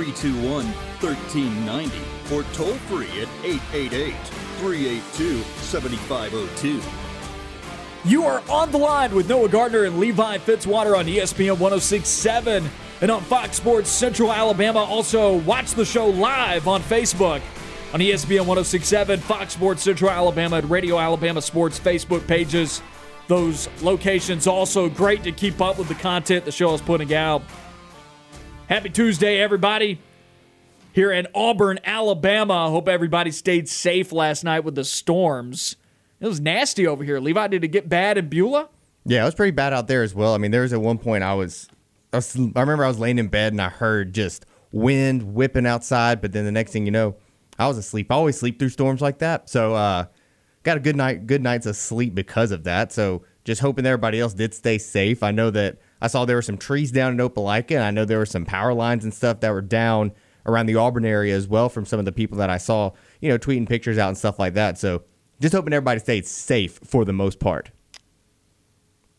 321 0.00 0.64
1390 1.02 2.34
or 2.34 2.42
toll 2.54 2.72
free 2.88 3.20
at 3.20 3.28
888 3.44 4.14
382 4.60 5.42
7502. 5.60 6.80
You 8.08 8.24
are 8.24 8.42
on 8.48 8.70
the 8.70 8.78
line 8.78 9.14
with 9.14 9.28
Noah 9.28 9.50
Gardner 9.50 9.84
and 9.84 9.98
Levi 9.98 10.38
Fitzwater 10.38 10.96
on 10.98 11.04
ESPN 11.04 11.58
1067 11.58 12.70
and 13.02 13.10
on 13.10 13.20
Fox 13.24 13.58
Sports 13.58 13.90
Central 13.90 14.32
Alabama. 14.32 14.78
Also, 14.78 15.36
watch 15.40 15.72
the 15.72 15.84
show 15.84 16.06
live 16.06 16.66
on 16.66 16.80
Facebook 16.80 17.42
on 17.92 18.00
ESPN 18.00 18.46
1067, 18.46 19.20
Fox 19.20 19.52
Sports 19.52 19.82
Central 19.82 20.10
Alabama, 20.10 20.56
and 20.56 20.70
Radio 20.70 20.98
Alabama 20.98 21.42
Sports 21.42 21.78
Facebook 21.78 22.26
pages. 22.26 22.80
Those 23.28 23.68
locations 23.82 24.46
also 24.46 24.88
great 24.88 25.22
to 25.24 25.32
keep 25.32 25.60
up 25.60 25.76
with 25.76 25.88
the 25.88 25.94
content 25.94 26.46
the 26.46 26.52
show 26.52 26.72
is 26.72 26.80
putting 26.80 27.12
out. 27.12 27.42
Happy 28.70 28.88
Tuesday, 28.88 29.40
everybody. 29.40 29.98
Here 30.92 31.10
in 31.10 31.26
Auburn, 31.34 31.80
Alabama. 31.82 32.70
Hope 32.70 32.88
everybody 32.88 33.32
stayed 33.32 33.68
safe 33.68 34.12
last 34.12 34.44
night 34.44 34.60
with 34.60 34.76
the 34.76 34.84
storms. 34.84 35.74
It 36.20 36.28
was 36.28 36.38
nasty 36.38 36.86
over 36.86 37.02
here. 37.02 37.18
Levi, 37.18 37.48
did 37.48 37.64
it 37.64 37.68
get 37.68 37.88
bad 37.88 38.16
in 38.16 38.28
Beulah? 38.28 38.68
Yeah, 39.04 39.22
it 39.22 39.24
was 39.24 39.34
pretty 39.34 39.50
bad 39.50 39.72
out 39.72 39.88
there 39.88 40.04
as 40.04 40.14
well. 40.14 40.34
I 40.34 40.38
mean, 40.38 40.52
there 40.52 40.62
was 40.62 40.72
at 40.72 40.80
one 40.80 40.98
point 40.98 41.24
I 41.24 41.34
was, 41.34 41.66
I 42.12 42.18
was, 42.18 42.36
I 42.36 42.60
remember 42.60 42.84
I 42.84 42.86
was 42.86 43.00
laying 43.00 43.18
in 43.18 43.26
bed 43.26 43.52
and 43.52 43.60
I 43.60 43.70
heard 43.70 44.12
just 44.12 44.46
wind 44.70 45.34
whipping 45.34 45.66
outside, 45.66 46.20
but 46.20 46.30
then 46.30 46.44
the 46.44 46.52
next 46.52 46.70
thing 46.70 46.84
you 46.84 46.92
know, 46.92 47.16
I 47.58 47.66
was 47.66 47.76
asleep. 47.76 48.12
I 48.12 48.14
always 48.14 48.38
sleep 48.38 48.60
through 48.60 48.68
storms 48.68 49.00
like 49.00 49.18
that, 49.18 49.50
so 49.50 49.74
uh, 49.74 50.04
got 50.62 50.76
a 50.76 50.80
good 50.80 50.94
night, 50.94 51.26
good 51.26 51.42
nights 51.42 51.66
of 51.66 51.74
sleep 51.74 52.14
because 52.14 52.52
of 52.52 52.62
that. 52.62 52.92
So 52.92 53.24
just 53.42 53.62
hoping 53.62 53.84
everybody 53.84 54.20
else 54.20 54.32
did 54.32 54.54
stay 54.54 54.78
safe. 54.78 55.24
I 55.24 55.32
know 55.32 55.50
that 55.50 55.78
I 56.00 56.06
saw 56.06 56.24
there 56.24 56.36
were 56.36 56.42
some 56.42 56.58
trees 56.58 56.90
down 56.90 57.12
in 57.12 57.28
Opelika, 57.28 57.72
and 57.72 57.84
I 57.84 57.90
know 57.90 58.04
there 58.04 58.18
were 58.18 58.26
some 58.26 58.44
power 58.44 58.72
lines 58.72 59.04
and 59.04 59.12
stuff 59.12 59.40
that 59.40 59.50
were 59.50 59.62
down 59.62 60.12
around 60.46 60.66
the 60.66 60.76
Auburn 60.76 61.04
area 61.04 61.36
as 61.36 61.46
well 61.46 61.68
from 61.68 61.84
some 61.84 61.98
of 61.98 62.04
the 62.04 62.12
people 62.12 62.38
that 62.38 62.50
I 62.50 62.58
saw, 62.58 62.92
you 63.20 63.28
know, 63.28 63.38
tweeting 63.38 63.68
pictures 63.68 63.98
out 63.98 64.08
and 64.08 64.16
stuff 64.16 64.38
like 64.38 64.54
that. 64.54 64.78
So 64.78 65.02
just 65.40 65.54
hoping 65.54 65.72
everybody 65.72 66.00
stayed 66.00 66.26
safe 66.26 66.78
for 66.84 67.04
the 67.04 67.12
most 67.12 67.40
part. 67.40 67.70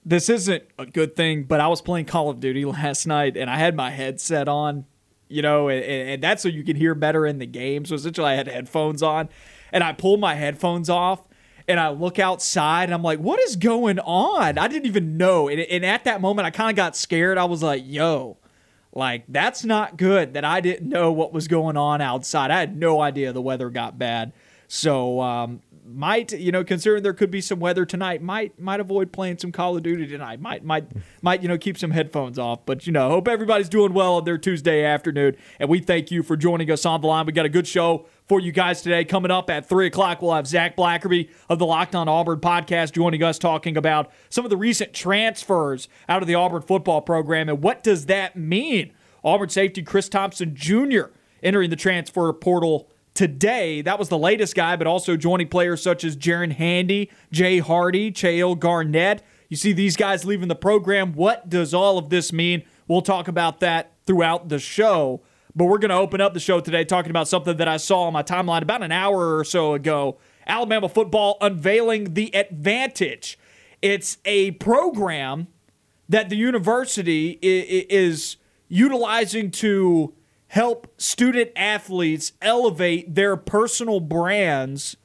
This 0.03 0.29
isn't 0.29 0.63
a 0.79 0.85
good 0.85 1.15
thing, 1.15 1.43
but 1.43 1.59
I 1.59 1.67
was 1.67 1.81
playing 1.81 2.05
Call 2.05 2.29
of 2.29 2.39
Duty 2.39 2.65
last 2.65 3.05
night 3.05 3.37
and 3.37 3.49
I 3.49 3.57
had 3.57 3.75
my 3.75 3.91
headset 3.91 4.47
on, 4.47 4.85
you 5.27 5.43
know, 5.43 5.69
and, 5.69 5.83
and 5.83 6.23
that's 6.23 6.41
so 6.41 6.49
you 6.49 6.63
can 6.63 6.75
hear 6.75 6.95
better 6.95 7.25
in 7.25 7.37
the 7.37 7.45
game. 7.45 7.85
So 7.85 7.95
essentially, 7.95 8.27
I 8.27 8.35
had 8.35 8.47
headphones 8.47 9.03
on 9.03 9.29
and 9.71 9.83
I 9.83 9.93
pulled 9.93 10.19
my 10.19 10.35
headphones 10.35 10.89
off 10.89 11.27
and 11.71 11.79
I 11.79 11.89
look 11.89 12.19
outside 12.19 12.83
and 12.83 12.93
I'm 12.93 13.01
like, 13.01 13.19
what 13.19 13.39
is 13.39 13.55
going 13.55 13.99
on? 13.99 14.57
I 14.57 14.67
didn't 14.67 14.85
even 14.85 15.17
know. 15.17 15.47
And, 15.47 15.59
and 15.59 15.85
at 15.85 16.03
that 16.03 16.21
moment, 16.21 16.45
I 16.45 16.51
kind 16.51 16.69
of 16.69 16.75
got 16.75 16.95
scared. 16.95 17.37
I 17.37 17.45
was 17.45 17.63
like, 17.63 17.83
yo, 17.85 18.37
like, 18.93 19.23
that's 19.27 19.63
not 19.63 19.97
good 19.97 20.33
that 20.33 20.45
I 20.45 20.61
didn't 20.61 20.89
know 20.89 21.11
what 21.11 21.33
was 21.33 21.47
going 21.47 21.77
on 21.77 22.01
outside. 22.01 22.51
I 22.51 22.59
had 22.59 22.77
no 22.77 23.01
idea 23.01 23.33
the 23.33 23.41
weather 23.41 23.69
got 23.69 23.97
bad. 23.97 24.33
So, 24.67 25.21
um, 25.21 25.61
might 25.85 26.31
you 26.31 26.51
know 26.51 26.63
considering 26.63 27.03
there 27.03 27.13
could 27.13 27.31
be 27.31 27.41
some 27.41 27.59
weather 27.59 27.85
tonight 27.85 28.21
might 28.21 28.59
might 28.59 28.79
avoid 28.79 29.11
playing 29.11 29.37
some 29.37 29.51
call 29.51 29.75
of 29.75 29.83
duty 29.83 30.07
tonight. 30.07 30.39
Might 30.39 30.63
might 30.63 30.85
might 31.21 31.41
you 31.41 31.47
know 31.47 31.57
keep 31.57 31.77
some 31.77 31.91
headphones 31.91 32.37
off. 32.37 32.65
But 32.65 32.85
you 32.85 32.93
know 32.93 33.09
hope 33.09 33.27
everybody's 33.27 33.69
doing 33.69 33.93
well 33.93 34.15
on 34.15 34.25
their 34.25 34.37
tuesday 34.37 34.83
afternoon. 34.83 35.35
And 35.59 35.69
we 35.69 35.79
thank 35.79 36.11
you 36.11 36.23
for 36.23 36.37
joining 36.37 36.69
us 36.71 36.85
on 36.85 37.01
the 37.01 37.07
line. 37.07 37.25
We 37.25 37.31
got 37.31 37.45
a 37.45 37.49
good 37.49 37.67
show 37.67 38.05
for 38.27 38.39
you 38.39 38.51
guys 38.51 38.81
today 38.81 39.03
coming 39.03 39.31
up 39.31 39.49
at 39.49 39.67
3 39.67 39.87
o'clock. 39.87 40.21
We'll 40.21 40.33
have 40.33 40.47
Zac 40.47 40.77
Blackerby 40.77 41.29
of 41.49 41.59
the 41.59 41.65
locked 41.65 41.95
on 41.95 42.07
auburn 42.07 42.39
podcast 42.39 42.93
joining 42.93 43.23
us 43.23 43.37
talking 43.37 43.75
about 43.75 44.11
some 44.29 44.45
of 44.45 44.49
the 44.49 44.57
recent 44.57 44.93
transfers 44.93 45.87
out 46.07 46.21
of 46.21 46.27
the 46.27 46.35
auburn 46.35 46.61
football 46.61 47.01
program 47.01 47.49
and 47.49 47.61
what 47.61 47.83
does 47.83 48.05
that 48.05 48.35
mean? 48.35 48.93
Auburn 49.23 49.49
safety 49.49 49.83
chris 49.83 50.09
thompson 50.09 50.55
jr 50.55 51.11
entering 51.43 51.69
the 51.69 51.75
transfer 51.75 52.31
portal 52.33 52.90
today. 53.13 53.81
That 53.81 53.99
was 53.99 54.09
the 54.09 54.17
latest 54.17 54.55
guy, 54.55 54.75
but 54.75 54.87
also 54.87 55.17
joining 55.17 55.47
players 55.47 55.81
such 55.81 56.03
as 56.03 56.15
Jaren 56.15 56.51
Handy, 56.51 57.09
Jay 57.31 57.59
Hardy, 57.59 58.11
Chayil 58.11 58.57
Garnett. 58.57 59.23
You 59.49 59.57
see 59.57 59.73
these 59.73 59.97
guys 59.97 60.25
leaving 60.25 60.47
the 60.47 60.55
program. 60.55 61.13
What 61.13 61.49
does 61.49 61.73
all 61.73 61.97
of 61.97 62.09
this 62.09 62.31
mean? 62.31 62.63
We'll 62.87 63.01
talk 63.01 63.27
about 63.27 63.59
that 63.59 63.93
throughout 64.05 64.49
the 64.49 64.59
show. 64.59 65.21
But 65.53 65.65
we're 65.65 65.79
going 65.79 65.89
to 65.89 65.95
open 65.95 66.21
up 66.21 66.33
the 66.33 66.39
show 66.39 66.61
today 66.61 66.85
talking 66.85 67.09
about 67.09 67.27
something 67.27 67.57
that 67.57 67.67
I 67.67 67.77
saw 67.77 68.03
on 68.03 68.13
my 68.13 68.23
timeline 68.23 68.61
about 68.61 68.83
an 68.83 68.91
hour 68.91 69.37
or 69.37 69.43
so 69.43 69.73
ago. 69.73 70.17
Alabama 70.47 70.87
football 70.87 71.37
unveiling 71.41 72.13
the 72.13 72.33
advantage. 72.33 73.37
It's 73.81 74.17
a 74.23 74.51
program 74.51 75.47
that 76.07 76.29
the 76.29 76.37
university 76.37 77.37
is 77.41 78.37
utilizing 78.69 79.51
to 79.51 80.13
help 80.51 80.85
student 80.97 81.49
athletes 81.55 82.33
elevate 82.41 83.15
their 83.15 83.37
personal 83.37 84.01
brands. 84.01 84.97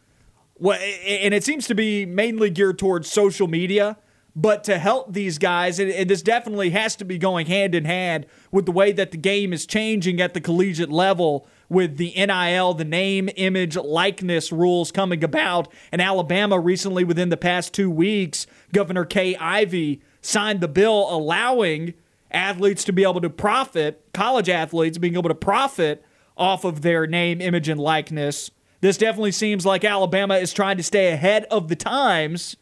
And 0.61 1.33
it 1.33 1.45
seems 1.45 1.69
to 1.69 1.75
be 1.75 2.05
mainly 2.05 2.51
geared 2.51 2.81
towards 2.81 3.09
social 3.09 3.47
media, 3.47 3.97
but 4.35 4.65
to 4.65 4.77
help 4.77 5.13
these 5.13 5.39
guys, 5.39 5.79
and 5.79 6.11
this 6.11 6.21
definitely 6.21 6.71
has 6.71 6.97
to 6.97 7.05
be 7.05 7.17
going 7.17 7.47
hand 7.47 7.77
in 7.77 7.85
hand 7.85 8.27
with 8.51 8.67
the 8.67 8.73
way 8.73 8.91
that 8.91 9.13
the 9.13 9.17
game 9.17 9.53
is 9.53 9.67
changing 9.67 10.21
at 10.21 10.35
the 10.35 10.41
collegiate 10.41 10.91
level 10.91 11.47
with 11.69 11.97
the 11.97 12.13
NIL, 12.17 12.75
the 12.75 12.85
name, 12.85 13.31
image, 13.37 13.77
likeness 13.77 14.51
rules 14.51 14.91
coming 14.91 15.23
about. 15.23 15.73
And 15.93 16.03
Alabama 16.03 16.59
recently, 16.59 17.05
within 17.05 17.29
the 17.29 17.37
past 17.37 17.73
two 17.73 17.89
weeks, 17.89 18.49
Governor 18.73 19.05
Kay 19.05 19.37
Ivey 19.37 20.03
signed 20.21 20.61
the 20.61 20.67
bill 20.67 21.07
allowing 21.09 21.95
athletes 22.31 22.85
to 22.85 22.93
be 22.93 23.03
able 23.03 23.21
to 23.21 23.31
profit, 23.31 24.05
college 24.13 24.49
athletes 24.49 24.99
being 24.99 25.15
able 25.15 25.29
to 25.29 25.35
profit 25.35 26.05
off 26.37 26.65
of 26.65 26.83
their 26.83 27.07
name, 27.07 27.41
image, 27.41 27.69
and 27.69 27.81
likeness. 27.81 28.51
This 28.81 28.99
definitely 28.99 29.33
seems 29.33 29.65
like 29.65 29.85
Alabama 29.85 30.37
is 30.37 30.53
trying 30.53 30.77
to 30.77 30.83
stay 30.83 31.13
ahead 31.13 31.45
of 31.51 31.69
the 31.69 31.77
times 31.77 32.57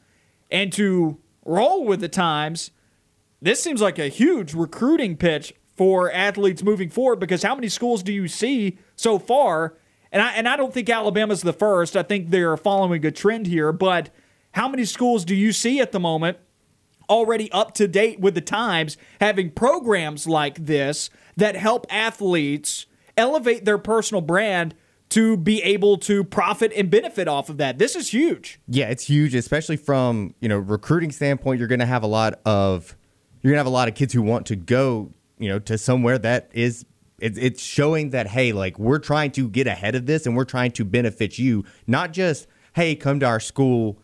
and 0.51 0.73
to 0.75 1.19
roll 1.45 1.85
with 1.85 2.01
the 2.01 2.09
times. 2.09 2.71
This 3.43 3.63
seems 3.63 3.81
like 3.81 3.99
a 3.99 4.09
huge 4.09 4.55
recruiting 4.55 5.17
pitch 5.17 5.55
for 5.77 6.11
athletes 6.13 6.63
moving 6.63 6.89
forward 6.89 7.19
because 7.19 7.43
how 7.43 7.55
many 7.55 7.69
schools 7.69 8.03
do 8.03 8.13
you 8.13 8.29
see 8.29 8.79
so 8.95 9.19
far? 9.19 9.77
And 10.13 10.23
I 10.23 10.33
and 10.35 10.49
I 10.49 10.57
don't 10.57 10.73
think 10.73 10.89
Alabama's 10.89 11.43
the 11.43 11.53
first. 11.53 11.97
I 11.97 12.05
think 12.05 12.31
they're 12.31 12.57
following 12.57 13.05
a 13.05 13.11
trend 13.11 13.47
here, 13.47 13.73
but 13.73 14.11
how 14.53 14.69
many 14.69 14.85
schools 14.85 15.25
do 15.25 15.35
you 15.35 15.53
see 15.53 15.81
at 15.81 15.91
the 15.91 15.99
moment 15.99 16.39
already 17.09 17.51
up 17.53 17.75
to 17.75 17.89
date 17.89 18.21
with 18.21 18.35
the 18.35 18.41
times, 18.41 18.97
having 19.21 19.51
programs 19.51 20.27
like 20.27 20.67
this 20.67 21.11
that 21.37 21.57
help 21.57 21.87
athletes 21.91 22.87
elevate 23.17 23.65
their 23.65 23.79
personal 23.79 24.21
brand 24.21 24.75
to 25.11 25.37
be 25.37 25.63
able 25.63 25.97
to 25.97 26.25
profit 26.25 26.73
and 26.75 26.91
benefit 26.91 27.29
off 27.29 27.49
of 27.49 27.57
that. 27.59 27.79
This 27.79 27.95
is 27.95 28.13
huge. 28.13 28.59
Yeah, 28.67 28.89
it's 28.89 29.07
huge, 29.07 29.35
especially 29.35 29.77
from 29.77 30.35
you 30.41 30.49
know 30.49 30.59
recruiting 30.59 31.13
standpoint. 31.13 31.59
You're 31.59 31.69
going 31.69 31.81
to 31.81 31.87
have 31.87 32.03
a 32.03 32.09
lot 32.09 32.41
of 32.45 32.97
you're 33.43 33.51
going 33.51 33.57
to 33.57 33.61
have 33.61 33.67
a 33.67 33.71
lot 33.71 33.89
of 33.89 33.95
kids 33.95 34.13
who 34.13 34.23
want 34.23 34.47
to 34.47 34.57
go 34.57 35.13
you 35.39 35.49
know 35.49 35.59
to 35.61 35.79
somewhere 35.79 36.19
that 36.19 36.51
is 36.53 36.85
it's 37.19 37.39
it's 37.39 37.63
showing 37.63 38.11
that 38.11 38.27
hey, 38.27 38.53
like 38.53 38.79
we're 38.79 38.99
trying 38.99 39.31
to 39.33 39.49
get 39.49 39.67
ahead 39.67 39.95
of 39.95 40.07
this 40.07 40.27
and 40.27 40.37
we're 40.37 40.45
trying 40.45 40.73
to 40.73 40.85
benefit 40.85 41.39
you, 41.39 41.65
not 41.87 42.13
just 42.13 42.49
hey, 42.75 42.97
come 42.97 43.21
to 43.21 43.27
our 43.27 43.41
school 43.41 43.99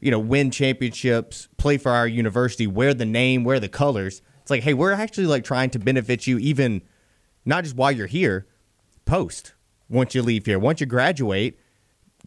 you 0.00 0.10
know, 0.10 0.18
win 0.18 0.50
championships, 0.50 1.48
play 1.56 1.76
for 1.76 1.92
our 1.92 2.06
university, 2.06 2.66
wear 2.66 2.94
the 2.94 3.04
name, 3.04 3.44
wear 3.44 3.60
the 3.60 3.68
colors. 3.68 4.22
It's 4.40 4.50
like, 4.50 4.62
hey, 4.62 4.74
we're 4.74 4.92
actually 4.92 5.26
like 5.26 5.44
trying 5.44 5.70
to 5.70 5.78
benefit 5.78 6.26
you 6.26 6.38
even 6.38 6.82
not 7.44 7.64
just 7.64 7.76
while 7.76 7.92
you're 7.92 8.06
here, 8.06 8.46
post 9.04 9.54
once 9.88 10.14
you 10.14 10.22
leave 10.22 10.46
here, 10.46 10.58
once 10.58 10.80
you 10.80 10.86
graduate. 10.86 11.58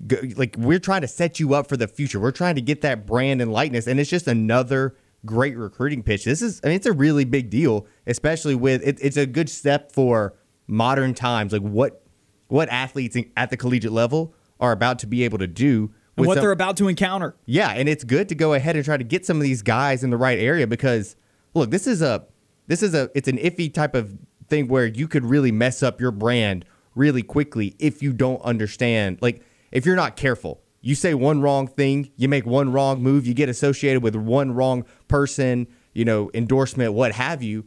Go, 0.07 0.17
like 0.35 0.55
we're 0.57 0.79
trying 0.79 1.01
to 1.01 1.07
set 1.07 1.39
you 1.39 1.53
up 1.53 1.67
for 1.67 1.77
the 1.77 1.87
future. 1.87 2.19
We're 2.19 2.31
trying 2.31 2.55
to 2.55 2.61
get 2.61 2.81
that 2.81 3.05
brand 3.05 3.41
and 3.41 3.51
likeness, 3.51 3.87
and 3.87 3.99
it's 3.99 4.09
just 4.09 4.27
another 4.27 4.95
great 5.25 5.55
recruiting 5.55 6.03
pitch. 6.03 6.25
This 6.25 6.41
is, 6.41 6.59
I 6.63 6.67
mean, 6.67 6.75
it's 6.75 6.85
a 6.85 6.93
really 6.93 7.25
big 7.25 7.49
deal, 7.49 7.87
especially 8.07 8.55
with 8.55 8.81
it, 8.83 8.97
it's 9.01 9.17
a 9.17 9.25
good 9.25 9.49
step 9.49 9.91
for 9.91 10.33
modern 10.67 11.13
times. 11.13 11.53
Like 11.53 11.61
what 11.61 12.03
what 12.47 12.69
athletes 12.69 13.17
at 13.37 13.49
the 13.49 13.57
collegiate 13.57 13.91
level 13.91 14.33
are 14.59 14.71
about 14.71 14.99
to 14.99 15.07
be 15.07 15.23
able 15.23 15.37
to 15.39 15.47
do 15.47 15.93
and 16.17 16.27
what 16.27 16.35
some, 16.35 16.43
they're 16.43 16.51
about 16.51 16.77
to 16.77 16.87
encounter. 16.87 17.35
Yeah, 17.45 17.71
and 17.71 17.89
it's 17.89 18.03
good 18.03 18.29
to 18.29 18.35
go 18.35 18.53
ahead 18.53 18.75
and 18.75 18.85
try 18.85 18.97
to 18.97 19.03
get 19.03 19.25
some 19.25 19.37
of 19.37 19.43
these 19.43 19.61
guys 19.61 20.03
in 20.03 20.09
the 20.09 20.17
right 20.17 20.39
area 20.39 20.67
because 20.67 21.15
look, 21.53 21.71
this 21.71 21.87
is 21.87 22.01
a 22.01 22.25
this 22.67 22.83
is 22.83 22.93
a 22.93 23.09
it's 23.15 23.27
an 23.27 23.37
iffy 23.37 23.73
type 23.73 23.95
of 23.95 24.17
thing 24.47 24.67
where 24.67 24.85
you 24.85 25.07
could 25.07 25.25
really 25.25 25.51
mess 25.51 25.81
up 25.81 25.99
your 25.99 26.11
brand 26.11 26.65
really 26.95 27.23
quickly 27.23 27.75
if 27.79 28.01
you 28.01 28.13
don't 28.13 28.41
understand. 28.41 29.17
Like, 29.21 29.43
if 29.71 29.85
you're 29.85 29.95
not 29.95 30.15
careful, 30.15 30.61
you 30.81 30.95
say 30.95 31.13
one 31.13 31.41
wrong 31.41 31.67
thing, 31.67 32.11
you 32.17 32.27
make 32.27 32.45
one 32.45 32.71
wrong 32.71 33.01
move, 33.01 33.25
you 33.25 33.33
get 33.33 33.49
associated 33.49 34.03
with 34.03 34.15
one 34.15 34.51
wrong 34.51 34.85
person, 35.07 35.67
you 35.93 36.05
know, 36.05 36.29
endorsement, 36.33 36.93
what 36.93 37.13
have 37.13 37.41
you, 37.41 37.65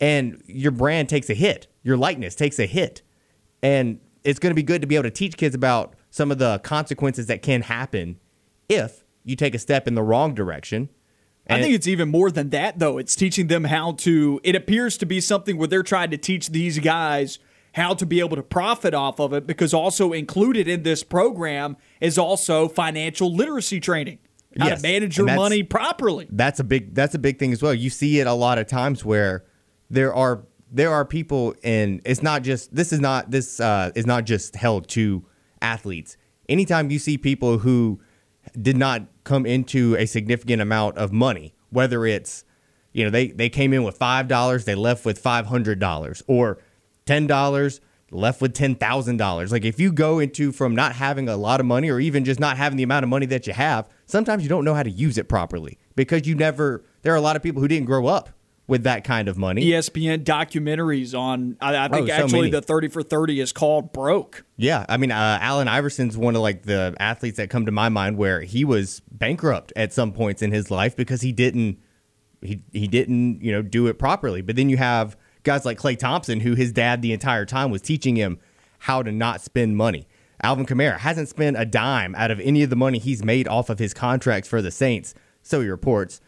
and 0.00 0.42
your 0.46 0.72
brand 0.72 1.08
takes 1.08 1.30
a 1.30 1.34
hit, 1.34 1.66
your 1.82 1.96
likeness 1.96 2.34
takes 2.34 2.58
a 2.58 2.66
hit. 2.66 3.02
And 3.62 4.00
it's 4.24 4.38
going 4.38 4.50
to 4.50 4.54
be 4.54 4.62
good 4.62 4.82
to 4.82 4.86
be 4.86 4.96
able 4.96 5.04
to 5.04 5.10
teach 5.10 5.36
kids 5.36 5.54
about 5.54 5.94
some 6.10 6.30
of 6.30 6.38
the 6.38 6.58
consequences 6.60 7.26
that 7.26 7.42
can 7.42 7.62
happen 7.62 8.18
if 8.68 9.04
you 9.24 9.36
take 9.36 9.54
a 9.54 9.58
step 9.58 9.86
in 9.86 9.94
the 9.94 10.02
wrong 10.02 10.34
direction. 10.34 10.88
I 11.50 11.62
think 11.62 11.74
it's 11.74 11.86
even 11.86 12.10
more 12.10 12.30
than 12.30 12.50
that, 12.50 12.78
though. 12.78 12.98
It's 12.98 13.16
teaching 13.16 13.46
them 13.46 13.64
how 13.64 13.92
to. 13.92 14.38
It 14.44 14.54
appears 14.54 14.98
to 14.98 15.06
be 15.06 15.18
something 15.18 15.56
where 15.56 15.66
they're 15.66 15.82
trying 15.82 16.10
to 16.10 16.18
teach 16.18 16.48
these 16.48 16.78
guys 16.78 17.38
how 17.72 17.94
to 17.94 18.04
be 18.04 18.20
able 18.20 18.36
to 18.36 18.42
profit 18.42 18.92
off 18.92 19.18
of 19.18 19.32
it 19.32 19.46
because 19.46 19.72
also 19.72 20.12
included 20.12 20.68
in 20.68 20.82
this 20.82 21.02
program 21.02 21.76
is 22.02 22.18
also 22.18 22.68
financial 22.68 23.34
literacy 23.34 23.80
training. 23.80 24.18
How 24.58 24.66
Yes, 24.68 24.82
to 24.82 24.88
manage 24.88 25.16
your 25.18 25.26
money 25.26 25.62
properly. 25.62 26.26
that's 26.30 26.58
a 26.58 26.64
big 26.64 26.94
that's 26.94 27.14
a 27.14 27.18
big 27.18 27.38
thing 27.38 27.52
as 27.52 27.62
well. 27.62 27.72
You 27.72 27.88
see 27.90 28.18
it 28.20 28.26
a 28.26 28.32
lot 28.32 28.58
of 28.58 28.66
times 28.66 29.04
where 29.04 29.44
there 29.88 30.12
are 30.12 30.44
there 30.70 30.90
are 30.92 31.04
people 31.04 31.54
and 31.62 32.00
it's 32.04 32.22
not 32.22 32.42
just 32.42 32.74
this 32.74 32.92
is 32.92 33.00
not 33.00 33.30
this 33.30 33.58
uh, 33.60 33.90
is 33.94 34.04
not 34.06 34.24
just 34.24 34.56
held 34.56 34.88
to 34.88 35.24
athletes. 35.62 36.16
Anytime 36.48 36.90
you 36.90 36.98
see 36.98 37.18
people 37.18 37.58
who 37.58 38.00
did 38.60 38.76
not 38.76 39.02
come 39.24 39.44
into 39.44 39.96
a 39.96 40.06
significant 40.06 40.62
amount 40.62 40.96
of 40.96 41.12
money, 41.12 41.54
whether 41.70 42.06
it's 42.06 42.44
you 42.92 43.04
know 43.04 43.10
they 43.10 43.28
they 43.28 43.48
came 43.48 43.72
in 43.72 43.84
with 43.84 43.96
five 43.96 44.28
dollars, 44.28 44.64
they 44.64 44.74
left 44.74 45.04
with 45.04 45.18
five 45.18 45.46
hundred 45.46 45.78
dollars, 45.78 46.22
or 46.26 46.58
ten 47.06 47.26
dollars 47.26 47.80
left 48.10 48.40
with 48.40 48.54
ten 48.54 48.74
thousand 48.74 49.18
dollars. 49.18 49.52
Like 49.52 49.64
if 49.64 49.78
you 49.78 49.92
go 49.92 50.18
into 50.18 50.52
from 50.52 50.74
not 50.74 50.94
having 50.94 51.28
a 51.28 51.36
lot 51.36 51.60
of 51.60 51.66
money 51.66 51.90
or 51.90 52.00
even 52.00 52.24
just 52.24 52.40
not 52.40 52.56
having 52.56 52.76
the 52.76 52.82
amount 52.82 53.02
of 53.02 53.10
money 53.10 53.26
that 53.26 53.46
you 53.46 53.52
have, 53.52 53.88
sometimes 54.06 54.42
you 54.42 54.48
don't 54.48 54.64
know 54.64 54.74
how 54.74 54.82
to 54.82 54.90
use 54.90 55.18
it 55.18 55.28
properly 55.28 55.78
because 55.94 56.26
you 56.26 56.34
never. 56.34 56.84
There 57.02 57.12
are 57.12 57.16
a 57.16 57.20
lot 57.20 57.36
of 57.36 57.42
people 57.42 57.60
who 57.60 57.68
didn't 57.68 57.86
grow 57.86 58.06
up 58.06 58.30
with 58.68 58.84
that 58.84 59.02
kind 59.02 59.26
of 59.28 59.36
money. 59.36 59.64
ESPN 59.64 60.22
documentaries 60.24 61.18
on. 61.18 61.56
I, 61.60 61.86
I 61.86 61.88
think 61.88 62.04
Oh, 62.04 62.06
so 62.06 62.12
actually 62.24 62.40
many. 62.42 62.50
the 62.52 62.62
thirty 62.62 62.86
for 62.88 63.02
thirty 63.02 63.40
is 63.40 63.50
called 63.52 63.92
broke. 63.92 64.44
Yeah, 64.56 64.86
I 64.88 64.96
mean, 64.98 65.10
uh, 65.10 65.38
Allen 65.40 65.66
Iverson's 65.66 66.16
one 66.16 66.36
of 66.36 66.42
like 66.42 66.62
the 66.62 66.94
athletes 67.00 67.38
that 67.38 67.50
come 67.50 67.66
to 67.66 67.72
my 67.72 67.88
mind 67.88 68.16
where 68.18 68.42
he 68.42 68.64
was 68.64 69.00
bankrupt 69.10 69.72
at 69.74 69.92
some 69.92 70.12
points 70.12 70.42
in 70.42 70.52
his 70.52 70.70
life 70.70 70.94
because 70.94 71.22
he 71.22 71.32
didn't 71.32 71.78
he 72.40 72.62
he 72.72 72.86
didn't 72.86 73.42
you 73.42 73.50
know 73.50 73.62
do 73.62 73.86
it 73.88 73.98
properly. 73.98 74.42
But 74.42 74.54
then 74.56 74.68
you 74.68 74.76
have 74.76 75.16
guys 75.42 75.64
like 75.64 75.78
Klay 75.78 75.98
Thompson, 75.98 76.40
who 76.40 76.54
his 76.54 76.70
dad 76.70 77.02
the 77.02 77.12
entire 77.12 77.46
time 77.46 77.70
was 77.70 77.82
teaching 77.82 78.14
him 78.16 78.38
how 78.80 79.02
to 79.02 79.10
not 79.10 79.40
spend 79.40 79.76
money. 79.76 80.06
Alvin 80.40 80.66
Kamara 80.66 80.98
hasn't 80.98 81.28
spent 81.28 81.58
a 81.58 81.64
dime 81.64 82.14
out 82.14 82.30
of 82.30 82.38
any 82.38 82.62
of 82.62 82.70
the 82.70 82.76
money 82.76 82.98
he's 82.98 83.24
made 83.24 83.48
off 83.48 83.70
of 83.70 83.80
his 83.80 83.92
contracts 83.92 84.48
for 84.48 84.62
the 84.62 84.70
Saints, 84.70 85.14
so 85.42 85.60
he 85.62 85.68
reports. 85.68 86.20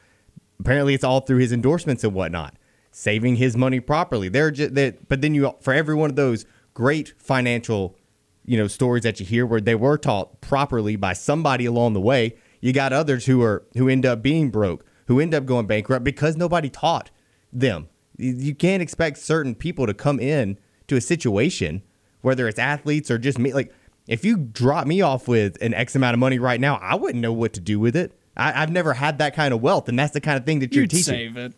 Apparently, 0.61 0.93
it's 0.93 1.05
all 1.05 1.21
through 1.21 1.39
his 1.39 1.53
endorsements 1.53 2.05
and 2.05 2.13
whatnot, 2.13 2.55
saving 2.93 3.37
his 3.37 3.57
money 3.57 3.81
properly. 3.81 4.29
They're 4.29 4.51
just 4.51 4.75
that, 4.75 5.09
but 5.09 5.23
then 5.23 5.35
you 5.35 5.55
for 5.61 5.73
every 5.73 5.95
one 5.95 6.11
of 6.11 6.17
those 6.17 6.45
great 6.75 7.15
financial, 7.19 7.97
you 8.45 8.59
know, 8.59 8.67
stories 8.67 9.03
that 9.05 9.19
you 9.19 9.27
hear 9.27 9.47
where 9.47 9.61
they 9.61 9.75
were 9.75 9.97
taught 9.97 10.43
properly 10.43 10.97
by 10.97 11.15
somebody 11.15 11.65
along 11.65 11.95
the 11.95 12.01
way, 12.01 12.37
you 12.61 12.75
got 12.75 12.93
others 12.93 13.25
who 13.25 13.43
are 13.43 13.65
who 13.75 13.89
end 13.89 14.05
up 14.05 14.23
being 14.23 14.51
broke, 14.51 14.85
who 15.07 15.19
end 15.19 15.35
up 15.35 15.47
going 15.47 15.67
bankrupt 15.67 16.05
because 16.05 16.37
nobody 16.37 16.69
taught 16.69 17.11
them. 17.51 17.89
You- 18.19 18.55
can't 18.55 18.83
expect 18.83 19.17
certain 19.17 19.55
people 19.55 19.87
to 19.87 19.95
come 19.95 20.21
in 20.21 20.59
to 20.89 20.97
a 20.97 21.01
situation, 21.01 21.81
whether 22.21 22.47
it's 22.47 22.59
athletes 22.59 23.11
or 23.11 23.17
just 23.17 23.39
me. 23.39 23.55
Like, 23.55 23.73
if 24.07 24.27
you 24.27 24.37
drop 24.37 24.87
me 24.87 25.01
off 25.01 25.27
with 25.27 25.57
an 25.63 25.73
X 25.73 25.97
amount 25.97 26.13
of 26.13 26.21
money 26.21 26.39
right 26.39 26.61
now, 26.61 26.77
I 26.83 26.97
wouldn't 26.97 27.23
know 27.23 27.33
what 27.33 27.55
to 27.55 27.61
do 27.61 27.81
with 27.81 27.97
it. 27.97 28.13
I, 28.37 28.63
I've 28.63 28.71
never 28.71 28.95
had 28.95 29.19
that 29.19 29.35
kind 29.35 29.53
of 29.53 29.61
wealth, 29.61 29.89
and 29.89 29.99
that's 29.99 30.13
the 30.13 30.21
kind 30.21 30.39
of 30.39 30.45
thing 30.47 30.61
that 30.61 30.75
you're 30.75 30.83
You'd 30.83 30.91
teaching. 30.91 31.05
save 31.05 31.37
it. 31.37 31.53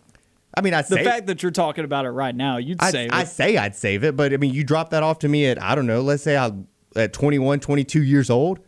I 0.55 0.61
mean, 0.61 0.75
I 0.75 0.83
The 0.83 0.99
fact 0.99 1.27
that 1.29 1.43
you're 1.43 1.53
talking 1.53 1.85
about 1.85 2.05
it 2.05 2.11
right 2.11 2.35
now, 2.35 2.59
you'd 2.59 2.83
I'd, 2.83 2.93
save 2.93 3.09
it. 3.11 3.15
I 3.15 3.25
say 3.25 3.57
I'd 3.57 3.75
save 3.75 4.05
it, 4.05 4.17
but 4.17 4.33
I 4.35 4.37
mean, 4.37 4.53
you 4.53 4.65
drop 4.65 4.91
that 4.91 5.03
off 5.03 5.19
to 5.21 5.29
me 5.29 5.47
at 5.47 5.61
I 5.63 5.75
don't 5.75 5.87
know, 5.87 6.03
let's 6.03 6.23
say 6.23 6.37
I 6.37 6.51
at 6.95 7.13
21, 7.15 7.61
22 7.61 8.03
years 8.03 8.29
old, 8.29 8.61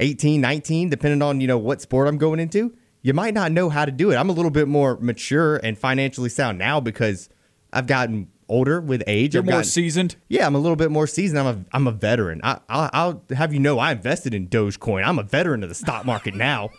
18, 0.00 0.40
19, 0.40 0.88
depending 0.88 1.20
on 1.22 1.40
you 1.40 1.46
know 1.46 1.58
what 1.58 1.80
sport 1.82 2.08
I'm 2.08 2.18
going 2.18 2.40
into. 2.40 2.74
You 3.02 3.12
might 3.14 3.34
not 3.34 3.52
know 3.52 3.68
how 3.68 3.84
to 3.84 3.90
do 3.92 4.10
it. 4.10 4.16
I'm 4.16 4.30
a 4.30 4.32
little 4.32 4.50
bit 4.50 4.68
more 4.68 4.96
mature 5.00 5.56
and 5.56 5.76
financially 5.76 6.28
sound 6.28 6.56
now 6.58 6.80
because 6.80 7.28
I've 7.72 7.86
gotten 7.86 8.28
older 8.48 8.80
with 8.80 9.02
age. 9.06 9.34
you're 9.34 9.42
I've 9.42 9.46
more 9.46 9.52
gotten- 9.54 9.64
seasoned. 9.70 10.16
yeah, 10.28 10.46
I'm 10.46 10.54
a 10.54 10.58
little 10.58 10.76
bit 10.76 10.90
more 10.90 11.06
seasoned. 11.06 11.38
I'm 11.40 11.46
a 11.46 11.64
I'm 11.72 11.86
a 11.88 11.92
veteran. 11.92 12.40
I, 12.42 12.58
I'll, 12.68 12.90
I'll 12.92 13.22
have 13.36 13.52
you 13.52 13.60
know 13.60 13.78
I 13.78 13.92
invested 13.92 14.32
in 14.34 14.48
Dogecoin. 14.48 15.04
I'm 15.06 15.18
a 15.18 15.22
veteran 15.24 15.62
of 15.62 15.68
the 15.68 15.74
stock 15.74 16.06
market 16.06 16.34
now. 16.34 16.70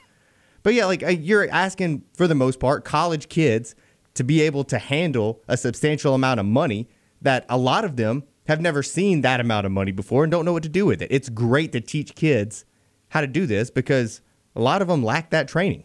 But 0.64 0.74
yeah, 0.74 0.86
like 0.86 1.04
you're 1.08 1.50
asking 1.50 2.04
for 2.14 2.28
the 2.28 2.36
most 2.36 2.60
part 2.60 2.86
college 2.86 3.30
kids 3.30 3.76
to 4.14 4.24
be 4.24 4.42
able 4.42 4.64
to 4.66 4.78
handle 4.78 5.42
a 5.48 5.58
substantial 5.58 6.14
amount 6.14 6.40
of 6.40 6.46
money 6.46 6.88
that 7.22 7.46
a 7.50 7.58
lot 7.58 7.84
of 7.86 7.96
them 7.96 8.24
have 8.48 8.62
never 8.62 8.84
seen 8.84 9.22
that 9.22 9.40
amount 9.40 9.66
of 9.66 9.72
money 9.72 9.92
before 9.92 10.24
and 10.24 10.32
don't 10.32 10.46
know 10.46 10.54
what 10.54 10.64
to 10.64 10.70
do 10.70 10.86
with 10.86 11.02
it. 11.02 11.08
It's 11.12 11.30
great 11.30 11.72
to 11.74 11.82
teach 11.82 12.16
kids 12.16 12.66
how 13.10 13.22
to 13.22 13.28
do 13.28 13.46
this 13.46 13.70
because 13.70 14.22
a 14.56 14.62
lot 14.62 14.82
of 14.82 14.88
them 14.88 15.04
lack 15.04 15.30
that 15.32 15.48
training. 15.48 15.84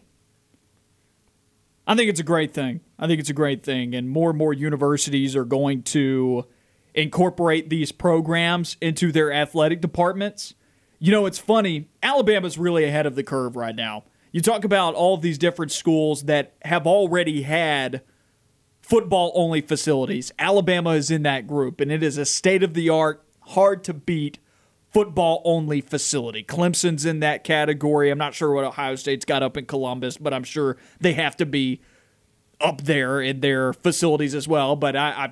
I 1.87 1.95
think 1.95 2.09
it's 2.09 2.19
a 2.19 2.23
great 2.23 2.53
thing. 2.53 2.81
I 2.99 3.07
think 3.07 3.19
it's 3.19 3.29
a 3.29 3.33
great 3.33 3.63
thing. 3.63 3.95
And 3.95 4.09
more 4.09 4.29
and 4.29 4.37
more 4.37 4.53
universities 4.53 5.35
are 5.35 5.45
going 5.45 5.83
to 5.83 6.45
incorporate 6.93 7.69
these 7.69 7.91
programs 7.91 8.77
into 8.79 9.11
their 9.11 9.31
athletic 9.31 9.81
departments. 9.81 10.53
You 10.99 11.11
know, 11.11 11.25
it's 11.25 11.39
funny. 11.39 11.87
Alabama's 12.03 12.57
really 12.57 12.83
ahead 12.83 13.05
of 13.05 13.15
the 13.15 13.23
curve 13.23 13.55
right 13.55 13.75
now. 13.75 14.03
You 14.31 14.41
talk 14.41 14.63
about 14.63 14.93
all 14.93 15.17
these 15.17 15.37
different 15.37 15.71
schools 15.71 16.23
that 16.23 16.53
have 16.63 16.85
already 16.85 17.41
had 17.41 18.01
football 18.81 19.31
only 19.35 19.61
facilities. 19.61 20.31
Alabama 20.37 20.91
is 20.91 21.09
in 21.09 21.23
that 21.23 21.47
group, 21.47 21.81
and 21.81 21.91
it 21.91 22.03
is 22.03 22.17
a 22.17 22.25
state 22.25 22.63
of 22.63 22.73
the 22.73 22.89
art, 22.89 23.23
hard 23.41 23.83
to 23.85 23.93
beat 23.93 24.39
football 24.91 25.41
only 25.45 25.81
facility. 25.81 26.43
Clemson's 26.43 27.05
in 27.05 27.19
that 27.19 27.43
category. 27.43 28.09
I'm 28.09 28.17
not 28.17 28.33
sure 28.33 28.51
what 28.51 28.65
Ohio 28.65 28.95
State's 28.95 29.25
got 29.25 29.43
up 29.43 29.57
in 29.57 29.65
Columbus, 29.65 30.17
but 30.17 30.33
I'm 30.33 30.43
sure 30.43 30.77
they 30.99 31.13
have 31.13 31.37
to 31.37 31.45
be 31.45 31.81
up 32.59 32.81
there 32.81 33.21
in 33.21 33.39
their 33.39 33.73
facilities 33.73 34.35
as 34.35 34.47
well. 34.47 34.75
But 34.75 34.95
I, 34.95 35.09
I 35.09 35.31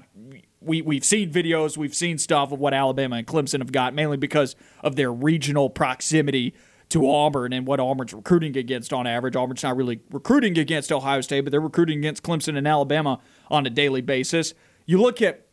we 0.61 0.81
we've 0.81 1.05
seen 1.05 1.31
videos, 1.31 1.77
we've 1.77 1.95
seen 1.95 2.17
stuff 2.17 2.51
of 2.51 2.59
what 2.59 2.73
Alabama 2.73 3.17
and 3.17 3.27
Clemson 3.27 3.59
have 3.59 3.71
got, 3.71 3.93
mainly 3.93 4.17
because 4.17 4.55
of 4.83 4.95
their 4.95 5.11
regional 5.11 5.69
proximity 5.69 6.53
to 6.89 7.09
Auburn 7.09 7.51
and 7.53 7.67
what 7.67 7.79
Auburn's 7.79 8.13
recruiting 8.13 8.55
against 8.55 8.93
on 8.93 9.05
average. 9.05 9.35
Auburn's 9.35 9.63
not 9.63 9.75
really 9.75 10.01
recruiting 10.11 10.57
against 10.57 10.91
Ohio 10.91 11.21
State, 11.21 11.41
but 11.41 11.51
they're 11.51 11.59
recruiting 11.59 11.99
against 11.99 12.23
Clemson 12.23 12.57
and 12.57 12.67
Alabama 12.67 13.19
on 13.49 13.65
a 13.65 13.69
daily 13.69 14.01
basis. 14.01 14.53
You 14.85 15.01
look 15.01 15.21
at 15.21 15.47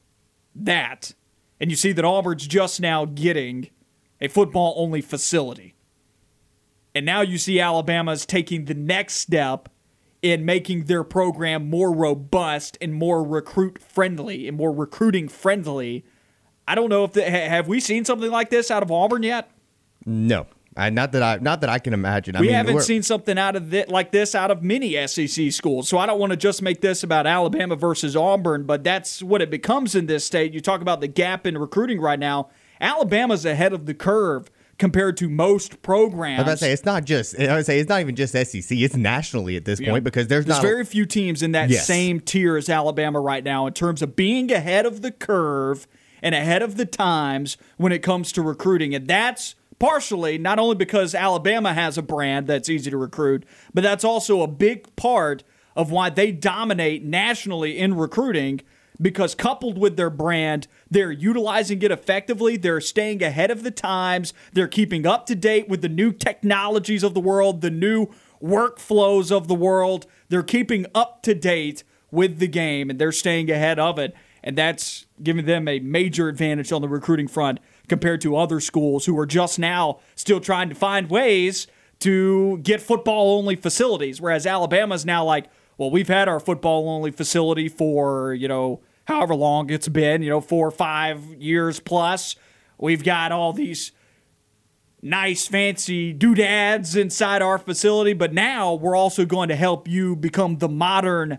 that, 0.55 1.13
and 1.61 1.71
you 1.71 1.77
see 1.77 1.93
that 1.93 2.05
Auburn's 2.05 2.47
just 2.47 2.81
now 2.81 3.05
getting 3.05 3.71
a 4.21 4.29
football 4.29 4.75
only 4.77 5.01
facility. 5.01 5.75
And 6.95 7.05
now 7.05 7.23
you 7.23 7.39
see 7.39 7.59
Alabama's 7.59 8.25
taking 8.25 8.67
the 8.67 8.75
next 8.75 9.15
step 9.15 9.69
in 10.23 10.45
making 10.45 10.85
their 10.85 11.05
program 11.05 11.69
more 11.69 11.93
robust 11.93 12.79
and 12.81 12.95
more 12.95 13.23
recruit 13.23 13.83
friendly 13.83 14.47
and 14.47 14.57
more 14.57 14.73
recruiting 14.73 15.29
friendly. 15.29 16.05
I 16.67 16.75
don't 16.75 16.89
know 16.89 17.05
if 17.05 17.13
the, 17.13 17.29
have 17.29 17.69
we 17.69 17.81
seen 17.81 18.05
something 18.05 18.31
like 18.31 18.49
this 18.49 18.71
out 18.71 18.83
of 18.83 18.91
Auburn 18.91 19.23
yet? 19.23 19.51
No, 20.07 20.47
I, 20.77 20.91
not 20.91 21.13
that 21.13 21.23
I 21.23 21.39
not 21.41 21.61
that 21.61 21.71
I 21.71 21.79
can 21.79 21.95
imagine. 21.95 22.35
I 22.35 22.41
we 22.41 22.47
mean, 22.49 22.57
haven't 22.57 22.81
seen 22.83 23.03
something 23.03 23.39
out 23.39 23.55
of 23.55 23.73
like 23.89 24.11
this 24.11 24.35
out 24.35 24.51
of 24.51 24.63
many 24.63 24.95
SEC 25.07 25.53
schools. 25.53 25.89
So 25.89 25.99
I 25.99 26.07
don't 26.07 26.19
want 26.19 26.31
to 26.31 26.37
just 26.37 26.63
make 26.63 26.81
this 26.81 27.03
about 27.05 27.27
Alabama 27.27 27.77
versus 27.77 28.17
Auburn, 28.17 28.65
but 28.65 28.83
that's 28.83 29.23
what 29.23 29.41
it 29.41 29.51
becomes 29.51 29.95
in 29.95 30.07
this 30.07 30.25
state. 30.25 30.53
You 30.53 30.61
talk 30.61 30.81
about 30.81 31.01
the 31.01 31.07
gap 31.09 31.47
in 31.47 31.57
recruiting 31.59 32.01
right 32.01 32.19
now. 32.19 32.49
Alabama's 32.81 33.45
ahead 33.47 33.73
of 33.73 33.87
the 33.87 33.95
curve 33.95 34.51
compared 34.77 35.17
to 35.19 35.29
most 35.29 35.81
programs. 35.81 36.41
I 36.41 36.43
was 36.43 36.47
about 36.49 36.53
to 36.59 36.65
say 36.65 36.73
it's 36.73 36.85
not 36.85 37.05
just. 37.05 37.39
I 37.39 37.55
would 37.55 37.67
say 37.67 37.79
it's 37.79 37.89
not 37.89 38.01
even 38.01 38.17
just 38.17 38.33
SEC. 38.33 38.77
It's 38.77 38.97
nationally 38.97 39.57
at 39.57 39.65
this 39.65 39.79
Yeah. 39.79 39.91
point 39.91 40.03
because 40.03 40.27
there's, 40.27 40.45
There's 40.45 40.57
not. 40.59 40.65
a- 40.65 40.69
very 40.69 40.85
few 40.85 41.07
teams 41.07 41.43
in 41.43 41.53
that 41.53 41.71
Yes. 41.71 41.87
same 41.87 42.19
tier 42.19 42.57
as 42.57 42.69
Alabama 42.69 43.21
right 43.21 43.45
now 43.45 43.69
in 43.69 43.73
terms 43.75 44.03
of 44.03 44.17
being 44.17 44.51
ahead 44.51 44.85
of 44.87 45.03
the 45.03 45.13
curve 45.13 45.87
and 46.21 46.35
ahead 46.35 46.63
of 46.63 46.77
the 46.77 46.85
times 46.87 47.57
when 47.77 47.93
it 47.93 48.01
comes 48.03 48.33
to 48.33 48.43
recruiting. 48.43 48.93
And 48.95 49.07
that's 49.07 49.55
partially 49.85 50.39
not 50.39 50.59
only 50.59 50.75
because 50.75 51.15
Alabama 51.15 51.75
has 51.75 51.99
a 51.99 52.03
brand 52.03 52.47
that's 52.47 52.71
easy 52.71 52.91
to 52.91 52.97
recruit, 52.97 53.45
but 53.75 53.83
that's 53.83 54.03
also 54.03 54.41
a 54.41 54.49
big 54.49 54.97
part 54.97 55.45
of 55.77 55.91
why 55.91 56.09
they 56.09 56.33
dominate 56.33 57.05
nationally 57.05 57.77
in 57.77 57.93
recruiting. 57.93 58.63
Because 58.99 59.35
coupled 59.35 59.77
with 59.77 59.99
their 59.99 60.09
brand, 60.09 60.69
they're 60.91 61.13
utilizing 61.13 61.83
it 61.83 61.91
effectively. 61.91 62.57
They're 62.57 62.81
staying 62.81 63.23
ahead 63.23 63.51
of 63.51 63.63
the 63.63 63.71
times. 63.71 64.33
They're 64.55 64.69
keeping 64.69 65.05
up 65.05 65.27
to 65.27 65.35
date 65.35 65.69
with 65.69 65.83
the 65.83 65.91
new 65.91 66.13
technologies 66.13 67.03
of 67.03 67.13
the 67.13 67.21
world, 67.21 67.61
the 67.61 67.71
new 67.71 68.07
workflows 68.43 69.31
of 69.31 69.49
the 69.49 69.55
world. 69.55 70.07
They're 70.31 70.43
keeping 70.43 70.87
up 70.95 71.23
to 71.25 71.35
date 71.35 71.85
with 72.11 72.39
the 72.39 72.49
game 72.49 72.89
and 72.89 72.99
they're 72.99 73.13
staying 73.13 73.51
ahead 73.51 73.79
of 73.79 73.99
it. 73.99 74.15
And 74.43 74.57
that's 74.57 75.05
giving 75.23 75.45
them 75.45 75.69
a 75.69 75.79
major 75.81 76.29
advantage 76.29 76.73
on 76.73 76.81
the 76.81 76.89
recruiting 76.89 77.29
front 77.29 77.59
compared 77.89 78.21
to 78.23 78.37
other 78.37 78.61
schools 78.61 79.07
who 79.07 79.19
are 79.19 79.27
just 79.27 79.59
now 79.59 80.01
still 80.15 80.41
trying 80.41 80.69
to 80.69 80.75
find 80.75 81.11
ways 81.11 81.67
to 82.01 82.59
get 82.59 82.81
football 82.81 83.39
only 83.39 83.57
facilities. 83.57 84.21
Whereas 84.21 84.47
Alabama's 84.47 85.05
now 85.05 85.25
like, 85.25 85.47
well, 85.77 85.91
we've 85.91 86.09
had 86.09 86.29
our 86.29 86.41
football 86.41 86.89
only 86.89 87.11
facility 87.11 87.69
for, 87.69 88.35
you 88.35 88.49
know, 88.49 88.81
however 89.07 89.35
long 89.35 89.71
it's 89.71 89.89
been, 89.89 90.23
you 90.23 90.31
know, 90.31 90.41
four 90.41 90.69
or 90.69 90.73
five 90.73 91.23
years 91.35 91.81
plus. 91.81 92.37
We've 92.79 93.05
got 93.05 93.33
all 93.33 93.53
these 93.53 93.93
nice, 95.03 95.47
fancy 95.47 96.13
doodads 96.13 96.97
inside 96.97 97.43
our 97.43 97.59
facility, 97.59 98.15
but 98.15 98.33
now 98.33 98.75
we're 98.75 98.97
also 98.97 99.25
going 99.27 99.51
to 99.51 99.57
help 99.57 99.87
you 99.87 100.17
become 100.17 100.59
the 100.59 100.69
modern 100.69 101.39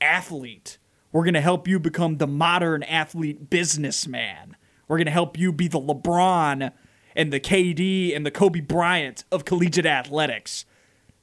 athlete. 0.00 0.78
We're 1.12 1.24
going 1.24 1.34
to 1.34 1.40
help 1.40 1.66
you 1.66 1.80
become 1.80 2.18
the 2.18 2.28
modern 2.28 2.84
athlete 2.84 3.50
businessman. 3.50 4.56
We're 4.90 4.96
going 4.96 5.06
to 5.06 5.12
help 5.12 5.38
you 5.38 5.52
be 5.52 5.68
the 5.68 5.80
LeBron 5.80 6.72
and 7.14 7.32
the 7.32 7.38
KD 7.38 8.14
and 8.14 8.26
the 8.26 8.30
Kobe 8.32 8.58
Bryant 8.58 9.22
of 9.30 9.44
collegiate 9.44 9.86
athletics. 9.86 10.64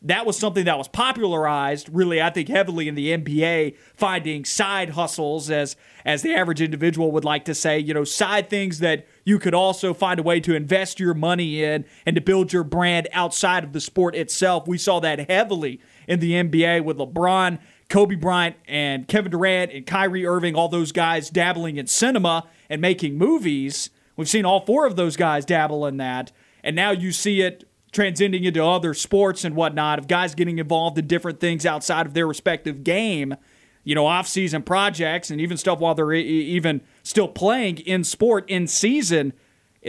That 0.02 0.26
was 0.26 0.40
something 0.40 0.64
that 0.64 0.78
was 0.78 0.88
popularized 0.88 1.90
really 1.92 2.22
i 2.22 2.30
think 2.30 2.50
heavily 2.50 2.88
in 2.88 2.94
the 2.94 3.18
nba 3.18 3.76
finding 3.96 4.46
side 4.46 4.92
hustles 4.92 5.50
as 5.50 5.76
as 6.06 6.22
the 6.22 6.36
average 6.36 6.62
individual 6.62 7.12
would 7.12 7.26
like 7.26 7.46
to 7.46 7.56
say 7.56 7.80
you 7.80 7.96
know 7.96 8.04
side 8.04 8.48
things 8.48 8.78
that 8.78 9.08
you 9.26 9.40
could 9.40 9.56
also 9.56 9.96
find 9.96 10.20
a 10.20 10.24
way 10.24 10.40
to 10.40 10.56
invest 10.56 11.00
your 11.00 11.16
money 11.16 11.64
in 11.64 11.84
and 12.06 12.16
to 12.16 12.22
build 12.22 12.54
your 12.54 12.64
brand 12.64 13.08
outside 13.12 13.64
of 13.64 13.74
the 13.74 13.82
sport 13.82 14.16
itself. 14.16 14.68
We 14.68 14.78
saw 14.78 15.00
that 15.00 15.30
heavily 15.32 15.82
in 16.08 16.20
the 16.20 16.34
nba 16.34 16.84
with 16.84 16.98
lebron 16.98 17.58
kobe 17.90 18.16
bryant 18.16 18.56
and 18.68 19.08
kevin 19.08 19.32
durant 19.32 19.72
and 19.72 19.86
kyrie 19.86 20.26
irving 20.26 20.56
all 20.56 20.68
those 20.68 20.92
guys 20.92 21.30
dabbling 21.30 21.78
in 21.78 21.88
cinema 21.88 22.46
and 22.70 22.82
making 22.82 23.18
movies 23.18 23.90
we've 24.16 24.30
seen 24.30 24.46
all 24.46 24.66
four 24.66 24.86
of 24.86 24.96
those 24.96 25.16
guys 25.16 25.46
dabble 25.46 25.86
in 25.86 25.98
that 25.98 26.32
and 26.64 26.76
now 26.76 26.92
you 26.92 27.12
see 27.12 27.42
it 27.42 27.68
transcending 27.92 28.44
into 28.44 28.64
other 28.64 28.94
sports 28.94 29.44
and 29.44 29.56
whatnot, 29.56 30.00
of 30.00 30.08
guys 30.08 30.36
getting 30.36 30.60
involved 30.60 30.98
in 30.98 31.08
different 31.08 31.40
things 31.40 31.66
outside 31.66 32.06
of 32.06 32.14
their 32.14 32.28
respective 32.28 32.84
game, 32.84 33.36
you 33.84 33.96
know, 33.96 34.06
off-season 34.06 34.62
projects 34.64 35.32
and 35.32 35.40
even 35.42 35.58
stuff 35.58 35.80
while 35.80 35.96
they're 35.96 36.14
even 36.14 36.82
still 37.04 37.28
playing 37.28 37.78
in 37.80 38.04
sport 38.04 38.48
in 38.50 38.68
season. 38.68 39.34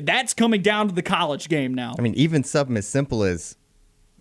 That's 0.00 0.32
coming 0.32 0.62
down 0.62 0.88
to 0.88 0.94
the 0.94 1.02
college 1.02 1.48
game 1.48 1.74
now. 1.74 1.94
I 1.98 2.02
mean, 2.02 2.14
even 2.14 2.44
something 2.44 2.76
as 2.76 2.86
simple 2.86 3.24
as 3.24 3.56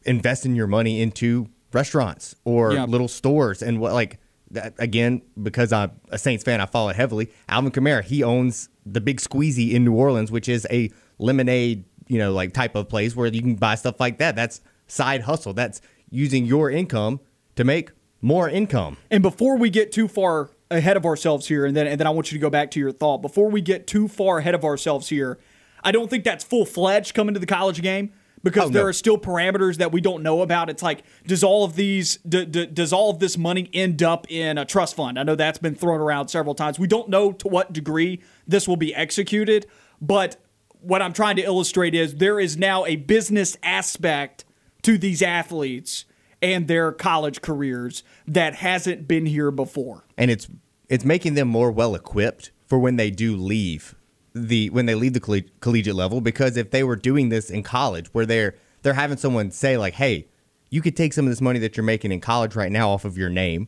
investing 0.04 0.56
your 0.56 0.68
money 0.68 1.02
into 1.02 1.48
restaurants 1.74 2.36
or 2.46 2.74
yeah. 2.74 2.86
little 2.86 3.08
stores 3.08 3.62
and 3.62 3.80
what 3.80 3.94
like 3.94 4.20
that, 4.52 4.74
again 4.80 5.22
because 5.42 5.74
I'm 5.74 5.92
a 6.10 6.18
Saints 6.18 6.44
fan, 6.44 6.62
I 6.62 6.66
follow 6.66 6.90
it 6.90 6.96
heavily. 6.96 7.30
Alvin 7.50 7.72
Kamara, 7.72 8.04
he 8.04 8.24
owns 8.24 8.70
the 8.86 9.02
Big 9.02 9.20
Squeezy 9.20 9.74
in 9.74 9.84
New 9.84 9.94
Orleans, 9.94 10.32
which 10.32 10.48
is 10.48 10.66
a 10.72 10.90
lemonade 11.20 11.84
you 12.08 12.18
know, 12.18 12.32
like 12.32 12.54
type 12.54 12.76
of 12.76 12.90
place 12.90 13.16
where 13.16 13.28
you 13.28 13.42
can 13.42 13.56
buy 13.56 13.76
stuff 13.76 14.00
like 14.00 14.18
that. 14.20 14.36
That's 14.36 14.62
side 14.88 15.22
hustle. 15.22 15.54
That's 15.54 15.82
using 16.10 16.46
your 16.46 16.72
income 16.72 17.20
to 17.56 17.64
make 17.64 17.92
more 18.22 18.50
income. 18.50 18.98
And 19.12 19.22
before 19.22 19.58
we 19.58 19.70
get 19.70 19.92
too 19.92 20.08
far 20.08 20.50
ahead 20.72 20.98
of 20.98 21.06
ourselves 21.06 21.48
here, 21.48 21.66
and 21.66 21.76
then 21.76 21.88
and 21.88 22.00
then 22.00 22.08
I 22.08 22.10
want 22.10 22.32
you 22.32 22.38
to 22.38 22.42
go 22.42 22.50
back 22.50 22.72
to 22.72 22.80
your 22.80 22.92
thought. 22.92 23.22
Before 23.22 23.50
we 23.50 23.62
get 23.62 23.88
too 23.88 24.08
far 24.08 24.40
ahead 24.40 24.56
of 24.56 24.64
ourselves 24.64 25.10
here, 25.10 25.38
I 25.84 25.92
don't 25.92 26.10
think 26.10 26.24
that's 26.24 26.44
full 26.44 26.66
fledged 26.66 27.14
coming 27.14 27.34
to 27.34 27.40
the 27.40 27.46
college 27.46 27.82
game 27.82 28.12
because 28.50 28.70
oh, 28.70 28.74
there 28.74 28.84
no. 28.84 28.90
are 28.90 28.94
still 28.94 29.18
parameters 29.18 29.78
that 29.78 29.92
we 29.92 30.02
don't 30.02 30.24
know 30.24 30.42
about. 30.42 30.70
It's 30.70 30.84
like 30.84 31.04
does 31.26 31.44
all 31.44 31.64
of 31.64 31.76
these 31.76 32.18
d- 32.18 32.46
d- 32.46 32.68
does 32.68 32.94
all 32.94 33.10
of 33.10 33.20
this 33.20 33.38
money 33.38 33.70
end 33.74 34.02
up 34.02 34.30
in 34.30 34.58
a 34.58 34.66
trust 34.66 34.96
fund? 34.96 35.20
I 35.20 35.24
know 35.24 35.36
that's 35.36 35.58
been 35.58 35.76
thrown 35.76 36.00
around 36.00 36.30
several 36.30 36.56
times. 36.56 36.80
We 36.80 36.88
don't 36.88 37.10
know 37.10 37.32
to 37.34 37.48
what 37.48 37.74
degree 37.74 38.22
this 38.48 38.68
will 38.68 38.78
be 38.78 38.94
executed, 38.96 39.66
but 40.02 40.38
what 40.80 41.02
I'm 41.02 41.14
trying 41.14 41.36
to 41.38 41.44
illustrate 41.44 41.96
is 41.96 42.16
there 42.16 42.40
is 42.40 42.58
now 42.58 42.86
a 42.86 42.96
business 42.96 43.58
aspect 43.64 44.46
to 44.84 44.98
these 44.98 45.22
athletes 45.22 46.06
and 46.42 46.68
their 46.68 46.92
college 46.92 47.42
careers 47.42 48.04
that 48.28 48.56
hasn't 48.56 49.08
been 49.08 49.26
here 49.26 49.52
before. 49.52 50.06
And 50.18 50.32
it's 50.32 50.48
it's 50.90 51.04
making 51.04 51.34
them 51.34 51.48
more 51.48 51.72
well 51.72 51.96
equipped 51.96 52.52
for 52.66 52.80
when 52.80 52.96
they 52.96 53.12
do 53.12 53.36
leave 53.36 53.96
the 54.38 54.70
when 54.70 54.86
they 54.86 54.96
leave 54.96 55.14
the 55.14 55.20
coll- 55.20 55.42
collegiate 55.60 55.96
level 55.96 56.22
because 56.22 56.58
if 56.58 56.72
they 56.72 56.84
were 56.84 56.96
doing 56.96 57.30
this 57.30 57.50
in 57.50 57.64
college 57.64 58.08
where 58.14 58.26
they're 58.26 58.56
they're 58.84 58.94
having 58.94 59.18
someone 59.18 59.52
say 59.52 59.78
like, 59.78 59.96
"Hey, 59.96 60.28
you 60.70 60.82
could 60.82 60.96
take 60.96 61.14
some 61.14 61.26
of 61.26 61.32
this 61.32 61.42
money 61.42 61.60
that 61.60 61.76
you're 61.76 61.84
making 61.84 62.12
in 62.12 62.20
college 62.20 62.56
right 62.56 62.72
now 62.72 62.90
off 62.90 63.06
of 63.06 63.18
your 63.18 63.30
name 63.30 63.68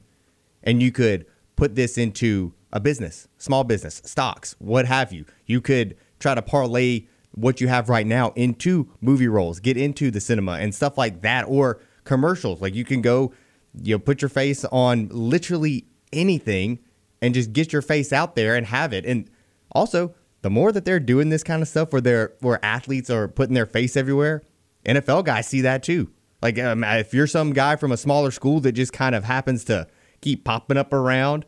and 0.63 0.81
you 0.81 0.91
could 0.91 1.25
put 1.55 1.75
this 1.75 1.97
into 1.97 2.53
a 2.71 2.79
business, 2.79 3.27
small 3.37 3.63
business, 3.63 4.01
stocks, 4.05 4.55
what 4.59 4.85
have 4.85 5.11
you. 5.11 5.25
You 5.45 5.61
could 5.61 5.97
try 6.19 6.35
to 6.35 6.41
parlay 6.41 7.07
what 7.31 7.61
you 7.61 7.67
have 7.67 7.89
right 7.89 8.05
now 8.05 8.31
into 8.35 8.89
movie 9.01 9.27
roles, 9.27 9.59
get 9.59 9.77
into 9.77 10.11
the 10.11 10.19
cinema 10.19 10.53
and 10.53 10.73
stuff 10.73 10.97
like 10.97 11.21
that, 11.21 11.45
or 11.47 11.79
commercials. 12.03 12.61
Like 12.61 12.75
you 12.75 12.85
can 12.85 13.01
go, 13.01 13.33
you 13.81 13.95
know, 13.95 13.99
put 13.99 14.21
your 14.21 14.29
face 14.29 14.65
on 14.65 15.09
literally 15.11 15.85
anything 16.11 16.79
and 17.21 17.33
just 17.33 17.53
get 17.53 17.71
your 17.71 17.81
face 17.81 18.11
out 18.11 18.35
there 18.35 18.55
and 18.55 18.65
have 18.67 18.93
it. 18.93 19.05
And 19.05 19.29
also, 19.71 20.13
the 20.41 20.49
more 20.49 20.71
that 20.71 20.85
they're 20.85 20.99
doing 20.99 21.29
this 21.29 21.43
kind 21.43 21.61
of 21.61 21.67
stuff 21.67 21.91
where 21.91 22.01
they're 22.01 22.33
where 22.39 22.63
athletes 22.63 23.09
are 23.09 23.27
putting 23.27 23.55
their 23.55 23.65
face 23.65 23.97
everywhere, 23.97 24.43
NFL 24.85 25.25
guys 25.25 25.47
see 25.47 25.61
that 25.61 25.83
too. 25.83 26.11
Like 26.41 26.57
um, 26.57 26.83
if 26.83 27.13
you're 27.13 27.27
some 27.27 27.53
guy 27.53 27.75
from 27.75 27.91
a 27.91 27.97
smaller 27.97 28.31
school 28.31 28.59
that 28.61 28.71
just 28.71 28.93
kind 28.93 29.15
of 29.15 29.25
happens 29.25 29.63
to 29.65 29.87
keep 30.21 30.45
popping 30.45 30.77
up 30.77 30.93
around 30.93 31.45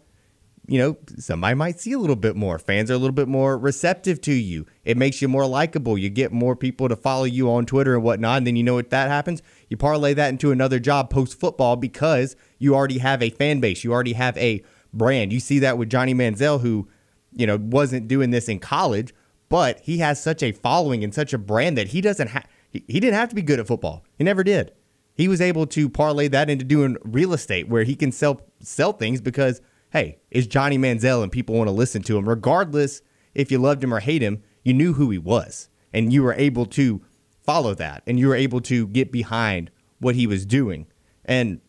you 0.67 0.77
know, 0.77 0.95
somebody 1.17 1.55
might 1.55 1.79
see 1.79 1.91
a 1.91 1.99
little 1.99 2.15
bit 2.15 2.35
more. 2.35 2.57
Fans 2.59 2.89
are 2.89 2.93
a 2.93 2.97
little 2.97 3.15
bit 3.15 3.27
more 3.27 3.57
receptive 3.57 4.21
to 4.21 4.31
you. 4.31 4.65
It 4.85 4.95
makes 4.95 5.21
you 5.21 5.27
more 5.27 5.45
likable. 5.45 5.97
You 5.97 6.09
get 6.09 6.31
more 6.31 6.55
people 6.55 6.87
to 6.87 6.95
follow 6.95 7.25
you 7.25 7.51
on 7.51 7.65
Twitter 7.65 7.95
and 7.95 8.03
whatnot. 8.03 8.37
And 8.37 8.47
then 8.47 8.55
you 8.55 8.63
know 8.63 8.75
what 8.75 8.89
that 8.91 9.09
happens? 9.09 9.41
You 9.69 9.75
parlay 9.75 10.13
that 10.13 10.29
into 10.29 10.51
another 10.51 10.79
job 10.79 11.09
post 11.09 11.39
football 11.39 11.75
because 11.75 12.37
you 12.57 12.75
already 12.75 12.99
have 12.99 13.21
a 13.21 13.31
fan 13.31 13.59
base. 13.59 13.83
You 13.83 13.91
already 13.91 14.13
have 14.13 14.37
a 14.37 14.63
brand. 14.93 15.33
You 15.33 15.39
see 15.39 15.59
that 15.59 15.77
with 15.77 15.89
Johnny 15.89 16.13
Manziel, 16.13 16.61
who, 16.61 16.87
you 17.33 17.47
know, 17.47 17.57
wasn't 17.57 18.07
doing 18.07 18.31
this 18.31 18.49
in 18.49 18.59
college, 18.59 19.13
but 19.49 19.79
he 19.81 19.97
has 19.97 20.21
such 20.21 20.41
a 20.43 20.51
following 20.51 21.03
and 21.03 21.13
such 21.13 21.33
a 21.33 21.37
brand 21.37 21.77
that 21.77 21.89
he 21.89 22.01
doesn't 22.01 22.29
have. 22.29 22.47
He, 22.69 23.01
didn't 23.01 23.15
have 23.15 23.27
to 23.29 23.35
be 23.35 23.41
good 23.41 23.59
at 23.59 23.67
football. 23.67 24.05
He 24.17 24.23
never 24.23 24.45
did. 24.45 24.71
He 25.13 25.27
was 25.27 25.41
able 25.41 25.67
to 25.67 25.89
parlay 25.89 26.29
that 26.29 26.49
into 26.49 26.63
doing 26.63 26.95
real 27.03 27.33
estate 27.33 27.67
where 27.67 27.83
he 27.83 27.95
can 27.95 28.13
sell 28.13 28.41
sell 28.61 28.93
things 28.93 29.19
because 29.19 29.61
hey, 29.91 30.19
it's 30.29 30.47
Johnny 30.47 30.77
Manziel 30.77 31.21
and 31.21 31.31
people 31.31 31.55
want 31.55 31.67
to 31.67 31.73
listen 31.73 32.01
to 32.03 32.17
him. 32.17 32.27
Regardless 32.27 33.01
if 33.35 33.51
you 33.51 33.57
loved 33.57 33.83
him 33.83 33.93
or 33.93 33.99
hate 33.99 34.21
him, 34.21 34.41
you 34.63 34.73
knew 34.73 34.93
who 34.93 35.09
he 35.09 35.17
was. 35.17 35.69
And 35.93 36.13
you 36.13 36.23
were 36.23 36.33
able 36.33 36.65
to 36.67 37.01
follow 37.43 37.73
that 37.75 38.03
and 38.07 38.17
you 38.17 38.27
were 38.29 38.35
able 38.35 38.61
to 38.61 38.87
get 38.87 39.11
behind 39.11 39.69
what 39.99 40.15
he 40.15 40.27
was 40.27 40.45
doing. 40.45 40.87
And 41.25 41.59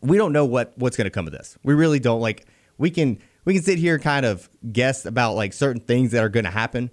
we 0.00 0.16
don't 0.16 0.32
know 0.32 0.44
what 0.44 0.72
what's 0.76 0.96
going 0.96 1.04
to 1.04 1.10
come 1.10 1.26
of 1.26 1.32
this. 1.32 1.58
We 1.62 1.74
really 1.74 1.98
don't 1.98 2.20
like 2.20 2.46
we 2.78 2.90
can 2.90 3.18
we 3.48 3.54
can 3.54 3.62
sit 3.62 3.78
here 3.78 3.94
and 3.94 4.04
kind 4.04 4.26
of 4.26 4.46
guess 4.70 5.06
about 5.06 5.34
like 5.34 5.54
certain 5.54 5.80
things 5.80 6.10
that 6.10 6.22
are 6.22 6.28
going 6.28 6.44
to 6.44 6.50
happen, 6.50 6.90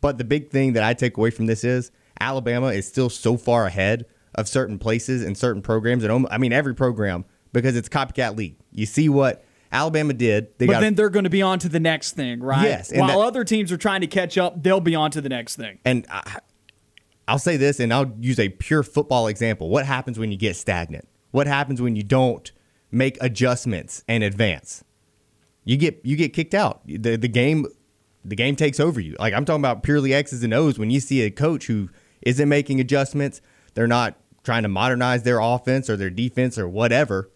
but 0.00 0.18
the 0.18 0.24
big 0.24 0.50
thing 0.50 0.74
that 0.74 0.84
I 0.84 0.94
take 0.94 1.16
away 1.16 1.30
from 1.30 1.46
this 1.46 1.64
is 1.64 1.90
Alabama 2.20 2.68
is 2.68 2.86
still 2.86 3.10
so 3.10 3.36
far 3.36 3.66
ahead 3.66 4.06
of 4.36 4.46
certain 4.46 4.78
places 4.78 5.24
and 5.24 5.36
certain 5.36 5.62
programs 5.62 6.04
and 6.04 6.28
I 6.30 6.38
mean 6.38 6.52
every 6.52 6.76
program 6.76 7.24
because 7.52 7.74
it's 7.74 7.88
copycat 7.88 8.36
league. 8.36 8.54
You 8.70 8.86
see 8.86 9.08
what 9.08 9.44
Alabama 9.72 10.12
did. 10.12 10.56
They 10.58 10.66
but 10.66 10.74
got, 10.74 10.80
then 10.82 10.94
they're 10.94 11.10
going 11.10 11.24
to 11.24 11.30
be 11.30 11.42
on 11.42 11.58
to 11.58 11.68
the 11.68 11.80
next 11.80 12.12
thing, 12.12 12.38
right? 12.38 12.62
Yes. 12.62 12.92
While 12.94 13.08
that, 13.08 13.26
other 13.26 13.42
teams 13.42 13.72
are 13.72 13.76
trying 13.76 14.02
to 14.02 14.06
catch 14.06 14.38
up, 14.38 14.62
they'll 14.62 14.78
be 14.78 14.94
on 14.94 15.10
to 15.10 15.20
the 15.20 15.28
next 15.28 15.56
thing. 15.56 15.80
And 15.84 16.06
I, 16.08 16.38
I'll 17.26 17.40
say 17.40 17.56
this, 17.56 17.80
and 17.80 17.92
I'll 17.92 18.12
use 18.20 18.38
a 18.38 18.48
pure 18.48 18.84
football 18.84 19.26
example. 19.26 19.70
What 19.70 19.86
happens 19.86 20.20
when 20.20 20.30
you 20.30 20.38
get 20.38 20.54
stagnant? 20.54 21.08
What 21.32 21.48
happens 21.48 21.82
when 21.82 21.96
you 21.96 22.04
don't 22.04 22.52
make 22.92 23.18
adjustments 23.20 24.04
and 24.06 24.22
advance? 24.22 24.84
You 25.66 25.76
get 25.76 26.00
you 26.04 26.16
get 26.16 26.32
kicked 26.32 26.54
out. 26.54 26.80
The 26.86 27.16
the 27.16 27.28
game 27.28 27.66
the 28.24 28.36
game 28.36 28.56
takes 28.56 28.80
over 28.80 28.98
you. 29.00 29.16
Like 29.18 29.34
I'm 29.34 29.44
talking 29.44 29.60
about 29.60 29.82
purely 29.82 30.14
X's 30.14 30.42
and 30.42 30.54
O's. 30.54 30.78
When 30.78 30.90
you 30.90 31.00
see 31.00 31.20
a 31.22 31.30
coach 31.30 31.66
who 31.66 31.90
isn't 32.22 32.48
making 32.48 32.80
adjustments, 32.80 33.42
they're 33.74 33.86
not 33.86 34.16
trying 34.42 34.62
to 34.62 34.68
modernize 34.68 35.24
their 35.24 35.40
offense 35.40 35.90
or 35.90 35.96
their 35.96 36.08
defense 36.08 36.56
or 36.56 36.68
whatever, 36.68 37.30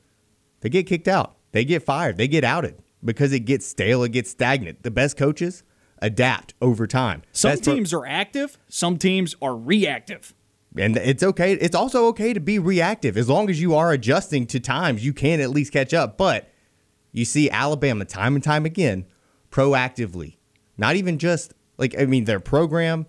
they 0.61 0.71
get 0.71 0.87
kicked 0.87 1.09
out. 1.09 1.37
They 1.53 1.65
get 1.65 1.83
fired. 1.83 2.17
They 2.17 2.29
get 2.29 2.45
outed 2.45 2.77
because 3.05 3.33
it 3.33 3.41
gets 3.41 3.67
stale. 3.67 4.05
It 4.05 4.13
gets 4.13 4.31
stagnant. 4.31 4.85
The 4.85 4.91
best 4.91 5.17
coaches 5.17 5.65
adapt 6.01 6.55
over 6.63 6.87
time. 6.87 7.23
Some 7.33 7.53
Best 7.53 7.65
teams 7.65 7.91
pro- 7.91 8.01
are 8.01 8.07
active. 8.07 8.59
Some 8.69 8.97
teams 8.97 9.35
are 9.43 9.57
reactive. 9.57 10.35
And 10.79 10.97
it's 10.97 11.25
okay. 11.25 11.55
It's 11.55 11.75
also 11.75 12.07
okay 12.07 12.33
to 12.33 12.39
be 12.41 12.61
reactive 12.61 13.17
as 13.17 13.29
long 13.29 13.51
as 13.51 13.61
you 13.61 13.75
are 13.75 13.91
adjusting 13.91 14.47
to 14.47 14.61
times. 14.61 15.05
You 15.05 15.13
can 15.13 15.41
at 15.41 15.51
least 15.51 15.73
catch 15.73 15.93
up. 15.93 16.17
But 16.17 16.49
you 17.13 17.25
see 17.25 17.51
Alabama 17.51 18.05
time 18.05 18.35
and 18.35 18.45
time 18.45 18.65
again 18.65 19.07
proactively, 19.51 20.37
not 20.79 20.97
even 20.97 21.19
just 21.19 21.55
like 21.79 21.99
I 21.99 22.05
mean 22.07 22.25
their 22.25 22.41
program 22.41 23.07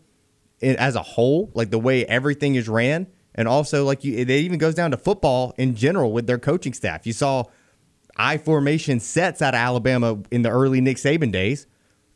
as 0.62 0.96
a 0.96 1.01
whole, 1.01 1.51
like 1.53 1.70
the 1.72 1.79
way 1.79 2.05
everything 2.05 2.55
is 2.55 2.70
ran, 2.70 3.08
and 3.36 3.48
also 3.48 3.86
like 3.86 4.03
you, 4.03 4.17
it 4.17 4.29
even 4.29 4.60
goes 4.60 4.75
down 4.75 4.91
to 4.91 4.98
football 4.98 5.53
in 5.58 5.75
general 5.75 6.12
with 6.12 6.27
their 6.27 6.39
coaching 6.39 6.74
staff. 6.74 7.05
You 7.05 7.13
saw 7.13 7.46
I 8.17 8.38
formation 8.38 9.00
sets 9.00 9.41
out 9.41 9.53
of 9.53 9.60
Alabama 9.60 10.20
in 10.31 10.41
the 10.41 10.50
early 10.50 10.81
Nick 10.81 10.98
Saban 10.98 11.31
days. 11.31 11.67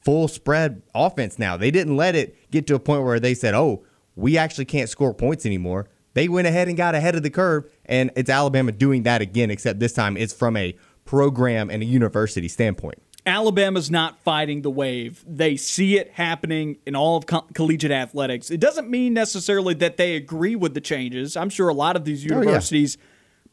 full 0.06 0.28
spread 0.28 0.84
offense 0.94 1.40
now. 1.40 1.58
They 1.58 1.72
didn't 1.72 1.98
let 1.98 2.16
it 2.16 2.52
get 2.52 2.68
to 2.68 2.76
a 2.76 2.80
point 2.80 3.04
where 3.04 3.20
they 3.20 3.34
said, 3.34 3.56
"Oh, 3.56 3.84
we 4.16 4.38
actually 4.38 4.66
can't 4.66 4.88
score 4.88 5.14
points 5.14 5.46
anymore." 5.46 5.88
They 6.14 6.30
went 6.30 6.48
ahead 6.48 6.70
and 6.70 6.78
got 6.78 6.96
ahead 6.96 7.16
of 7.16 7.24
the 7.24 7.30
curve, 7.30 7.66
and 7.86 8.12
it's 8.16 8.30
Alabama 8.30 8.72
doing 8.72 9.04
that 9.04 9.22
again, 9.22 9.52
except 9.52 9.80
this 9.80 9.94
time 9.94 10.16
it's 10.16 10.32
from 10.32 10.56
a 10.56 10.78
program 11.06 11.70
and 11.70 11.82
a 11.84 11.86
university 11.86 12.48
standpoint. 12.48 13.02
Alabama's 13.28 13.90
not 13.90 14.20
fighting 14.20 14.62
the 14.62 14.70
wave. 14.70 15.24
They 15.28 15.56
see 15.56 15.98
it 15.98 16.12
happening 16.12 16.78
in 16.86 16.96
all 16.96 17.18
of 17.18 17.26
co- 17.26 17.46
collegiate 17.56 17.92
athletics. 17.92 18.52
It 18.52 18.60
doesn't 18.60 18.88
mean 18.90 19.14
necessarily 19.14 19.74
that 19.76 19.98
they 19.98 20.16
agree 20.16 20.56
with 20.56 20.76
the 20.76 20.82
changes. 20.82 21.36
I'm 21.36 21.50
sure 21.50 21.68
a 21.70 21.74
lot 21.74 21.96
of 21.96 22.06
these 22.06 22.24
Oh, 22.26 22.28
yeah. 22.36 22.42
universities 22.42 22.98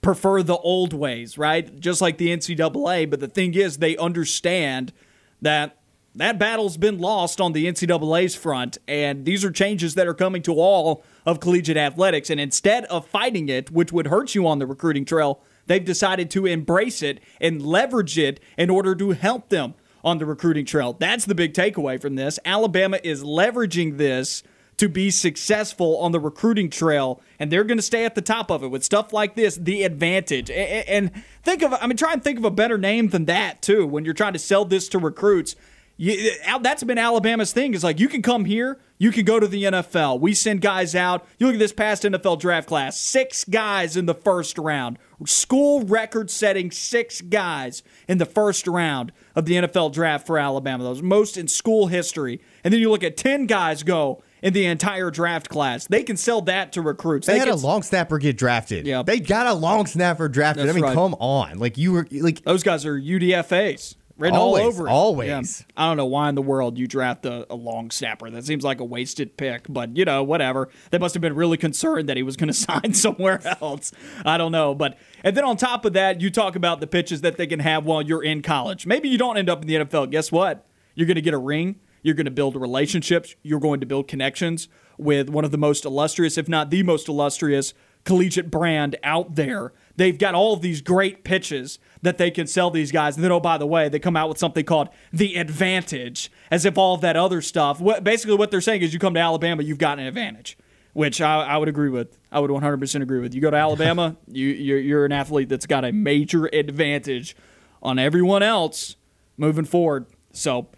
prefer 0.03 0.43
the 0.43 0.57
old 0.59 0.93
ways, 0.93 1.39
right? 1.39 1.79
Just 1.81 2.03
like 2.03 2.19
the 2.19 2.29
NCAA. 2.29 3.09
But 3.09 3.21
the 3.21 3.29
thing 3.29 3.55
is, 3.55 3.79
they 3.79 3.97
understand 3.97 4.93
that 5.41 5.79
that 6.17 6.39
battle's 6.39 6.77
been 6.77 6.99
lost 6.99 7.41
on 7.41 7.53
the 7.55 7.65
NCAA's 7.67 8.35
front, 8.35 8.77
and 8.87 9.25
these 9.25 9.43
are 9.43 9.51
changes 9.51 9.95
that 9.95 10.07
are 10.07 10.13
coming 10.13 10.43
to 10.43 10.53
all 10.53 11.03
of 11.25 11.41
collegiate 11.41 11.79
athletics. 11.79 12.29
And 12.29 12.39
instead 12.39 12.85
of 12.87 13.07
fighting 13.07 13.49
it, 13.49 13.71
which 13.71 13.91
would 13.91 14.09
hurt 14.09 14.35
you 14.35 14.47
on 14.47 14.59
the 14.59 14.67
recruiting 14.67 15.07
trail, 15.07 15.41
they've 15.67 15.85
decided 15.85 16.31
to 16.31 16.47
embrace 16.47 17.03
it 17.03 17.21
and 17.41 17.65
leverage 17.65 18.19
it 18.19 18.41
in 18.57 18.71
order 18.71 18.95
to 18.95 19.11
help 19.11 19.49
them 19.49 19.75
on 20.05 20.19
the 20.19 20.27
recruiting 20.27 20.65
trail. 20.65 20.95
That's 20.95 21.25
the 21.25 21.35
big 21.35 21.55
takeaway 21.55 22.01
from 22.01 22.17
this. 22.17 22.39
Alabama 22.45 22.99
is 23.03 23.23
leveraging 23.23 23.99
this 23.99 24.43
to 24.79 24.89
be 24.89 25.11
successful 25.11 25.99
on 25.99 26.13
the 26.13 26.19
recruiting 26.19 26.71
trail, 26.71 27.21
and 27.39 27.53
they're 27.53 27.63
going 27.63 27.79
to 27.79 27.83
stay 27.83 28.05
at 28.05 28.15
the 28.15 28.23
top 28.23 28.51
of 28.51 28.65
it 28.65 28.69
with 28.69 28.83
stuff 28.83 29.13
like 29.13 29.37
this. 29.37 29.57
The 29.57 29.85
advantage, 29.85 30.51
and 30.51 31.11
think 31.43 31.63
of, 31.63 31.73
I 31.75 31.87
mean, 31.87 31.97
try 31.97 32.13
and 32.13 32.25
think 32.25 32.39
of 32.39 32.45
a 32.45 32.51
better 32.51 32.79
name 32.79 33.09
than 33.11 33.27
that 33.27 33.63
too 33.63 33.87
when 33.87 34.05
you're 34.05 34.15
trying 34.15 34.33
to 34.33 34.39
sell 34.39 34.65
this 34.65 34.89
to 34.89 34.99
recruits. 34.99 35.55
You, 36.03 36.33
that's 36.63 36.83
been 36.83 36.99
Alabama's 36.99 37.53
thing. 37.53 37.75
Is 37.75 37.85
like 37.85 38.01
you 38.01 38.09
can 38.09 38.23
come 38.23 38.45
here, 38.45 38.81
you 38.99 39.13
can 39.13 39.25
go 39.25 39.39
to 39.39 39.47
the 39.47 39.63
NFL. 39.63 40.19
We 40.19 40.35
send 40.35 40.61
guys 40.61 40.97
out. 40.97 41.25
You 41.39 41.47
look 41.47 41.55
at 41.55 41.61
this 41.61 41.73
past 41.73 42.03
NFL 42.03 42.41
draft 42.41 42.67
class: 42.67 42.99
six 42.99 43.45
guys 43.45 43.97
in 43.97 44.07
the 44.07 44.15
first 44.15 44.59
round, 44.59 44.99
school 45.27 45.85
record-setting 45.85 46.73
six 46.73 47.21
guys 47.21 47.85
in 48.09 48.19
the 48.19 48.27
first 48.27 48.67
round 48.67 49.13
of 49.37 49.45
the 49.45 49.55
NFL 49.55 49.93
draft 49.93 50.27
for 50.27 50.41
Alabama. 50.41 50.83
Those 50.83 51.03
most 51.03 51.37
in 51.37 51.47
school 51.47 51.87
history. 51.87 52.41
And 52.65 52.75
then 52.75 52.81
you 52.81 52.91
look 52.91 53.05
at 53.05 53.17
ten 53.17 53.47
guys 53.47 53.85
go 53.85 54.25
in 54.43 54.53
the 54.55 54.67
entire 54.67 55.11
draft 55.13 55.49
class. 55.49 55.87
They 55.87 56.03
can 56.03 56.17
sell 56.17 56.43
that 56.43 56.73
to 56.73 56.83
recruits. 56.83 57.29
They, 57.29 57.39
had 57.39 57.47
can 57.47 57.55
a 57.55 57.57
long 57.57 57.85
snapper 57.85 58.19
get 58.19 58.37
drafted. 58.37 58.87
Yep. 58.87 59.07
They 59.07 59.21
got 59.21 59.47
a 59.47 59.55
long 59.55 59.87
snapper 59.87 60.29
drafted. 60.29 60.67
That's 60.67 60.73
I 60.73 60.75
mean, 60.75 60.83
right. 60.83 60.95
come 60.95 61.15
on. 61.15 61.59
Like 61.59 61.79
you 61.79 61.93
were 61.93 62.09
like 62.11 62.43
Those 62.43 62.65
guys 62.65 62.85
are 62.85 63.01
UDFAs. 63.01 63.95
Written 64.23 64.39
Always, 64.39 64.63
all 64.63 64.69
over 64.69 64.87
it. 64.87 64.91
always. 64.93 65.29
Yeah. 65.29 65.67
I 65.77 65.89
don't 65.89 65.97
know 65.97 66.07
why 66.07 66.29
in 66.29 66.37
the 66.37 66.43
world 66.43 66.79
you 66.79 66.87
draft 66.87 67.27
a, 67.27 67.45
a 67.53 67.57
long 67.57 67.91
snapper. 67.91 68.31
That 68.31 68.45
seems 68.45 68.63
like 68.63 68.79
a 68.79 68.85
wasted 68.85 69.37
pick, 69.37 69.67
but 69.69 69.97
you 69.97 70.05
know, 70.05 70.23
whatever. 70.23 70.69
They 70.93 70.99
must 70.99 71.15
have 71.15 71.21
been 71.21 71.35
really 71.35 71.57
concerned 71.57 72.09
that 72.09 72.17
he 72.17 72.23
was 72.23 72.37
going 72.37 72.47
to 72.53 72.55
sign 72.55 72.95
somewhere 72.95 73.41
else. 73.61 73.91
I 74.25 74.39
don't 74.39 74.53
know. 74.53 74.77
But, 74.77 74.97
and 75.25 75.37
then 75.37 75.45
on 75.45 75.57
top 75.57 75.85
of 75.85 75.95
that, 75.95 76.21
you 76.21 76.31
talk 76.31 76.55
about 76.55 76.79
the 76.79 76.87
pitches 76.87 77.23
that 77.23 77.37
they 77.37 77.49
can 77.49 77.59
have 77.59 77.85
while 77.85 78.01
you're 78.01 78.23
in 78.23 78.43
college. 78.43 78.87
Maybe 78.87 79.09
you 79.09 79.19
don't 79.19 79.37
end 79.37 79.51
up 79.51 79.63
in 79.63 79.67
the 79.67 79.75
NFL. 79.75 80.13
Guess 80.13 80.31
what? 80.31 80.69
You're 80.95 81.09
going 81.09 81.17
to 81.17 81.21
get 81.21 81.35
a 81.35 81.39
ring. 81.39 81.81
You're 82.03 82.15
going 82.15 82.27
to 82.27 82.31
build 82.31 82.55
relationships. 82.55 83.35
You're 83.43 83.59
going 83.59 83.81
to 83.81 83.87
build 83.87 84.07
connections 84.07 84.69
with 84.99 85.31
one 85.31 85.45
of 85.45 85.51
the 85.51 85.59
most 85.59 85.85
illustrious, 85.85 86.39
if 86.39 86.49
not 86.49 86.71
the 86.71 86.85
most 86.85 87.09
illustrious, 87.09 87.75
collegiate 88.05 88.51
brand 88.53 88.97
out 89.03 89.35
there. 89.35 89.73
They've 89.97 90.19
got 90.19 90.35
all 90.35 90.53
of 90.53 90.63
these 90.63 90.81
great 90.81 91.25
pitches 91.25 91.79
that 92.03 92.19
they 92.19 92.31
can 92.31 92.47
sell 92.47 92.71
these 92.71 92.93
guys. 92.93 93.17
And 93.17 93.25
then, 93.25 93.33
oh, 93.33 93.41
by 93.41 93.57
the 93.57 93.67
way, 93.67 93.89
they 93.89 93.99
come 93.99 94.17
out 94.17 94.29
with 94.29 94.39
something 94.39 94.65
called 94.65 94.89
the 95.13 95.37
advantage, 95.37 96.31
as 96.51 96.65
if 96.65 96.77
all 96.77 96.95
of 96.95 97.01
that 97.01 97.17
other 97.17 97.41
stuff. 97.41 97.81
What, 97.81 98.05
basically, 98.05 98.37
what 98.37 98.51
they're 98.51 98.61
saying 98.61 98.83
is 98.83 98.93
you 98.93 98.99
come 98.99 99.15
to 99.15 99.21
Alabama, 99.21 99.63
you've 99.63 99.79
got 99.79 99.99
an 99.99 100.07
advantage, 100.07 100.59
which 100.93 101.21
I, 101.21 101.43
I 101.43 101.57
would 101.57 101.69
agree 101.69 101.91
with. 101.91 102.19
I 102.31 102.41
would 102.41 102.51
100% 102.51 103.03
agree 103.03 103.21
with. 103.21 103.35
You 103.35 103.41
go 103.41 103.51
to 103.51 103.57
Alabama, 103.57 104.17
you, 104.29 104.49
you're, 104.49 104.79
you're 104.79 105.05
an 105.05 105.13
athlete 105.13 105.49
that's 105.49 105.67
got 105.67 105.85
a 105.85 105.93
major 105.93 106.47
advantage 106.53 107.37
on 107.83 107.99
everyone 107.99 108.43
else 108.43 108.97
moving 109.37 109.65
forward. 109.65 110.07
So, 110.33 110.69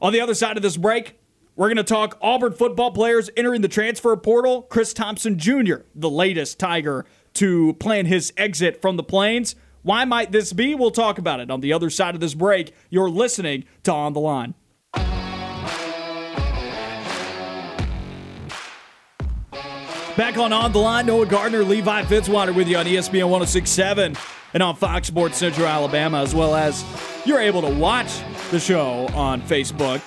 on 0.00 0.12
the 0.12 0.20
other 0.20 0.34
side 0.34 0.56
of 0.56 0.62
this 0.62 0.76
break, 0.76 1.18
we're 1.56 1.66
going 1.66 1.76
to 1.76 1.82
talk 1.82 2.16
Auburn 2.22 2.52
football 2.52 2.92
players 2.92 3.30
entering 3.36 3.62
the 3.62 3.68
transfer 3.68 4.16
portal. 4.16 4.62
Chris 4.62 4.92
Thompson 4.92 5.38
Jr., 5.38 5.78
the 5.92 6.08
latest 6.08 6.60
Tiger 6.60 7.04
to 7.34 7.72
plan 7.74 8.06
his 8.06 8.32
exit 8.36 8.80
from 8.80 8.96
the 8.96 9.02
Plains. 9.02 9.56
Why 9.82 10.04
might 10.04 10.32
this 10.32 10.52
be? 10.52 10.74
We'll 10.74 10.90
talk 10.90 11.18
about 11.18 11.40
it 11.40 11.50
on 11.50 11.60
the 11.60 11.72
other 11.72 11.90
side 11.90 12.14
of 12.14 12.20
this 12.20 12.34
break. 12.34 12.74
You're 12.90 13.10
listening 13.10 13.64
to 13.84 13.92
On 13.92 14.12
the 14.12 14.20
Line. 14.20 14.54
Back 20.16 20.36
on 20.36 20.52
On 20.52 20.72
the 20.72 20.78
Line, 20.80 21.06
Noah 21.06 21.26
Gardner, 21.26 21.62
Levi 21.62 22.02
Fitzwater 22.02 22.52
with 22.52 22.66
you 22.66 22.76
on 22.76 22.86
ESPN 22.86 23.28
1067 23.30 24.16
and 24.52 24.62
on 24.62 24.74
Fox 24.74 25.06
Sports 25.06 25.36
Central 25.36 25.68
Alabama, 25.68 26.20
as 26.22 26.34
well 26.34 26.56
as 26.56 26.84
you're 27.24 27.38
able 27.38 27.62
to 27.62 27.72
watch 27.72 28.20
the 28.50 28.58
show 28.58 29.06
on 29.14 29.40
Facebook, 29.42 30.00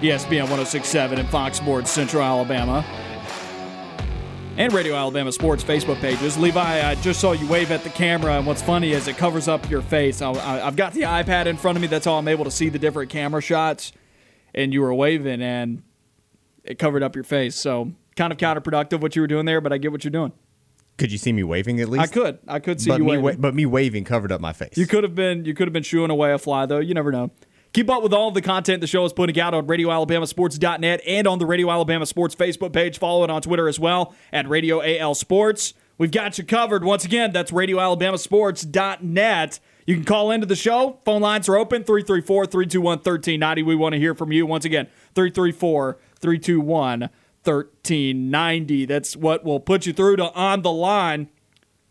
ESPN 0.00 0.48
1067 0.48 1.18
and 1.18 1.28
Fox 1.28 1.58
Sports 1.58 1.90
Central 1.90 2.22
Alabama, 2.22 2.82
and 4.56 4.72
Radio 4.72 4.94
Alabama 4.94 5.32
Sports 5.32 5.64
Facebook 5.64 6.00
pages. 6.00 6.38
Levi, 6.38 6.88
I 6.88 6.94
just 6.96 7.20
saw 7.20 7.32
you 7.32 7.46
wave 7.48 7.70
at 7.70 7.82
the 7.82 7.90
camera, 7.90 8.34
and 8.36 8.46
what's 8.46 8.62
funny 8.62 8.92
is 8.92 9.08
it 9.08 9.16
covers 9.16 9.48
up 9.48 9.68
your 9.68 9.82
face. 9.82 10.22
I, 10.22 10.30
I, 10.32 10.66
I've 10.66 10.76
got 10.76 10.92
the 10.92 11.02
iPad 11.02 11.46
in 11.46 11.56
front 11.56 11.76
of 11.76 11.82
me, 11.82 11.88
that's 11.88 12.04
how 12.04 12.14
I'm 12.14 12.28
able 12.28 12.44
to 12.44 12.50
see 12.50 12.68
the 12.68 12.78
different 12.78 13.10
camera 13.10 13.40
shots, 13.42 13.92
and 14.54 14.72
you 14.72 14.80
were 14.80 14.94
waving, 14.94 15.42
and 15.42 15.82
it 16.62 16.78
covered 16.78 17.02
up 17.02 17.14
your 17.14 17.24
face. 17.24 17.56
So 17.56 17.92
kind 18.16 18.32
of 18.32 18.38
counterproductive 18.38 19.00
what 19.00 19.16
you 19.16 19.22
were 19.22 19.28
doing 19.28 19.44
there, 19.46 19.60
but 19.60 19.72
I 19.72 19.78
get 19.78 19.90
what 19.92 20.04
you're 20.04 20.10
doing. 20.12 20.32
could 20.98 21.10
you 21.10 21.18
see 21.18 21.32
me 21.32 21.42
waving 21.42 21.80
at 21.80 21.88
least? 21.88 22.04
I 22.04 22.06
could, 22.06 22.38
I 22.46 22.60
could 22.60 22.80
see 22.80 22.90
but 22.90 22.98
you 23.00 23.04
waving. 23.04 23.24
wa- 23.24 23.34
but 23.36 23.54
me 23.54 23.66
waving 23.66 24.04
covered 24.04 24.30
up 24.30 24.40
my 24.40 24.52
face. 24.52 24.76
You 24.76 24.86
could 24.86 25.02
have 25.02 25.14
been, 25.16 25.44
you 25.44 25.54
could 25.54 25.66
have 25.66 25.72
been 25.72 25.82
shooing 25.82 26.10
away 26.10 26.32
a 26.32 26.38
fly 26.38 26.66
though. 26.66 26.78
You 26.78 26.94
never 26.94 27.10
know. 27.10 27.32
Keep 27.74 27.90
up 27.90 28.02
with 28.04 28.14
all 28.14 28.30
the 28.30 28.40
content 28.40 28.80
the 28.80 28.86
show 28.86 29.04
is 29.04 29.12
putting 29.12 29.36
out 29.40 29.52
on 29.52 29.66
RadioAlabamaSports.net 29.66 31.00
and 31.04 31.26
on 31.26 31.40
the 31.40 31.46
Radio 31.46 31.72
Alabama 31.72 32.06
Sports 32.06 32.36
Facebook 32.36 32.72
page. 32.72 32.98
Follow 32.98 33.24
it 33.24 33.30
on 33.30 33.42
Twitter 33.42 33.68
as 33.68 33.80
well 33.80 34.14
at 34.32 34.48
Radio 34.48 34.80
AL 34.80 35.16
Sports. 35.16 35.74
We've 35.98 36.12
got 36.12 36.38
you 36.38 36.44
covered. 36.44 36.84
Once 36.84 37.04
again, 37.04 37.32
that's 37.32 37.50
RadioAlabamaSports.net. 37.50 39.58
You 39.86 39.96
can 39.96 40.04
call 40.04 40.30
into 40.30 40.46
the 40.46 40.54
show. 40.54 41.00
Phone 41.04 41.20
lines 41.20 41.48
are 41.48 41.56
open 41.56 41.82
334 41.82 42.46
321 42.46 42.98
1390. 42.98 43.64
We 43.64 43.74
want 43.74 43.94
to 43.94 43.98
hear 43.98 44.14
from 44.14 44.30
you. 44.30 44.46
Once 44.46 44.64
again, 44.64 44.86
334 45.16 45.98
321 46.20 47.10
1390. 47.42 48.86
That's 48.86 49.16
what 49.16 49.44
will 49.44 49.58
put 49.58 49.84
you 49.84 49.92
through 49.92 50.18
to 50.18 50.32
On 50.32 50.62
the 50.62 50.70
Line. 50.70 51.28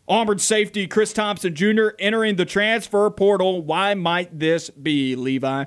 Auburn 0.06 0.38
safety 0.38 0.86
Chris 0.86 1.12
Thompson 1.12 1.54
Jr. 1.54 1.88
entering 1.98 2.36
the 2.36 2.44
transfer 2.44 3.08
portal. 3.10 3.62
Why 3.62 3.94
might 3.94 4.38
this 4.38 4.70
be, 4.70 5.16
Levi? 5.16 5.64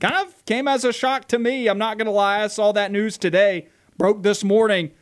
Kind 0.00 0.14
of 0.14 0.44
came 0.44 0.68
as 0.68 0.84
a 0.84 0.92
shock 0.92 1.26
to 1.28 1.38
me. 1.38 1.68
I'm 1.68 1.78
not 1.78 1.98
going 1.98 2.06
to 2.06 2.12
lie. 2.12 2.42
I 2.42 2.48
saw 2.48 2.72
that 2.72 2.92
news 2.92 3.18
today, 3.18 3.68
broke 3.96 4.22
this 4.22 4.44
morning. 4.44 4.92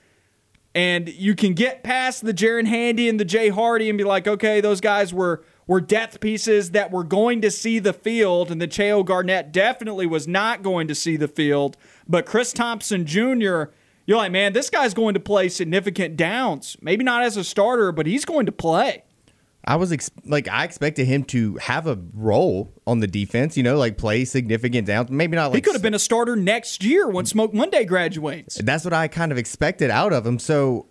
And 0.75 1.09
you 1.09 1.35
can 1.35 1.55
get 1.55 1.83
past 1.83 2.25
the 2.25 2.35
Jaren 2.35 2.67
Handy 2.67 3.09
and 3.09 3.19
the 3.19 3.25
Jay 3.25 3.49
Hardy 3.49 3.89
and 3.89 3.97
be 3.97 4.05
like, 4.05 4.29
okay, 4.29 4.61
those 4.61 4.81
guys 4.81 5.13
were 5.13 5.43
were 5.67 5.81
depth 5.81 6.21
pieces 6.21 6.71
that 6.71 6.93
were 6.93 7.03
going 7.03 7.41
to 7.41 7.51
see 7.51 7.81
the 7.81 7.93
field, 7.93 8.53
and 8.53 8.63
the 8.63 8.69
Cheo 8.69 9.05
Garnett 9.05 9.53
definitely 9.53 10.07
was 10.07 10.29
not 10.29 10.63
going 10.63 10.87
to 10.87 10.95
see 10.95 11.17
the 11.17 11.27
field. 11.27 11.77
But 12.07 12.25
Chris 12.25 12.53
Thompson 12.53 13.05
Jr., 13.05 13.65
you're 14.07 14.17
like, 14.17 14.33
man, 14.33 14.53
this 14.53 14.71
guy's 14.71 14.95
going 14.95 15.15
to 15.15 15.21
play 15.21 15.49
significant 15.49 16.17
downs. 16.17 16.77
Maybe 16.81 17.05
not 17.05 17.23
as 17.23 17.37
a 17.37 17.45
starter, 17.45 17.93
but 17.93 18.07
he's 18.07 18.25
going 18.25 18.47
to 18.47 18.53
play. 18.53 19.03
I 19.65 19.75
was 19.75 19.91
ex- 19.91 20.13
like, 20.25 20.47
I 20.47 20.63
expected 20.63 21.07
him 21.07 21.25
to 21.25 21.57
have 21.57 21.89
a 21.89 21.99
role 22.15 22.73
on 22.87 23.01
the 23.01 23.09
defense. 23.09 23.57
You 23.57 23.65
know, 23.65 23.77
like 23.77 23.99
play 23.99 24.25
significant 24.25 24.87
downs. 24.87 25.11
Maybe 25.11 25.37
not. 25.37 25.47
Like 25.47 25.57
He 25.57 25.61
could 25.61 25.75
have 25.75 25.83
been 25.83 25.95
a 25.95 25.99
starter 25.99 26.37
next 26.37 26.85
year 26.85 27.09
when 27.09 27.27
Smoke 27.27 27.53
Monday 27.53 27.85
graduates. 27.85 28.61
That's 28.63 28.85
what 28.85 28.95
I 28.95 29.09
kind 29.09 29.33
of 29.33 29.39
expected 29.39 29.91
out 29.91 30.13
of 30.13 30.25
him. 30.25 30.39
So, 30.39 30.87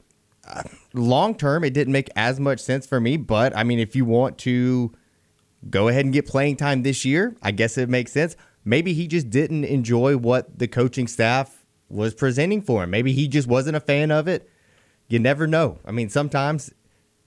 uh, 0.45 0.63
long 0.93 1.35
term, 1.35 1.63
it 1.63 1.73
didn't 1.73 1.93
make 1.93 2.09
as 2.17 2.39
much 2.39 2.59
sense 2.59 2.85
for 2.85 2.99
me. 2.99 3.15
But 3.15 3.55
I 3.55 3.63
mean, 3.63 3.79
if 3.79 3.95
you 3.95 4.03
want 4.03 4.37
to 4.39 4.91
go 5.69 5.87
ahead 5.87 6.03
and 6.03 6.13
get 6.13 6.27
playing 6.27 6.57
time 6.57 6.83
this 6.83 7.05
year, 7.05 7.35
I 7.41 7.51
guess 7.51 7.77
it 7.77 7.87
makes 7.87 8.11
sense. 8.11 8.35
Maybe 8.65 8.93
he 8.93 9.07
just 9.07 9.29
didn't 9.29 9.63
enjoy 9.63 10.17
what 10.17 10.59
the 10.59 10.67
coaching 10.67 11.07
staff 11.07 11.64
was 11.89 12.13
presenting 12.13 12.61
for 12.61 12.83
him. 12.83 12.89
Maybe 12.89 13.13
he 13.13 13.27
just 13.27 13.47
wasn't 13.47 13.77
a 13.77 13.79
fan 13.79 14.11
of 14.11 14.27
it. 14.27 14.49
You 15.07 15.19
never 15.19 15.47
know. 15.47 15.79
I 15.85 15.91
mean, 15.91 16.09
sometimes. 16.09 16.71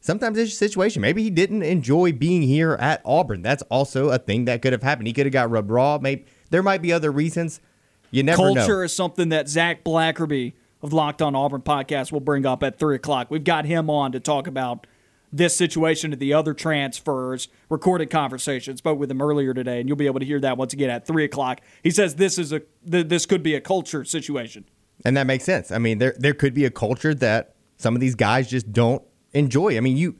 Sometimes 0.00 0.38
it's 0.38 0.52
a 0.52 0.56
situation. 0.56 1.02
Maybe 1.02 1.24
he 1.24 1.28
didn't 1.28 1.64
enjoy 1.64 2.12
being 2.12 2.42
here 2.42 2.74
at 2.74 3.02
Auburn. 3.04 3.42
That's 3.42 3.64
also 3.64 4.10
a 4.10 4.18
thing 4.18 4.44
that 4.44 4.62
could 4.62 4.72
have 4.72 4.84
happened. 4.84 5.08
He 5.08 5.12
could 5.12 5.26
have 5.26 5.32
got 5.32 5.50
rubbed 5.50 5.70
raw. 5.70 5.98
Maybe 6.00 6.24
there 6.50 6.62
might 6.62 6.82
be 6.82 6.92
other 6.92 7.10
reasons. 7.10 7.60
You 8.12 8.22
never 8.22 8.40
know. 8.40 8.54
Culture 8.54 8.84
is 8.84 8.92
something 8.92 9.30
that 9.30 9.48
Zac 9.48 9.82
Blackerby 9.82 10.52
of 10.82 10.92
Locked 10.92 11.20
On 11.20 11.34
Auburn 11.34 11.62
podcast 11.62 12.12
will 12.12 12.20
bring 12.20 12.46
up 12.46 12.62
at 12.62 12.78
three 12.78 12.94
o'clock. 12.94 13.28
We've 13.28 13.42
got 13.42 13.64
him 13.64 13.90
on 13.90 14.12
to 14.12 14.20
talk 14.20 14.46
about 14.46 14.86
this 15.32 15.56
situation 15.56 16.10
to 16.10 16.16
the 16.16 16.32
other 16.32 16.54
transfers, 16.54 17.48
recorded 17.68 18.10
conversations. 18.10 18.78
Spoke 18.78 18.98
with 18.98 19.10
him 19.10 19.20
earlier 19.20 19.54
today, 19.54 19.80
and 19.80 19.88
you'll 19.88 19.96
be 19.96 20.06
able 20.06 20.20
to 20.20 20.26
hear 20.26 20.40
that 20.40 20.56
once 20.56 20.72
again 20.72 20.90
at 20.90 21.06
three 21.06 21.24
o'clock. 21.24 21.60
He 21.82 21.90
says 21.90 22.14
this 22.14 22.38
is 22.38 22.52
a 22.52 22.60
th- 22.90 23.08
this 23.08 23.26
could 23.26 23.42
be 23.42 23.54
a 23.54 23.60
culture 23.60 24.04
situation, 24.04 24.64
and 25.04 25.16
that 25.16 25.26
makes 25.26 25.44
sense. 25.44 25.70
I 25.70 25.78
mean, 25.78 25.98
there 25.98 26.14
there 26.18 26.34
could 26.34 26.54
be 26.54 26.64
a 26.64 26.70
culture 26.70 27.14
that 27.14 27.54
some 27.76 27.94
of 27.94 28.00
these 28.00 28.14
guys 28.14 28.48
just 28.48 28.72
don't 28.72 29.02
enjoy. 29.32 29.76
I 29.76 29.80
mean, 29.80 29.96
you. 29.96 30.16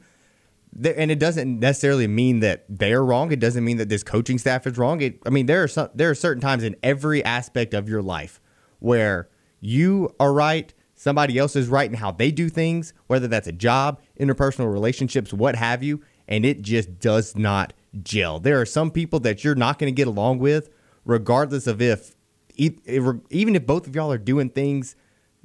And 0.71 1.09
it 1.09 1.17
doesn't 1.17 1.59
necessarily 1.59 2.05
mean 2.05 2.41
that 2.41 2.63
they're 2.69 3.03
wrong. 3.03 3.31
It 3.31 3.39
doesn't 3.39 3.63
mean 3.63 3.77
that 3.77 3.89
this 3.89 4.03
coaching 4.03 4.37
staff 4.37 4.67
is 4.67 4.77
wrong. 4.77 5.01
It, 5.01 5.19
I 5.25 5.31
mean, 5.31 5.47
there 5.47 5.63
are 5.63 5.67
some, 5.67 5.89
there 5.95 6.11
are 6.11 6.15
certain 6.15 6.41
times 6.41 6.63
in 6.63 6.75
every 6.83 7.25
aspect 7.25 7.73
of 7.73 7.89
your 7.89 8.03
life 8.03 8.39
where 8.77 9.29
you 9.59 10.13
are 10.19 10.31
right, 10.31 10.71
somebody 10.99 11.37
else 11.37 11.55
is 11.55 11.69
right 11.69 11.89
in 11.89 11.95
how 11.95 12.11
they 12.11 12.29
do 12.29 12.49
things, 12.49 12.93
whether 13.07 13.25
that's 13.25 13.47
a 13.47 13.53
job, 13.53 14.01
interpersonal 14.19 14.69
relationships, 14.71 15.31
what 15.31 15.55
have 15.55 15.81
you, 15.81 16.01
and 16.27 16.45
it 16.45 16.61
just 16.61 16.99
does 16.99 17.37
not 17.37 17.71
gel. 18.03 18.37
There 18.37 18.59
are 18.59 18.65
some 18.65 18.91
people 18.91 19.21
that 19.21 19.41
you're 19.41 19.55
not 19.55 19.79
going 19.79 19.93
to 19.93 19.95
get 19.95 20.07
along 20.07 20.39
with, 20.39 20.69
regardless 21.05 21.67
of 21.67 21.81
if, 21.81 22.17
even 22.57 23.55
if 23.55 23.65
both 23.65 23.87
of 23.87 23.95
y'all 23.95 24.11
are 24.11 24.17
doing 24.17 24.49
things 24.49 24.97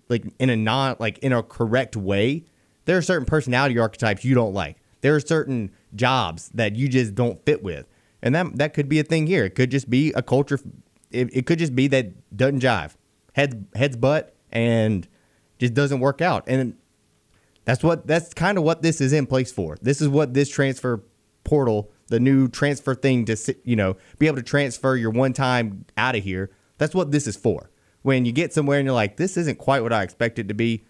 like 0.09 0.25
in 0.41 0.51
a 0.51 0.57
non 0.57 0.97
like 0.99 1.19
in 1.19 1.33
a 1.33 1.41
correct 1.41 1.97
way, 1.97 2.45
there 2.87 2.99
are 2.99 3.03
certain 3.03 3.25
personality 3.25 3.79
archetypes 3.79 4.25
you 4.25 4.35
don't 4.35 4.53
like. 4.53 4.79
There 5.03 5.15
are 5.15 5.21
certain 5.21 5.71
jobs 5.95 6.51
that 6.55 6.75
you 6.75 6.89
just 6.89 7.15
don't 7.15 7.43
fit 7.47 7.63
with. 7.63 7.87
And 8.21 8.35
that 8.35 8.57
that 8.57 8.75
could 8.75 8.89
be 8.89 8.99
a 8.99 9.05
thing 9.05 9.29
here. 9.29 9.45
It 9.45 9.55
could 9.55 9.71
just 9.71 9.89
be 9.89 10.13
a 10.15 10.23
culture 10.23 10.59
it, 11.13 11.29
it 11.33 11.47
could 11.47 11.61
just 11.61 11.77
be 11.77 11.87
that 11.89 12.37
doesn't 12.37 12.61
jive. 12.61 12.97
Heads 13.35 13.55
heads 13.77 13.97
butt 13.97 14.35
and 14.51 15.07
just 15.59 15.75
doesn't 15.75 16.01
work 16.01 16.21
out. 16.21 16.45
And 16.47 16.77
that's 17.65 17.83
what 17.83 18.07
that's 18.07 18.35
kind 18.35 18.59
of 18.59 18.65
what 18.65 18.83
this 18.83 19.01
is 19.01 19.13
in 19.13 19.27
place 19.27 19.53
for. 19.53 19.77
This 19.81 20.01
is 20.01 20.09
what 20.09 20.35
this 20.35 20.49
transfer 20.49 21.03
portal, 21.45 21.91
the 22.09 22.21
new 22.21 22.49
transfer 22.49 22.95
thing 22.95 23.25
to 23.27 23.37
you 23.65 23.77
know, 23.77 23.97
be 24.19 24.27
able 24.27 24.37
to 24.37 24.43
transfer 24.43 24.97
your 24.97 25.11
one 25.11 25.33
time 25.33 25.85
out 25.97 26.17
of 26.17 26.23
here. 26.23 26.51
That's 26.79 26.95
what 26.95 27.11
this 27.11 27.27
is 27.27 27.37
for. 27.37 27.71
When 28.03 28.27
you 28.27 28.33
get 28.33 28.53
somewhere 28.53 28.79
and 28.79 28.87
you're 28.87 28.95
like, 28.95 29.17
this 29.17 29.37
isn't 29.37 29.59
quite 29.59 29.83
what 29.83 29.93
I 29.93 30.03
expected 30.03 30.49
to 30.49 30.55
be, 30.55 30.85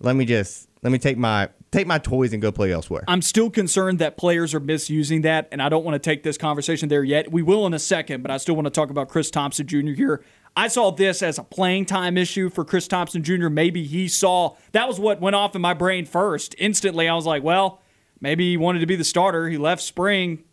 let 0.00 0.14
me 0.14 0.26
just 0.26 0.68
let 0.82 0.92
me 0.92 0.98
take 0.98 1.16
my 1.16 1.48
take 1.70 1.86
my 1.86 1.98
toys 1.98 2.32
and 2.32 2.42
go 2.42 2.52
play 2.52 2.72
elsewhere. 2.72 3.04
I'm 3.08 3.22
still 3.22 3.50
concerned 3.50 3.98
that 3.98 4.16
players 4.16 4.54
are 4.54 4.60
misusing 4.60 5.22
that, 5.22 5.48
and 5.50 5.62
I 5.62 5.68
don't 5.68 5.84
want 5.84 5.94
to 5.94 5.98
take 5.98 6.22
this 6.22 6.36
conversation 6.36 6.88
there 6.88 7.02
yet. 7.02 7.32
We 7.32 7.42
will 7.42 7.66
in 7.66 7.74
a 7.74 7.78
second, 7.78 8.22
but 8.22 8.30
I 8.30 8.36
still 8.36 8.54
want 8.54 8.66
to 8.66 8.70
talk 8.70 8.90
about 8.90 9.08
Chris 9.08 9.30
Thompson 9.30 9.66
Jr. 9.66 9.92
here. 9.92 10.24
I 10.56 10.68
saw 10.68 10.90
this 10.92 11.22
as 11.22 11.38
a 11.38 11.42
playing 11.42 11.86
time 11.86 12.16
issue 12.16 12.48
for 12.48 12.64
Chris 12.64 12.86
Thompson 12.86 13.22
Jr. 13.22 13.48
Maybe 13.48 13.84
he 13.84 14.06
saw 14.06 14.56
that 14.72 14.86
was 14.86 15.00
what 15.00 15.20
went 15.20 15.34
off 15.34 15.56
in 15.56 15.62
my 15.62 15.74
brain 15.74 16.06
first. 16.06 16.54
Instantly, 16.58 17.08
I 17.08 17.14
was 17.14 17.26
like, 17.26 17.42
well, 17.42 17.80
maybe 18.20 18.50
he 18.50 18.56
wanted 18.56 18.78
to 18.80 18.86
be 18.86 18.96
the 18.96 19.04
starter. 19.04 19.48
He 19.48 19.58
left 19.58 19.82
spring, 19.82 20.44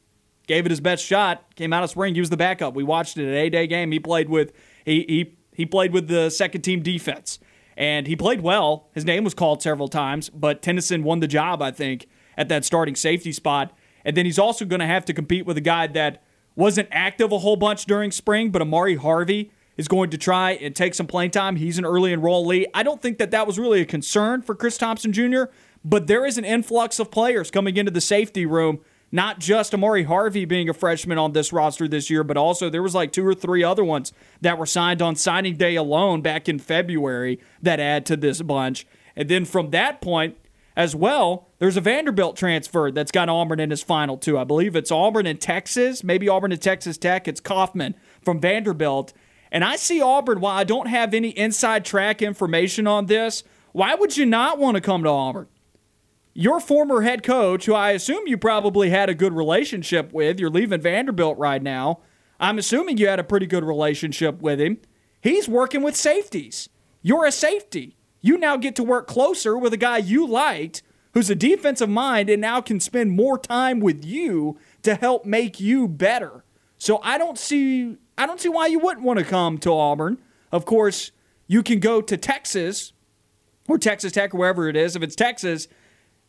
gave 0.47 0.65
it 0.65 0.71
his 0.71 0.81
best 0.81 1.05
shot, 1.05 1.55
came 1.55 1.71
out 1.71 1.83
of 1.83 1.91
spring, 1.91 2.15
he 2.15 2.19
was 2.19 2.31
the 2.31 2.37
backup. 2.37 2.73
We 2.73 2.83
watched 2.83 3.17
it 3.17 3.27
at 3.27 3.33
a 3.33 3.49
day 3.49 3.67
game. 3.67 3.91
He 3.91 3.99
played 3.99 4.27
with 4.27 4.53
he 4.85 5.05
he 5.07 5.37
he 5.53 5.65
played 5.65 5.93
with 5.93 6.07
the 6.07 6.29
second 6.29 6.61
team 6.61 6.81
defense. 6.81 7.39
And 7.77 8.05
he 8.05 8.15
played 8.15 8.41
well. 8.41 8.89
His 8.93 9.05
name 9.05 9.23
was 9.23 9.33
called 9.33 9.61
several 9.61 9.87
times, 9.87 10.29
but 10.29 10.61
Tennyson 10.61 11.03
won 11.03 11.19
the 11.19 11.27
job, 11.27 11.61
I 11.61 11.71
think, 11.71 12.07
at 12.37 12.49
that 12.49 12.65
starting 12.65 12.95
safety 12.95 13.31
spot. 13.31 13.75
And 14.03 14.15
then 14.17 14.25
he's 14.25 14.37
also 14.37 14.65
going 14.65 14.81
to 14.81 14.85
have 14.85 15.05
to 15.05 15.13
compete 15.13 15.45
with 15.45 15.57
a 15.57 15.61
guy 15.61 15.87
that 15.87 16.21
wasn't 16.55 16.89
active 16.91 17.31
a 17.31 17.39
whole 17.39 17.55
bunch 17.55 17.85
during 17.85 18.11
spring, 18.11 18.51
but 18.51 18.61
Ahmari 18.61 18.97
Harvey 18.97 19.51
is 19.81 19.87
going 19.87 20.11
to 20.11 20.17
try 20.17 20.51
and 20.51 20.75
take 20.75 20.93
some 20.93 21.07
playing 21.07 21.31
time. 21.31 21.55
He's 21.55 21.79
an 21.79 21.85
early 21.85 22.15
enrollee. 22.15 22.65
I 22.71 22.83
don't 22.83 23.01
think 23.01 23.17
that 23.17 23.31
that 23.31 23.47
was 23.47 23.57
really 23.57 23.81
a 23.81 23.85
concern 23.85 24.43
for 24.43 24.53
Chris 24.53 24.77
Thompson 24.77 25.11
Jr., 25.11 25.45
but 25.83 26.05
there 26.05 26.23
is 26.23 26.37
an 26.37 26.45
influx 26.45 26.99
of 26.99 27.09
players 27.09 27.49
coming 27.49 27.75
into 27.77 27.91
the 27.91 27.99
safety 27.99 28.45
room. 28.45 28.79
Not 29.11 29.39
just 29.39 29.73
Ahmari 29.73 30.05
Harvey 30.05 30.45
being 30.45 30.69
a 30.69 30.73
freshman 30.73 31.17
on 31.17 31.33
this 31.33 31.51
roster 31.51 31.87
this 31.87 32.11
year, 32.11 32.23
but 32.23 32.37
also 32.37 32.69
there 32.69 32.83
was 32.83 32.93
like 32.93 33.11
two 33.11 33.25
or 33.25 33.33
three 33.33 33.63
other 33.63 33.83
ones 33.83 34.13
that 34.39 34.59
were 34.59 34.67
signed 34.67 35.01
on 35.01 35.15
signing 35.15 35.57
day 35.57 35.75
alone 35.75 36.21
back 36.21 36.47
in 36.47 36.59
February 36.59 37.39
that 37.61 37.79
add 37.79 38.05
to 38.05 38.15
this 38.15 38.41
bunch. 38.43 38.85
And 39.15 39.27
then 39.27 39.45
from 39.45 39.71
that 39.71 39.99
point, 39.99 40.37
as 40.75 40.95
well, 40.95 41.49
there's 41.59 41.75
a 41.75 41.81
Vanderbilt 41.81 42.37
transfer 42.37 42.91
that's 42.91 43.11
got 43.11 43.27
Auburn 43.27 43.59
in 43.59 43.71
his 43.71 43.83
final 43.83 44.17
two. 44.17 44.37
I 44.37 44.45
believe 44.45 44.75
it's 44.75 44.91
Auburn 44.91 45.25
and 45.25 45.41
Texas, 45.41 46.03
maybe 46.03 46.29
Auburn 46.29 46.51
and 46.51 46.61
Texas 46.61 46.97
Tech. 46.97 47.27
It's 47.27 47.41
Kaufman 47.41 47.95
from 48.23 48.39
Vanderbilt. 48.39 49.11
And 49.51 49.63
I 49.63 49.75
see 49.75 50.01
Auburn, 50.01 50.39
while 50.39 50.57
I 50.57 50.63
don't 50.63 50.87
have 50.87 51.13
any 51.13 51.29
inside 51.29 51.83
track 51.83 52.21
information 52.21 52.87
on 52.87 53.07
this, 53.07 53.43
why 53.73 53.95
would 53.95 54.15
you 54.15 54.25
not 54.25 54.57
want 54.57 54.75
to 54.75 54.81
come 54.81 55.03
to 55.03 55.09
Auburn? 55.09 55.47
Your 56.33 56.61
former 56.61 57.01
head 57.01 57.23
coach, 57.23 57.65
who 57.65 57.73
I 57.73 57.91
assume 57.91 58.27
you 58.27 58.37
probably 58.37 58.89
had 58.89 59.09
a 59.09 59.13
good 59.13 59.33
relationship 59.33 60.13
with, 60.13 60.39
you're 60.39 60.49
leaving 60.49 60.79
Vanderbilt 60.79 61.37
right 61.37 61.61
now. 61.61 61.99
I'm 62.39 62.57
assuming 62.57 62.97
you 62.97 63.07
had 63.07 63.19
a 63.19 63.25
pretty 63.25 63.45
good 63.45 63.65
relationship 63.65 64.41
with 64.41 64.61
him. 64.61 64.79
He's 65.21 65.49
working 65.49 65.83
with 65.83 65.95
safeties. 65.95 66.69
You're 67.01 67.25
a 67.25 67.31
safety. 67.31 67.97
You 68.21 68.37
now 68.37 68.55
get 68.55 68.75
to 68.77 68.83
work 68.83 69.07
closer 69.07 69.57
with 69.57 69.73
a 69.73 69.77
guy 69.77 69.97
you 69.97 70.25
liked 70.25 70.83
who's 71.13 71.29
a 71.29 71.35
defensive 71.35 71.89
mind 71.89 72.29
and 72.29 72.41
now 72.41 72.61
can 72.61 72.79
spend 72.79 73.11
more 73.11 73.37
time 73.37 73.79
with 73.79 74.05
you 74.05 74.57
to 74.83 74.95
help 74.95 75.25
make 75.25 75.59
you 75.59 75.87
better. 75.87 76.43
So 76.77 76.99
I 77.03 77.17
don't 77.17 77.37
see 77.37 77.97
I 78.21 78.27
don't 78.27 78.39
see 78.39 78.49
why 78.49 78.67
you 78.67 78.77
wouldn't 78.77 79.03
want 79.03 79.17
to 79.17 79.25
come 79.25 79.57
to 79.57 79.73
Auburn. 79.73 80.19
Of 80.51 80.63
course, 80.63 81.11
you 81.47 81.63
can 81.63 81.79
go 81.79 82.03
to 82.03 82.15
Texas 82.15 82.93
or 83.67 83.79
Texas 83.79 84.11
Tech, 84.11 84.35
or 84.35 84.37
wherever 84.37 84.69
it 84.69 84.75
is. 84.75 84.95
If 84.95 85.01
it's 85.01 85.15
Texas, 85.15 85.67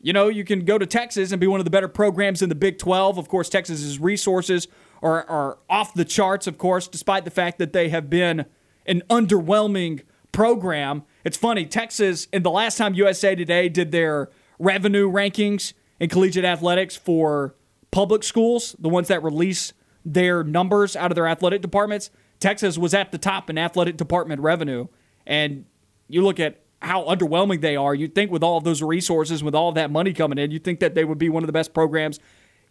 you 0.01 0.15
know, 0.15 0.29
you 0.29 0.43
can 0.43 0.65
go 0.65 0.79
to 0.79 0.87
Texas 0.87 1.33
and 1.33 1.41
be 1.41 1.47
one 1.47 1.61
of 1.61 1.65
the 1.65 1.71
better 1.71 1.89
programs 1.89 2.41
in 2.41 2.49
the 2.49 2.55
Big 2.55 2.79
12. 2.79 3.19
Of 3.19 3.29
course, 3.29 3.51
Texas's 3.51 3.99
resources 3.99 4.69
are, 5.03 5.29
are 5.29 5.59
off 5.69 5.93
the 5.93 6.07
charts, 6.07 6.47
of 6.47 6.57
course, 6.57 6.89
despite 6.89 7.27
the 7.27 7.31
fact 7.31 7.59
that 7.59 7.75
they 7.75 7.91
have 7.91 8.09
been 8.09 8.47
an 8.87 9.03
underwhelming 9.11 10.01
program. 10.33 11.03
It's 11.25 11.37
funny, 11.37 11.67
Texas, 11.67 12.27
and 12.33 12.43
the 12.43 12.51
last 12.51 12.79
time 12.79 12.95
USA 12.95 13.35
Today 13.35 13.69
did 13.69 13.93
their 13.93 14.31
revenue 14.59 15.13
rankings 15.13 15.75
in 16.01 16.09
collegiate 16.09 16.47
athletics 16.47 16.97
for 16.97 17.55
public 17.91 18.23
schools, 18.23 18.75
the 18.79 18.89
ones 18.89 19.09
that 19.09 19.23
release 19.23 19.75
their 20.05 20.43
numbers 20.43 20.97
out 20.97 21.11
of 21.11 21.15
their 21.15 21.29
athletic 21.29 21.62
departments, 21.62 22.11
Texas 22.41 22.77
was 22.77 22.95
at 22.95 23.12
the 23.12 23.19
top 23.19 23.49
in 23.49 23.59
athletic 23.59 23.97
department 23.97 24.41
revenue. 24.41 24.88
And 25.27 25.65
you 26.09 26.23
look 26.23 26.41
at 26.41 26.61
how 26.81 27.05
underwhelming 27.05 27.61
they 27.61 27.77
are, 27.77 27.95
you'd 27.95 28.15
think 28.15 28.31
with 28.31 28.43
all 28.43 28.59
of 28.59 28.65
those 28.65 28.83
resources, 28.83 29.43
with 29.43 29.55
all 29.55 29.69
of 29.69 29.77
that 29.77 29.91
money 29.91 30.12
coming 30.12 30.38
in, 30.38 30.51
you'd 30.51 30.65
think 30.65 30.81
that 30.81 30.95
they 30.95 31.05
would 31.05 31.19
be 31.19 31.29
one 31.29 31.43
of 31.43 31.47
the 31.47 31.53
best 31.53 31.73
programs 31.73 32.19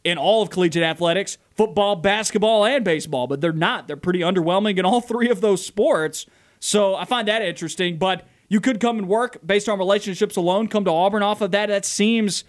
in 0.04 0.18
all 0.18 0.42
of 0.42 0.50
collegiate 0.50 0.84
athletics 0.84 1.38
football, 1.56 1.96
basketball, 1.96 2.66
and 2.66 2.84
baseball. 2.84 3.28
But 3.28 3.40
they're 3.40 3.54
not. 3.54 3.88
They're 3.88 3.98
pretty 3.98 4.20
underwhelming 4.20 4.78
in 4.78 4.86
all 4.86 5.00
three 5.00 5.30
of 5.30 5.42
those 5.42 5.66
sports. 5.66 6.26
So 6.60 6.96
I 6.96 7.06
find 7.06 7.28
that 7.28 7.42
interesting. 7.42 7.98
But 7.98 8.28
you 8.50 8.60
could 8.60 8.80
come 8.80 8.98
and 8.98 9.08
work 9.08 9.38
based 9.46 9.70
on 9.70 9.80
relationships 9.80 10.36
alone, 10.36 10.68
come 10.68 10.84
to 10.86 10.92
Auburn 10.92 11.24
off 11.24 11.40
of 11.42 11.52
that. 11.52 11.68
That 11.68 11.86
seems 11.86 12.44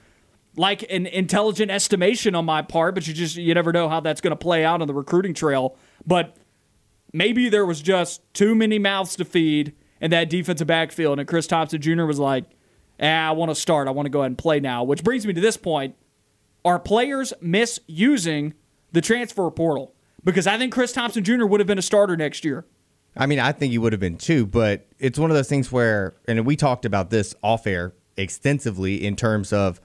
like 0.56 0.84
an 0.90 1.06
intelligent 1.06 1.70
estimation 1.70 2.34
on 2.34 2.44
my 2.44 2.62
part, 2.62 2.94
but 2.94 3.06
you 3.06 3.14
just 3.14 3.36
you 3.36 3.54
never 3.54 3.72
know 3.72 3.88
how 3.88 4.00
that's 4.00 4.20
going 4.20 4.32
to 4.32 4.36
play 4.36 4.64
out 4.64 4.80
on 4.80 4.88
the 4.88 4.94
recruiting 4.94 5.34
trail. 5.34 5.76
But 6.06 6.36
maybe 7.12 7.48
there 7.48 7.64
was 7.64 7.80
just 7.80 8.22
too 8.34 8.54
many 8.54 8.78
mouths 8.78 9.16
to 9.16 9.24
feed 9.24 9.74
in 10.00 10.10
that 10.10 10.28
defensive 10.28 10.66
backfield, 10.66 11.18
and 11.18 11.28
Chris 11.28 11.46
Thompson 11.46 11.80
Jr. 11.80 12.04
was 12.04 12.18
like, 12.18 12.44
eh, 12.98 13.08
"I 13.08 13.30
want 13.32 13.50
to 13.50 13.54
start. 13.54 13.88
I 13.88 13.92
want 13.92 14.06
to 14.06 14.10
go 14.10 14.20
ahead 14.20 14.30
and 14.30 14.38
play 14.38 14.60
now." 14.60 14.84
Which 14.84 15.02
brings 15.02 15.26
me 15.26 15.32
to 15.32 15.40
this 15.40 15.56
point: 15.56 15.94
Are 16.64 16.78
players 16.78 17.32
misusing 17.40 18.54
the 18.92 19.00
transfer 19.00 19.50
portal? 19.50 19.94
Because 20.24 20.46
I 20.46 20.58
think 20.58 20.72
Chris 20.72 20.92
Thompson 20.92 21.24
Jr. 21.24 21.46
would 21.46 21.60
have 21.60 21.66
been 21.66 21.78
a 21.78 21.82
starter 21.82 22.16
next 22.16 22.44
year. 22.44 22.64
I 23.16 23.26
mean, 23.26 23.38
I 23.38 23.52
think 23.52 23.72
he 23.72 23.78
would 23.78 23.92
have 23.92 24.00
been 24.00 24.16
too, 24.16 24.46
but 24.46 24.86
it's 24.98 25.18
one 25.18 25.30
of 25.30 25.36
those 25.36 25.48
things 25.48 25.70
where, 25.70 26.14
and 26.26 26.46
we 26.46 26.56
talked 26.56 26.84
about 26.84 27.10
this 27.10 27.34
off 27.42 27.66
air 27.66 27.92
extensively 28.16 29.04
in 29.04 29.16
terms 29.16 29.52
of 29.52 29.80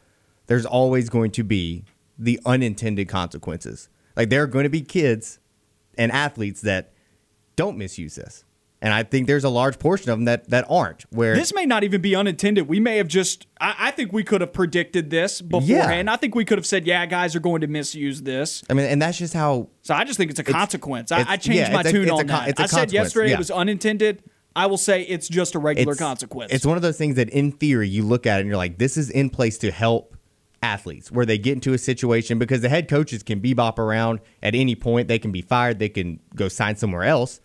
there's 0.47 0.65
always 0.65 1.09
going 1.09 1.31
to 1.31 1.43
be 1.43 1.85
the 2.17 2.39
unintended 2.45 3.07
consequences. 3.07 3.89
Like 4.15 4.29
there 4.29 4.43
are 4.43 4.47
going 4.47 4.63
to 4.63 4.69
be 4.69 4.81
kids 4.81 5.39
and 5.97 6.11
athletes 6.11 6.61
that 6.61 6.93
don't 7.55 7.77
misuse 7.77 8.15
this. 8.15 8.43
And 8.79 8.93
I 8.93 9.01
think 9.01 9.25
there's 9.25 9.43
a 9.43 9.49
large 9.49 9.79
portion 9.79 10.11
of 10.11 10.19
them 10.19 10.25
that, 10.25 10.49
that 10.51 10.65
aren't. 10.69 11.03
Where 11.11 11.35
this 11.35 11.51
may 11.51 11.65
not 11.65 11.83
even 11.83 11.99
be 11.99 12.15
unintended. 12.15 12.67
We 12.67 12.79
may 12.79 12.97
have 12.97 13.07
just. 13.07 13.47
I, 13.59 13.75
I 13.79 13.91
think 13.91 14.13
we 14.13 14.23
could 14.23 14.41
have 14.41 14.53
predicted 14.53 15.09
this 15.09 15.41
beforehand. 15.41 16.07
Yeah. 16.07 16.13
I 16.13 16.15
think 16.15 16.35
we 16.35 16.45
could 16.45 16.59
have 16.59 16.65
said, 16.65 16.85
"Yeah, 16.85 17.03
guys 17.07 17.35
are 17.35 17.39
going 17.39 17.61
to 17.61 17.67
misuse 17.67 18.21
this." 18.21 18.63
I 18.69 18.73
mean, 18.73 18.85
and 18.85 19.01
that's 19.01 19.17
just 19.17 19.33
how. 19.33 19.69
So 19.81 19.95
I 19.95 20.03
just 20.03 20.17
think 20.17 20.29
it's 20.29 20.39
a 20.39 20.43
consequence. 20.43 21.11
It's, 21.11 21.27
I, 21.27 21.33
I, 21.33 21.37
changed 21.37 21.71
yeah, 21.71 21.73
my 21.73 21.81
tune 21.81 22.07
a, 22.07 22.13
on 22.13 22.21
a, 22.21 22.23
that. 22.25 22.59
I 22.59 22.65
said 22.67 22.93
yesterday 22.93 23.29
yeah. 23.29 23.35
it 23.35 23.39
was 23.39 23.49
unintended. 23.49 24.21
I 24.55 24.67
will 24.67 24.77
say 24.77 25.01
it's 25.01 25.27
just 25.27 25.55
a 25.55 25.59
regular 25.59 25.93
it's, 25.93 25.99
consequence. 25.99 26.53
It's 26.53 26.65
one 26.65 26.77
of 26.77 26.83
those 26.83 26.99
things 26.99 27.15
that, 27.15 27.29
in 27.29 27.53
theory, 27.53 27.89
you 27.89 28.03
look 28.03 28.27
at 28.27 28.37
it 28.37 28.41
and 28.41 28.47
you're 28.47 28.57
like, 28.57 28.77
"This 28.77 28.95
is 28.95 29.09
in 29.09 29.31
place 29.31 29.57
to 29.59 29.71
help 29.71 30.16
athletes 30.67 31.11
where 31.11 31.25
they 31.25 31.37
get 31.37 31.53
into 31.53 31.73
a 31.73 31.77
situation 31.77 32.37
because 32.37 32.61
the 32.61 32.69
head 32.69 32.87
coaches 32.87 33.23
can 33.23 33.39
bebop 33.41 33.79
around 33.79 34.19
at 34.43 34.53
any 34.53 34.75
point. 34.75 35.07
They 35.07 35.19
can 35.19 35.31
be 35.31 35.41
fired. 35.41 35.79
They 35.79 35.89
can 35.89 36.19
go 36.35 36.47
sign 36.49 36.75
somewhere 36.75 37.03
else. 37.03 37.39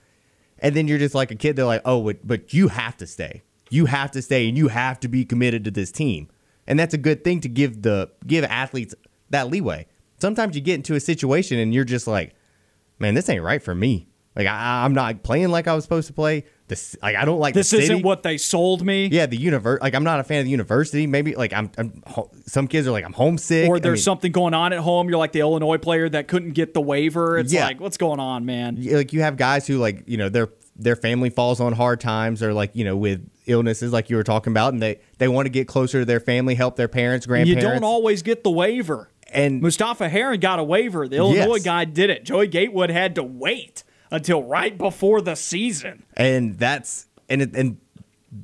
And 0.59 0.75
then 0.75 0.89
you're 0.89 0.99
just 0.99 1.15
like 1.15 1.31
a 1.31 1.37
kid. 1.37 1.57
They're 1.57 1.65
like, 1.75 1.83
oh, 1.85 2.03
but, 2.05 2.27
but 2.27 2.53
you 2.53 2.69
have 2.69 2.97
to 2.99 3.07
stay. 3.07 3.43
You 3.71 3.87
have 3.87 4.11
to 4.13 4.23
stay 4.23 4.49
and 4.49 4.57
you 4.57 4.69
have 4.69 5.01
to 5.01 5.09
be 5.09 5.25
committed 5.25 5.65
to 5.65 5.71
this 5.71 5.93
team. 5.93 6.29
and 6.67 6.79
that's 6.79 6.95
a 6.95 6.99
good 6.99 7.25
thing 7.25 7.41
to 7.41 7.49
give 7.49 7.83
the 7.83 8.11
give 8.27 8.45
athletes 8.45 8.95
that 9.31 9.49
leeway. 9.49 9.87
Sometimes 10.19 10.55
you 10.55 10.61
get 10.63 10.77
into 10.77 10.95
a 10.95 11.01
situation 11.01 11.59
and 11.59 11.75
you're 11.75 11.85
just 11.85 12.07
like, 12.07 12.35
man, 12.99 13.15
this 13.15 13.29
ain't 13.29 13.43
right 13.43 13.63
for 13.63 13.75
me. 13.75 14.07
Like 14.35 14.47
I, 14.47 14.85
I'm 14.85 14.95
not 14.95 15.23
playing 15.23 15.49
like 15.51 15.69
I 15.69 15.75
was 15.75 15.85
supposed 15.85 16.07
to 16.07 16.13
play. 16.15 16.45
This 16.69 16.97
like 17.03 17.17
I 17.17 17.25
don't 17.27 17.39
like 17.39 17.53
This 17.55 17.69
city. 17.69 17.83
isn't 17.85 18.03
what 18.03 18.23
they 18.23 18.39
sold 18.39 18.83
me. 18.85 19.07
Yeah, 19.07 19.27
the 19.27 19.37
universe. 19.37 19.81
Like 19.83 19.95
I'm 19.95 20.05
not 20.05 20.21
a 20.21 20.25
fan 20.25 20.39
of 20.39 20.45
the 20.47 20.51
university. 20.51 21.07
Maybe 21.07 21.35
like 21.35 21.53
I'm. 21.53 21.71
I'm 21.77 22.03
some 22.47 22.67
kids 22.67 22.87
are 22.87 22.93
like 22.93 23.05
I'm 23.05 23.13
homesick. 23.13 23.69
Or 23.69 23.77
I 23.77 23.81
there's 23.81 23.99
mean, 23.99 24.05
something 24.05 24.33
going 24.33 24.55
on 24.55 24.73
at 24.73 24.79
home. 24.79 25.09
You're 25.11 25.19
like 25.19 25.33
the 25.33 25.41
Illinois 25.41 25.77
player 25.79 26.09
that 26.09 26.29
couldn't 26.29 26.53
get 26.53 26.73
the 26.73 26.81
waiver. 26.81 27.37
It's 27.39 27.53
Yeah. 27.53 27.67
like, 27.67 27.81
what's 27.81 27.99
going 27.99 28.21
on, 28.21 28.47
man? 28.47 28.79
like 28.83 29.13
you 29.13 29.21
have 29.21 29.37
guys 29.37 29.67
who 29.67 29.77
like 29.79 30.05
you 30.07 30.17
know 30.17 30.29
their 30.31 30.49
their 30.77 30.97
family 30.97 31.29
falls 31.29 31.61
on 31.61 31.75
hard 31.75 32.01
times 32.01 32.43
or 32.43 32.55
like 32.55 32.71
you 32.75 32.85
know 32.85 32.97
with 32.97 33.29
illnesses 33.47 33.93
like 33.93 34.09
you 34.09 34.17
were 34.17 34.23
talking 34.25 34.51
about, 34.53 34.73
and 34.73 34.81
they 34.81 34.99
they 35.19 35.29
want 35.29 35.45
to 35.45 35.51
get 35.51 35.69
closer 35.69 35.99
to 36.01 36.05
their 36.07 36.21
family, 36.21 36.55
help 36.55 36.77
their 36.77 36.89
parents, 36.89 37.27
grandparents. 37.27 37.63
You 37.63 37.69
don't 37.71 37.85
always 37.85 38.23
get 38.23 38.45
the 38.45 38.51
waiver. 38.51 39.11
And- 39.31 39.61
Mustapha 39.61 40.09
Heron 40.09 40.41
got 40.41 40.59
a 40.59 40.65
waiver. 40.65 41.07
The 41.09 41.17
Illinois 41.17 41.57
Yes. 41.57 41.65
guy 41.65 41.85
did 41.85 42.09
it. 42.11 42.25
Joey 42.25 42.47
Gatewood 42.47 42.89
had 42.91 43.15
to 43.17 43.23
wait 43.23 43.83
until 44.13 44.45
right 44.45 44.79
before 44.79 45.21
the 45.21 45.35
season. 45.35 46.05
and 46.17 46.59
that's 46.59 47.07
and 47.29 47.43
it, 47.43 47.57
and 47.57 47.79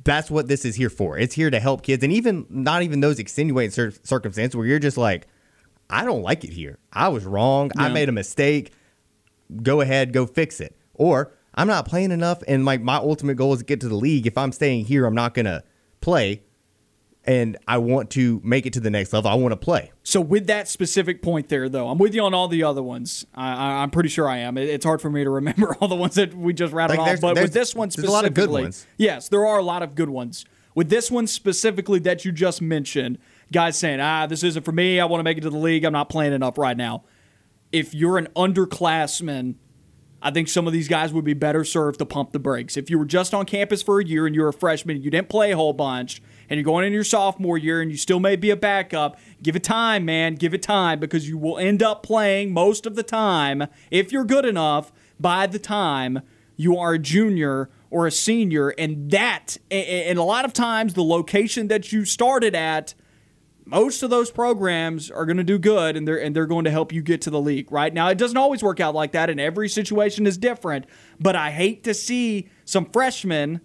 that's 0.03 0.29
what 0.29 0.47
this 0.47 0.65
is 0.65 0.75
here 0.75 0.89
for. 0.89 1.17
It's 1.17 1.33
here 1.35 1.49
to 1.49 1.59
help 1.59 1.83
kids, 1.83 2.03
and 2.03 2.11
even 2.11 2.45
not 2.49 2.83
even 2.83 2.99
those 2.99 3.19
extenuating 3.19 3.71
cir- 3.71 3.93
circumstances 4.03 4.55
where 4.55 4.65
you're 4.65 4.79
just 4.79 4.97
like, 4.97 5.27
I 5.89 6.03
don't 6.03 6.21
like 6.21 6.43
it 6.43 6.51
here. 6.51 6.77
I 6.91 7.07
was 7.07 7.25
wrong. 7.25 7.71
I 7.77 7.89
made 7.89 8.09
a 8.09 8.11
mistake. 8.11 8.73
Go 9.63 9.81
ahead, 9.81 10.11
go 10.13 10.25
fix 10.27 10.59
it. 10.59 10.75
Or 10.93 11.33
I'm 11.55 11.67
not 11.67 11.87
playing 11.87 12.11
enough, 12.11 12.43
and 12.47 12.65
like 12.65 12.81
my 12.81 12.97
ultimate 12.97 13.35
goal 13.35 13.53
is 13.53 13.59
to 13.59 13.65
get 13.65 13.79
to 13.81 13.87
the 13.89 13.95
league. 13.95 14.27
If 14.27 14.37
I'm 14.37 14.51
staying 14.51 14.85
here, 14.85 15.05
I'm 15.05 15.15
not 15.15 15.33
gonna 15.33 15.63
play, 16.01 16.43
and 17.29 17.57
I 17.67 17.77
want 17.77 18.09
to 18.11 18.41
make 18.43 18.65
it 18.65 18.73
to 18.73 18.79
the 18.79 18.89
next 18.89 19.13
level. 19.13 19.29
I 19.29 19.35
want 19.35 19.51
to 19.51 19.55
play. 19.55 19.91
So 20.01 20.19
with 20.19 20.47
that 20.47 20.67
specific 20.67 21.21
point 21.21 21.49
there, 21.49 21.69
though, 21.69 21.87
I'm 21.89 21.99
with 21.99 22.15
you 22.15 22.23
on 22.23 22.33
all 22.33 22.47
the 22.47 22.63
other 22.63 22.81
ones. 22.81 23.23
I, 23.35 23.51
I, 23.53 23.83
I'm 23.83 23.91
pretty 23.91 24.09
sure 24.09 24.27
I 24.27 24.37
am. 24.39 24.57
It- 24.57 24.67
it's 24.69 24.83
hard 24.83 24.99
for 24.99 25.11
me 25.11 25.23
to 25.23 25.29
remember 25.29 25.75
all 25.79 25.87
the 25.87 25.95
ones 25.95 26.15
that 26.15 26.33
we 26.33 26.53
just 26.53 26.73
rattled 26.73 26.97
Like, 26.97 27.13
off. 27.17 27.21
But 27.21 27.35
with 27.35 27.53
this 27.53 27.75
one 27.75 27.91
specifically, 27.91 28.11
a 28.11 28.15
lot 28.15 28.25
of 28.25 28.33
good 28.33 28.49
ones. 28.49 28.87
yes, 28.97 29.29
there 29.29 29.45
are 29.45 29.59
a 29.59 29.63
lot 29.63 29.83
of 29.83 29.93
good 29.93 30.09
ones. 30.09 30.43
With 30.73 30.89
this 30.89 31.11
one 31.11 31.27
specifically 31.27 31.99
that 31.99 32.25
you 32.25 32.31
just 32.31 32.63
mentioned, 32.63 33.19
guys 33.51 33.77
saying, 33.77 33.99
"Ah, 33.99 34.25
this 34.25 34.43
isn't 34.43 34.63
for 34.65 34.71
me. 34.71 34.99
I 34.99 35.05
want 35.05 35.19
to 35.19 35.23
make 35.23 35.37
it 35.37 35.41
to 35.41 35.49
the 35.51 35.57
league. 35.57 35.83
I'm 35.83 35.93
not 35.93 36.09
playing 36.09 36.33
enough 36.33 36.57
right 36.57 36.77
now." 36.77 37.03
If 37.71 37.93
you're 37.93 38.17
an 38.17 38.27
underclassman 38.35 39.55
I 40.21 40.31
think 40.31 40.49
some 40.49 40.67
of 40.67 40.73
these 40.73 40.89
guys 40.89 41.13
would 41.13 41.23
be 41.23 41.33
better 41.33 41.63
served 41.63 41.99
to 41.99 42.05
pump 42.05 42.33
the 42.33 42.39
brakes. 42.39 42.75
If 42.75 42.89
you 42.89 42.99
were 42.99 43.05
just 43.05 43.33
on 43.33 43.45
campus 43.45 43.81
for 43.81 44.01
a 44.01 44.05
year 44.05 44.25
and 44.27 44.35
you're 44.35 44.49
a 44.49 44.53
freshman 44.53 44.97
and 44.97 45.05
you 45.05 45.09
didn't 45.09 45.29
play 45.29 45.51
a 45.51 45.55
whole 45.55 45.71
bunch 45.71 46.21
and 46.49 46.57
you're 46.57 46.65
going 46.65 46.85
into 46.85 46.95
your 46.95 47.03
sophomore 47.03 47.57
year 47.57 47.81
and 47.81 47.91
you 47.91 47.97
still 47.97 48.19
may 48.19 48.35
be 48.35 48.49
a 48.49 48.55
backup, 48.55 49.17
give 49.43 49.55
it 49.55 49.63
time, 49.63 50.05
man. 50.05 50.35
Give 50.35 50.53
it 50.53 50.63
time 50.63 50.99
because 50.99 51.29
you 51.29 51.37
will 51.37 51.57
end 51.57 51.83
up 51.83 52.03
playing 52.03 52.53
most 52.53 52.85
of 52.85 52.95
the 52.95 53.03
time 53.03 53.67
if 53.91 54.11
you're 54.11 54.25
good 54.25 54.45
enough 54.45 54.91
by 55.19 55.47
the 55.47 55.59
time 55.59 56.21
you 56.55 56.77
are 56.77 56.93
a 56.93 56.99
junior 56.99 57.69
or 57.91 58.07
a 58.07 58.11
senior. 58.11 58.69
And 58.69 59.11
that, 59.11 59.57
and 59.69 60.17
a 60.17 60.23
lot 60.23 60.45
of 60.45 60.53
times, 60.53 60.93
the 60.93 61.03
location 61.03 61.67
that 61.67 61.91
you 61.91 62.05
started 62.05 62.55
at 62.55 62.93
most 63.65 64.01
of 64.01 64.09
those 64.09 64.31
programs 64.31 65.11
are 65.11 65.25
going 65.25 65.37
to 65.37 65.43
do 65.43 65.59
good 65.59 65.95
and 65.95 66.07
they're 66.07 66.19
and 66.19 66.35
they're 66.35 66.47
going 66.47 66.65
to 66.65 66.71
help 66.71 66.91
you 66.91 67.03
get 67.03 67.21
to 67.21 67.29
the 67.29 67.39
league 67.39 67.71
right 67.71 67.93
now 67.93 68.07
it 68.09 68.17
doesn't 68.17 68.37
always 68.37 68.63
work 68.63 68.79
out 68.79 68.95
like 68.95 69.11
that 69.11 69.29
and 69.29 69.39
every 69.39 69.69
situation 69.69 70.25
is 70.25 70.39
different 70.39 70.87
but 71.19 71.35
i 71.35 71.51
hate 71.51 71.83
to 71.83 71.93
see 71.93 72.49
some 72.65 72.83
freshmen 72.85 73.61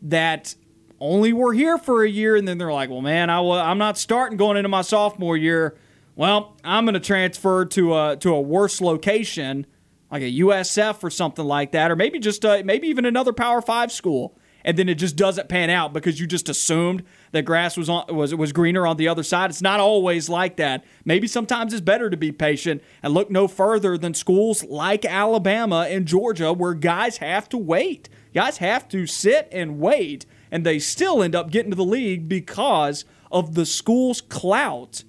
that 0.00 0.54
only 1.00 1.32
were 1.32 1.52
here 1.52 1.78
for 1.78 2.02
a 2.02 2.08
year 2.08 2.36
and 2.36 2.46
then 2.46 2.58
they're 2.58 2.72
like 2.72 2.90
well 2.90 3.00
man 3.00 3.30
I 3.30 3.36
w- 3.36 3.60
i'm 3.60 3.78
not 3.78 3.98
starting 3.98 4.36
going 4.36 4.56
into 4.56 4.68
my 4.68 4.82
sophomore 4.82 5.36
year 5.36 5.76
well 6.16 6.56
i'm 6.64 6.84
going 6.84 6.94
to 6.94 7.00
transfer 7.00 7.64
to 7.66 7.96
a 7.96 8.16
to 8.16 8.34
a 8.34 8.40
worse 8.40 8.80
location 8.80 9.66
like 10.10 10.22
a 10.22 10.38
usf 10.40 11.02
or 11.02 11.10
something 11.10 11.44
like 11.44 11.72
that 11.72 11.90
or 11.90 11.96
maybe 11.96 12.18
just 12.18 12.44
uh, 12.44 12.62
maybe 12.64 12.88
even 12.88 13.04
another 13.04 13.32
power 13.32 13.62
five 13.62 13.92
school 13.92 14.36
and 14.64 14.76
then 14.76 14.88
it 14.88 14.96
just 14.96 15.16
doesn't 15.16 15.48
pan 15.48 15.70
out 15.70 15.92
because 15.92 16.20
you 16.20 16.26
just 16.26 16.48
assumed 16.48 17.02
that 17.32 17.42
grass 17.44 17.76
was 17.76 17.88
on 17.88 18.04
was 18.14 18.34
was 18.34 18.52
greener 18.52 18.86
on 18.86 18.96
the 18.96 19.08
other 19.08 19.22
side. 19.22 19.50
It's 19.50 19.62
not 19.62 19.80
always 19.80 20.28
like 20.28 20.56
that. 20.56 20.84
Maybe 21.04 21.26
sometimes 21.26 21.72
it's 21.72 21.80
better 21.80 22.10
to 22.10 22.16
be 22.16 22.32
patient 22.32 22.82
and 23.02 23.14
look 23.14 23.30
no 23.30 23.48
further 23.48 23.96
than 23.96 24.14
schools 24.14 24.64
like 24.64 25.04
Alabama 25.04 25.86
and 25.88 26.06
Georgia 26.06 26.52
where 26.52 26.74
guys 26.74 27.18
have 27.18 27.48
to 27.50 27.56
wait. 27.56 28.08
Guys 28.34 28.58
have 28.58 28.88
to 28.88 29.06
sit 29.06 29.48
and 29.52 29.78
wait 29.78 30.26
and 30.50 30.64
they 30.64 30.78
still 30.78 31.22
end 31.22 31.34
up 31.34 31.50
getting 31.50 31.70
to 31.70 31.76
the 31.76 31.84
league 31.84 32.28
because 32.28 33.04
of 33.30 33.54
the 33.54 33.66
school's 33.66 34.20
clout 34.20 35.04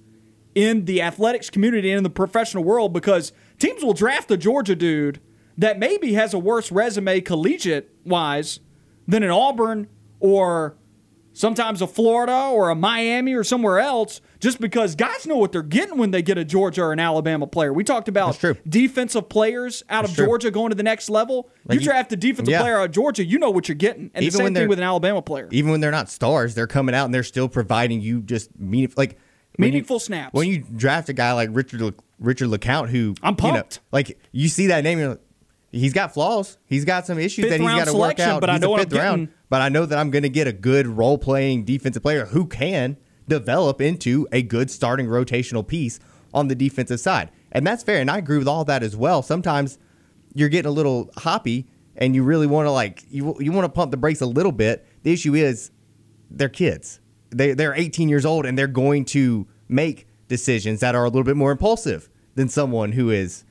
in 0.54 0.84
the 0.84 1.00
athletics 1.00 1.50
community 1.50 1.90
and 1.90 1.98
in 1.98 2.04
the 2.04 2.10
professional 2.10 2.64
world 2.64 2.92
because 2.92 3.32
teams 3.58 3.82
will 3.82 3.92
draft 3.92 4.30
a 4.30 4.36
Georgia 4.36 4.74
dude 4.74 5.20
that 5.56 5.78
maybe 5.78 6.14
has 6.14 6.34
a 6.34 6.38
worse 6.38 6.72
resume 6.72 7.20
collegiate 7.20 7.94
wise 8.04 8.60
than 9.06 9.22
an 9.22 9.30
Auburn 9.30 9.88
or 10.18 10.76
sometimes 11.32 11.80
a 11.82 11.86
Florida 11.86 12.48
or 12.52 12.70
a 12.70 12.74
Miami 12.74 13.34
or 13.34 13.44
somewhere 13.44 13.78
else 13.78 14.20
just 14.40 14.60
because 14.60 14.94
guys 14.94 15.26
know 15.26 15.36
what 15.36 15.52
they're 15.52 15.62
getting 15.62 15.98
when 15.98 16.10
they 16.10 16.22
get 16.22 16.38
a 16.38 16.44
Georgia 16.44 16.82
or 16.82 16.92
an 16.92 17.00
Alabama 17.00 17.46
player. 17.46 17.72
We 17.72 17.84
talked 17.84 18.08
about 18.08 18.38
defensive 18.68 19.28
players 19.28 19.82
out 19.88 20.04
of 20.04 20.10
That's 20.10 20.16
true. 20.16 20.26
Georgia 20.26 20.50
going 20.50 20.70
to 20.70 20.74
the 20.74 20.82
next 20.82 21.10
level. 21.10 21.50
Like 21.64 21.78
you 21.78 21.84
draft 21.84 22.12
a 22.12 22.16
defensive 22.16 22.52
yeah. 22.52 22.60
player 22.60 22.78
out 22.78 22.86
of 22.86 22.92
Georgia, 22.92 23.24
you 23.24 23.38
know 23.38 23.50
what 23.50 23.68
you're 23.68 23.74
getting. 23.76 24.10
And 24.14 24.24
Even 24.24 24.38
the 24.38 24.44
same 24.44 24.54
thing 24.54 24.68
with 24.68 24.78
an 24.78 24.84
Alabama 24.84 25.22
player. 25.22 25.48
Even 25.50 25.70
when 25.70 25.80
they're 25.80 25.90
not 25.90 26.08
stars, 26.08 26.54
they're 26.54 26.66
coming 26.66 26.94
out 26.94 27.04
and 27.04 27.14
they're 27.14 27.22
still 27.22 27.48
providing 27.48 28.00
you 28.00 28.22
just 28.22 28.50
meaningful 28.58 29.00
like 29.00 29.18
when 29.56 29.66
you- 29.68 29.72
Meaningful 29.72 29.98
snaps. 30.00 30.32
When 30.32 30.48
you 30.48 30.64
draft 30.76 31.08
a 31.08 31.12
guy 31.12 31.32
like 31.32 31.50
Richard 31.52 31.94
Richard 32.18 32.48
LeCounte, 32.48 32.88
who 32.88 33.14
I'm 33.22 33.36
you 33.38 33.48
know, 33.48 33.52
pumped. 33.52 33.80
like 33.92 34.18
you 34.32 34.48
see 34.48 34.68
that 34.68 34.84
name, 34.84 34.98
you're 34.98 35.08
like, 35.10 35.20
he's 35.70 35.92
got 35.92 36.12
flaws. 36.14 36.58
He's 36.66 36.84
got 36.84 37.06
some 37.06 37.18
issues 37.18 37.44
Fifth 37.46 37.58
that 37.58 37.60
he's 37.60 37.84
got 37.84 37.86
to 37.86 37.96
work 37.96 38.20
out. 38.20 38.40
but 38.40 38.50
I 38.50 38.54
he's 38.54 38.62
know 38.62 38.74
a 38.74 38.78
I'm 38.80 38.88
fifth 38.88 38.98
round, 38.98 39.28
but 39.48 39.60
I 39.60 39.68
know 39.68 39.86
that 39.86 39.98
I'm 39.98 40.10
going 40.10 40.22
to 40.22 40.28
get 40.28 40.46
a 40.46 40.52
good 40.52 40.86
role 40.86 41.18
playing 41.18 41.64
defensive 41.64 42.02
player 42.02 42.26
who 42.26 42.46
can 42.46 42.96
develop 43.28 43.80
into 43.80 44.26
a 44.32 44.42
good 44.42 44.70
starting 44.70 45.06
rotational 45.06 45.66
piece 45.66 46.00
on 46.34 46.48
the 46.48 46.54
defensive 46.54 47.00
side, 47.00 47.30
and 47.52 47.66
that's 47.66 47.82
fair. 47.82 48.00
And 48.00 48.10
I 48.10 48.18
agree 48.18 48.38
with 48.38 48.48
all 48.48 48.64
that 48.64 48.82
as 48.82 48.96
well. 48.96 49.22
Sometimes 49.22 49.78
you're 50.34 50.48
getting 50.48 50.68
a 50.68 50.72
little 50.72 51.10
hoppy, 51.18 51.66
and 51.96 52.14
you 52.14 52.22
really 52.22 52.46
want 52.46 52.66
to 52.66 52.70
like 52.70 53.04
you 53.10 53.36
you 53.40 53.52
want 53.52 53.64
to 53.64 53.68
pump 53.68 53.90
the 53.90 53.96
brakes 53.96 54.20
a 54.20 54.26
little 54.26 54.52
bit. 54.52 54.86
The 55.02 55.12
issue 55.12 55.34
is 55.34 55.70
they're 56.30 56.48
kids. 56.48 57.00
They 57.30 57.52
they're 57.52 57.74
18 57.74 58.08
years 58.08 58.24
old 58.24 58.46
and 58.46 58.56
they're 58.58 58.66
going 58.66 59.04
to 59.06 59.46
make 59.68 60.08
decisions 60.28 60.80
that 60.80 60.94
are 60.94 61.04
a 61.04 61.08
little 61.08 61.24
bit 61.24 61.36
more 61.36 61.52
impulsive 61.52 62.08
than 62.34 62.48
someone 62.48 62.92
who 62.92 63.10
is 63.10 63.44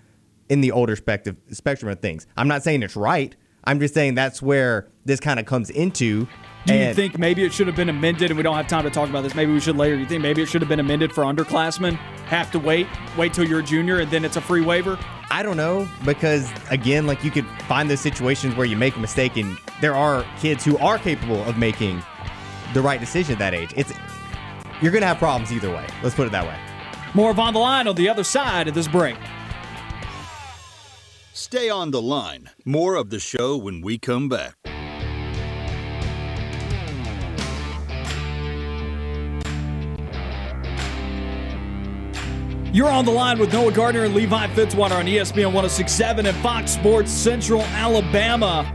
in 0.50 0.62
the 0.62 0.72
older 0.72 0.96
spectrum 0.96 1.38
spectrum 1.52 1.92
of 1.92 2.00
things. 2.00 2.28
I'm 2.36 2.48
not 2.48 2.64
saying 2.64 2.84
it's 2.84 2.96
right. 2.96 3.36
I'm 3.64 3.80
just 3.80 3.94
saying 3.94 4.16
that's 4.16 4.42
where 4.42 4.88
this 5.06 5.20
kind 5.20 5.40
of 5.40 5.46
comes 5.46 5.70
into. 5.70 6.28
Do 6.66 6.76
you 6.76 6.94
think 6.94 7.18
maybe 7.18 7.44
it 7.44 7.54
should 7.54 7.68
have 7.68 7.76
been 7.76 7.90
amended, 7.90 8.30
and 8.30 8.38
we 8.38 8.44
don't 8.44 8.56
have 8.56 8.68
time 8.68 8.84
to 8.84 8.90
talk 8.90 9.10
about 9.10 9.22
this? 9.24 9.34
Maybe 9.34 9.52
we 9.52 9.60
should 9.60 9.78
later. 9.78 9.96
Do 9.96 10.02
you 10.02 10.08
think 10.08 10.22
maybe 10.22 10.42
it 10.42 10.48
should 10.48 10.62
have 10.62 10.70
been 10.70 10.80
amended 10.80 11.12
for 11.12 11.24
underclassmen? 11.24 11.96
Have 12.26 12.52
to 12.52 12.60
wait, 12.60 12.86
wait 13.18 13.34
till 13.34 13.48
you're 13.48 13.62
a 13.62 13.64
junior, 13.64 14.00
and 14.00 14.12
then 14.12 14.26
it's 14.26 14.36
a 14.36 14.42
free 14.42 14.62
waiver. 14.62 15.00
I 15.32 15.42
don't 15.42 15.58
know 15.58 15.88
because 16.06 16.52
again, 16.70 17.08
like 17.08 17.24
you 17.24 17.32
could 17.32 17.46
find 17.68 17.90
those 17.90 18.02
situations 18.02 18.56
where 18.56 18.66
you 18.66 18.76
make 18.76 18.96
a 18.96 19.00
mistake, 19.00 19.38
and 19.38 19.58
there 19.82 19.96
are 19.96 20.26
kids 20.40 20.64
who 20.64 20.78
are 20.80 21.00
capable 21.00 21.44
of 21.44 21.58
making 21.58 22.04
the 22.74 22.82
right 22.82 23.00
decision 23.00 23.34
at 23.34 23.40
that 23.40 23.54
age. 23.54 23.74
It's 23.76 23.94
you're 24.82 24.92
gonna 24.92 25.08
have 25.08 25.18
problems 25.18 25.52
either 25.52 25.70
way. 25.70 25.88
Let's 26.04 26.16
put 26.16 26.28
it 26.28 26.32
that 26.32 26.46
way. 26.46 26.58
More 27.14 27.32
of 27.32 27.40
on 27.40 27.54
the 27.54 27.60
line 27.60 27.88
on 27.88 27.96
the 27.96 28.10
other 28.10 28.24
side 28.24 28.68
of 28.68 28.74
this 28.74 28.88
break. 28.88 29.18
Stay 31.52 31.68
on 31.68 31.90
the 31.90 32.00
line. 32.00 32.52
More 32.64 32.94
of 32.94 33.10
the 33.10 33.18
show 33.18 33.58
when 33.58 33.82
we 33.82 33.98
come 33.98 34.30
back. 34.30 34.54
You're 42.72 42.92
on 42.92 43.04
the 43.04 43.10
line 43.10 43.40
with 43.40 43.52
Noah 43.52 43.72
Gardner 43.72 44.04
and 44.04 44.14
Levi 44.14 44.46
Fitzwater 44.50 44.92
on 44.92 45.06
ESPN 45.06 45.46
1067 45.46 46.28
and 46.28 46.38
Fox 46.38 46.70
Sports 46.70 47.10
Central 47.10 47.64
Alabama. 47.64 48.72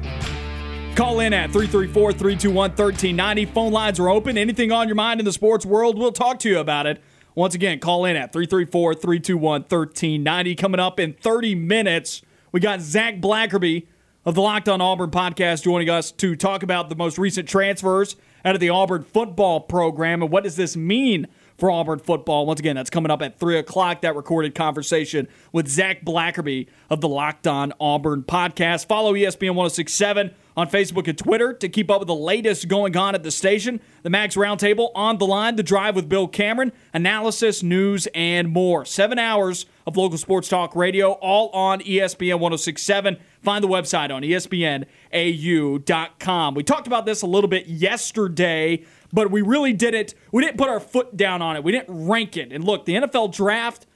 Call 0.97 1.21
in 1.21 1.33
at 1.33 1.53
334 1.53 2.11
321 2.11 2.71
1390. 2.71 3.45
Phone 3.45 3.71
lines 3.73 4.01
are 4.01 4.09
open. 4.09 4.37
Anything 4.37 4.73
on 4.73 4.89
your 4.89 4.97
mind 4.97 5.21
in 5.21 5.25
the 5.25 5.33
sports 5.33 5.65
world, 5.65 5.97
we'll 5.97 6.11
talk 6.11 6.41
to 6.41 6.49
you 6.49 6.59
about 6.59 6.87
it. 6.87 7.01
Once 7.37 7.55
again, 7.55 7.79
call 7.79 8.05
in 8.05 8.17
at 8.17 8.33
334 8.33 8.95
321 8.95 9.61
1390. 9.61 10.57
Coming 10.57 10.81
up 10.81 10.99
in 10.99 11.13
30 11.13 11.55
minutes, 11.55 12.23
we 12.55 12.61
got 12.61 12.81
Zac 12.81 13.17
Blackerby 13.17 13.89
of 14.25 14.37
the 14.37 14.41
Locked 14.41 14.69
on 14.69 14.81
Auburn 14.81 15.11
podcast 15.11 15.65
joining 15.65 15.91
us 15.91 16.13
to 16.13 16.37
talk 16.37 16.63
about 16.63 16.89
the 16.89 16.95
most 16.95 17.19
recent 17.19 17.49
transfers 17.49 18.15
out 18.45 18.55
of 18.55 18.61
the 18.61 18.69
Auburn 18.69 19.03
football 19.03 19.59
program 19.59 20.23
and 20.23 20.31
what 20.31 20.45
does 20.45 20.55
this 20.55 20.77
mean 20.77 21.27
for 21.59 21.69
Auburn 21.69 21.99
football. 21.99 22.47
Once 22.47 22.61
again, 22.61 22.77
that's 22.77 22.91
coming 22.91 23.11
up 23.11 23.23
at 23.23 23.41
3 23.41 23.59
o'clock. 23.59 24.03
That 24.03 24.15
recorded 24.15 24.55
conversation 24.55 25.27
with 25.53 25.67
Zac 25.67 26.05
Blackerby 26.05 26.69
of 26.91 27.01
the 27.01 27.09
Locked 27.09 27.49
On 27.49 27.73
Auburn 27.81 28.23
podcast. 28.23 28.87
Follow 28.87 29.15
ESPN 29.15 29.57
1067 29.57 30.33
on 30.57 30.69
Facebook 30.69 31.09
and 31.09 31.19
Twitter 31.19 31.53
to 31.53 31.69
keep 31.69 31.91
up 31.91 31.99
with 32.01 32.09
the 32.09 32.15
latest 32.15 32.69
going 32.69 32.97
on 32.97 33.15
at 33.15 33.23
the 33.23 33.31
station. 33.31 33.81
The 34.03 34.11
Max 34.11 34.37
Roundtable 34.37 34.91
on 34.95 35.19
the 35.19 35.27
line, 35.27 35.57
the 35.57 35.63
drive 35.63 35.95
with 35.97 36.09
Bill 36.09 36.27
Cameron, 36.29 36.73
analysis, 36.93 37.63
news, 37.63 38.07
and 38.15 38.49
more. 38.49 38.85
Seven 38.85 39.19
hours 39.19 39.65
of 39.87 39.97
local 39.97 40.19
sports 40.19 40.49
talk 40.49 40.77
radio, 40.77 41.13
all 41.13 41.49
on 41.51 41.81
ESPN 41.81 42.39
1067. 42.39 43.17
Find 43.43 43.65
the 43.65 43.69
website 43.69 44.15
on 44.15 44.23
ESPNAU.com. 44.23 46.55
We 46.55 46.63
talked 46.63 46.87
about 46.87 47.07
this 47.07 47.23
a 47.23 47.27
little 47.27 47.49
bit 47.49 47.67
yesterday, 47.67 48.85
but 49.13 49.31
we 49.31 49.41
really 49.43 49.73
didn't 49.73 50.15
we 50.33 50.43
didn't 50.43 50.59
put 50.59 50.69
our 50.69 50.81
foot 50.81 51.17
down 51.17 51.41
on 51.43 51.57
it. 51.57 51.65
We 51.65 51.73
didn't 51.73 52.07
rank 52.07 52.37
it. 52.37 52.53
And 52.53 52.65
look, 52.65 52.85
the 52.85 52.95
NFL 52.95 53.35
draft, 53.35 53.87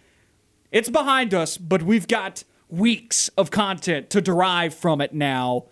it's 0.70 0.90
behind 0.90 1.32
us, 1.32 1.56
but 1.56 1.82
we've 1.82 2.08
got 2.08 2.44
weeks 2.68 3.28
of 3.28 3.50
content 3.50 4.10
to 4.10 4.20
derive 4.20 4.74
from 4.74 5.00
it 5.00 5.14
now 5.14 5.64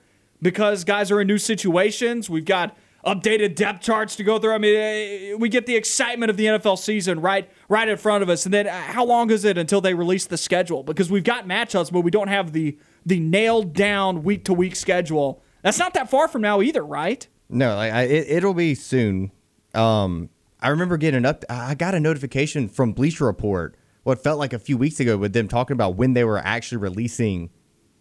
because 0.47 0.85
guys 0.85 1.11
are 1.11 1.21
in 1.21 1.27
new 1.27 1.39
situations. 1.39 2.31
We've 2.31 2.45
got 2.45 2.77
updated 3.05 3.57
depth 3.57 3.83
charts 3.83 4.15
to 4.15 4.23
go 4.23 4.39
through. 4.39 4.53
I 4.53 4.59
mean, 4.59 4.77
eh, 4.77 5.35
we 5.35 5.49
get 5.49 5.67
the 5.67 5.75
excitement 5.75 6.31
of 6.31 6.37
the 6.37 6.45
NFL 6.47 6.79
season 6.79 7.21
right 7.21 7.51
right 7.69 7.89
in 7.89 7.97
front 7.97 8.23
of 8.23 8.29
us. 8.29 8.45
And 8.45 8.55
then 8.55 8.69
uh, 8.69 8.81
how 8.81 9.05
long 9.05 9.31
is 9.31 9.45
it 9.45 9.59
until 9.59 9.81
they 9.81 9.93
release 9.93 10.25
the 10.27 10.37
schedule? 10.37 10.85
Because 10.85 11.11
we've 11.11 11.25
got 11.25 11.49
matchups, 11.49 11.91
but 11.91 12.03
we 12.03 12.13
don't 12.13 12.29
have 12.29 12.53
the 12.53 12.79
the 13.05 13.19
nailed 13.19 13.73
down 13.73 14.23
week 14.23 14.45
to 14.45 14.53
week 14.53 14.77
schedule. 14.77 15.43
That's 15.63 15.81
not 15.81 15.95
that 15.95 16.09
far 16.09 16.29
from 16.29 16.43
now 16.43 16.63
either, 16.63 16.85
right? 16.85 17.27
No, 17.49 17.77
I, 17.77 17.89
I, 17.89 18.03
it, 18.03 18.27
it'll 18.29 18.55
be 18.55 18.77
soon. 18.77 19.33
Um, 19.75 20.31
I 20.61 20.69
remember 20.69 20.97
getting 20.97 21.25
up. 21.25 21.45
I 21.51 21.75
got 21.75 21.97
a 21.97 21.99
notification 22.01 22.69
from 22.69 22.93
Bleacher 22.93 23.25
Report. 23.25 23.77
What 24.05 24.23
felt 24.23 24.39
like 24.39 24.53
a 24.53 24.61
few 24.61 24.79
weeks 24.79 25.01
ago 25.01 25.17
with 25.17 25.33
them 25.33 25.49
talking 25.49 25.75
about 25.75 25.97
when 25.97 26.13
they 26.13 26.23
were 26.23 26.39
actually 26.39 26.79
releasing 26.79 27.51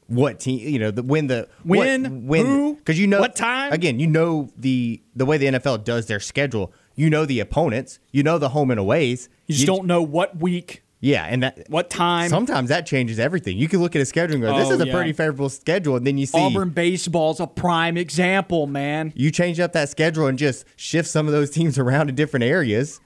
what 0.08 0.40
team 0.40 0.60
you 0.60 0.80
know 0.80 0.92
the 0.92 1.04
when 1.04 1.28
the 1.28 1.48
when 1.64 2.04
what, 2.04 2.44
when 2.44 2.74
because 2.76 3.00
you 3.00 3.08
know 3.08 3.20
what 3.20 3.36
time? 3.36 3.72
again 3.72 4.00
you 4.00 4.08
know 4.08 4.50
the 4.56 5.02
the 5.16 5.26
way 5.26 5.38
the 5.38 5.48
NFL 5.48 5.84
does 5.84 6.06
their 6.08 6.20
schedule. 6.20 6.74
You 6.96 7.10
know 7.10 7.26
the 7.26 7.40
opponents. 7.40 8.00
You 8.12 8.24
know 8.24 8.38
the 8.38 8.50
home 8.50 8.72
and 8.72 8.80
aways. 8.80 9.30
You 9.48 9.54
just 9.54 9.62
you, 9.62 9.68
don't 9.68 9.86
know 9.86 10.02
what 10.02 10.38
week 10.38 10.84
yeah 11.02 11.26
and 11.26 11.44
that 11.44 11.66
what 11.70 11.90
time. 11.90 12.30
sometimes 12.30 12.70
that 12.70 12.86
changes 12.86 13.20
everything. 13.20 13.58
You 13.58 13.68
can 13.68 13.82
look 13.82 13.96
at 13.96 14.02
a 14.02 14.06
schedule 14.06 14.36
and 14.36 14.44
go 14.44 14.58
this 14.58 14.70
oh, 14.70 14.74
is 14.74 14.82
a 14.82 14.88
yeah. 14.88 14.94
pretty 14.94 15.14
favorable 15.14 15.50
schedule 15.50 15.96
and 15.96 16.06
then 16.06 16.18
you 16.18 16.26
see 16.26 16.40
Auburn 16.40 16.70
baseball's 16.70 17.40
a 17.40 17.48
prime 17.48 17.98
example 17.98 18.68
man. 18.68 19.12
You 19.16 19.32
change 19.32 19.60
up 19.60 19.74
that 19.74 19.90
schedule 19.90 20.28
and 20.28 20.38
just 20.38 20.66
shift 20.76 21.10
some 21.10 21.28
of 21.28 21.34
those 21.34 21.50
teams 21.50 21.78
around 21.78 22.08
to 22.08 22.14
different 22.14 22.44
areas. 22.44 23.00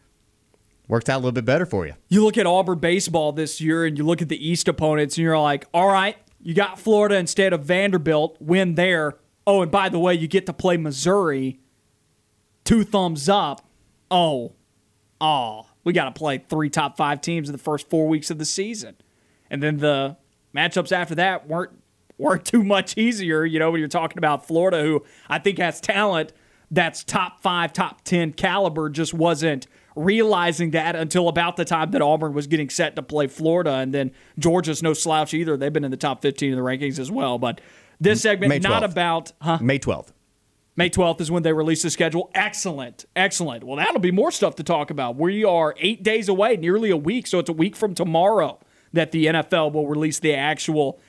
Worked 0.88 1.08
out 1.08 1.18
a 1.18 1.22
little 1.22 1.32
bit 1.32 1.46
better 1.46 1.68
for 1.68 1.86
you. 1.86 1.94
You 2.08 2.24
look 2.24 2.36
at 2.36 2.48
Auburn 2.48 2.80
baseball 2.80 3.32
this 3.32 3.62
year 3.62 3.86
and 3.86 3.96
you 3.96 4.04
look 4.04 4.24
at 4.24 4.30
the 4.30 4.48
East 4.48 4.68
opponents 4.68 5.18
and 5.18 5.24
you're 5.24 5.38
like, 5.38 5.68
all 5.72 5.88
right, 5.88 6.18
you 6.42 6.54
got 6.54 6.80
Florida 6.80 7.16
instead 7.18 7.54
of 7.54 7.64
Vanderbilt, 7.64 8.38
win 8.40 8.76
there. 8.76 9.16
Oh, 9.46 9.62
and 9.62 9.72
by 9.72 9.90
the 9.90 10.00
way, 10.00 10.14
you 10.14 10.28
get 10.28 10.46
to 10.46 10.54
play 10.54 10.78
Missouri. 10.78 11.60
Two 12.64 12.84
thumbs 12.84 13.28
up. 13.28 13.66
Oh, 14.12 14.54
oh, 15.20 15.68
we 15.84 15.94
got 15.94 16.06
to 16.06 16.12
play 16.12 16.38
three 16.38 16.70
top 16.70 16.98
five 16.98 17.22
teams 17.22 17.50
in 17.50 17.54
the 17.54 17.60
first 17.60 17.90
four 17.90 18.08
weeks 18.08 18.30
of 18.30 18.38
the 18.38 18.46
season. 18.46 18.96
And 19.50 19.62
then 19.62 19.78
the 19.78 20.18
matchups 20.56 20.92
after 20.92 21.16
that 21.16 21.48
weren't 21.48 21.72
weren't 22.18 22.46
too 22.46 22.64
much 22.64 22.98
easier, 22.98 23.46
you 23.46 23.60
know, 23.60 23.72
when 23.72 23.80
you're 23.80 23.88
talking 23.88 24.18
about 24.18 24.46
Florida, 24.46 24.82
who 24.82 25.04
I 25.30 25.40
think 25.40 25.58
has 25.58 25.82
talent 25.82 26.34
that's 26.72 27.04
top 27.04 27.42
five, 27.42 27.74
top 27.74 28.04
10 28.04 28.34
caliber, 28.34 28.90
just 28.90 29.14
wasn't 29.14 29.68
realizing 30.00 30.72
that 30.72 30.96
until 30.96 31.28
about 31.28 31.58
the 31.58 31.66
time 31.66 31.92
that 31.92 32.02
Auburn 32.02 32.34
was 32.34 32.48
getting 32.48 32.70
set 32.70 32.96
to 32.96 33.04
play 33.04 33.28
Florida. 33.28 33.74
And 33.74 33.94
then 33.94 34.12
Georgia's 34.38 34.82
no 34.82 34.94
slouch 34.94 35.34
either. 35.34 35.58
They've 35.58 35.74
been 35.74 35.84
in 35.84 35.92
the 35.92 35.98
top 35.98 36.22
15 36.22 36.52
in 36.52 36.58
the 36.58 36.64
rankings 36.64 37.00
as 37.00 37.12
well. 37.12 37.38
But 37.38 37.62
this 38.00 38.22
segment, 38.22 38.64
not 38.64 38.84
about. 38.84 39.34
Huh? 39.42 39.60
May 39.62 39.80
12th. 39.80 40.14
May 40.76 40.90
12th 40.90 41.20
is 41.20 41.30
when 41.30 41.44
they 41.44 41.52
release 41.52 41.84
the 41.84 41.90
schedule. 41.90 42.32
Excellent. 42.34 43.06
Excellent. 43.16 43.66
Well, 43.66 43.76
that'll 43.76 44.00
be 44.00 44.12
more 44.12 44.32
stuff 44.32 44.56
to 44.56 44.64
talk 44.64 44.90
about. 44.90 45.18
We 45.18 45.44
are 45.44 45.76
eight 45.78 46.04
days 46.04 46.30
away, 46.30 46.56
nearly 46.56 46.90
a 46.90 46.98
week. 46.98 47.28
So 47.28 47.40
it's 47.40 47.50
a 47.50 47.54
week 47.54 47.76
from 47.76 47.94
tomorrow 47.94 48.60
that 48.94 49.12
the 49.12 49.26
NFL 49.26 49.74
will 49.74 49.88
release 49.88 50.20
the 50.20 50.34
actual 50.34 51.00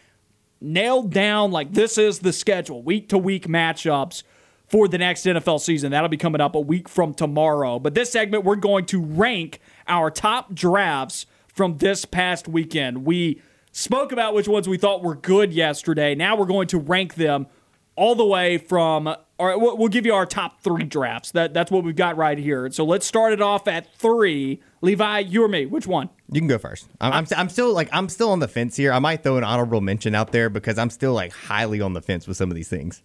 nailed 0.61 1.12
down, 1.12 1.53
like 1.53 1.72
this 1.72 1.96
is 1.96 2.18
the 2.18 2.33
schedule, 2.33 2.83
week 2.83 3.09
to 3.11 3.16
week 3.16 3.46
matchups 3.46 4.24
for 4.71 4.87
the 4.87 4.99
next 4.99 5.27
NFL 5.27 5.61
season. 5.61 5.91
That'll 5.91 6.09
be 6.09 6.17
coming 6.17 6.41
up 6.41 6.55
a 6.55 6.61
week 6.61 6.89
from 6.89 7.13
tomorrow. 7.13 7.79
But 7.81 7.95
this 7.95 8.13
segment, 8.13 8.45
we're 8.45 8.57
going 8.57 8.87
to 8.87 9.03
rank 9.03 9.61
our 9.89 10.11
top 10.11 10.55
drafts 10.55 11.27
from 11.49 11.79
this 11.79 12.05
past 12.05 12.47
weekend. 12.47 13.05
We 13.05 13.43
spoke 13.73 14.13
about 14.13 14.33
which 14.33 14.47
ones 14.47 14.69
we 14.69 14.79
thought 14.79 15.03
were 15.03 15.17
good 15.17 15.53
yesterday. 15.53 16.15
Now 16.15 16.37
we're 16.37 16.47
going 16.47 16.69
to 16.69 16.79
rank 16.79 17.17
them 17.17 17.49
all 17.97 18.15
the 18.15 18.25
way 18.25 18.59
from. 18.59 19.09
All 19.09 19.47
right, 19.47 19.57
we'll 19.57 19.89
give 19.89 20.07
you 20.07 20.15
our 20.15 20.27
top 20.27 20.61
three 20.63 20.85
drafts. 20.85 21.33
That 21.33 21.53
that's 21.53 21.71
what 21.71 21.83
we've 21.83 21.97
got 21.97 22.17
right 22.17 22.39
here. 22.39 22.71
So 22.71 22.85
let's 22.85 23.07
start 23.07 23.33
it 23.33 23.41
off 23.41 23.67
at 23.67 23.93
three. 23.95 24.63
Levi, 24.83 25.19
you 25.21 25.43
or 25.43 25.49
me? 25.49 25.67
Which 25.67 25.87
one? 25.87 26.11
You 26.31 26.41
can 26.41 26.49
go 26.49 26.59
first. 26.59 26.89
I'm, 27.01 27.13
I'm, 27.13 27.27
I'm 27.37 27.49
still 27.49 27.73
like 27.73 27.89
I'm 27.91 28.09
still 28.09 28.31
on 28.31 28.39
the 28.39 28.49
fence 28.49 28.77
here. 28.77 28.93
I 28.93 28.99
might 29.01 29.23
throw 29.23 29.37
an 29.37 29.45
honorable 29.45 29.81
mention 29.81 30.15
out 30.15 30.31
there 30.31 30.49
because 30.49 30.79
I'm 30.79 30.91
still 30.91 31.15
like 31.15 31.33
highly 31.33 31.81
on 31.81 31.95
the 31.95 32.03
fence 32.03 32.29
with 32.29 32.37
some 32.37 32.51
of 32.51 32.55
these 32.55 32.69
things. 32.69 33.03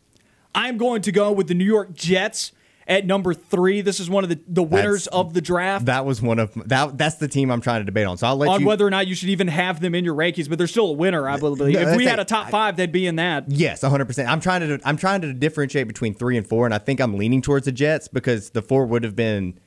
I'm 0.55 0.77
going 0.77 1.01
to 1.03 1.11
go 1.11 1.31
with 1.31 1.47
the 1.47 1.53
New 1.53 1.65
York 1.65 1.93
Jets 1.93 2.53
at 2.87 3.05
number 3.05 3.33
three. 3.33 3.81
This 3.81 3.99
is 3.99 4.09
one 4.09 4.23
of 4.23 4.29
the, 4.29 4.39
the 4.47 4.63
winners 4.63 5.03
that's, 5.05 5.15
of 5.15 5.33
the 5.33 5.41
draft. 5.41 5.85
That 5.85 6.05
was 6.05 6.21
one 6.21 6.39
of 6.39 6.53
that. 6.69 6.97
That's 6.97 7.15
the 7.15 7.27
team 7.27 7.51
I'm 7.51 7.61
trying 7.61 7.81
to 7.81 7.85
debate 7.85 8.05
on. 8.05 8.17
So 8.17 8.27
I'll 8.27 8.37
let 8.37 8.49
on 8.49 8.61
you, 8.61 8.67
whether 8.67 8.87
or 8.87 8.89
not 8.89 9.05
you 9.07 9.15
should 9.15 9.29
even 9.29 9.47
have 9.47 9.79
them 9.81 9.93
in 9.93 10.05
your 10.05 10.15
rankings. 10.15 10.49
But 10.49 10.57
they're 10.57 10.67
still 10.67 10.87
a 10.87 10.93
winner, 10.93 11.27
I 11.27 11.37
believe. 11.37 11.73
No, 11.73 11.81
if 11.81 11.97
we 11.97 12.05
had 12.05 12.19
a 12.19 12.25
top 12.25 12.49
five, 12.49 12.77
they'd 12.77 12.91
be 12.91 13.05
in 13.05 13.17
that. 13.17 13.45
Yes, 13.49 13.83
100. 13.83 14.05
percent 14.05 14.29
I'm 14.29 14.39
trying 14.39 14.61
to 14.61 14.79
I'm 14.85 14.97
trying 14.97 15.21
to 15.21 15.33
differentiate 15.33 15.87
between 15.87 16.13
three 16.13 16.37
and 16.37 16.47
four, 16.47 16.65
and 16.65 16.73
I 16.73 16.77
think 16.77 16.99
I'm 16.99 17.17
leaning 17.17 17.41
towards 17.41 17.65
the 17.65 17.71
Jets 17.71 18.07
because 18.07 18.51
the 18.51 18.61
four 18.61 18.85
would 18.85 19.03
have 19.03 19.15
been 19.15 19.59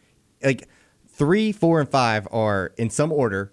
like 0.43 0.69
three, 1.09 1.53
four, 1.53 1.81
and 1.81 1.89
five 1.89 2.27
are 2.31 2.73
in 2.79 2.91
some 2.91 3.13
order 3.13 3.53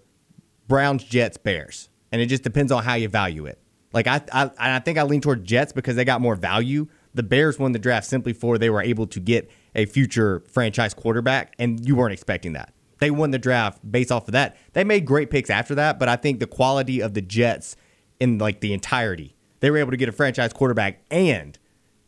Browns, 0.68 1.04
Jets, 1.04 1.36
Bears, 1.36 1.90
and 2.10 2.20
it 2.20 2.26
just 2.26 2.42
depends 2.42 2.72
on 2.72 2.82
how 2.82 2.94
you 2.94 3.08
value 3.08 3.46
it. 3.46 3.60
Like 3.92 4.06
I, 4.06 4.20
I, 4.32 4.50
I 4.58 4.78
think 4.80 4.98
I 4.98 5.02
lean 5.04 5.20
toward 5.20 5.44
Jets 5.44 5.72
because 5.72 5.96
they 5.96 6.04
got 6.04 6.20
more 6.20 6.34
value 6.34 6.88
the 7.16 7.22
Bears 7.22 7.58
won 7.58 7.72
the 7.72 7.78
draft 7.78 8.06
simply 8.06 8.32
for 8.32 8.58
they 8.58 8.70
were 8.70 8.82
able 8.82 9.06
to 9.08 9.20
get 9.20 9.50
a 9.74 9.86
future 9.86 10.42
franchise 10.48 10.94
quarterback, 10.94 11.54
and 11.58 11.86
you 11.86 11.96
weren't 11.96 12.12
expecting 12.12 12.52
that. 12.52 12.72
They 12.98 13.10
won 13.10 13.30
the 13.30 13.38
draft 13.38 13.80
based 13.90 14.10
off 14.10 14.28
of 14.28 14.32
that. 14.32 14.56
They 14.72 14.84
made 14.84 15.04
great 15.04 15.30
picks 15.30 15.50
after 15.50 15.74
that, 15.74 15.98
but 15.98 16.08
I 16.08 16.16
think 16.16 16.40
the 16.40 16.46
quality 16.46 17.00
of 17.00 17.14
the 17.14 17.20
Jets 17.20 17.76
in 18.20 18.38
like 18.38 18.60
the 18.60 18.72
entirety, 18.72 19.36
they 19.60 19.70
were 19.70 19.78
able 19.78 19.90
to 19.90 19.96
get 19.96 20.08
a 20.08 20.12
franchise 20.12 20.52
quarterback, 20.52 21.02
and 21.10 21.58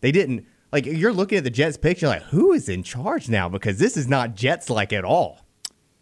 they 0.01 0.13
didn't 0.13 0.47
like 0.73 0.87
you're 0.87 1.13
looking 1.13 1.39
at 1.39 1.45
the 1.45 1.51
Jets 1.51 1.77
picture 1.77 2.09
like 2.09 2.23
who 2.25 2.53
is 2.53 2.69
in 2.69 2.83
charge 2.83 3.29
now 3.29 3.49
because 3.49 3.79
this 3.79 3.97
is 3.97 4.09
not 4.09 4.35
Jets 4.35 4.71
like 4.71 4.93
at 4.93 5.05
all. 5.05 5.41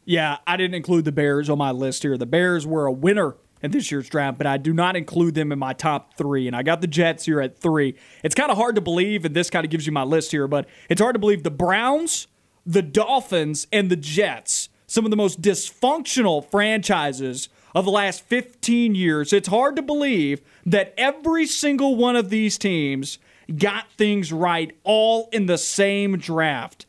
Yeah, 0.04 0.38
I 0.46 0.56
didn't 0.56 0.74
include 0.74 1.04
the 1.04 1.12
Bears 1.12 1.50
on 1.50 1.58
my 1.58 1.72
list 1.72 2.02
here. 2.02 2.16
The 2.16 2.26
Bears 2.26 2.64
were 2.64 2.86
a 2.86 2.92
winner 2.92 3.36
in 3.66 3.72
this 3.72 3.90
year's 3.90 4.08
draft, 4.08 4.38
but 4.38 4.46
I 4.46 4.56
do 4.56 4.72
not 4.72 4.96
include 4.96 5.34
them 5.34 5.52
in 5.52 5.58
my 5.58 5.74
top 5.74 6.16
three. 6.16 6.46
And 6.46 6.56
I 6.56 6.62
got 6.62 6.80
the 6.80 6.86
Jets 6.86 7.26
here 7.26 7.40
at 7.40 7.58
three. 7.58 7.94
It's 8.24 8.34
kind 8.34 8.50
of 8.50 8.56
hard 8.56 8.74
to 8.76 8.80
believe, 8.80 9.24
and 9.26 9.36
this 9.36 9.50
kind 9.50 9.64
of 9.64 9.70
gives 9.70 9.86
you 9.86 9.92
my 9.92 10.04
list 10.04 10.30
here, 10.30 10.48
but 10.48 10.66
it's 10.88 11.00
hard 11.00 11.14
to 11.14 11.18
believe 11.18 11.42
the 11.42 11.50
Browns, 11.50 12.26
the 12.64 12.82
Dolphins, 12.82 13.66
and 13.72 13.90
the 13.90 13.96
Jets, 13.96 14.70
some 14.86 15.04
of 15.04 15.10
the 15.10 15.16
most 15.16 15.42
dysfunctional 15.42 16.48
franchises 16.50 17.50
of 17.74 17.84
the 17.84 17.90
last 17.90 18.22
15 18.22 18.94
years. 18.94 19.34
It's 19.34 19.48
hard 19.48 19.76
to 19.76 19.82
believe 19.82 20.40
that 20.64 20.94
every 20.96 21.44
single 21.44 21.96
one 21.96 22.16
of 22.16 22.30
these 22.30 22.56
teams 22.56 23.18
got 23.54 23.90
things 23.92 24.32
right 24.32 24.74
all 24.82 25.28
in 25.30 25.46
the 25.46 25.58
same 25.58 26.16
draft. 26.16 26.85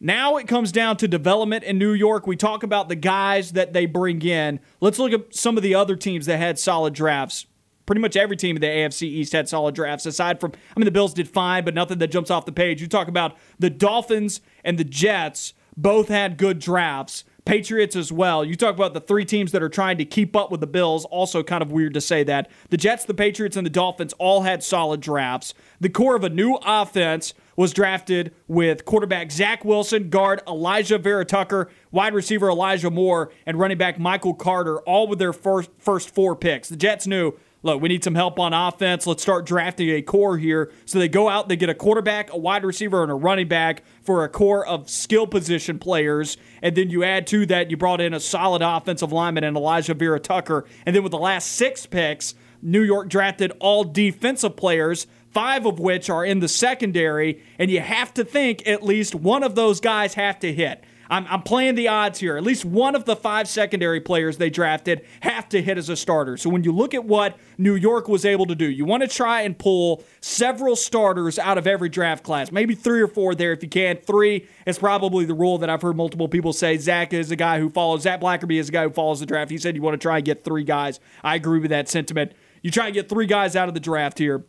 Now 0.00 0.36
it 0.36 0.46
comes 0.46 0.70
down 0.70 0.96
to 0.98 1.08
development 1.08 1.64
in 1.64 1.76
New 1.78 1.92
York. 1.92 2.26
We 2.26 2.36
talk 2.36 2.62
about 2.62 2.88
the 2.88 2.94
guys 2.94 3.52
that 3.52 3.72
they 3.72 3.86
bring 3.86 4.22
in. 4.22 4.60
Let's 4.80 4.98
look 4.98 5.12
at 5.12 5.34
some 5.34 5.56
of 5.56 5.62
the 5.62 5.74
other 5.74 5.96
teams 5.96 6.26
that 6.26 6.38
had 6.38 6.58
solid 6.58 6.94
drafts. 6.94 7.46
Pretty 7.84 8.00
much 8.00 8.16
every 8.16 8.36
team 8.36 8.54
in 8.54 8.60
the 8.60 8.68
AFC 8.68 9.02
East 9.02 9.32
had 9.32 9.48
solid 9.48 9.74
drafts, 9.74 10.04
aside 10.06 10.40
from, 10.40 10.52
I 10.76 10.78
mean, 10.78 10.84
the 10.84 10.90
Bills 10.90 11.14
did 11.14 11.26
fine, 11.26 11.64
but 11.64 11.74
nothing 11.74 11.98
that 11.98 12.08
jumps 12.08 12.30
off 12.30 12.44
the 12.44 12.52
page. 12.52 12.80
You 12.80 12.86
talk 12.86 13.08
about 13.08 13.36
the 13.58 13.70
Dolphins 13.70 14.40
and 14.62 14.78
the 14.78 14.84
Jets, 14.84 15.54
both 15.76 16.08
had 16.08 16.36
good 16.36 16.58
drafts. 16.58 17.24
Patriots 17.44 17.96
as 17.96 18.12
well. 18.12 18.44
You 18.44 18.56
talk 18.56 18.74
about 18.74 18.92
the 18.92 19.00
three 19.00 19.24
teams 19.24 19.52
that 19.52 19.62
are 19.62 19.70
trying 19.70 19.96
to 19.96 20.04
keep 20.04 20.36
up 20.36 20.50
with 20.50 20.60
the 20.60 20.66
Bills. 20.66 21.06
Also, 21.06 21.42
kind 21.42 21.62
of 21.62 21.72
weird 21.72 21.94
to 21.94 22.00
say 22.02 22.22
that. 22.24 22.50
The 22.68 22.76
Jets, 22.76 23.06
the 23.06 23.14
Patriots, 23.14 23.56
and 23.56 23.64
the 23.64 23.70
Dolphins 23.70 24.12
all 24.18 24.42
had 24.42 24.62
solid 24.62 25.00
drafts. 25.00 25.54
The 25.80 25.88
core 25.88 26.14
of 26.14 26.24
a 26.24 26.28
new 26.28 26.56
offense 26.56 27.32
was 27.58 27.72
drafted 27.72 28.32
with 28.46 28.84
quarterback 28.84 29.32
Zach 29.32 29.64
Wilson, 29.64 30.10
guard 30.10 30.40
Alijah 30.46 31.02
Vera 31.02 31.24
Tucker, 31.24 31.68
wide 31.90 32.14
receiver 32.14 32.48
Elijah 32.48 32.88
Moore, 32.88 33.32
and 33.44 33.58
running 33.58 33.76
back 33.76 33.98
Michael 33.98 34.32
Carter, 34.32 34.78
all 34.82 35.08
with 35.08 35.18
their 35.18 35.32
first 35.32 35.68
first 35.76 36.14
four 36.14 36.36
picks. 36.36 36.68
The 36.68 36.76
Jets 36.76 37.08
knew 37.08 37.32
look, 37.64 37.82
we 37.82 37.88
need 37.88 38.04
some 38.04 38.14
help 38.14 38.38
on 38.38 38.52
offense. 38.52 39.08
Let's 39.08 39.22
start 39.22 39.44
drafting 39.44 39.90
a 39.90 40.00
core 40.00 40.38
here. 40.38 40.70
So 40.84 41.00
they 41.00 41.08
go 41.08 41.28
out, 41.28 41.48
they 41.48 41.56
get 41.56 41.68
a 41.68 41.74
quarterback, 41.74 42.32
a 42.32 42.36
wide 42.36 42.64
receiver, 42.64 43.02
and 43.02 43.10
a 43.10 43.16
running 43.16 43.48
back 43.48 43.82
for 44.02 44.22
a 44.22 44.28
core 44.28 44.64
of 44.64 44.88
skill 44.88 45.26
position 45.26 45.80
players. 45.80 46.36
And 46.62 46.76
then 46.76 46.90
you 46.90 47.02
add 47.02 47.26
to 47.26 47.44
that, 47.46 47.72
you 47.72 47.76
brought 47.76 48.00
in 48.00 48.14
a 48.14 48.20
solid 48.20 48.62
offensive 48.62 49.10
lineman 49.10 49.42
and 49.42 49.56
Alijah 49.56 49.96
Vera 49.96 50.20
Tucker. 50.20 50.64
And 50.86 50.94
then 50.94 51.02
with 51.02 51.10
the 51.10 51.18
last 51.18 51.50
six 51.50 51.86
picks, 51.86 52.36
New 52.62 52.82
York 52.82 53.08
drafted 53.08 53.52
all 53.60 53.84
defensive 53.84 54.56
players 54.56 55.06
five 55.32 55.66
of 55.66 55.78
which 55.78 56.10
are 56.10 56.24
in 56.24 56.40
the 56.40 56.48
secondary, 56.48 57.42
and 57.58 57.70
you 57.70 57.80
have 57.80 58.12
to 58.14 58.24
think 58.24 58.66
at 58.66 58.82
least 58.82 59.14
one 59.14 59.42
of 59.42 59.54
those 59.54 59.80
guys 59.80 60.14
have 60.14 60.38
to 60.40 60.52
hit. 60.52 60.84
I'm, 61.10 61.26
I'm 61.28 61.42
playing 61.42 61.74
the 61.74 61.88
odds 61.88 62.18
here. 62.18 62.36
At 62.36 62.42
least 62.42 62.64
one 62.64 62.94
of 62.94 63.04
the 63.04 63.16
five 63.16 63.48
secondary 63.48 64.00
players 64.00 64.36
they 64.36 64.50
drafted 64.50 65.04
have 65.20 65.48
to 65.50 65.62
hit 65.62 65.78
as 65.78 65.88
a 65.88 65.96
starter. 65.96 66.36
So 66.36 66.50
when 66.50 66.64
you 66.64 66.72
look 66.72 66.94
at 66.94 67.04
what 67.04 67.38
New 67.56 67.74
York 67.74 68.08
was 68.08 68.24
able 68.24 68.46
to 68.46 68.54
do, 68.54 68.66
you 68.66 68.84
want 68.84 69.02
to 69.02 69.08
try 69.08 69.42
and 69.42 69.58
pull 69.58 70.04
several 70.20 70.76
starters 70.76 71.38
out 71.38 71.56
of 71.56 71.66
every 71.66 71.88
draft 71.88 72.24
class. 72.24 72.52
Maybe 72.52 72.74
three 72.74 73.00
or 73.00 73.08
four 73.08 73.34
there 73.34 73.52
if 73.52 73.62
you 73.62 73.68
can. 73.68 73.96
Three 73.96 74.46
is 74.66 74.78
probably 74.78 75.24
the 75.24 75.34
rule 75.34 75.58
that 75.58 75.70
I've 75.70 75.82
heard 75.82 75.96
multiple 75.96 76.28
people 76.28 76.52
say. 76.52 76.76
Zac 76.76 77.12
is 77.14 77.30
a 77.30 77.36
guy 77.36 77.58
who 77.58 77.70
follows, 77.70 78.02
Zac 78.02 78.20
Blackerby 78.20 78.58
is 78.58 78.68
a 78.68 78.72
guy 78.72 78.84
who 78.84 78.90
follows 78.90 79.20
the 79.20 79.26
draft. 79.26 79.50
He 79.50 79.58
said 79.58 79.76
you 79.76 79.82
want 79.82 79.94
to 79.94 80.04
try 80.04 80.16
and 80.16 80.26
get 80.26 80.44
three 80.44 80.64
guys. 80.64 81.00
I 81.24 81.36
agree 81.36 81.60
with 81.60 81.70
that 81.70 81.88
sentiment. 81.88 82.32
You 82.62 82.70
try 82.70 82.86
and 82.86 82.94
get 82.94 83.08
three 83.08 83.26
guys 83.26 83.56
out 83.56 83.68
of 83.68 83.74
the 83.74 83.80
draft 83.80 84.18
here. 84.18 84.44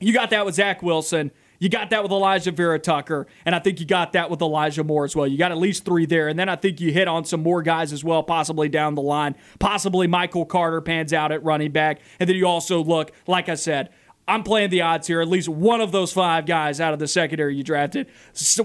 You 0.00 0.12
got 0.12 0.30
that 0.30 0.44
with 0.44 0.56
Zach 0.56 0.82
Wilson. 0.82 1.30
You 1.58 1.68
got 1.68 1.90
that 1.90 2.02
with 2.02 2.10
Alijah 2.10 2.54
Vera-Tucker, 2.54 3.26
and 3.44 3.54
I 3.54 3.58
think 3.58 3.80
you 3.80 3.86
got 3.86 4.14
that 4.14 4.30
with 4.30 4.40
Elijah 4.40 4.82
Moore 4.82 5.04
as 5.04 5.14
well. 5.14 5.26
You 5.26 5.36
got 5.36 5.52
at 5.52 5.58
least 5.58 5.84
three 5.84 6.06
there, 6.06 6.26
and 6.26 6.38
then 6.38 6.48
I 6.48 6.56
think 6.56 6.80
you 6.80 6.90
hit 6.90 7.06
on 7.06 7.26
some 7.26 7.42
more 7.42 7.60
guys 7.60 7.92
as 7.92 8.02
well, 8.02 8.22
possibly 8.22 8.70
down 8.70 8.94
the 8.94 9.02
line. 9.02 9.36
Possibly 9.58 10.06
Michael 10.06 10.46
Carter 10.46 10.80
pans 10.80 11.12
out 11.12 11.32
at 11.32 11.44
running 11.44 11.70
back, 11.70 12.00
and 12.18 12.26
then 12.26 12.36
you 12.36 12.46
also 12.46 12.82
look, 12.82 13.12
like 13.26 13.50
I 13.50 13.56
said, 13.56 13.90
I'm 14.26 14.42
playing 14.42 14.70
the 14.70 14.80
odds 14.80 15.06
here. 15.06 15.20
At 15.20 15.28
least 15.28 15.50
one 15.50 15.82
of 15.82 15.92
those 15.92 16.14
five 16.14 16.46
guys 16.46 16.80
out 16.80 16.94
of 16.94 16.98
the 16.98 17.08
secondary 17.08 17.56
you 17.56 17.62
drafted, 17.62 18.06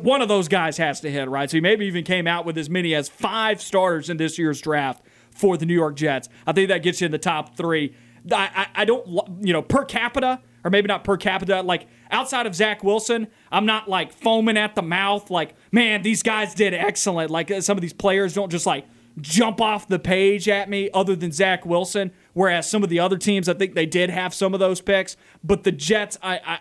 one 0.02 0.22
of 0.22 0.30
those 0.30 0.48
guys 0.48 0.78
has 0.78 1.02
to 1.02 1.12
hit, 1.12 1.28
right? 1.28 1.50
So 1.50 1.58
he 1.58 1.62
maybe 1.62 1.86
even 1.88 2.06
came 2.06 2.28
out 2.28 2.46
with 2.46 2.58
as 2.58 2.70
many 2.70 2.96
as 2.96 3.10
five 3.10 3.62
starters 3.62 4.10
in 4.10 4.16
this 4.16 4.40
year's 4.40 4.62
draft 4.62 5.04
for 5.32 5.58
the 5.58 5.66
New 5.66 5.74
York 5.74 5.98
Jets. 5.98 6.30
I 6.48 6.54
think 6.54 6.70
that 6.70 6.82
gets 6.82 7.02
you 7.02 7.06
in 7.08 7.12
the 7.12 7.18
top 7.18 7.58
three. 7.58 7.94
I, 8.32 8.50
I, 8.56 8.68
I 8.82 8.86
don't, 8.86 9.06
you 9.46 9.52
know, 9.52 9.62
per 9.62 9.84
capita, 9.84 10.40
or 10.66 10.72
maybe 10.72 10.88
not 10.88 11.04
per 11.04 11.16
capita, 11.16 11.62
like 11.62 11.88
outside 12.10 12.48
of 12.48 12.56
Zach 12.56 12.84
Wilson, 12.84 13.28
I'm 13.52 13.68
not 13.68 13.88
like 13.88 14.12
foaming 14.12 14.58
at 14.58 14.74
the 14.74 14.82
mouth, 14.82 15.30
like, 15.30 15.54
man, 15.72 16.02
these 16.02 16.24
guys 16.24 16.56
did 16.56 16.74
excellent. 16.74 17.30
Like 17.30 17.52
uh, 17.52 17.62
some 17.62 17.78
of 17.78 17.82
these 17.82 17.94
players 17.94 18.34
don't 18.34 18.50
just 18.50 18.66
like 18.66 18.86
jump 19.22 19.62
off 19.62 19.88
the 19.88 20.00
page 20.00 20.50
at 20.50 20.68
me 20.68 20.90
other 20.92 21.16
than 21.16 21.32
Zach 21.32 21.66
Wilson. 21.68 22.12
Whereas 22.34 22.70
some 22.70 22.84
of 22.84 22.90
the 22.90 23.00
other 23.00 23.18
teams, 23.18 23.48
I 23.48 23.54
think 23.54 23.76
they 23.76 23.86
did 23.86 24.10
have 24.10 24.34
some 24.34 24.56
of 24.56 24.60
those 24.60 24.82
picks. 24.82 25.16
But 25.44 25.64
the 25.64 25.72
Jets, 25.72 26.18
I, 26.24 26.42
I 26.44 26.60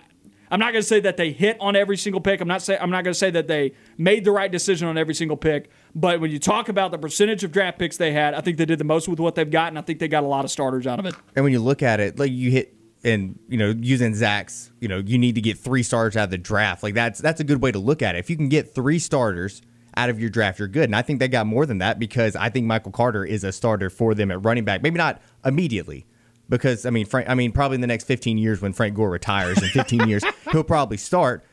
I'm 0.50 0.60
not 0.60 0.72
going 0.72 0.82
to 0.82 0.86
say 0.86 1.00
that 1.00 1.16
they 1.16 1.32
hit 1.32 1.56
on 1.58 1.74
every 1.74 1.96
single 1.96 2.20
pick. 2.20 2.42
I'm 2.42 2.46
not 2.46 2.60
say 2.60 2.76
I'm 2.78 2.90
not 2.90 3.04
going 3.04 3.14
to 3.14 3.18
say 3.18 3.30
that 3.30 3.48
they 3.48 3.72
made 3.96 4.24
the 4.24 4.32
right 4.32 4.52
decision 4.52 4.86
on 4.86 4.98
every 4.98 5.14
single 5.14 5.38
pick. 5.38 5.70
But 5.94 6.20
when 6.20 6.30
you 6.30 6.38
talk 6.38 6.68
about 6.68 6.90
the 6.90 6.98
percentage 6.98 7.42
of 7.42 7.52
draft 7.52 7.78
picks 7.78 7.96
they 7.96 8.12
had, 8.12 8.34
I 8.34 8.42
think 8.42 8.58
they 8.58 8.66
did 8.66 8.78
the 8.78 8.84
most 8.84 9.08
with 9.08 9.18
what 9.18 9.34
they've 9.34 9.50
got, 9.50 9.68
and 9.68 9.78
I 9.78 9.82
think 9.82 9.98
they 9.98 10.08
got 10.08 10.24
a 10.24 10.26
lot 10.26 10.44
of 10.44 10.50
starters 10.50 10.86
out 10.86 10.98
of 10.98 11.06
it. 11.06 11.14
And 11.34 11.42
when 11.42 11.52
you 11.52 11.60
look 11.60 11.82
at 11.82 12.00
it, 12.00 12.18
like 12.18 12.30
you 12.30 12.50
hit 12.50 12.76
and 13.04 13.38
you 13.48 13.58
know 13.58 13.74
using 13.78 14.14
Zac's, 14.14 14.72
you 14.80 14.88
know 14.88 14.98
you 14.98 15.18
need 15.18 15.34
to 15.34 15.40
get 15.40 15.58
three 15.58 15.82
starters 15.82 16.16
out 16.16 16.24
of 16.24 16.30
the 16.30 16.38
draft. 16.38 16.82
Like 16.82 16.94
that's 16.94 17.20
that's 17.20 17.40
a 17.40 17.44
good 17.44 17.62
way 17.62 17.70
to 17.72 17.78
look 17.78 18.02
at 18.02 18.14
it. 18.14 18.18
If 18.18 18.30
you 18.30 18.36
can 18.36 18.48
get 18.48 18.74
three 18.74 18.98
starters 18.98 19.62
out 19.96 20.10
of 20.10 20.18
your 20.18 20.30
draft, 20.30 20.58
you're 20.58 20.68
good. 20.68 20.84
And 20.84 20.96
I 20.96 21.02
think 21.02 21.20
they 21.20 21.28
got 21.28 21.46
more 21.46 21.66
than 21.66 21.78
that 21.78 21.98
because 21.98 22.34
I 22.34 22.48
think 22.48 22.66
Michael 22.66 22.92
Carter 22.92 23.24
is 23.24 23.44
a 23.44 23.52
starter 23.52 23.90
for 23.90 24.14
them 24.14 24.30
at 24.30 24.44
running 24.44 24.64
back. 24.64 24.82
Maybe 24.82 24.98
not 24.98 25.20
immediately, 25.44 26.06
because 26.48 26.84
I 26.86 26.90
mean, 26.90 27.06
Frank, 27.06 27.28
I 27.28 27.34
mean, 27.34 27.52
probably 27.52 27.76
in 27.76 27.80
the 27.80 27.86
next 27.86 28.04
15 28.04 28.38
years 28.38 28.60
when 28.60 28.72
Frank 28.72 28.94
Gore 28.94 29.10
retires 29.10 29.62
in 29.62 29.68
15 29.68 30.08
years, 30.08 30.24
he'll 30.52 30.64
probably 30.64 30.96
start. 30.96 31.44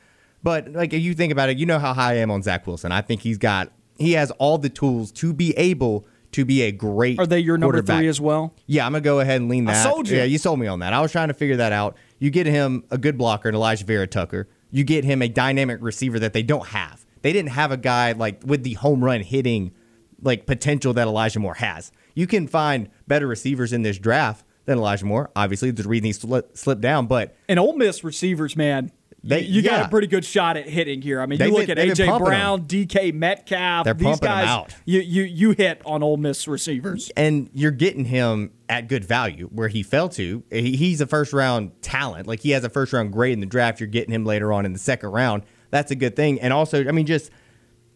But 0.43 0.71
like 0.71 0.93
if 0.93 1.01
you 1.01 1.13
think 1.13 1.31
about 1.31 1.49
it, 1.49 1.57
you 1.57 1.65
know 1.65 1.79
how 1.79 1.93
high 1.93 2.13
I 2.13 2.15
am 2.15 2.31
on 2.31 2.41
Zach 2.41 2.65
Wilson. 2.65 2.91
I 2.91 3.01
think 3.01 3.21
he's 3.21 3.37
got 3.37 3.71
he 3.97 4.13
has 4.13 4.31
all 4.31 4.57
the 4.57 4.69
tools 4.69 5.11
to 5.11 5.33
be 5.33 5.55
able 5.57 6.05
to 6.33 6.45
be 6.45 6.61
a 6.63 6.71
great. 6.71 7.19
Are 7.19 7.27
they 7.27 7.39
your 7.39 7.57
number 7.57 7.81
three 7.81 8.07
as 8.07 8.21
well? 8.21 8.53
Yeah, 8.67 8.85
I'm 8.85 8.93
gonna 8.93 9.01
go 9.01 9.19
ahead 9.19 9.41
and 9.41 9.49
lean 9.49 9.65
that. 9.65 9.85
I 9.85 9.89
sold 9.89 10.09
you. 10.09 10.17
Yeah, 10.17 10.23
you 10.23 10.37
sold 10.37 10.59
me 10.59 10.67
on 10.67 10.79
that. 10.79 10.93
I 10.93 11.01
was 11.01 11.11
trying 11.11 11.27
to 11.27 11.33
figure 11.33 11.57
that 11.57 11.71
out. 11.71 11.97
You 12.19 12.29
get 12.29 12.45
him 12.45 12.83
a 12.91 12.97
good 12.97 13.17
blocker 13.17 13.49
and 13.49 13.57
Alijah 13.57 13.83
Vera-Tucker. 13.83 14.47
You 14.71 14.83
get 14.83 15.03
him 15.03 15.21
a 15.21 15.27
dynamic 15.27 15.79
receiver 15.81 16.19
that 16.19 16.33
they 16.33 16.43
don't 16.43 16.67
have. 16.67 17.05
They 17.21 17.33
didn't 17.33 17.51
have 17.51 17.71
a 17.71 17.77
guy 17.77 18.13
like 18.13 18.41
with 18.45 18.63
the 18.63 18.73
home 18.73 19.03
run 19.03 19.21
hitting 19.21 19.73
like 20.21 20.45
potential 20.45 20.93
that 20.93 21.07
Elijah 21.07 21.39
Moore 21.39 21.55
has. 21.55 21.91
You 22.13 22.27
can 22.27 22.47
find 22.47 22.89
better 23.07 23.27
receivers 23.27 23.73
in 23.73 23.81
this 23.81 23.97
draft 23.97 24.45
than 24.65 24.77
Elijah 24.77 25.05
Moore. 25.05 25.31
Obviously, 25.35 25.71
the 25.71 25.83
reason 25.83 26.05
he 26.05 26.13
slipped, 26.13 26.81
down, 26.81 27.07
but 27.07 27.35
and 27.49 27.59
Ole 27.59 27.73
Miss 27.73 28.03
receivers, 28.03 28.55
man, 28.55 28.91
they, 29.23 29.41
you 29.41 29.61
yeah. 29.61 29.71
got 29.71 29.85
a 29.85 29.89
pretty 29.89 30.07
good 30.07 30.25
shot 30.25 30.57
at 30.57 30.67
hitting 30.67 31.01
here. 31.01 31.21
I 31.21 31.27
mean, 31.27 31.37
they've 31.37 31.49
you 31.49 31.53
look 31.53 31.67
been, 31.67 31.77
at 31.77 31.87
AJ 31.87 32.17
Brown, 32.17 32.59
them. 32.61 32.67
DK 32.67 33.13
Metcalf. 33.13 33.85
They're 33.85 33.93
these 33.93 34.07
pumping 34.07 34.27
guys. 34.27 34.73
You, 34.85 34.99
you 34.99 35.23
you 35.23 35.51
hit 35.51 35.81
on 35.85 36.01
Ole 36.01 36.17
Miss 36.17 36.47
receivers, 36.47 37.11
and 37.15 37.47
you're 37.53 37.69
getting 37.69 38.05
him 38.05 38.51
at 38.67 38.87
good 38.87 39.05
value 39.05 39.47
where 39.51 39.67
he 39.67 39.83
fell 39.83 40.09
to. 40.09 40.43
He, 40.49 40.75
he's 40.75 41.01
a 41.01 41.05
first 41.05 41.33
round 41.33 41.79
talent. 41.83 42.25
Like 42.25 42.39
he 42.39 42.51
has 42.51 42.63
a 42.63 42.69
first 42.69 42.93
round 42.93 43.13
grade 43.13 43.33
in 43.33 43.41
the 43.41 43.45
draft. 43.45 43.79
You're 43.79 43.87
getting 43.87 44.13
him 44.13 44.25
later 44.25 44.51
on 44.51 44.65
in 44.65 44.73
the 44.73 44.79
second 44.79 45.09
round. 45.09 45.43
That's 45.69 45.91
a 45.91 45.95
good 45.95 46.15
thing. 46.15 46.41
And 46.41 46.51
also, 46.51 46.87
I 46.87 46.91
mean, 46.91 47.05
just 47.05 47.29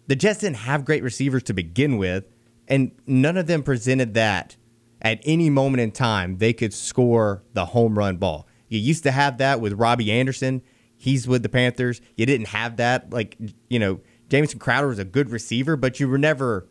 the 0.05 0.15
Jets 0.15 0.39
didn't 0.39 0.57
have 0.57 0.86
great 0.86 1.01
receivers 1.01 1.41
to 1.43 1.53
begin 1.53 1.97
with, 1.97 2.26
and 2.67 2.91
none 3.07 3.36
of 3.36 3.47
them 3.47 3.63
presented 3.63 4.13
that 4.13 4.57
at 5.01 5.21
any 5.23 5.49
moment 5.49 5.82
in 5.82 5.91
time 5.91 6.38
they 6.38 6.53
could 6.53 6.73
score 6.73 7.41
the 7.53 7.65
home 7.65 7.97
run 7.97 8.17
ball. 8.17 8.47
You 8.67 8.78
used 8.78 9.03
to 9.03 9.11
have 9.11 9.39
that 9.39 9.59
with 9.59 9.73
Robbie 9.73 10.11
Anderson 10.11 10.61
He's 11.06 11.28
with 11.28 11.43
the 11.43 11.49
Panthers. 11.49 12.01
You 12.16 12.26
didn't 12.26 12.47
have 12.47 12.78
that. 12.78 13.14
Like, 13.14 13.38
you 13.70 13.78
know, 13.78 13.99
Jamison 14.28 14.58
Crowder 14.58 14.88
was 14.88 14.97
a 14.97 15.06
good 15.06 15.30
receiver, 15.30 15.76
but 15.76 15.99
you 15.99 16.10
were 16.10 16.18
never 16.18 16.68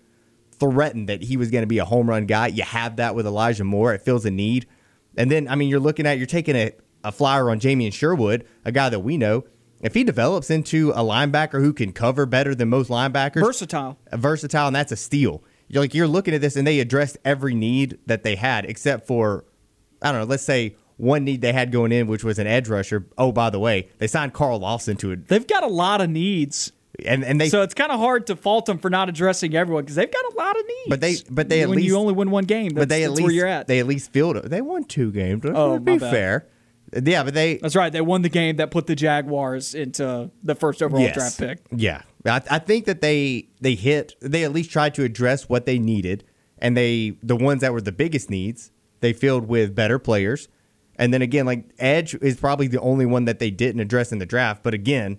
threatened 0.58 1.08
that 1.08 1.22
he 1.22 1.36
was 1.36 1.52
going 1.52 1.62
to 1.62 1.68
be 1.68 1.78
a 1.78 1.84
home 1.84 2.10
run 2.10 2.26
guy. 2.26 2.48
You 2.48 2.64
have 2.64 2.96
that 2.96 3.14
with 3.14 3.28
Elijah 3.28 3.62
Moore. 3.62 3.94
It 3.94 4.02
fills 4.02 4.24
a 4.24 4.32
need. 4.32 4.66
And 5.16 5.30
then, 5.30 5.46
I 5.46 5.54
mean, 5.54 5.68
you're 5.68 5.78
looking 5.78 6.04
at, 6.04 6.18
you're 6.18 6.26
taking 6.26 6.56
a, 6.56 6.72
a 7.04 7.12
flyer 7.12 7.48
on 7.48 7.60
Jamien 7.60 7.92
Sherwood, 7.92 8.44
a 8.64 8.72
guy 8.72 8.88
that 8.88 8.98
we 8.98 9.16
know. 9.16 9.44
If 9.80 9.94
he 9.94 10.02
develops 10.02 10.50
into 10.50 10.90
a 10.90 11.04
linebacker 11.04 11.60
who 11.60 11.72
can 11.72 11.92
cover 11.92 12.26
better 12.26 12.56
than 12.56 12.70
most 12.70 12.90
linebackers, 12.90 13.40
versatile, 13.40 14.00
versatile, 14.14 14.66
and 14.66 14.74
that's 14.74 14.90
a 14.90 14.96
steal. 14.96 15.44
You're 15.68 15.84
like 15.84 15.94
you're 15.94 16.08
looking 16.08 16.34
at 16.34 16.40
this, 16.40 16.56
and 16.56 16.66
they 16.66 16.80
addressed 16.80 17.18
every 17.24 17.54
need 17.54 17.98
that 18.06 18.24
they 18.24 18.34
had, 18.34 18.64
except 18.64 19.06
for 19.06 19.44
I 20.02 20.10
don't 20.10 20.22
know. 20.22 20.26
Let's 20.26 20.42
say 20.42 20.74
one 20.96 21.24
need 21.24 21.40
they 21.40 21.52
had 21.52 21.72
going 21.72 21.92
in, 21.92 22.06
which 22.06 22.24
was 22.24 22.38
an 22.38 22.46
edge 22.46 22.68
rusher. 22.68 23.06
Oh, 23.18 23.32
by 23.32 23.50
the 23.50 23.58
way, 23.58 23.88
they 23.98 24.06
signed 24.06 24.32
Carl 24.32 24.58
Lawson 24.58 24.96
to 24.98 25.12
it. 25.12 25.28
They've 25.28 25.46
got 25.46 25.62
a 25.62 25.68
lot 25.68 26.00
of 26.00 26.10
needs. 26.10 26.72
And, 27.04 27.24
and 27.24 27.40
they 27.40 27.48
so 27.48 27.62
it's 27.62 27.74
kind 27.74 27.90
of 27.90 27.98
hard 27.98 28.28
to 28.28 28.36
fault 28.36 28.66
them 28.66 28.78
for 28.78 28.88
not 28.88 29.08
addressing 29.08 29.56
everyone 29.56 29.82
because 29.82 29.96
they've 29.96 30.10
got 30.10 30.24
a 30.32 30.36
lot 30.36 30.56
of 30.56 30.64
needs. 30.64 30.88
But 30.88 31.00
they 31.00 31.16
but 31.28 31.48
they 31.48 31.62
at 31.62 31.68
least 31.68 31.86
you 31.86 31.96
only 31.96 32.12
win 32.12 32.30
one 32.30 32.44
game. 32.44 32.72
but 32.72 32.88
they 32.88 33.02
at 33.02 33.10
least 33.10 33.22
where 33.22 33.32
you're 33.32 33.46
at. 33.48 33.66
They 33.66 33.80
at 33.80 33.86
least 33.86 34.12
filled 34.12 34.36
it. 34.36 34.48
They 34.48 34.60
won 34.60 34.84
two 34.84 35.10
games. 35.10 35.42
oh, 35.44 35.80
be 35.80 35.98
bad. 35.98 36.10
fair. 36.12 36.46
Yeah, 37.02 37.24
but 37.24 37.34
they. 37.34 37.56
That's 37.56 37.74
right. 37.74 37.92
They 37.92 38.00
won 38.00 38.22
the 38.22 38.28
game 38.28 38.56
that 38.56 38.70
put 38.70 38.86
the 38.86 38.94
Jaguars 38.94 39.74
into 39.74 40.30
the 40.44 40.54
first 40.54 40.82
overall 40.84 41.02
yes. 41.02 41.14
draft 41.14 41.38
pick. 41.38 41.58
Yeah, 41.76 42.02
I, 42.24 42.40
I 42.48 42.58
think 42.60 42.84
that 42.84 43.00
they 43.00 43.48
they 43.60 43.74
hit. 43.74 44.14
They 44.20 44.44
at 44.44 44.52
least 44.52 44.70
tried 44.70 44.94
to 44.94 45.02
address 45.02 45.48
what 45.48 45.66
they 45.66 45.80
needed, 45.80 46.22
and 46.58 46.76
they 46.76 47.16
the 47.24 47.34
ones 47.34 47.62
that 47.62 47.72
were 47.72 47.80
the 47.80 47.90
biggest 47.90 48.30
needs 48.30 48.70
they 49.00 49.12
filled 49.12 49.48
with 49.48 49.74
better 49.74 49.98
players 49.98 50.48
and 50.96 51.12
then 51.12 51.22
again, 51.22 51.46
like 51.46 51.64
Edge 51.78 52.14
is 52.14 52.36
probably 52.36 52.66
the 52.66 52.80
only 52.80 53.06
one 53.06 53.24
that 53.24 53.38
they 53.38 53.50
didn't 53.50 53.80
address 53.80 54.12
in 54.12 54.18
the 54.18 54.26
draft. 54.26 54.62
But 54.62 54.74
again, 54.74 55.18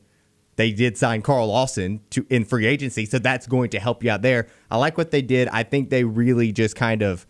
they 0.55 0.71
did 0.71 0.97
sign 0.97 1.21
Carl 1.21 1.47
Lawson 1.47 2.01
to 2.11 2.26
in 2.30 2.45
free 2.45 2.65
agency, 2.65 3.05
so 3.05 3.19
that's 3.19 3.47
going 3.47 3.69
to 3.71 3.80
help 3.80 4.03
you 4.03 4.11
out 4.11 4.21
there. 4.21 4.47
I 4.71 4.78
like 4.78 4.97
what 4.97 5.11
they 5.11 5.21
did. 5.21 5.47
I 5.49 5.63
think 5.63 5.89
they 5.89 6.03
really 6.03 6.51
just 6.51 6.76
kind 6.76 7.01
of 7.01 7.26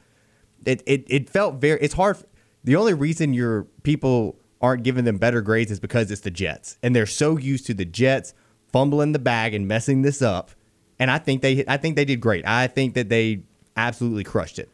it 0.66 0.84
it, 0.86 1.06
it 1.08 1.30
felt 1.30 1.56
very 1.56 1.80
it's 1.82 1.93
hard 1.96 2.18
the 2.64 2.76
only 2.76 2.93
reason 2.93 3.34
your 3.34 3.64
people 3.84 4.39
aren't 4.62 4.84
giving 4.84 5.06
them 5.06 5.18
better 5.18 5.41
grades 5.41 5.72
is 5.72 5.80
because 5.80 6.10
it's 6.10 6.22
the 6.22 6.32
Jets. 6.32 6.78
And 6.82 6.96
they're 6.96 7.06
so 7.06 7.38
used 7.38 7.68
to 7.68 7.74
the 7.74 7.86
Jets 7.86 8.34
fumbling 8.72 9.12
the 9.12 9.20
bag 9.20 9.54
and 9.54 9.68
messing 9.68 10.02
this 10.02 10.22
up. 10.22 10.52
And 10.98 11.12
I 11.12 11.20
think 11.20 11.41
they 11.41 11.64
I 11.68 11.78
think 11.78 11.96
they 11.96 12.06
did 12.06 12.20
great. 12.20 12.46
I 12.46 12.68
think 12.68 12.96
that 12.96 13.10
they 13.10 13.43
absolutely 13.78 14.24
crushed 14.24 14.60
it. 14.60 14.70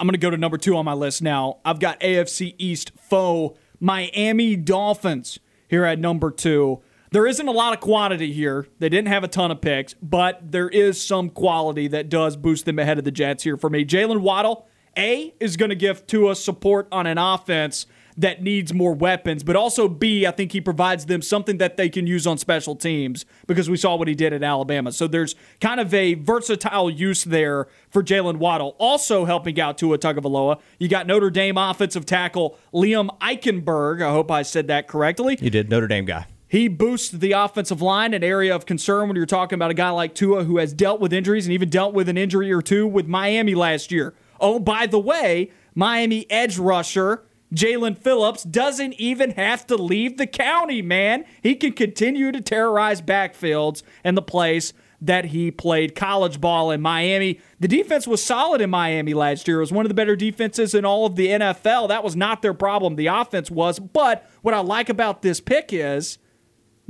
I'm 0.00 0.06
going 0.06 0.12
to 0.12 0.18
go 0.18 0.30
to 0.30 0.36
number 0.36 0.58
two 0.58 0.76
on 0.76 0.84
my 0.84 0.92
list 0.92 1.22
now. 1.22 1.58
I've 1.64 1.80
got 1.80 1.98
AFC 2.00 2.54
East 2.58 2.92
foe 2.96 3.56
Miami 3.80 4.54
Dolphins 4.56 5.38
here 5.68 5.84
at 5.84 5.98
number 5.98 6.30
two. 6.30 6.80
There 7.10 7.26
isn't 7.26 7.48
a 7.48 7.52
lot 7.52 7.72
of 7.72 7.80
quantity 7.80 8.32
here. 8.32 8.66
They 8.78 8.88
didn't 8.88 9.08
have 9.08 9.24
a 9.24 9.28
ton 9.28 9.50
of 9.50 9.60
picks, 9.60 9.94
but 9.94 10.52
there 10.52 10.68
is 10.68 11.04
some 11.04 11.30
quality 11.30 11.88
that 11.88 12.08
does 12.08 12.36
boost 12.36 12.64
them 12.64 12.78
ahead 12.78 12.98
of 12.98 13.04
the 13.04 13.10
Jets 13.10 13.44
here 13.44 13.56
for 13.56 13.70
me. 13.70 13.84
Jaylen 13.84 14.20
Waddle, 14.20 14.66
A, 14.96 15.34
is 15.40 15.56
going 15.56 15.70
to 15.70 15.74
give 15.74 16.06
Tua 16.06 16.36
support 16.36 16.86
on 16.92 17.06
an 17.06 17.16
offense 17.18 17.86
that 18.18 18.42
needs 18.42 18.74
more 18.74 18.92
weapons, 18.92 19.44
but 19.44 19.54
also 19.54 19.88
B, 19.88 20.26
I 20.26 20.32
think 20.32 20.50
he 20.50 20.60
provides 20.60 21.06
them 21.06 21.22
something 21.22 21.58
that 21.58 21.76
they 21.76 21.88
can 21.88 22.06
use 22.06 22.26
on 22.26 22.36
special 22.36 22.74
teams 22.74 23.24
because 23.46 23.70
we 23.70 23.76
saw 23.76 23.94
what 23.94 24.08
he 24.08 24.14
did 24.14 24.32
at 24.32 24.42
Alabama. 24.42 24.90
So 24.90 25.06
there's 25.06 25.36
kind 25.60 25.78
of 25.78 25.94
a 25.94 26.14
versatile 26.14 26.90
use 26.90 27.22
there 27.22 27.68
for 27.88 28.02
Jaylen 28.02 28.36
Waddle. 28.36 28.74
Also 28.78 29.24
helping 29.24 29.60
out 29.60 29.78
Tua 29.78 29.98
Tagovailoa, 29.98 30.60
you 30.78 30.88
got 30.88 31.06
Notre 31.06 31.30
Dame 31.30 31.56
offensive 31.56 32.04
tackle 32.04 32.58
Liam 32.74 33.08
Eichenberg. 33.20 34.02
I 34.02 34.10
hope 34.10 34.32
I 34.32 34.42
said 34.42 34.66
that 34.66 34.88
correctly. 34.88 35.38
You 35.40 35.50
did, 35.50 35.70
Notre 35.70 35.86
Dame 35.86 36.04
guy. 36.04 36.26
He 36.48 36.66
boosts 36.66 37.10
the 37.10 37.32
offensive 37.32 37.82
line, 37.82 38.14
an 38.14 38.24
area 38.24 38.54
of 38.54 38.66
concern 38.66 39.06
when 39.06 39.16
you're 39.16 39.26
talking 39.26 39.54
about 39.56 39.70
a 39.70 39.74
guy 39.74 39.90
like 39.90 40.14
Tua 40.14 40.44
who 40.44 40.56
has 40.56 40.72
dealt 40.72 40.98
with 40.98 41.12
injuries 41.12 41.46
and 41.46 41.52
even 41.52 41.68
dealt 41.68 41.94
with 41.94 42.08
an 42.08 42.16
injury 42.16 42.50
or 42.50 42.62
two 42.62 42.86
with 42.86 43.06
Miami 43.06 43.54
last 43.54 43.92
year. 43.92 44.14
Oh, 44.40 44.58
by 44.58 44.86
the 44.86 44.98
way, 44.98 45.52
Miami 45.74 46.28
edge 46.30 46.58
rusher 46.58 47.22
Jaelan 47.54 47.96
Phillips 47.96 48.42
doesn't 48.42 48.94
even 48.94 49.32
have 49.32 49.66
to 49.68 49.76
leave 49.76 50.18
the 50.18 50.26
county, 50.26 50.82
man. 50.82 51.24
He 51.42 51.54
can 51.54 51.72
continue 51.72 52.30
to 52.30 52.40
terrorize 52.40 53.00
backfields 53.00 53.82
and 54.04 54.16
the 54.16 54.22
place 54.22 54.72
that 55.00 55.26
he 55.26 55.50
played 55.50 55.94
college 55.94 56.40
ball 56.40 56.70
in 56.70 56.80
Miami. 56.80 57.40
The 57.60 57.68
defense 57.68 58.06
was 58.06 58.22
solid 58.22 58.60
in 58.60 58.68
Miami 58.68 59.14
last 59.14 59.46
year. 59.46 59.58
It 59.58 59.60
was 59.60 59.72
one 59.72 59.84
of 59.84 59.88
the 59.88 59.94
better 59.94 60.16
defenses 60.16 60.74
in 60.74 60.84
all 60.84 61.06
of 61.06 61.16
the 61.16 61.28
NFL. 61.28 61.88
That 61.88 62.04
was 62.04 62.16
not 62.16 62.42
their 62.42 62.54
problem. 62.54 62.96
The 62.96 63.06
offense 63.06 63.50
was. 63.50 63.78
But 63.78 64.28
what 64.42 64.54
I 64.54 64.60
like 64.60 64.88
about 64.88 65.22
this 65.22 65.40
pick 65.40 65.72
is 65.72 66.18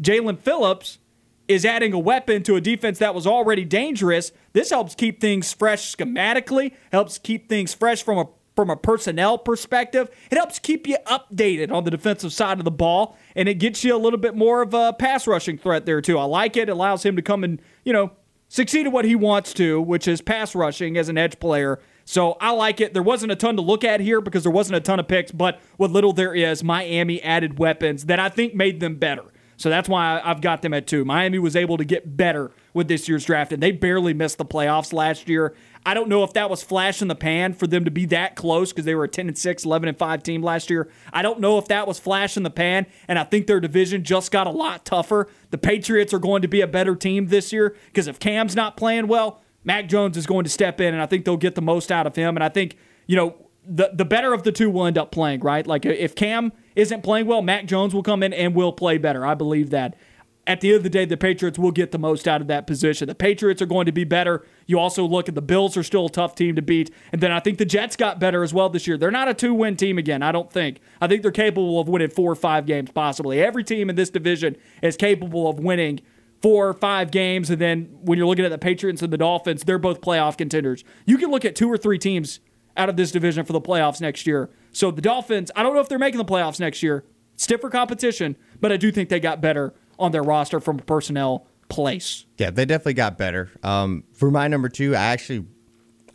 Jaelan 0.01 0.39
Phillips 0.39 0.99
is 1.49 1.65
adding 1.65 1.93
a 1.93 1.99
weapon 1.99 2.43
to 2.43 2.57
a 2.57 2.61
defense 2.61 2.99
that 2.99 3.15
was 3.15 3.27
already 3.27 3.65
dangerous. 3.65 4.33
This 4.53 4.71
helps 4.71 4.95
keep 4.95 5.21
things 5.21 5.53
fresh 5.53 5.95
schematically, 5.95 6.75
helps 6.93 7.19
keep 7.19 7.49
things 7.49 7.75
fresh 7.75 8.03
from 8.03 8.19
a 8.19 8.29
from 8.59 8.71
a 8.71 8.77
personnel 8.77 9.39
perspective. 9.39 10.11
It 10.33 10.35
helps 10.35 10.59
keep 10.59 10.89
you 10.89 10.97
updated 11.07 11.71
on 11.71 11.85
the 11.85 11.93
defensive 11.93 12.33
side 12.33 12.59
of 12.59 12.65
the 12.65 12.73
ball, 12.73 13.17
and 13.37 13.49
it 13.49 13.55
gets 13.55 13.85
you 13.85 13.95
a 13.95 13.97
little 13.97 14.19
bit 14.19 14.35
more 14.35 14.63
of 14.63 14.75
a 14.75 14.93
pass 14.93 15.29
rushing 15.29 15.57
threat 15.57 15.87
there 15.87 16.01
too. 16.01 16.19
I 16.19 16.25
like 16.25 16.57
it. 16.57 16.69
It 16.69 16.73
allows 16.73 17.07
him 17.07 17.15
to 17.15 17.23
come 17.23 17.45
and 17.45 17.63
you 17.85 17.93
know 17.93 18.11
succeed 18.49 18.87
at 18.87 18.93
what 18.93 19.05
he 19.05 19.15
wants 19.15 19.55
to, 19.55 19.81
which 19.81 20.09
is 20.09 20.21
pass 20.21 20.57
rushing 20.57 20.97
as 20.97 21.09
an 21.09 21.17
edge 21.17 21.39
player. 21.39 21.79
So 22.05 22.33
I 22.41 22.51
like 22.51 22.81
it. 22.81 22.95
There 22.95 23.03
wasn't 23.03 23.31
a 23.31 23.37
ton 23.37 23.55
to 23.55 23.63
look 23.63 23.85
at 23.85 24.01
here 24.01 24.21
because 24.21 24.43
there 24.43 24.51
wasn't 24.51 24.79
a 24.79 24.81
ton 24.81 24.99
of 24.99 25.07
picks, 25.07 25.31
but 25.31 25.61
what 25.77 25.93
little 25.93 26.13
there 26.13 26.35
is, 26.35 26.65
Miami 26.65 27.23
added 27.23 27.61
weapons 27.61 28.07
that 28.07 28.19
I 28.19 28.29
think 28.29 28.57
made 28.57 28.81
them 28.81 28.97
better. 28.97 29.23
So 29.57 29.71
that's 29.71 29.89
why 29.89 30.21
I've 30.25 30.41
got 30.41 30.63
them 30.63 30.75
at 30.75 30.89
two. 30.89 31.05
Miami 31.05 31.39
was 31.39 31.55
able 31.55 31.77
to 31.77 31.85
get 31.85 32.17
better 32.17 32.51
with 32.79 32.89
this 32.89 33.09
year's 33.09 33.27
draft, 33.27 33.53
and 33.53 33.63
they 33.63 33.73
barely 33.73 34.15
missed 34.15 34.39
the 34.39 34.45
playoffs 34.45 34.93
last 34.95 35.29
year. 35.29 35.55
I 35.85 35.93
don't 35.93 36.09
know 36.09 36.23
if 36.23 36.33
that 36.33 36.49
was 36.49 36.63
flash 36.63 37.03
in 37.03 37.09
the 37.09 37.15
pan 37.15 37.53
for 37.53 37.67
them 37.67 37.85
to 37.85 37.91
be 37.91 38.07
that 38.07 38.37
close 38.37 38.73
because 38.73 38.85
they 38.87 38.95
were 38.95 39.05
a 39.05 39.09
10 39.09 39.29
and 39.29 39.37
6, 39.37 39.65
11 39.65 39.89
and 39.89 39.99
5 39.99 40.23
team 40.23 40.43
last 40.43 40.71
year. 40.71 40.89
I 41.13 41.21
don't 41.21 41.41
know 41.41 41.59
if 41.59 41.67
that 41.69 41.87
was 41.87 41.99
flash 41.99 42.37
in 42.37 42.45
the 42.45 42.51
pan, 42.51 42.87
and 43.07 43.19
I 43.19 43.25
think 43.25 43.47
their 43.47 43.61
division 43.61 44.05
just 44.05 44.31
got 44.31 44.47
a 44.47 44.51
lot 44.51 44.85
tougher. 44.85 45.29
The 45.51 45.59
Patriots 45.59 46.15
are 46.15 46.19
going 46.19 46.43
to 46.43 46.49
be 46.49 46.61
a 46.61 46.67
better 46.67 46.95
team 46.95 47.27
this 47.27 47.53
year 47.53 47.77
because 47.87 48.07
if 48.07 48.19
Cam's 48.19 48.57
not 48.57 48.77
playing 48.77 49.09
well, 49.09 49.43
Mac 49.65 49.89
Jones 49.89 50.17
is 50.17 50.27
going 50.27 50.45
to 50.45 50.51
step 50.51 50.81
in, 50.81 50.95
and 50.95 51.03
I 51.03 51.07
think 51.07 51.25
they'll 51.25 51.37
get 51.37 51.57
the 51.57 51.63
most 51.63 51.93
out 51.93 52.07
of 52.07 52.17
him. 52.17 52.37
And 52.37 52.45
I 52.45 52.49
think, 52.49 52.77
you 53.07 53.17
know, 53.17 53.35
the 53.69 53.91
the 53.93 54.05
better 54.05 54.33
of 54.33 54.45
the 54.45 54.53
two 54.53 54.71
will 54.71 54.87
end 54.87 54.97
up 54.97 55.13
playing, 55.13 55.41
right? 55.41 55.67
Like 55.67 55.85
if 55.85 56.15
Cam 56.15 56.53
isn't 56.75 57.03
playing 57.03 57.27
well, 57.27 57.43
Mac 57.43 57.67
Jones 57.67 57.95
will 57.95 58.03
come 58.03 58.23
in 58.23 58.33
and 58.33 58.55
will 58.55 58.73
play 58.73 58.99
better. 58.99 59.27
I 59.27 59.35
believe 59.35 59.71
that. 59.71 59.97
At 60.49 60.63
the 60.63 60.69
end 60.69 60.79
of 60.79 60.83
the 60.83 60.89
day, 60.89 61.05
the 61.05 61.19
Patriots 61.19 61.59
will 61.59 61.73
get 61.73 61.93
the 61.93 61.99
most 61.99 62.27
out 62.27 62.41
of 62.41 62.47
that 62.47 62.67
position. 62.67 63.07
The 63.07 63.15
Patriots 63.15 63.61
are 63.61 63.67
going 63.67 63.85
to 63.85 63.93
be 63.93 64.05
better. 64.05 64.47
You 64.67 64.79
also 64.79 65.05
look 65.05 65.29
at 65.29 65.35
the 65.35 65.43
Bills 65.43 65.77
are 65.77 65.83
still 65.83 66.07
a 66.07 66.11
tough 66.11 66.35
team 66.35 66.57
to 66.57 66.63
beat. 66.63 66.91
And 67.13 67.21
then 67.21 67.31
I 67.31 67.39
think 67.39 67.59
the 67.59 67.67
Jets 67.67 67.97
got 67.97 68.19
better 68.19 68.43
as 68.43 68.55
well 68.55 68.71
this 68.71 68.87
year. 68.87 68.97
They're 68.97 69.11
not 69.11 69.29
a 69.29 69.35
two 69.35 69.53
win 69.53 69.77
team 69.77 69.99
again, 69.99 70.23
I 70.23 70.33
don't 70.33 70.51
think. 70.51 70.81
I 71.03 71.07
think 71.07 71.21
they're 71.21 71.31
capable 71.33 71.79
of 71.79 71.87
winning 71.87 72.09
four 72.09 72.33
or 72.33 72.35
five 72.35 72.65
games, 72.65 72.91
possibly. 72.91 73.43
Every 73.43 73.63
team 73.63 73.91
in 73.91 73.97
this 73.97 74.09
division 74.09 74.57
is 74.83 74.97
capable 74.97 75.51
of 75.51 75.61
winning 75.61 76.01
four 76.41 76.67
or 76.67 76.73
five 76.73 77.11
games. 77.11 77.51
And 77.51 77.61
then 77.61 77.99
when 78.01 78.17
you're 78.17 78.27
looking 78.27 78.47
at 78.47 78.51
the 78.51 78.57
Patriots 78.57 79.03
and 79.03 79.13
the 79.13 79.19
Dolphins, 79.19 79.65
they're 79.65 79.79
both 79.79 80.01
playoff 80.01 80.39
contenders. 80.39 80.83
You 81.05 81.19
can 81.19 81.31
look 81.31 81.45
at 81.45 81.57
two 81.57 81.71
or 81.71 81.77
three 81.77 81.99
teams 81.99 82.41
out 82.75 82.89
of 82.89 82.97
this 82.97 83.11
division 83.13 83.45
for 83.45 83.53
the 83.53 83.61
playoffs 83.61 84.01
next 84.01 84.27
year. 84.27 84.49
So 84.73 84.91
the 84.91 85.03
Dolphins, 85.03 85.51
I 85.55 85.63
don't 85.63 85.75
know 85.75 85.81
if 85.81 85.91
they're 85.91 85.99
making 85.99 86.19
the 86.19 86.25
playoffs 86.25 86.59
next 86.59 86.83
year. 86.83 87.05
Stiffer 87.37 87.69
competition, 87.69 88.37
but 88.61 88.73
I 88.73 88.79
do 88.79 88.91
think 88.91 89.11
they 89.11 89.21
got 89.21 89.43
better 89.43 89.75
on 89.99 90.13
their 90.13 90.23
roster 90.23 90.61
from 90.61 90.79
a 90.79 90.83
personnel 90.83 91.47
place. 91.69 92.25
Yeah, 92.39 92.51
they 92.51 92.65
definitely 92.65 92.95
got 92.95 93.19
better. 93.19 93.51
Um, 93.63 94.05
for 94.15 94.31
my 94.31 94.49
number 94.49 94.69
two, 94.69 94.95
I 94.95 95.07
actually, 95.07 95.47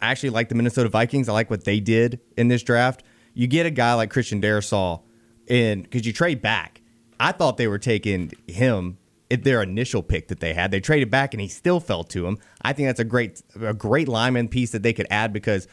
I 0.01 0.11
actually 0.11 0.31
like 0.31 0.49
the 0.49 0.55
Minnesota 0.55 0.89
Vikings. 0.89 1.29
I 1.29 1.34
like 1.34 1.49
what 1.49 1.63
they 1.63 1.79
did 1.79 2.19
in 2.38 2.47
this 2.47 2.63
draft. 2.63 3.03
You 3.34 3.47
get 3.47 3.65
a 3.65 3.71
guy 3.71 3.93
like 3.93 4.09
Christian 4.09 4.41
Darrisaw, 4.41 5.01
and 5.49 5.84
because 5.84 6.05
you 6.05 6.13
trade 6.13 6.41
back. 6.41 6.81
I 7.19 7.31
thought 7.31 7.57
they 7.57 7.67
were 7.67 7.79
taking 7.79 8.31
him 8.47 8.97
at 9.31 9.43
their 9.43 9.63
initial 9.63 10.03
pick 10.03 10.27
that 10.27 10.39
they 10.39 10.53
had. 10.53 10.71
They 10.71 10.79
traded 10.79 11.09
back 11.09 11.34
and 11.34 11.41
he 11.41 11.47
still 11.47 11.79
fell 11.79 12.03
to 12.05 12.27
him. 12.27 12.38
I 12.61 12.73
think 12.73 12.88
that's 12.88 12.99
a 12.99 13.05
great, 13.05 13.41
a 13.61 13.73
great 13.73 14.07
lineman 14.07 14.47
piece 14.47 14.71
that 14.71 14.84
they 14.84 14.93
could 14.93 15.07
add 15.09 15.34
because 15.34 15.67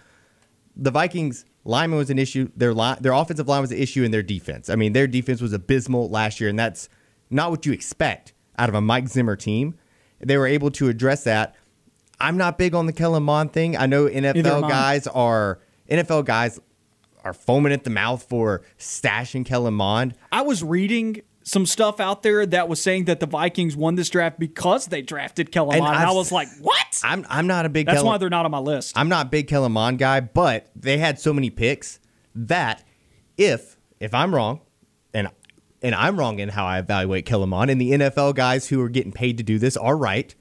the 0.76 0.90
Vikings 0.90 1.44
lineman 1.64 1.98
was 1.98 2.11
an 2.11 2.18
issue. 2.18 2.50
Their 2.56 2.72
line, 2.72 2.98
their 3.00 3.12
offensive 3.12 3.48
line 3.48 3.61
was 3.61 3.72
an 3.72 3.78
issue 3.78 4.02
in 4.02 4.12
their 4.12 4.22
defense. 4.22 4.70
I 4.70 4.76
mean, 4.76 4.92
their 4.92 5.06
defense 5.06 5.40
was 5.40 5.52
abysmal 5.52 6.08
last 6.08 6.40
year, 6.40 6.48
and 6.48 6.58
that's 6.58 6.88
not 7.31 7.51
what 7.51 7.64
you 7.66 7.72
expect 7.72 8.33
out 8.59 8.68
of 8.68 8.74
a 8.74 8.81
Mike 8.81 9.09
Zimmer 9.09 9.37
team. 9.37 9.74
They 10.20 10.37
were 10.37 10.47
able 10.47 10.70
to 10.72 10.89
address 10.89 11.24
that. 11.24 11.55
I'm 12.20 12.37
not 12.37 12.59
big 12.59 12.74
on 12.74 12.87
the 12.87 12.93
Kellen 12.93 13.22
Mond 13.22 13.53
thing. 13.53 13.76
I 13.76 13.87
know 13.87 14.07
NFL 14.07 14.68
guys 14.68 15.07
are 15.07 15.61
NFL 15.89 16.26
guys 16.26 16.61
are 17.24 17.33
foaming 17.33 17.72
at 17.72 17.85
the 17.85 17.91
mouth 17.91 18.22
for 18.22 18.62
stashing 18.78 19.45
Kellen 19.45 19.74
Mond. 19.74 20.14
I 20.31 20.43
was 20.43 20.62
reading 20.62 21.22
some 21.43 21.66
stuff 21.66 22.01
out 22.01 22.22
there 22.22 22.45
that 22.47 22.68
was 22.68 22.83
saying 22.83 23.07
that 23.07 23.20
the 23.20 23.26
Vikings 23.26 23.76
won 23.76 23.95
this 23.95 24.11
draft 24.11 24.39
because 24.39 24.87
they 24.87 25.03
drafted 25.03 25.51
Kellen 25.51 25.78
Mond. 25.78 25.95
And, 25.95 26.03
and 26.03 26.11
I 26.11 26.12
was 26.12 26.31
like, 26.31 26.49
what? 26.61 27.01
I'm 27.03 27.26
I'm 27.28 27.47
not 27.47 27.66
a 27.66 27.68
big. 27.68 27.87
That's 27.87 27.97
Kellen, 27.97 28.07
why 28.07 28.18
they're 28.18 28.31
not 28.31 28.45
on 28.45 28.51
my 28.51 28.59
list. 28.59 28.97
I'm 28.97 29.09
not 29.09 29.26
a 29.26 29.28
big 29.28 29.49
Kellen 29.49 29.72
Mond 29.72 29.99
guy, 29.99 30.20
but 30.20 30.70
they 30.76 30.99
had 30.99 31.18
so 31.18 31.33
many 31.33 31.51
picks 31.51 31.99
that 32.35 32.85
if 33.37 33.78
if 33.99 34.12
I'm 34.14 34.35
wrong, 34.35 34.61
and 34.61 34.70
and 35.83 35.95
I'm 35.95 36.18
wrong 36.18 36.39
in 36.39 36.51
how 36.51 36.66
I 36.66 36.78
evaluate 36.78 37.26
Kellen 37.26 37.53
and 37.53 37.81
the 37.81 37.93
NFL 37.93 38.35
guys 38.35 38.68
who 38.68 38.81
are 38.83 38.89
getting 38.89 39.12
paid 39.12 39.39
to 39.39 39.43
do 39.43 39.59
this 39.59 39.76
are 39.76 39.97
right, 39.97 40.35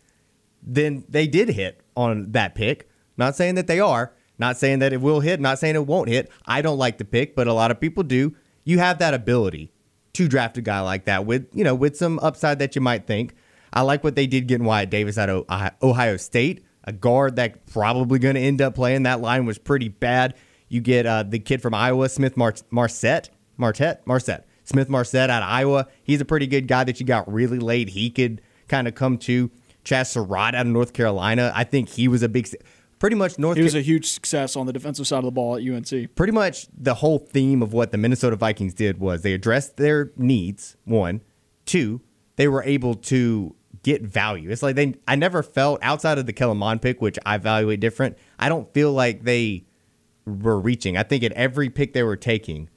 then 0.62 1.06
they 1.08 1.28
did 1.28 1.50
hit 1.50 1.82
on 1.96 2.32
that 2.32 2.56
pick. 2.56 2.90
Not 3.18 3.36
saying 3.36 3.56
that 3.56 3.68
they 3.68 3.80
are. 3.80 4.14
Not 4.38 4.58
saying 4.58 4.80
that 4.80 4.94
it 4.94 5.02
will 5.02 5.20
hit. 5.20 5.40
Not 5.42 5.60
saying 5.60 5.76
it 5.76 5.86
won't 5.86 6.08
hit. 6.08 6.32
I 6.46 6.62
don't 6.62 6.78
like 6.78 6.98
the 6.98 7.06
pick, 7.06 7.36
but 7.36 7.48
a 7.48 7.54
lot 7.54 7.72
of 7.72 7.80
people 7.80 8.04
do. 8.04 8.36
You 8.64 8.80
have 8.80 9.00
that 9.00 9.14
ability 9.14 9.72
to 10.14 10.28
draft 10.28 10.58
a 10.58 10.62
guy 10.62 10.80
like 10.80 11.06
that 11.06 11.26
with 11.26 11.48
you 11.54 11.64
know 11.64 11.76
with 11.76 11.98
some 11.98 12.20
upside 12.20 12.60
that 12.60 12.76
you 12.76 12.82
might 12.82 13.06
think. 13.06 13.36
I 13.72 13.82
like 13.82 14.04
what 14.04 14.16
they 14.16 14.26
did 14.26 14.48
getting 14.48 14.66
Wyatt 14.66 14.90
Davis 14.90 15.18
out 15.18 15.30
of 15.30 15.46
Ohio 15.84 16.18
State, 16.18 16.64
a 16.86 16.92
guard 16.92 17.36
that 17.36 17.68
probably 17.68 18.18
going 18.18 18.36
to 18.36 18.42
end 18.42 18.62
up 18.62 18.76
playing. 18.76 19.04
That 19.04 19.22
line 19.22 19.46
was 19.46 19.60
pretty 19.60 19.90
bad. 19.90 20.36
You 20.70 20.82
get 20.82 21.06
uh, 21.06 21.24
the 21.24 21.40
kid 21.40 21.62
from 21.62 21.74
Iowa, 21.74 22.10
Smith 22.10 22.36
Mar- 22.36 22.56
Marset, 22.72 23.30
Martet, 23.58 24.06
Marset, 24.06 24.44
Smith 24.70 24.88
Marsette 24.88 25.30
out 25.30 25.43
of 25.43 25.49
Iowa. 25.49 25.88
He's 26.03 26.22
a 26.22 26.26
pretty 26.26 26.47
good 26.47 26.67
guy 26.67 26.84
that 26.84 26.99
you 26.99 27.05
got 27.05 27.32
really 27.32 27.59
late. 27.59 27.89
He 27.89 28.09
could 28.09 28.41
kind 28.67 28.88
of 28.88 28.95
come 28.95 29.17
to. 29.20 29.51
Chazz 29.84 30.07
Surratt 30.07 30.55
out 30.55 30.65
of 30.65 30.72
North 30.72 30.93
Carolina. 30.93 31.51
I 31.55 31.63
think 31.63 31.89
he 31.89 32.07
was 32.07 32.22
a 32.22 32.30
big 32.30 32.47
pretty 32.99 33.15
much 33.15 33.39
North. 33.39 33.57
He 33.57 33.63
was 33.63 33.76
a 33.76 33.82
huge 33.82 34.07
success 34.07 34.55
on 34.55 34.65
the 34.65 34.74
defensive 34.74 35.07
side 35.07 35.20
of 35.20 35.26
the 35.26 35.32
ball 35.32 35.55
at 35.55 35.63
UNC. 35.63 36.15
Pretty 36.15 36.34
much 36.34 36.67
the 36.78 36.95
whole 36.95 37.17
theme 37.17 37.61
of 37.63 37.74
what 37.74 37.91
the 37.91 37.97
Minnesota 37.97 38.36
Vikings 38.36 38.74
did 38.74 38.99
was 38.99 39.22
they 39.22 39.34
addressed 39.34 39.78
their 39.78 40.11
needs. 40.17 40.78
One, 40.84 41.22
two, 41.65 42.01
they 42.36 42.47
were 42.47 42.61
able 42.63 42.95
to 42.95 43.55
get 43.84 44.03
value. 44.03 44.51
It's 44.51 44.61
like 44.61 44.76
they. 44.76 44.95
I 45.07 45.15
never 45.15 45.41
felt 45.41 45.80
outside 45.82 46.17
of 46.17 46.26
the 46.26 46.34
Kellen 46.34 46.80
pick, 46.80 47.01
which 47.01 47.17
I 47.26 47.36
evaluate 47.36 47.80
different. 47.80 48.17
I 48.38 48.49
don't 48.49 48.72
feel 48.74 48.91
like 48.91 49.24
they 49.24 49.65
were 50.26 50.59
reaching. 50.59 50.97
I 50.97 51.03
think 51.03 51.24
at 51.24 51.32
every 51.32 51.70
pick 51.70 51.93
they 51.93 52.03
were 52.03 52.17
taking, 52.17 52.70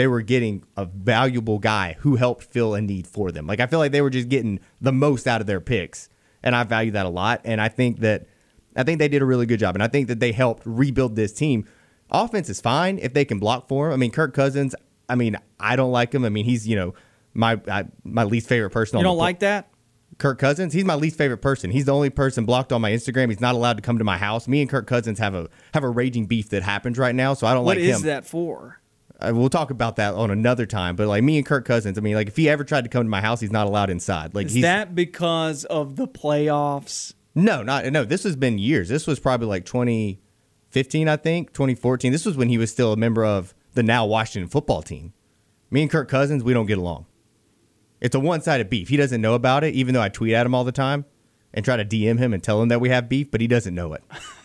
they 0.00 0.06
were 0.06 0.22
getting 0.22 0.64
a 0.78 0.86
valuable 0.86 1.58
guy 1.58 1.94
who 1.98 2.16
helped 2.16 2.42
fill 2.42 2.74
a 2.74 2.80
need 2.80 3.06
for 3.06 3.30
them. 3.30 3.46
Like 3.46 3.60
I 3.60 3.66
feel 3.66 3.78
like 3.78 3.92
they 3.92 4.00
were 4.00 4.08
just 4.08 4.30
getting 4.30 4.58
the 4.80 4.92
most 4.92 5.26
out 5.26 5.42
of 5.42 5.46
their 5.46 5.60
picks, 5.60 6.08
and 6.42 6.56
I 6.56 6.62
value 6.64 6.92
that 6.92 7.04
a 7.04 7.10
lot. 7.10 7.42
And 7.44 7.60
I 7.60 7.68
think 7.68 8.00
that 8.00 8.26
I 8.74 8.82
think 8.82 8.98
they 8.98 9.08
did 9.08 9.20
a 9.20 9.26
really 9.26 9.44
good 9.44 9.60
job, 9.60 9.76
and 9.76 9.82
I 9.82 9.88
think 9.88 10.08
that 10.08 10.18
they 10.18 10.32
helped 10.32 10.62
rebuild 10.64 11.16
this 11.16 11.34
team. 11.34 11.66
Offense 12.10 12.48
is 12.48 12.62
fine 12.62 12.98
if 12.98 13.12
they 13.12 13.26
can 13.26 13.38
block 13.38 13.68
for 13.68 13.88
him. 13.88 13.92
I 13.92 13.96
mean, 13.96 14.10
Kirk 14.10 14.32
Cousins. 14.32 14.74
I 15.06 15.16
mean, 15.16 15.36
I 15.58 15.76
don't 15.76 15.92
like 15.92 16.14
him. 16.14 16.24
I 16.24 16.30
mean, 16.30 16.46
he's 16.46 16.66
you 16.66 16.76
know 16.76 16.94
my 17.34 17.60
I, 17.68 17.84
my 18.02 18.24
least 18.24 18.48
favorite 18.48 18.70
person. 18.70 19.00
You 19.00 19.04
don't 19.04 19.18
like 19.18 19.40
that? 19.40 19.68
Kirk 20.16 20.38
Cousins. 20.38 20.72
He's 20.72 20.86
my 20.86 20.94
least 20.94 21.18
favorite 21.18 21.42
person. 21.42 21.70
He's 21.70 21.84
the 21.84 21.94
only 21.94 22.08
person 22.08 22.46
blocked 22.46 22.72
on 22.72 22.80
my 22.80 22.90
Instagram. 22.90 23.28
He's 23.28 23.40
not 23.40 23.54
allowed 23.54 23.76
to 23.76 23.82
come 23.82 23.98
to 23.98 24.04
my 24.04 24.16
house. 24.16 24.48
Me 24.48 24.62
and 24.62 24.70
Kirk 24.70 24.86
Cousins 24.86 25.18
have 25.18 25.34
a 25.34 25.50
have 25.74 25.84
a 25.84 25.90
raging 25.90 26.24
beef 26.24 26.48
that 26.48 26.62
happens 26.62 26.96
right 26.96 27.14
now. 27.14 27.34
So 27.34 27.46
I 27.46 27.52
don't 27.52 27.66
what 27.66 27.76
like 27.76 27.84
him. 27.84 27.90
What 27.90 27.96
is 27.96 28.02
that 28.04 28.24
for? 28.24 28.80
Uh, 29.20 29.32
we'll 29.34 29.50
talk 29.50 29.70
about 29.70 29.96
that 29.96 30.14
on 30.14 30.30
another 30.30 30.66
time. 30.66 30.96
But 30.96 31.08
like 31.08 31.22
me 31.22 31.36
and 31.36 31.46
Kirk 31.46 31.64
Cousins, 31.64 31.98
I 31.98 32.00
mean, 32.00 32.14
like 32.14 32.28
if 32.28 32.36
he 32.36 32.48
ever 32.48 32.64
tried 32.64 32.84
to 32.84 32.90
come 32.90 33.04
to 33.04 33.08
my 33.08 33.20
house, 33.20 33.40
he's 33.40 33.52
not 33.52 33.66
allowed 33.66 33.90
inside. 33.90 34.34
Like 34.34 34.46
is 34.46 34.60
that 34.62 34.94
because 34.94 35.64
of 35.64 35.96
the 35.96 36.08
playoffs? 36.08 37.14
No, 37.34 37.62
not 37.62 37.86
no. 37.86 38.04
This 38.04 38.24
has 38.24 38.36
been 38.36 38.58
years. 38.58 38.88
This 38.88 39.06
was 39.06 39.20
probably 39.20 39.46
like 39.46 39.64
2015, 39.64 41.08
I 41.08 41.16
think, 41.16 41.52
2014. 41.52 42.12
This 42.12 42.26
was 42.26 42.36
when 42.36 42.48
he 42.48 42.58
was 42.58 42.70
still 42.70 42.92
a 42.92 42.96
member 42.96 43.24
of 43.24 43.54
the 43.74 43.82
now 43.82 44.06
Washington 44.06 44.48
football 44.48 44.82
team. 44.82 45.12
Me 45.70 45.82
and 45.82 45.90
Kirk 45.90 46.08
Cousins, 46.08 46.42
we 46.42 46.52
don't 46.52 46.66
get 46.66 46.78
along. 46.78 47.06
It's 48.00 48.14
a 48.14 48.20
one-sided 48.20 48.70
beef. 48.70 48.88
He 48.88 48.96
doesn't 48.96 49.20
know 49.20 49.34
about 49.34 49.62
it, 49.62 49.74
even 49.74 49.94
though 49.94 50.00
I 50.00 50.08
tweet 50.08 50.32
at 50.32 50.46
him 50.46 50.54
all 50.54 50.64
the 50.64 50.72
time 50.72 51.04
and 51.52 51.64
try 51.64 51.76
to 51.76 51.84
DM 51.84 52.18
him 52.18 52.32
and 52.32 52.42
tell 52.42 52.60
him 52.60 52.68
that 52.68 52.80
we 52.80 52.88
have 52.88 53.08
beef, 53.08 53.30
but 53.30 53.40
he 53.40 53.46
doesn't 53.46 53.74
know 53.74 53.92
it. 53.92 54.02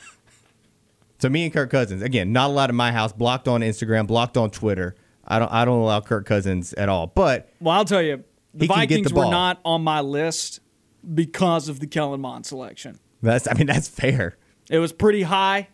so 1.20 1.30
me 1.30 1.46
and 1.46 1.54
Kirk 1.54 1.70
Cousins, 1.70 2.02
again, 2.02 2.32
not 2.32 2.50
allowed 2.50 2.70
in 2.70 2.76
my 2.76 2.92
house, 2.92 3.14
blocked 3.14 3.48
on 3.48 3.62
Instagram, 3.62 4.08
blocked 4.08 4.38
on 4.38 4.52
Twitter. 4.52 4.96
I 5.28 5.40
don't 5.40 5.52
I 5.52 5.66
don't 5.66 5.80
allow 5.80 6.02
Kirk 6.02 6.26
Cousins 6.26 6.74
at 6.74 6.90
all. 6.90 7.08
But 7.08 7.50
well, 7.60 7.76
I'll 7.76 7.86
tell 7.86 8.02
you, 8.02 8.24
the 8.54 8.68
Vikings 8.68 9.10
the 9.10 9.16
were 9.16 9.30
not 9.30 9.60
on 9.66 9.82
my 9.82 10.02
list 10.02 10.60
because 11.14 11.70
of 11.70 11.80
the 11.80 11.88
Kellen 11.88 12.22
Mond 12.22 12.46
selection. 12.46 13.00
That's 13.22 13.48
I 13.48 13.54
mean 13.54 13.68
that's 13.68 13.88
fair. 13.88 14.38
It 14.70 14.80
was 14.80 14.94
pretty 14.94 15.24
high, 15.24 15.68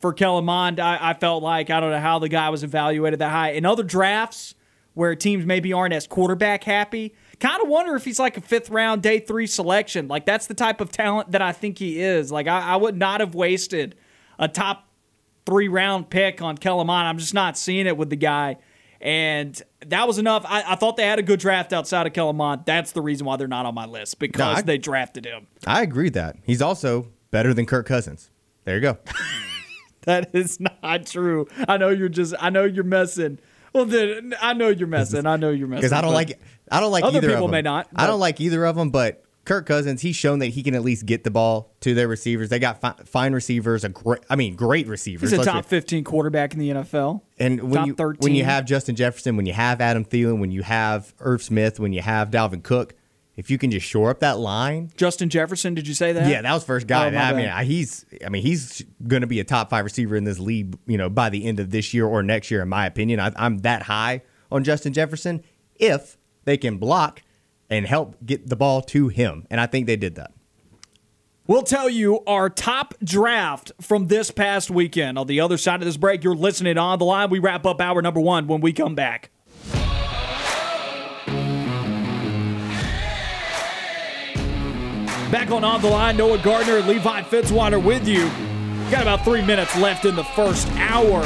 for 0.00 0.12
Kellen 0.12 0.44
Mond. 0.44 0.80
I, 0.80 1.10
I 1.10 1.14
felt 1.14 1.42
like 1.42 1.70
I 1.70 1.80
don't 1.80 1.90
know 1.90 2.00
how 2.00 2.18
the 2.18 2.28
guy 2.28 2.48
was 2.50 2.62
evaluated 2.62 3.18
that 3.20 3.30
high. 3.30 3.50
In 3.50 3.66
other 3.66 3.82
drafts 3.82 4.54
where 4.94 5.14
teams 5.14 5.46
maybe 5.46 5.72
aren't 5.72 5.94
as 5.94 6.06
quarterback 6.06 6.64
happy, 6.64 7.14
kind 7.38 7.62
of 7.62 7.68
wonder 7.68 7.94
if 7.94 8.04
he's 8.04 8.18
like 8.18 8.36
a 8.36 8.40
fifth 8.40 8.70
round, 8.70 9.02
day 9.02 9.20
three 9.20 9.46
selection. 9.46 10.08
Like 10.08 10.26
that's 10.26 10.46
the 10.46 10.54
type 10.54 10.80
of 10.80 10.90
talent 10.90 11.32
that 11.32 11.42
I 11.42 11.52
think 11.52 11.78
he 11.78 12.00
is. 12.00 12.32
Like 12.32 12.46
I, 12.48 12.60
I 12.60 12.76
would 12.76 12.96
not 12.96 13.20
have 13.20 13.34
wasted 13.34 13.96
a 14.38 14.48
top 14.48 14.86
three 15.46 15.68
round 15.68 16.10
pick 16.10 16.42
on 16.42 16.56
Kellen 16.58 16.86
Mond. 16.86 17.08
I'm 17.08 17.18
just 17.18 17.34
not 17.34 17.56
seeing 17.58 17.86
it 17.86 17.96
with 17.96 18.10
the 18.10 18.16
guy. 18.16 18.56
And 19.00 19.60
that 19.86 20.06
was 20.08 20.18
enough. 20.18 20.44
I, 20.46 20.72
I 20.72 20.74
thought 20.74 20.96
they 20.96 21.06
had 21.06 21.18
a 21.20 21.22
good 21.22 21.38
draft 21.38 21.72
outside 21.72 22.06
of 22.08 22.12
Kellen 22.12 22.36
Mond. 22.36 22.62
That's 22.66 22.92
the 22.92 23.00
reason 23.00 23.26
why 23.26 23.36
they're 23.36 23.46
not 23.46 23.64
on 23.64 23.74
my 23.74 23.86
list 23.86 24.18
because 24.18 24.38
No, 24.40 24.46
I- 24.58 24.62
they 24.62 24.76
drafted 24.78 25.24
him. 25.24 25.46
I 25.66 25.82
agree 25.82 26.10
that. 26.10 26.36
He's 26.42 26.60
also 26.60 27.08
better 27.30 27.54
than 27.54 27.64
Kirk 27.66 27.86
Cousins. 27.86 28.30
There 28.64 28.74
you 28.74 28.80
go. 28.82 28.98
That 30.02 30.30
is 30.34 30.58
not 30.58 31.06
true. 31.06 31.48
I 31.68 31.76
know 31.76 31.90
you're 31.90 32.08
just. 32.08 32.32
I 32.40 32.48
know 32.48 32.64
you're 32.64 32.82
messing. 32.84 33.38
Well, 33.74 33.84
then 33.84 34.34
I 34.40 34.54
know 34.54 34.68
you're 34.68 34.88
messing. 34.88 35.26
I 35.26 35.36
know 35.36 35.50
you're 35.50 35.66
messing. 35.68 35.80
Because 35.82 35.92
I 35.92 36.00
don't 36.00 36.14
like 36.14 36.40
I 36.70 36.80
don't 36.80 36.92
like 36.92 37.04
Other 37.04 37.18
either 37.18 37.28
people 37.28 37.44
of 37.44 37.50
them. 37.50 37.58
may 37.58 37.62
not, 37.62 37.88
I 37.94 38.06
don't 38.06 38.20
like 38.20 38.40
either 38.40 38.64
of 38.64 38.74
them, 38.76 38.88
but 38.90 39.22
Kirk 39.48 39.64
Cousins, 39.64 40.02
he's 40.02 40.14
shown 40.14 40.40
that 40.40 40.48
he 40.48 40.62
can 40.62 40.74
at 40.74 40.82
least 40.82 41.06
get 41.06 41.24
the 41.24 41.30
ball 41.30 41.72
to 41.80 41.94
their 41.94 42.06
receivers. 42.06 42.50
They 42.50 42.58
got 42.58 42.82
fi- 42.82 42.94
fine 43.06 43.32
receivers, 43.32 43.82
a 43.82 43.88
great, 43.88 44.20
I 44.28 44.36
mean, 44.36 44.56
great 44.56 44.86
receivers. 44.86 45.30
He's 45.30 45.40
a 45.40 45.42
top 45.42 45.64
15 45.64 46.04
quarterback 46.04 46.52
in 46.52 46.58
the 46.58 46.68
NFL. 46.68 47.22
And 47.38 47.62
when 47.62 47.72
top 47.72 47.86
you 47.86 47.94
13. 47.94 48.18
when 48.20 48.34
you 48.34 48.44
have 48.44 48.66
Justin 48.66 48.94
Jefferson, 48.94 49.38
when 49.38 49.46
you 49.46 49.54
have 49.54 49.80
Adam 49.80 50.04
Thielen, 50.04 50.38
when 50.38 50.50
you 50.50 50.62
have 50.62 51.14
Irv 51.18 51.42
Smith, 51.42 51.80
when 51.80 51.94
you 51.94 52.02
have 52.02 52.30
Dalvin 52.30 52.62
Cook, 52.62 52.94
if 53.36 53.50
you 53.50 53.56
can 53.56 53.70
just 53.70 53.86
shore 53.86 54.10
up 54.10 54.20
that 54.20 54.38
line, 54.38 54.90
Justin 54.98 55.30
Jefferson, 55.30 55.72
did 55.72 55.88
you 55.88 55.94
say 55.94 56.12
that? 56.12 56.28
yeah, 56.28 56.42
that 56.42 56.52
was 56.52 56.64
first 56.64 56.86
guy. 56.86 57.04
Oh, 57.04 57.16
I 57.16 57.32
mean, 57.32 57.46
bad. 57.46 57.66
he's 57.66 58.04
I 58.26 58.28
mean 58.28 58.42
he's 58.42 58.84
going 59.06 59.22
to 59.22 59.26
be 59.26 59.40
a 59.40 59.44
top 59.44 59.70
five 59.70 59.84
receiver 59.84 60.14
in 60.14 60.24
this 60.24 60.38
league. 60.38 60.76
You 60.86 60.98
know, 60.98 61.08
by 61.08 61.30
the 61.30 61.46
end 61.46 61.58
of 61.58 61.70
this 61.70 61.94
year 61.94 62.04
or 62.04 62.22
next 62.22 62.50
year, 62.50 62.60
in 62.60 62.68
my 62.68 62.84
opinion, 62.84 63.18
I, 63.18 63.32
I'm 63.36 63.58
that 63.58 63.84
high 63.84 64.20
on 64.52 64.62
Justin 64.62 64.92
Jefferson 64.92 65.42
if 65.76 66.18
they 66.44 66.58
can 66.58 66.76
block 66.76 67.22
and 67.70 67.86
help 67.86 68.16
get 68.24 68.48
the 68.48 68.56
ball 68.56 68.82
to 68.82 69.08
him, 69.08 69.46
and 69.50 69.60
I 69.60 69.66
think 69.66 69.86
they 69.86 69.96
did 69.96 70.14
that. 70.16 70.32
We'll 71.46 71.62
tell 71.62 71.88
you 71.88 72.20
our 72.26 72.50
top 72.50 72.92
draft 73.02 73.72
from 73.80 74.08
this 74.08 74.30
past 74.30 74.70
weekend. 74.70 75.18
On 75.18 75.26
the 75.26 75.40
other 75.40 75.56
side 75.56 75.80
of 75.80 75.86
this 75.86 75.96
break, 75.96 76.22
you're 76.22 76.34
listening 76.34 76.76
on 76.76 76.98
the 76.98 77.06
line. 77.06 77.30
We 77.30 77.38
wrap 77.38 77.64
up 77.64 77.80
hour 77.80 78.02
number 78.02 78.20
one 78.20 78.46
when 78.46 78.60
we 78.60 78.74
come 78.74 78.94
back. 78.94 79.30
Back 85.30 85.50
on 85.50 85.62
On 85.62 85.82
the 85.82 85.88
Line, 85.88 86.16
Noah 86.16 86.38
Gardner 86.38 86.78
and 86.78 86.86
Levi 86.86 87.22
Fitzwater 87.22 87.82
with 87.82 88.08
you. 88.08 88.30
Got 88.90 89.02
about 89.02 89.24
three 89.24 89.42
minutes 89.42 89.76
left 89.76 90.06
in 90.06 90.16
the 90.16 90.24
first 90.24 90.66
hour. 90.76 91.20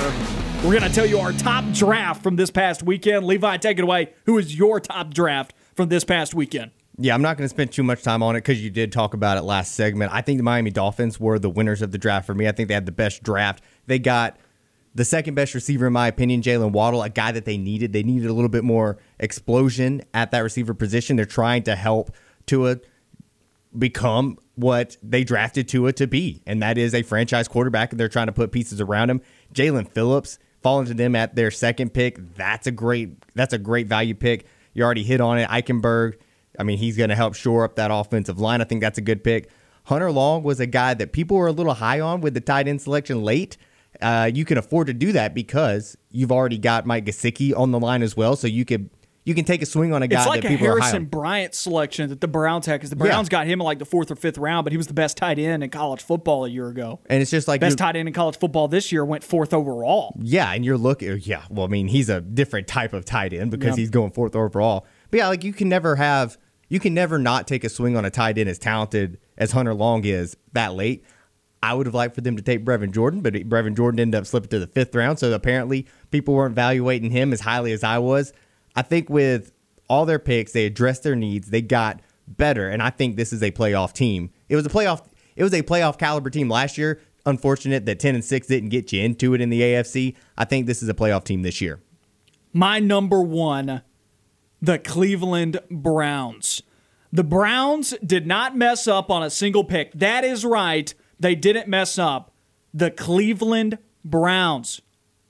We're 0.65 0.79
going 0.79 0.83
to 0.83 0.93
tell 0.93 1.07
you 1.07 1.19
our 1.19 1.33
top 1.33 1.65
draft 1.73 2.23
from 2.23 2.35
this 2.35 2.51
past 2.51 2.83
weekend. 2.83 3.25
Levi, 3.25 3.57
take 3.59 3.79
it 3.79 3.83
away. 3.83 4.13
Who 4.27 4.39
is 4.39 4.57
your 4.57 4.81
top 4.81 5.15
draft 5.15 5.55
from 5.75 5.89
this 5.89 6.05
past 6.05 6.35
weekend? 6.35 6.71
Yeah, 6.99 7.15
I'm 7.15 7.23
not 7.23 7.39
going 7.39 7.47
to 7.47 7.49
spend 7.49 7.73
too 7.73 7.83
much 7.83 8.03
time 8.03 8.23
on 8.23 8.37
it 8.37 8.41
because 8.41 8.63
you 8.63 8.71
did 8.71 8.93
talk 8.93 9.15
about 9.15 9.39
it 9.39 9.43
last 9.43 9.73
segment. 9.73 10.13
I 10.13 10.21
think 10.21 10.39
the 10.39 10.43
Miami 10.43 10.71
Dolphins 10.71 11.19
were 11.19 11.39
the 11.39 11.49
winners 11.49 11.81
of 11.81 11.91
the 11.91 11.99
draft 11.99 12.27
for 12.27 12.35
me. 12.35 12.47
I 12.47 12.53
think 12.53 12.69
they 12.69 12.75
had 12.75 12.87
the 12.87 12.93
best 12.93 13.23
draft. 13.23 13.63
They 13.87 13.99
got 13.99 14.37
the 14.95 15.05
second 15.05 15.35
best 15.35 15.55
receiver, 15.55 15.87
in 15.87 15.93
my 15.95 16.07
opinion, 16.07 16.43
Jaylen 16.43 16.73
Waddle, 16.73 17.03
a 17.03 17.09
guy 17.09 17.33
that 17.33 17.47
they 17.47 17.57
needed. 17.57 17.95
They 17.95 18.03
needed 18.03 18.29
a 18.29 18.35
little 18.35 18.51
bit 18.51 18.63
more 18.63 18.99
explosion 19.19 20.03
at 20.13 20.33
that 20.33 20.41
receiver 20.41 20.75
position. 20.75 21.17
They're 21.17 21.25
trying 21.25 21.63
to 21.63 21.77
help 21.77 22.15
Tua 22.45 22.77
become 23.77 24.39
what 24.55 24.99
they 25.03 25.25
drafted 25.25 25.69
Tua 25.69 25.95
to 25.95 26.07
be, 26.07 26.43
and 26.47 26.63
that 26.63 26.77
is 26.77 26.95
a 26.95 27.03
franchise 27.03 27.49
quarterback. 27.49 27.91
And 27.93 27.99
they're 27.99 28.11
trying 28.11 28.27
to 28.27 28.33
put 28.33 28.53
pieces 28.53 28.83
around 28.83 29.09
him. 29.09 29.23
Jaelan 29.55 29.91
Phillips 29.91 30.39
falling 30.63 30.87
to 30.87 30.95
them 30.95 31.17
at 31.17 31.37
their 31.37 31.51
second 31.51 31.95
pick. 31.95 32.35
That's 32.35 32.67
a 32.67 32.71
great. 32.71 33.35
That's 33.35 33.55
a 33.55 33.59
great 33.59 33.87
value 33.87 34.15
pick. 34.15 34.47
You 34.75 34.85
already 34.85 35.03
hit 35.03 35.21
on 35.21 35.39
it. 35.39 35.49
Eichenberg. 35.49 36.15
I 36.59 36.65
mean, 36.65 36.79
he's 36.79 36.97
going 36.97 37.11
to 37.11 37.17
help 37.17 37.35
shore 37.35 37.65
up 37.65 37.77
that 37.77 37.91
offensive 37.91 38.39
line. 38.39 38.61
I 38.61 38.65
think 38.65 38.81
that's 38.81 38.99
a 38.99 39.03
good 39.03 39.25
pick. 39.25 39.51
Hunter 39.85 40.13
Long 40.13 40.43
was 40.43 40.61
a 40.61 40.67
guy 40.67 40.95
that 40.95 41.13
people 41.13 41.37
were 41.37 41.49
a 41.49 41.53
little 41.53 41.75
high 41.75 42.01
on 42.01 42.21
with 42.21 42.35
the 42.35 42.41
tight 42.41 42.69
end 42.69 42.81
selection 42.81 43.23
late. 43.23 43.57
Uh, 44.01 44.31
you 44.33 44.45
can 44.45 44.59
afford 44.59 44.87
to 44.87 44.95
do 44.95 45.13
that 45.13 45.35
because 45.35 45.97
you've 46.11 46.33
already 46.33 46.59
got 46.59 46.87
Mike 46.87 47.05
Gesicki 47.05 47.57
on 47.57 47.73
the 47.73 47.81
line 47.81 48.03
as 48.03 48.17
well, 48.17 48.37
so 48.37 48.47
you 48.47 48.65
could 48.65 48.91
you 49.25 49.35
can 49.35 49.45
take 49.45 49.63
a 49.63 49.67
swing 49.67 49.93
on 49.93 50.03
a 50.03 50.09
guy 50.09 50.19
It's 50.19 50.27
like 50.29 50.43
that 50.43 50.49
a 50.49 50.51
people 50.51 50.67
Harrison. 50.67 51.05
Bryant 51.05 51.55
selection 51.55 52.09
that 52.11 52.21
the 52.21 52.27
Browns 52.29 52.67
had 52.67 52.75
because 52.81 52.91
the 52.91 52.97
Yeah. 52.97 53.13
Browns 53.13 53.29
got 53.29 53.47
him 53.47 53.61
in 53.61 53.65
like 53.65 53.79
the 53.79 53.85
fourth 53.85 54.11
or 54.11 54.17
fifth 54.17 54.37
round, 54.37 54.65
but 54.65 54.73
he 54.73 54.77
was 54.77 54.89
the 54.89 54.95
best 54.95 55.17
tight 55.17 55.39
end 55.39 55.63
in 55.63 55.71
college 55.71 56.03
football 56.03 56.45
a 56.45 56.49
year 56.49 56.69
ago. 56.69 56.99
And 57.07 57.23
it's 57.23 57.31
just 57.31 57.47
like 57.47 57.61
Best 57.61 57.79
tight 57.79 57.95
end 57.95 58.09
in 58.09 58.15
college 58.15 58.37
football 58.37 58.67
this 58.67 58.91
year 58.91 59.05
went 59.05 59.23
fourth 59.23 59.55
overall. 59.55 60.17
Yeah, 60.21 60.51
and 60.53 60.65
you're 60.65 60.77
looking. 60.79 61.11
Uh, 61.11 61.15
yeah, 61.15 61.43
well, 61.51 61.65
I 61.67 61.69
mean, 61.69 61.87
he's 61.89 62.09
a 62.09 62.21
different 62.21 62.67
type 62.67 62.93
of 62.93 63.05
tight 63.05 63.33
end 63.33 63.51
because 63.53 63.77
Yeah. 63.77 63.83
he's 63.83 63.91
going 63.91 64.11
fourth 64.11 64.35
overall. 64.35 64.87
But 65.11 65.19
yeah, 65.19 65.29
like 65.29 65.45
you 65.45 65.53
can 65.53 65.69
never 65.69 65.95
have, 65.97 66.37
you 66.69 66.81
can 66.81 66.93
never 66.95 67.19
not 67.19 67.47
take 67.47 67.63
a 67.63 67.69
swing 67.69 67.97
on 67.97 68.05
a 68.05 68.11
tight 68.11 68.39
end 68.39 68.49
as 68.49 68.59
talented 68.59 69.19
as 69.39 69.53
Hunter 69.53 69.75
Long 69.75 70.05
is 70.05 70.37
that 70.53 70.75
late. 70.75 71.05
I 71.63 71.75
would 71.75 71.87
have 71.87 71.95
liked 71.95 72.17
for 72.17 72.23
them 72.23 72.35
to 72.37 72.43
take 72.43 72.65
Brevin 72.65 72.91
Jordan, 72.93 73.21
but 73.21 73.35
Brevin 73.35 73.77
Jordan 73.77 74.01
ended 74.01 74.19
up 74.19 74.27
slipping 74.27 74.49
to 74.49 74.59
the 74.59 74.67
fifth 74.67 74.97
round. 74.97 75.21
So 75.21 75.33
apparently, 75.33 75.87
people 76.11 76.35
weren't 76.35 76.55
evaluating 76.55 77.13
him 77.13 77.33
as 77.33 77.41
highly 77.43 77.71
as 77.71 77.85
I 77.85 77.99
was. 77.99 78.33
I 78.75 78.83
think 78.83 79.11
with 79.11 79.53
all 79.89 80.07
their 80.07 80.19
picks, 80.19 80.53
they 80.53 80.67
addressed 80.67 81.03
their 81.03 81.17
needs. 81.17 81.51
They 81.51 81.63
got 81.63 82.01
better, 82.27 82.69
and 82.69 82.83
I 82.83 82.91
think 82.91 83.17
this 83.17 83.33
is 83.33 83.43
a 83.43 83.51
playoff 83.51 83.93
team. 83.93 84.31
It 84.49 84.57
was 84.57 84.67
a 84.67 84.71
playoff. 84.71 85.07
It 85.37 85.43
was 85.43 85.55
a 85.55 85.63
playoff 85.63 85.99
caliber 85.99 86.31
team 86.31 86.49
last 86.49 86.79
year. 86.79 87.01
Unfortunate 87.25 87.87
that 87.87 88.01
ten 88.01 88.15
and 88.15 88.25
six 88.25 88.47
didn't 88.47 88.71
get 88.71 88.93
you 88.93 89.03
into 89.03 89.35
it 89.35 89.41
in 89.41 89.51
the 89.51 89.61
AFC. 89.61 90.17
I 90.37 90.45
think 90.45 90.67
this 90.67 90.83
is 90.83 90.89
a 90.89 90.95
playoff 90.95 91.25
team 91.25 91.43
this 91.43 91.61
year. 91.61 91.81
My 92.53 92.79
number 92.79 93.23
one, 93.23 93.83
the 94.61 94.79
Cleveland 94.79 95.61
Browns. 95.71 96.63
The 97.13 97.25
Browns 97.25 97.95
did 98.05 98.27
not 98.27 98.57
mess 98.57 98.89
up 98.89 99.11
on 99.11 99.23
a 99.23 99.31
single 99.31 99.65
pick. 99.65 99.93
That 99.93 100.25
is 100.25 100.45
right. 100.45 100.93
They 101.21 101.35
didn't 101.35 101.69
mess 101.69 101.99
up. 101.99 102.33
The 102.73 102.91
Cleveland 102.91 103.79
Browns. 104.05 104.81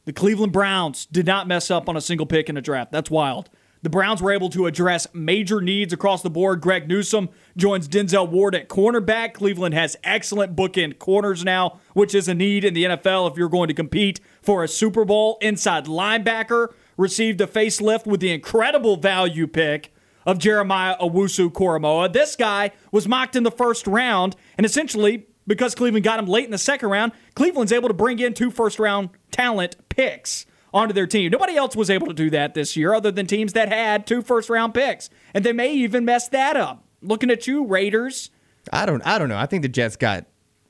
The 0.04 0.12
Cleveland 0.12 0.52
Browns 0.52 1.06
did 1.06 1.26
not 1.26 1.46
mess 1.46 1.70
up 1.70 1.88
on 1.88 1.96
a 1.96 2.00
single 2.00 2.26
pick 2.26 2.48
in 2.48 2.56
a 2.56 2.60
draft. 2.60 2.90
That's 2.90 3.10
wild. 3.10 3.48
The 3.82 3.90
Browns 3.90 4.22
were 4.22 4.32
able 4.32 4.48
to 4.50 4.66
address 4.66 5.06
major 5.12 5.60
needs 5.60 5.92
across 5.92 6.22
the 6.22 6.30
board. 6.30 6.60
Greg 6.60 6.88
Newsome 6.88 7.28
joins 7.56 7.88
Denzel 7.88 8.28
Ward 8.28 8.54
at 8.54 8.68
cornerback. 8.68 9.34
Cleveland 9.34 9.74
has 9.74 9.96
excellent 10.02 10.56
bookend 10.56 10.98
corners 10.98 11.44
now, 11.44 11.80
which 11.92 12.14
is 12.14 12.28
a 12.28 12.34
need 12.34 12.64
in 12.64 12.74
the 12.74 12.84
NFL 12.84 13.30
if 13.30 13.36
you're 13.36 13.48
going 13.48 13.68
to 13.68 13.74
compete 13.74 14.20
for 14.40 14.64
a 14.64 14.68
Super 14.68 15.04
Bowl. 15.04 15.38
Inside 15.40 15.86
linebacker 15.86 16.72
received 16.96 17.40
a 17.40 17.46
facelift 17.46 18.06
with 18.06 18.20
the 18.20 18.32
incredible 18.32 18.96
value 18.96 19.46
pick 19.46 19.92
of 20.26 20.38
Jeremiah 20.38 20.96
Owusu 21.00 21.50
Koramoah. 21.50 22.12
This 22.12 22.36
guy 22.36 22.70
was 22.90 23.08
mocked 23.08 23.34
in 23.34 23.42
the 23.42 23.50
first 23.50 23.88
round, 23.88 24.36
and 24.56 24.64
essentially, 24.64 25.26
because 25.46 25.74
Cleveland 25.74 26.04
got 26.04 26.20
him 26.20 26.26
late 26.26 26.44
in 26.44 26.52
the 26.52 26.58
second 26.58 26.88
round, 26.88 27.12
Cleveland's 27.34 27.72
able 27.72 27.88
to 27.88 27.94
bring 27.94 28.20
in 28.20 28.32
two 28.34 28.50
first 28.52 28.78
round 28.78 29.10
talent 29.32 29.76
picks 29.88 30.46
onto 30.72 30.94
their 30.94 31.06
team. 31.06 31.30
Nobody 31.30 31.56
else 31.56 31.76
was 31.76 31.90
able 31.90 32.06
to 32.06 32.14
do 32.14 32.30
that 32.30 32.54
this 32.54 32.76
year 32.76 32.94
other 32.94 33.10
than 33.10 33.26
teams 33.26 33.52
that 33.54 33.68
had 33.68 34.06
two 34.06 34.22
first 34.22 34.48
round 34.48 34.74
picks. 34.74 35.10
And 35.34 35.44
they 35.44 35.52
may 35.52 35.72
even 35.74 36.04
mess 36.04 36.28
that 36.28 36.56
up. 36.56 36.84
Looking 37.02 37.30
at 37.30 37.46
you, 37.46 37.66
Raiders. 37.66 38.30
I 38.72 38.86
don't. 38.86 39.04
I 39.04 39.18
don't 39.18 39.28
know. 39.28 39.36
I 39.36 39.46
think 39.46 39.62
the 39.62 39.68
Jets 39.68 39.96
got. 39.96 40.26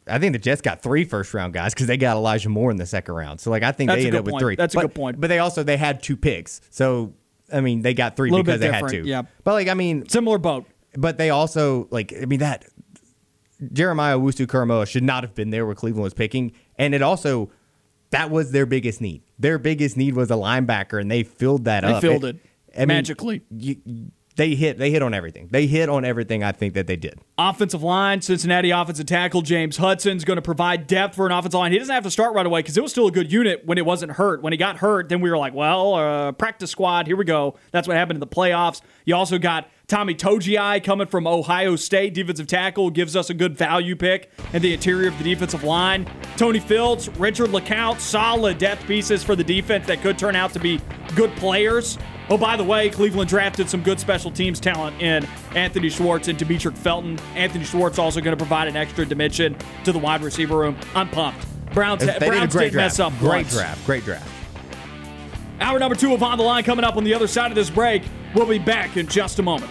I 0.07 0.19
think 0.19 0.33
the 0.33 0.39
Jets 0.39 0.63
got 0.63 0.83
three 0.83 1.05
first 1.05 1.33
round 1.35 1.53
guys 1.53 1.75
because 1.75 1.87
they 1.87 1.97
got 1.97 2.17
Elijah 2.17 2.49
Moore 2.49 2.71
in 2.71 2.77
the 2.77 2.87
second 2.87 3.15
round. 3.15 3.41
So 3.41 3.51
like 3.51 3.63
I 3.63 3.71
think 3.73 3.89
That's 3.89 4.01
they 4.01 4.07
ended 4.07 4.21
up 4.21 4.25
with 4.25 4.39
three. 4.41 4.57
That's 4.57 4.75
a 4.75 4.81
good 4.81 4.95
point. 4.95 5.21
But 5.21 5.29
they 5.29 5.39
also 5.39 5.63
they 5.63 5.77
had 5.77 6.03
two 6.03 6.17
picks. 6.17 6.61
So 6.71 7.13
I 7.53 7.61
mean 7.61 7.83
they 7.83 7.95
got 7.95 8.17
three 8.17 8.31
because 8.31 8.61
they 8.61 8.73
had 8.73 8.89
two. 8.89 9.03
yeah. 9.05 9.23
But 9.45 9.53
like 9.53 9.69
I 9.69 9.75
mean, 9.75 10.09
Similar 10.09 10.39
boat. 10.39 10.67
but 10.97 11.19
they 11.19 11.31
also 11.31 11.87
like 11.91 12.13
I 12.21 12.25
mean 12.25 12.41
that 12.41 12.65
Jeremiah 13.73 14.19
Wusu 14.19 14.47
Koramoah 14.47 14.89
should 14.89 15.05
not 15.05 15.23
have 15.23 15.35
been 15.35 15.51
there 15.51 15.67
where 15.67 15.75
Cleveland 15.75 16.03
was 16.03 16.15
picking, 16.15 16.53
and 16.79 16.95
it 16.95 17.03
also 17.03 17.51
that 18.13 18.31
was 18.31 18.53
their 18.53 18.67
biggest 18.67 19.01
need. 19.01 19.23
Their 19.39 19.59
biggest 19.59 19.97
need 19.97 20.15
was 20.15 20.31
a 20.31 20.35
linebacker, 20.35 21.01
and 21.01 21.11
they 21.11 21.25
filled 21.25 21.65
that 21.65 21.83
They 21.83 21.93
up. 21.93 22.01
They 22.03 22.09
filled 22.09 22.25
it. 22.25 22.37
I 22.75 22.81
mean, 22.81 22.89
Magically. 22.89 23.43
you- 23.51 23.77
they 24.37 24.55
hit. 24.55 24.79
They 24.79 24.91
hit 24.91 25.03
on 25.03 25.13
everything. 25.13 25.49
They 25.51 25.67
hit 25.67 25.91
on 25.91 26.07
everything. 26.07 26.43
I 26.43 26.53
think 26.53 26.73
that 26.73 26.87
they 26.87 26.97
did. 26.97 27.19
Offensive 27.37 27.83
line, 27.83 28.23
Cincinnati 28.23 28.71
offensive 28.71 29.05
tackle 29.05 29.43
James 29.43 29.77
Hudson's 29.77 30.25
going 30.25 30.37
to 30.37 30.43
provide 30.43 30.87
depth 30.87 31.17
for 31.17 31.27
an 31.27 31.33
offensive 31.33 31.59
line. 31.59 31.73
He 31.73 31.79
doesn't 31.79 31.95
have 31.95 32.05
to 32.05 32.11
start 32.11 32.35
right 32.35 32.47
away 32.47 32.61
because 32.61 32.79
it 32.79 32.83
was 32.83 32.93
still 32.93 33.07
a 33.07 33.11
good 33.11 33.31
unit 33.31 33.67
when 33.67 33.77
it 33.77 33.85
wasn't 33.85 34.13
hurt. 34.13 34.43
When 34.43 34.55
he 34.55 34.57
got 34.57 34.79
hurt, 34.79 35.11
then 35.11 35.21
we 35.21 35.31
were 35.31 35.37
like, 35.37 35.53
well, 35.53 35.95
uh, 35.95 36.33
practice 36.33 36.71
squad, 36.71 37.07
here 37.07 37.17
we 37.17 37.27
go. 37.27 37.57
That's 37.73 37.87
what 37.87 37.97
happened 37.99 38.17
in 38.17 38.21
the 38.21 38.27
playoffs. 38.27 38.81
You 39.05 39.17
also 39.17 39.39
got 39.39 39.69
Tommy 39.93 40.15
Togiai 40.15 40.83
coming 40.83 41.07
from 41.07 41.27
Ohio 41.27 41.77
State, 41.77 42.15
defensive 42.15 42.47
tackle, 42.47 42.89
gives 42.89 43.15
us 43.15 43.29
a 43.29 43.35
good 43.35 43.59
value 43.59 43.95
pick 43.95 44.31
in 44.55 44.63
the 44.63 44.73
interior 44.73 45.09
of 45.09 45.19
the 45.19 45.25
defensive 45.25 45.65
line. 45.65 46.11
Tony 46.39 46.61
Fields, 46.61 47.11
Richard 47.19 47.51
LeCounte, 47.51 48.01
solid 48.01 48.57
depth 48.57 48.87
pieces 48.87 49.23
for 49.23 49.37
the 49.37 49.45
defense 49.45 49.87
that 49.89 50.01
could 50.01 50.19
turn 50.19 50.35
out 50.35 50.51
to 50.55 50.59
be 50.59 50.81
good 51.15 51.31
players. 51.37 51.99
Oh, 52.31 52.39
by 52.39 52.57
the 52.57 52.65
way, 52.65 52.89
Cleveland 52.89 53.29
drafted 53.29 53.69
some 53.69 53.83
good 53.83 54.01
special 54.01 54.31
teams 54.31 54.61
talent 54.61 54.99
in 55.03 55.27
Anthony 55.55 55.91
Schwartz 55.91 56.27
and 56.29 56.39
Demetric 56.39 56.75
Felton. 56.75 57.19
Anthony 57.35 57.67
Schwartz 57.67 57.99
also 57.99 58.23
going 58.23 58.35
to 58.35 58.43
provide 58.43 58.69
an 58.69 58.77
extra 58.79 59.05
dimension 59.05 59.55
to 59.85 59.93
the 59.93 59.99
wide 59.99 60.23
receiver 60.23 60.57
room. 60.57 60.75
I'm 60.95 61.11
pumped. 61.11 61.45
Browns, 61.75 62.01
They 62.01 62.07
did 62.15 62.23
a 62.23 62.27
Browns 62.29 62.55
great 62.55 62.73
did 62.73 62.79
mess 62.79 62.99
up 62.99 63.13
Great 63.19 63.45
once. 63.45 63.53
draft. 63.53 63.85
Great 63.85 64.05
draft. 64.05 64.27
Hour 65.61 65.79
number 65.79 65.95
two 65.97 66.15
of 66.15 66.23
On 66.23 66.39
the 66.39 66.45
Line 66.45 66.65
coming 66.65 66.83
up 66.87 66.97
on 66.97 67.05
the 67.05 67.13
other 67.13 67.27
side 67.27 67.51
of 67.51 67.57
this 67.57 67.69
break. 67.69 68.03
We'll 68.35 68.47
be 68.47 68.59
back 68.59 68.97
in 68.97 69.07
just 69.07 69.39
a 69.39 69.43
moment. 69.43 69.71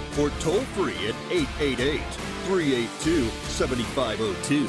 or 0.19 0.29
toll 0.39 0.61
free 0.75 0.95
at 1.07 1.15
888 1.29 2.01
382 2.45 3.29
7502. 3.47 4.67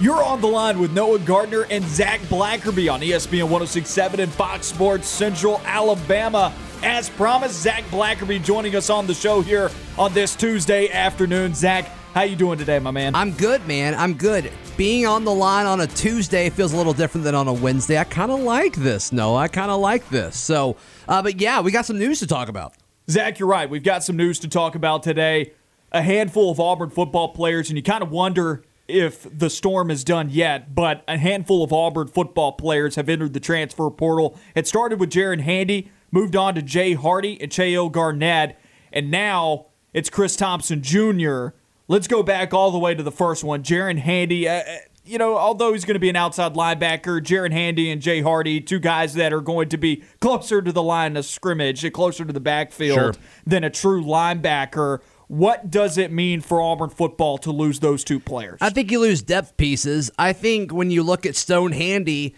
You're 0.00 0.24
on 0.24 0.40
the 0.40 0.48
line 0.48 0.80
with 0.80 0.92
Noah 0.92 1.20
Gardner 1.20 1.64
and 1.70 1.84
Zac 1.84 2.18
Blackerby 2.22 2.92
on 2.92 3.00
ESPN 3.00 3.44
1067 3.44 4.18
and 4.18 4.32
Fox 4.32 4.66
Sports 4.66 5.06
Central 5.06 5.60
Alabama. 5.64 6.52
As 6.82 7.08
promised, 7.08 7.62
Zac 7.62 7.84
Blackerby 7.84 8.42
joining 8.42 8.74
us 8.74 8.90
on 8.90 9.06
the 9.06 9.14
show 9.14 9.42
here 9.42 9.70
on 9.96 10.12
this 10.12 10.34
Tuesday 10.34 10.90
afternoon. 10.90 11.54
Zac, 11.54 11.84
how 12.14 12.22
you 12.22 12.34
doing 12.34 12.58
today, 12.58 12.80
my 12.80 12.90
man? 12.90 13.14
I'm 13.14 13.30
good, 13.30 13.64
man. 13.68 13.94
I'm 13.94 14.14
good. 14.14 14.50
Being 14.76 15.06
on 15.06 15.24
the 15.24 15.32
line 15.32 15.66
on 15.66 15.80
a 15.80 15.86
Tuesday 15.86 16.50
feels 16.50 16.72
a 16.72 16.76
little 16.76 16.92
different 16.94 17.22
than 17.22 17.36
on 17.36 17.46
a 17.46 17.52
Wednesday. 17.52 17.96
I 17.96 18.04
kind 18.04 18.32
of 18.32 18.40
like 18.40 18.74
this. 18.74 19.12
No, 19.12 19.36
I 19.36 19.46
kind 19.46 19.70
of 19.70 19.80
like 19.80 20.08
this. 20.08 20.36
So, 20.36 20.76
uh, 21.06 21.22
but 21.22 21.40
yeah, 21.40 21.60
we 21.60 21.70
got 21.70 21.86
some 21.86 21.98
news 21.98 22.18
to 22.18 22.26
talk 22.26 22.48
about. 22.48 22.74
Zac, 23.10 23.38
you're 23.38 23.48
right. 23.48 23.68
We've 23.68 23.82
got 23.82 24.04
some 24.04 24.16
news 24.16 24.38
to 24.40 24.48
talk 24.48 24.74
about 24.74 25.02
today. 25.02 25.52
A 25.90 26.02
handful 26.02 26.50
of 26.50 26.60
Auburn 26.60 26.90
football 26.90 27.28
players, 27.28 27.68
and 27.68 27.76
you 27.76 27.82
kind 27.82 28.02
of 28.02 28.10
wonder 28.10 28.62
if 28.88 29.26
the 29.36 29.50
storm 29.50 29.90
is 29.90 30.04
done 30.04 30.30
yet, 30.30 30.74
but 30.74 31.02
a 31.08 31.18
handful 31.18 31.62
of 31.62 31.72
Auburn 31.72 32.08
football 32.08 32.52
players 32.52 32.96
have 32.96 33.08
entered 33.08 33.32
the 33.32 33.40
transfer 33.40 33.90
portal. 33.90 34.38
It 34.54 34.66
started 34.66 35.00
with 35.00 35.10
Jaren 35.10 35.40
Handy, 35.40 35.90
moved 36.10 36.36
on 36.36 36.54
to 36.54 36.62
Jay 36.62 36.94
Hardy 36.94 37.40
and 37.40 37.50
Chayil 37.50 37.90
Garnett, 37.90 38.58
and 38.92 39.10
now 39.10 39.66
it's 39.92 40.10
Chris 40.10 40.36
Thompson 40.36 40.82
Jr. 40.82 41.48
Let's 41.88 42.06
go 42.06 42.22
back 42.22 42.54
all 42.54 42.70
the 42.70 42.78
way 42.78 42.94
to 42.94 43.02
the 43.02 43.12
first 43.12 43.44
one. 43.44 43.62
Jaren 43.62 43.98
Handy, 43.98 44.48
uh, 44.48 44.54
uh, 44.54 44.76
you 45.04 45.18
know, 45.18 45.36
although 45.36 45.72
he's 45.72 45.84
going 45.84 45.94
to 45.94 46.00
be 46.00 46.08
an 46.08 46.16
outside 46.16 46.54
linebacker, 46.54 47.20
Jaren 47.20 47.52
Handy 47.52 47.90
and 47.90 48.00
Jay 48.00 48.20
Hardy, 48.20 48.60
two 48.60 48.78
guys 48.78 49.14
that 49.14 49.32
are 49.32 49.40
going 49.40 49.68
to 49.70 49.76
be 49.76 50.02
closer 50.20 50.62
to 50.62 50.70
the 50.72 50.82
line 50.82 51.16
of 51.16 51.24
scrimmage, 51.24 51.90
closer 51.92 52.24
to 52.24 52.32
the 52.32 52.40
backfield 52.40 52.98
Sure. 52.98 53.14
than 53.46 53.64
a 53.64 53.70
true 53.70 54.02
linebacker. 54.04 55.00
What 55.28 55.70
does 55.70 55.96
it 55.98 56.12
mean 56.12 56.40
for 56.40 56.60
Auburn 56.60 56.90
football 56.90 57.38
to 57.38 57.50
lose 57.50 57.80
those 57.80 58.04
two 58.04 58.20
players? 58.20 58.58
I 58.60 58.70
think 58.70 58.90
you 58.90 59.00
lose 59.00 59.22
depth 59.22 59.56
pieces. 59.56 60.10
I 60.18 60.32
think 60.32 60.72
when 60.72 60.90
you 60.90 61.02
look 61.02 61.24
at 61.26 61.36
Stone 61.36 61.72
Handy, 61.72 62.34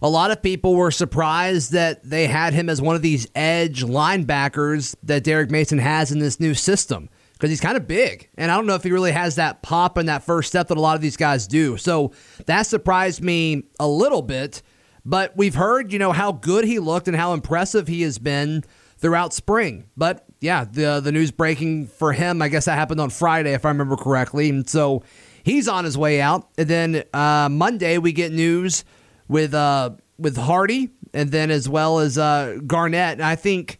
a 0.00 0.08
lot 0.08 0.30
of 0.30 0.42
people 0.42 0.74
were 0.74 0.90
surprised 0.90 1.72
that 1.72 2.02
they 2.08 2.26
had 2.26 2.54
him 2.54 2.68
as 2.70 2.80
one 2.80 2.96
of 2.96 3.02
these 3.02 3.26
edge 3.34 3.84
linebackers 3.84 4.94
that 5.02 5.24
Derek 5.24 5.50
Mason 5.50 5.78
has 5.78 6.10
in 6.10 6.20
this 6.20 6.40
new 6.40 6.54
system 6.54 7.08
because 7.38 7.50
he's 7.50 7.60
kind 7.60 7.76
of 7.76 7.86
big. 7.86 8.28
And 8.36 8.50
I 8.50 8.56
don't 8.56 8.66
know 8.66 8.74
if 8.74 8.82
he 8.82 8.90
really 8.90 9.12
has 9.12 9.36
that 9.36 9.62
pop 9.62 9.96
and 9.96 10.08
that 10.08 10.24
first 10.24 10.48
step 10.48 10.68
that 10.68 10.76
a 10.76 10.80
lot 10.80 10.96
of 10.96 11.02
these 11.02 11.16
guys 11.16 11.46
do. 11.46 11.76
So 11.76 12.12
that 12.46 12.62
surprised 12.62 13.22
me 13.22 13.62
a 13.78 13.86
little 13.86 14.22
bit. 14.22 14.60
But 15.04 15.36
we've 15.36 15.54
heard, 15.54 15.92
you 15.92 16.00
know, 16.00 16.12
how 16.12 16.32
good 16.32 16.64
he 16.64 16.80
looked 16.80 17.06
and 17.06 17.16
how 17.16 17.32
impressive 17.32 17.86
he 17.86 18.02
has 18.02 18.18
been 18.18 18.64
throughout 18.98 19.32
spring. 19.32 19.84
But 19.96 20.26
yeah, 20.40 20.64
the 20.64 21.00
the 21.00 21.12
news 21.12 21.30
breaking 21.30 21.86
for 21.86 22.12
him, 22.12 22.42
I 22.42 22.48
guess 22.48 22.64
that 22.64 22.74
happened 22.74 23.00
on 23.00 23.10
Friday, 23.10 23.54
if 23.54 23.64
I 23.64 23.68
remember 23.68 23.96
correctly. 23.96 24.48
And 24.50 24.68
so 24.68 25.04
he's 25.44 25.68
on 25.68 25.84
his 25.84 25.96
way 25.96 26.20
out. 26.20 26.48
And 26.58 26.68
then 26.68 27.04
uh, 27.14 27.48
Monday 27.50 27.98
we 27.98 28.12
get 28.12 28.32
news 28.32 28.84
with 29.28 29.54
uh, 29.54 29.90
with 30.18 30.36
Hardy, 30.36 30.90
and 31.14 31.30
then 31.30 31.50
as 31.50 31.68
well 31.68 32.00
as 32.00 32.18
uh, 32.18 32.58
Garnett. 32.66 33.14
And 33.14 33.22
I 33.22 33.36
think 33.36 33.78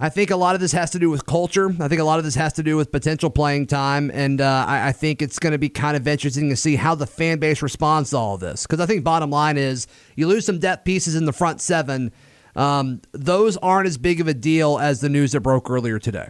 I 0.00 0.08
think 0.10 0.30
a 0.30 0.36
lot 0.36 0.54
of 0.54 0.60
this 0.60 0.70
has 0.72 0.90
to 0.90 0.98
do 0.98 1.10
with 1.10 1.26
culture. 1.26 1.70
I 1.80 1.88
think 1.88 2.00
a 2.00 2.04
lot 2.04 2.20
of 2.20 2.24
this 2.24 2.36
has 2.36 2.52
to 2.54 2.62
do 2.62 2.76
with 2.76 2.92
potential 2.92 3.30
playing 3.30 3.66
time, 3.66 4.10
and 4.14 4.40
uh, 4.40 4.64
I, 4.68 4.88
I 4.88 4.92
think 4.92 5.22
it's 5.22 5.40
going 5.40 5.52
to 5.52 5.58
be 5.58 5.68
kind 5.68 5.96
of 5.96 6.06
interesting 6.06 6.48
to 6.50 6.56
see 6.56 6.76
how 6.76 6.94
the 6.94 7.06
fan 7.06 7.38
base 7.40 7.62
responds 7.62 8.10
to 8.10 8.16
all 8.16 8.34
of 8.34 8.40
this. 8.40 8.64
Because 8.64 8.78
I 8.78 8.86
think 8.86 9.02
bottom 9.02 9.30
line 9.30 9.56
is 9.56 9.88
you 10.14 10.28
lose 10.28 10.46
some 10.46 10.60
depth 10.60 10.84
pieces 10.84 11.16
in 11.16 11.24
the 11.24 11.32
front 11.32 11.60
seven. 11.60 12.12
Um, 12.54 13.02
those 13.12 13.56
aren't 13.56 13.88
as 13.88 13.98
big 13.98 14.20
of 14.20 14.28
a 14.28 14.34
deal 14.34 14.78
as 14.78 15.00
the 15.00 15.08
news 15.08 15.32
that 15.32 15.40
broke 15.40 15.68
earlier 15.68 15.98
today. 15.98 16.28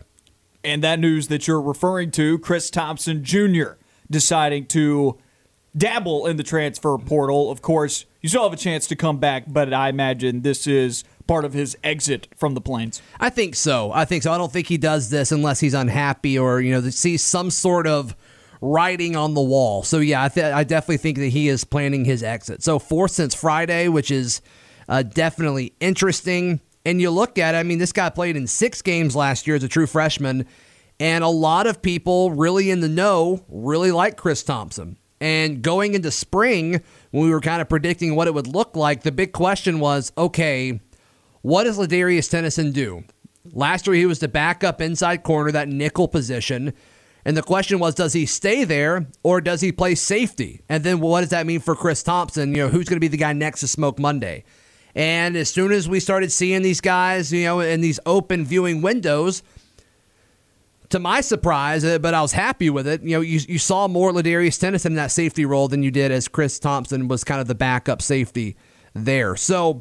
and 0.64 0.82
that 0.82 0.98
news 0.98 1.28
that 1.28 1.46
you're 1.46 1.60
referring 1.60 2.10
to, 2.12 2.38
Chris 2.40 2.68
Thompson 2.70 3.22
Jr. 3.22 3.72
deciding 4.10 4.66
to 4.68 5.18
dabble 5.76 6.26
in 6.26 6.36
the 6.36 6.42
transfer 6.42 6.96
portal. 6.98 7.50
Of 7.50 7.62
course, 7.62 8.06
you 8.20 8.28
still 8.28 8.42
have 8.42 8.52
a 8.52 8.56
chance 8.56 8.86
to 8.88 8.96
come 8.96 9.18
back, 9.18 9.44
but 9.46 9.72
I 9.72 9.88
imagine 9.88 10.42
this 10.42 10.66
is 10.66 11.04
part 11.28 11.44
of 11.44 11.52
his 11.52 11.76
exit 11.84 12.26
from 12.36 12.54
the 12.54 12.60
Plains. 12.60 13.00
I 13.20 13.30
think 13.30 13.54
so. 13.54 13.92
I 13.92 14.04
think 14.04 14.24
so. 14.24 14.32
I 14.32 14.38
don't 14.38 14.52
think 14.52 14.66
he 14.66 14.78
does 14.78 15.10
this 15.10 15.30
unless 15.30 15.60
he's 15.60 15.74
unhappy 15.74 16.36
or 16.36 16.60
you 16.60 16.72
know 16.72 16.80
sees 16.90 17.24
some 17.24 17.50
sort 17.50 17.86
of 17.86 18.16
writing 18.60 19.14
on 19.14 19.34
the 19.34 19.40
wall. 19.40 19.82
So 19.84 19.98
yeah, 19.98 20.24
I, 20.24 20.28
th- 20.28 20.52
I 20.52 20.64
definitely 20.64 20.96
think 20.96 21.18
that 21.18 21.28
he 21.28 21.48
is 21.48 21.62
planning 21.62 22.04
his 22.04 22.22
exit. 22.22 22.62
So 22.62 22.80
fourth 22.80 23.12
since 23.12 23.34
Friday, 23.34 23.88
which 23.88 24.10
is 24.10 24.40
uh, 24.88 25.02
definitely 25.02 25.74
interesting. 25.80 26.60
And 26.84 27.00
you 27.00 27.10
look 27.10 27.38
at, 27.38 27.54
it, 27.54 27.58
I 27.58 27.62
mean, 27.62 27.78
this 27.78 27.92
guy 27.92 28.08
played 28.08 28.36
in 28.36 28.46
six 28.46 28.82
games 28.82 29.14
last 29.14 29.46
year 29.46 29.56
as 29.56 29.62
a 29.62 29.68
true 29.68 29.86
freshman, 29.86 30.46
and 30.98 31.22
a 31.22 31.28
lot 31.28 31.66
of 31.66 31.82
people 31.82 32.30
really 32.30 32.70
in 32.70 32.80
the 32.80 32.88
know 32.88 33.44
really 33.48 33.92
like 33.92 34.16
Chris 34.16 34.42
Thompson. 34.42 34.96
And 35.20 35.62
going 35.62 35.94
into 35.94 36.10
spring, 36.10 36.82
when 37.10 37.24
we 37.24 37.30
were 37.30 37.40
kind 37.40 37.60
of 37.60 37.68
predicting 37.68 38.14
what 38.14 38.28
it 38.28 38.34
would 38.34 38.46
look 38.46 38.76
like, 38.76 39.02
the 39.02 39.12
big 39.12 39.32
question 39.32 39.80
was, 39.80 40.12
okay, 40.16 40.80
what 41.48 41.64
does 41.64 41.78
Ladarius 41.78 42.28
Tennison 42.28 42.74
do? 42.74 43.04
Last 43.52 43.86
year, 43.86 43.96
he 43.96 44.04
was 44.04 44.18
the 44.18 44.28
backup 44.28 44.82
inside 44.82 45.22
corner, 45.22 45.50
that 45.50 45.66
nickel 45.66 46.06
position. 46.06 46.74
And 47.24 47.36
the 47.38 47.42
question 47.42 47.78
was, 47.78 47.94
does 47.94 48.12
he 48.12 48.26
stay 48.26 48.64
there 48.64 49.06
or 49.22 49.40
does 49.40 49.62
he 49.62 49.72
play 49.72 49.94
safety? 49.94 50.60
And 50.68 50.84
then 50.84 51.00
what 51.00 51.22
does 51.22 51.30
that 51.30 51.46
mean 51.46 51.60
for 51.60 51.74
Chris 51.74 52.02
Thompson? 52.02 52.54
You 52.54 52.64
know, 52.64 52.68
who's 52.68 52.86
going 52.86 52.96
to 52.96 53.00
be 53.00 53.08
the 53.08 53.16
guy 53.16 53.32
next 53.32 53.60
to 53.60 53.68
Smoke 53.68 53.98
Monday? 53.98 54.44
And 54.94 55.36
as 55.36 55.48
soon 55.48 55.72
as 55.72 55.88
we 55.88 56.00
started 56.00 56.30
seeing 56.30 56.60
these 56.60 56.82
guys, 56.82 57.32
you 57.32 57.44
know, 57.44 57.60
in 57.60 57.80
these 57.80 57.98
open 58.04 58.44
viewing 58.44 58.82
windows, 58.82 59.42
to 60.90 60.98
my 60.98 61.22
surprise, 61.22 61.82
uh, 61.82 61.98
but 61.98 62.12
I 62.12 62.20
was 62.20 62.32
happy 62.32 62.68
with 62.68 62.86
it. 62.86 63.02
You 63.02 63.16
know, 63.16 63.20
you, 63.22 63.40
you 63.48 63.58
saw 63.58 63.88
more 63.88 64.12
Ladarius 64.12 64.58
Tennison 64.58 64.86
in 64.86 64.94
that 64.96 65.12
safety 65.12 65.46
role 65.46 65.68
than 65.68 65.82
you 65.82 65.90
did 65.90 66.12
as 66.12 66.28
Chris 66.28 66.58
Thompson 66.58 67.08
was 67.08 67.24
kind 67.24 67.40
of 67.40 67.46
the 67.46 67.54
backup 67.54 68.02
safety 68.02 68.56
there. 68.94 69.34
So, 69.34 69.80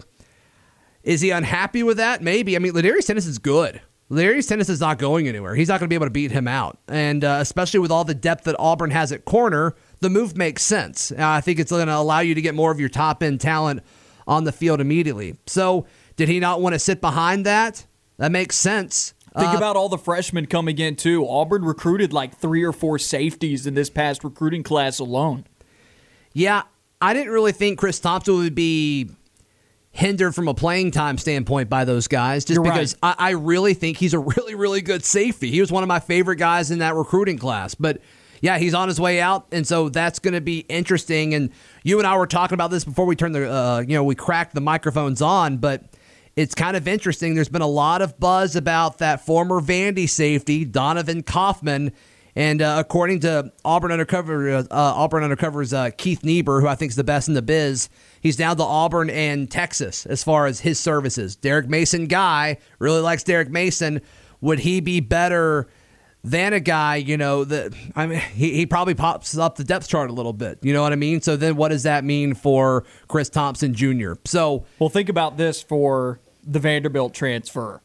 is 1.08 1.22
he 1.22 1.30
unhappy 1.30 1.84
with 1.84 1.97
that? 1.97 2.22
Maybe. 2.22 2.58
I 2.58 2.60
mean, 2.60 2.74
Ladarius 2.74 3.10
is 3.10 3.38
good. 3.39 3.80
Ladarius 4.12 4.70
is 4.70 4.82
not 4.82 4.97
going 4.99 5.28
anywhere. 5.30 5.55
He's 5.55 5.70
not 5.70 5.80
going 5.80 5.88
to 5.88 5.89
be 5.89 5.95
able 5.95 6.05
to 6.05 6.12
beat 6.12 6.32
him 6.32 6.49
out. 6.49 6.78
And 6.89 7.24
uh, 7.24 7.38
especially 7.39 7.80
with 7.80 7.91
all 7.91 8.03
the 8.03 8.14
depth 8.14 8.43
that 8.43 8.58
Auburn 8.60 8.91
has 8.91 9.14
at 9.14 9.24
corner, 9.24 9.74
the 10.01 10.10
move 10.10 10.36
makes 10.36 10.64
sense. 10.64 11.12
Uh, 11.14 11.16
I 11.20 11.39
think 11.39 11.60
it's 11.60 11.72
going 11.72 11.88
to 11.88 11.95
allow 11.95 12.20
you 12.20 12.36
to 12.36 12.41
get 12.41 12.55
more 12.55 12.72
of 12.72 12.80
your 12.80 12.89
top 12.89 13.24
end 13.24 13.39
talent 13.39 13.84
on 14.28 14.43
the 14.43 14.51
field 14.51 14.82
immediately. 14.82 15.38
So, 15.45 15.86
did 16.18 16.28
he 16.28 16.41
not 16.41 16.60
want 16.62 16.74
to 16.74 16.80
sit 16.80 16.99
behind 16.99 17.45
that? 17.45 17.86
That 18.18 18.34
makes 18.34 18.58
sense. 18.58 19.14
Think 19.38 19.53
Uh, 19.53 19.58
about 19.58 19.78
all 19.78 19.88
the 19.88 19.97
freshmen 19.97 20.45
coming 20.45 20.78
in, 20.78 20.97
too. 20.97 21.26
Auburn 21.26 21.64
recruited 21.64 22.12
like 22.12 22.36
three 22.38 22.64
or 22.64 22.74
four 22.74 22.99
safeties 22.99 23.66
in 23.66 23.76
this 23.76 23.89
past 23.89 24.26
recruiting 24.26 24.64
class 24.64 24.99
alone. 24.99 25.45
Yeah, 26.34 26.64
I 27.01 27.14
didn't 27.14 27.32
really 27.32 27.51
think 27.53 27.80
Chris 27.80 27.99
Thompson 27.99 28.36
would 28.36 28.55
be 28.55 29.10
hindered 29.98 30.36
from 30.36 30.48
a 30.48 30.54
playing 30.54 30.91
time 30.91 31.18
standpoint 31.18 31.70
by 31.70 31.84
those 31.84 32.08
guys, 32.08 32.45
just 32.45 32.54
You're 32.56 32.64
right. 32.64 32.74
because 32.74 32.95
I, 33.02 33.16
I 33.18 33.30
really 33.32 33.74
think 33.74 33.98
he's 33.98 34.14
a 34.14 34.20
really, 34.38 34.54
really 34.54 34.82
good 34.82 35.04
safety. 35.04 35.50
He 35.50 35.60
was 35.60 35.72
one 35.72 35.82
of 35.82 35.88
my 35.88 36.00
favorite 36.00 36.36
guys 36.36 36.70
in 36.70 36.80
that 36.80 36.93
recruiting 36.93 37.39
class. 37.39 37.74
But 37.74 38.00
yeah, 38.39 38.60
he's 38.60 38.76
on 38.76 38.89
his 38.89 39.02
way 39.02 39.20
out, 39.20 39.48
and 39.52 39.66
so 39.66 39.89
that's 39.89 40.20
going 40.20 40.36
to 40.36 40.41
be 40.41 40.60
interesting. 40.70 41.34
And 41.34 41.50
you 41.84 41.98
and 41.98 42.06
I 42.06 42.16
were 42.16 42.28
talking 42.28 42.54
about 42.54 42.70
this 42.70 42.86
before 42.86 43.06
we 43.06 43.16
turned 43.16 43.34
the, 43.34 43.52
uh, 43.52 43.80
you 43.80 43.95
know, 43.95 44.04
we 44.04 44.14
cracked 44.14 44.54
the 44.54 44.62
microphones 44.62 45.22
on, 45.22 45.58
but. 45.58 45.84
It's 46.36 46.54
kind 46.54 46.78
of 46.78 46.88
interesting. 46.88 47.34
There's 47.34 47.50
been 47.50 47.64
a 47.64 47.66
lot 47.66 48.04
of 48.04 48.20
buzz 48.20 48.56
about 48.56 49.00
that 49.00 49.26
former 49.26 49.60
Vandy 49.60 50.08
safety, 50.08 50.66
Donovan 50.66 51.24
Kaufman, 51.24 51.93
and 52.36 52.62
uh, 52.62 52.76
according 52.78 53.22
to 53.22 53.52
Auburn 53.66 53.91
Undercover, 53.91 54.58
uh, 54.58 54.66
Auburn 54.70 55.24
Undercover's 55.24 55.74
uh, 55.74 55.89
Keith 55.98 56.24
Niebuhr, 56.24 56.62
who 56.62 56.68
I 56.68 56.76
think 56.76 56.91
is 56.91 56.95
the 56.95 57.04
best 57.04 57.28
in 57.28 57.34
the 57.34 57.41
biz, 57.41 57.89
he's 58.22 58.39
now 58.39 58.53
to 58.53 58.63
Auburn 58.63 59.09
and 59.09 59.49
Texas 59.49 60.05
as 60.05 60.24
far 60.24 60.45
as 60.45 60.59
his 60.61 60.80
services. 60.80 61.36
Derek 61.36 61.68
Mason 61.68 62.05
guy 62.07 62.57
really 62.80 63.01
likes 63.01 63.24
Derek 63.24 63.49
Mason. 63.49 64.01
Would 64.41 64.59
he 64.59 64.80
be 64.80 64.99
better 64.99 65.68
than 66.24 66.51
a 66.51 66.59
guy, 66.59 66.97
you 66.97 67.15
know, 67.15 67.43
that 67.45 67.74
I 67.95 68.05
mean, 68.05 68.20
he, 68.20 68.53
he 68.53 68.65
probably 68.65 68.95
pops 68.95 69.38
up 69.38 69.55
the 69.55 69.63
depth 69.63 69.88
chart 69.88 70.09
a 70.09 70.13
little 70.13 70.34
bit. 70.34 70.59
You 70.61 70.74
know 70.74 70.82
what 70.82 70.91
I 70.91 70.95
mean? 70.97 71.22
So 71.22 71.38
then 71.38 71.55
what 71.55 71.70
does 71.70 71.84
that 71.84 72.03
mean 72.03 72.34
for 72.34 72.84
Chris 73.07 73.30
Thompson 73.30 73.74
Jr.? 73.74 74.13
So, 74.26 74.65
Well, 74.80 74.89
think 74.89 75.09
about 75.09 75.38
this 75.38 75.61
for 75.61 76.20
the 76.45 76.59
Vanderbilt 76.59 77.13
transfer. 77.13 77.82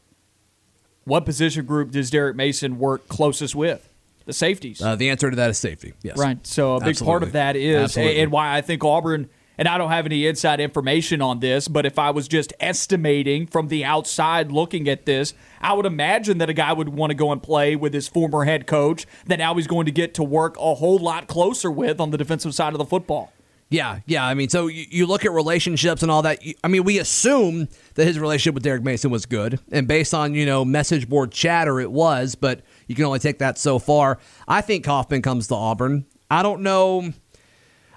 What 1.05 1.25
position 1.25 1.65
group 1.65 1.91
does 1.91 2.09
Derek 2.09 2.35
Mason 2.35 2.79
work 2.79 3.07
closest 3.07 3.55
with? 3.55 3.89
The 4.25 4.31
safeties. 4.33 4.81
uh, 4.81 4.95
the 4.95 5.09
answer 5.09 5.29
to 5.29 5.35
that 5.35 5.49
is 5.49 5.57
safety. 5.57 5.93
Yes. 6.01 6.17
Right. 6.17 6.45
So 6.47 6.75
a 6.77 6.83
big 6.83 6.97
part 6.97 7.23
of 7.23 7.33
that 7.33 7.57
is, 7.57 7.75
Absolutely. 7.83 8.21
and 8.21 8.31
why 8.31 8.55
I 8.55 8.61
think 8.61 8.81
Auburn, 8.83 9.29
and 9.57 9.67
I 9.67 9.77
don't 9.77 9.91
have 9.91 10.05
any 10.05 10.25
inside 10.25 10.59
information 10.59 11.21
on 11.21 11.39
this, 11.39 11.67
but 11.67 11.85
if 11.85 11.99
I 11.99 12.11
was 12.11 12.27
just 12.27 12.53
estimating 12.59 13.47
from 13.47 13.67
the 13.67 13.85
outside 13.85 14.51
looking 14.51 14.87
at 14.87 15.05
this, 15.05 15.33
I 15.61 15.73
would 15.73 15.85
imagine 15.85 16.39
that 16.39 16.49
a 16.49 16.53
guy 16.53 16.73
would 16.73 16.89
want 16.89 17.11
to 17.11 17.15
go 17.15 17.31
and 17.31 17.41
play 17.41 17.75
with 17.75 17.93
his 17.93 18.07
former 18.07 18.45
head 18.45 18.67
coach 18.67 19.05
that 19.25 19.39
now 19.39 19.53
he's 19.55 19.67
going 19.67 19.85
to 19.85 19.91
get 19.91 20.13
to 20.15 20.23
work 20.23 20.57
a 20.57 20.75
whole 20.75 20.97
lot 20.97 21.27
closer 21.27 21.71
with 21.71 21.99
on 21.99 22.11
the 22.11 22.17
defensive 22.17 22.55
side 22.55 22.73
of 22.73 22.79
the 22.79 22.85
football. 22.85 23.31
Yeah, 23.73 24.01
yeah. 24.05 24.23
I 24.23 24.35
mean, 24.35 24.49
so 24.49 24.67
you, 24.67 25.07
look 25.07 25.25
at 25.25 25.31
relationships 25.31 26.03
and 26.03 26.11
all 26.11 26.21
that. 26.21 26.39
I 26.63 26.67
mean, 26.67 26.83
we 26.83 26.99
assume 26.99 27.67
that 27.95 28.05
his 28.05 28.19
relationship 28.19 28.53
with 28.53 28.61
Derek 28.61 28.83
Mason 28.83 29.09
was 29.09 29.25
good, 29.25 29.59
and 29.71 29.87
based 29.87 30.13
on 30.13 30.35
you 30.35 30.45
know 30.45 30.63
message 30.63 31.09
board 31.09 31.31
chatter, 31.31 31.79
it 31.79 31.91
was. 31.91 32.35
But 32.35 32.61
you 32.85 32.93
can 32.93 33.05
only 33.05 33.17
take 33.17 33.39
that 33.39 33.57
so 33.57 33.79
far. 33.79 34.19
I 34.47 34.61
think 34.61 34.85
Kaufman 34.85 35.23
comes 35.23 35.47
to 35.47 35.55
Auburn. 35.55 36.05
I 36.29 36.43
don't 36.43 36.61
know. 36.61 37.13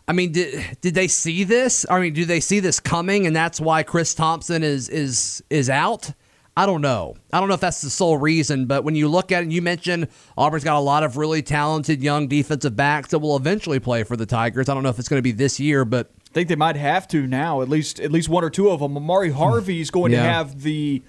I 0.09 0.13
mean, 0.13 0.33
did 0.33 0.79
did 0.81 0.95
they 0.95 1.09
see 1.09 1.45
this? 1.45 1.85
I 1.91 2.01
mean, 2.01 2.13
do 2.13 2.25
they 2.25 2.41
see 2.41 2.61
this 2.61 2.79
coming, 2.79 3.27
and 3.27 3.35
that's 3.35 3.61
why 3.61 3.83
Chris 3.83 4.15
Thompson 4.15 4.63
is 4.63 4.89
is 4.89 5.43
is 5.51 5.69
out? 5.69 6.13
I 6.59 6.65
don't 6.65 6.81
know. 6.81 7.17
I 7.33 7.39
don't 7.39 7.49
know 7.49 7.55
if 7.55 7.61
that's 7.61 7.83
the 7.83 7.91
sole 7.91 8.17
reason, 8.17 8.65
but 8.65 8.83
when 8.83 8.95
you 8.95 9.09
look 9.09 9.31
at 9.31 9.43
it, 9.43 9.51
you 9.51 9.61
mentioned 9.61 10.09
Auburn's 10.39 10.65
got 10.65 10.79
a 10.79 10.81
lot 10.81 11.03
of 11.03 11.19
really 11.19 11.43
talented 11.43 12.03
young 12.03 12.29
defensive 12.29 12.75
backs 12.75 13.11
that 13.11 13.19
will 13.19 13.37
eventually 13.37 13.79
play 13.79 14.05
for 14.05 14.17
the 14.17 14.25
Tigers. 14.25 14.71
I 14.71 14.75
don't 14.75 14.83
know 14.83 14.89
if 14.89 14.99
it's 14.99 15.09
going 15.09 15.19
to 15.19 15.23
be 15.23 15.33
this 15.33 15.61
year, 15.61 15.85
but 15.85 16.13
I 16.31 16.33
think 16.33 16.49
they 16.49 16.57
might 16.57 16.77
have 16.77 17.07
to 17.09 17.27
now, 17.27 17.61
at 17.61 17.69
least 17.69 18.01
at 18.01 18.11
least 18.11 18.31
one 18.31 18.43
or 18.43 18.49
two 18.49 18.71
of 18.71 18.81
them. 18.81 18.95
Ahmari 18.95 19.31
hmm. 19.31 19.37
Harvey 19.37 19.81
is 19.81 19.91
going 19.91 20.13
to 20.13 20.19
have 20.19 20.63
the 20.63 21.03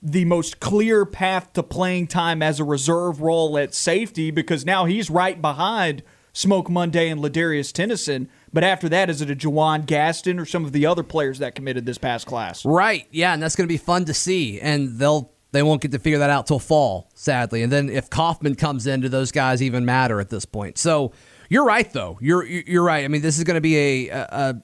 the 0.00 0.24
most 0.24 0.60
clear 0.60 1.04
path 1.04 1.52
to 1.54 1.62
playing 1.62 2.06
time 2.06 2.40
as 2.40 2.60
a 2.60 2.64
reserve 2.64 3.20
role 3.20 3.58
at 3.58 3.74
safety 3.74 4.30
because 4.30 4.64
now 4.64 4.84
he's 4.84 5.10
right 5.10 5.42
behind 5.42 6.04
Smoke 6.38 6.70
Monday 6.70 7.08
and 7.08 7.20
Ladarius 7.20 7.72
Tennison. 7.72 8.28
But 8.52 8.62
after 8.62 8.88
that, 8.90 9.10
is 9.10 9.20
it 9.20 9.28
a 9.28 9.34
Jawan 9.34 9.86
Gaston 9.86 10.38
or 10.38 10.44
some 10.44 10.64
of 10.64 10.70
the 10.70 10.86
other 10.86 11.02
players 11.02 11.40
that 11.40 11.56
committed 11.56 11.84
this 11.84 11.98
past 11.98 12.28
class? 12.28 12.64
Right. 12.64 13.08
Yeah, 13.10 13.34
and 13.34 13.42
that's 13.42 13.56
going 13.56 13.66
to 13.66 13.72
be 13.72 13.76
fun 13.76 14.04
to 14.04 14.14
see. 14.14 14.60
And 14.60 15.00
they'll 15.00 15.32
they 15.50 15.64
won't 15.64 15.82
get 15.82 15.90
to 15.90 15.98
figure 15.98 16.20
that 16.20 16.30
out 16.30 16.46
till 16.46 16.60
fall, 16.60 17.10
sadly. 17.14 17.64
And 17.64 17.72
then 17.72 17.88
if 17.88 18.08
Kaufman 18.08 18.54
comes 18.54 18.86
in, 18.86 19.00
do 19.00 19.08
those 19.08 19.32
guys 19.32 19.62
even 19.62 19.84
matter 19.84 20.20
at 20.20 20.28
this 20.28 20.44
point? 20.44 20.78
So 20.78 21.10
you're 21.48 21.64
right, 21.64 21.92
though. 21.92 22.18
You're 22.20 22.44
you're 22.44 22.84
right. 22.84 23.04
I 23.04 23.08
mean, 23.08 23.22
this 23.22 23.36
is 23.36 23.42
going 23.42 23.56
to 23.56 23.60
be 23.60 24.06
a, 24.06 24.08
a, 24.10 24.26
a 24.30 24.62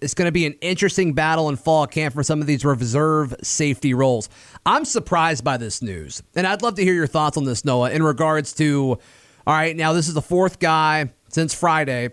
it's 0.00 0.14
going 0.14 0.28
to 0.28 0.32
be 0.32 0.46
an 0.46 0.54
interesting 0.62 1.12
battle 1.12 1.50
in 1.50 1.56
fall 1.56 1.86
camp 1.86 2.14
for 2.14 2.22
some 2.22 2.40
of 2.40 2.46
these 2.46 2.64
reserve 2.64 3.34
safety 3.42 3.92
roles. 3.92 4.30
I'm 4.64 4.86
surprised 4.86 5.44
by 5.44 5.58
this 5.58 5.82
news, 5.82 6.22
and 6.34 6.46
I'd 6.46 6.62
love 6.62 6.76
to 6.76 6.84
hear 6.84 6.94
your 6.94 7.06
thoughts 7.06 7.36
on 7.36 7.44
this, 7.44 7.66
Noah, 7.66 7.90
in 7.90 8.02
regards 8.02 8.54
to. 8.54 8.98
All 9.46 9.54
right, 9.54 9.76
now 9.76 9.92
this 9.92 10.08
is 10.08 10.14
the 10.14 10.22
fourth 10.22 10.58
guy 10.58 11.12
since 11.28 11.54
Friday 11.54 12.10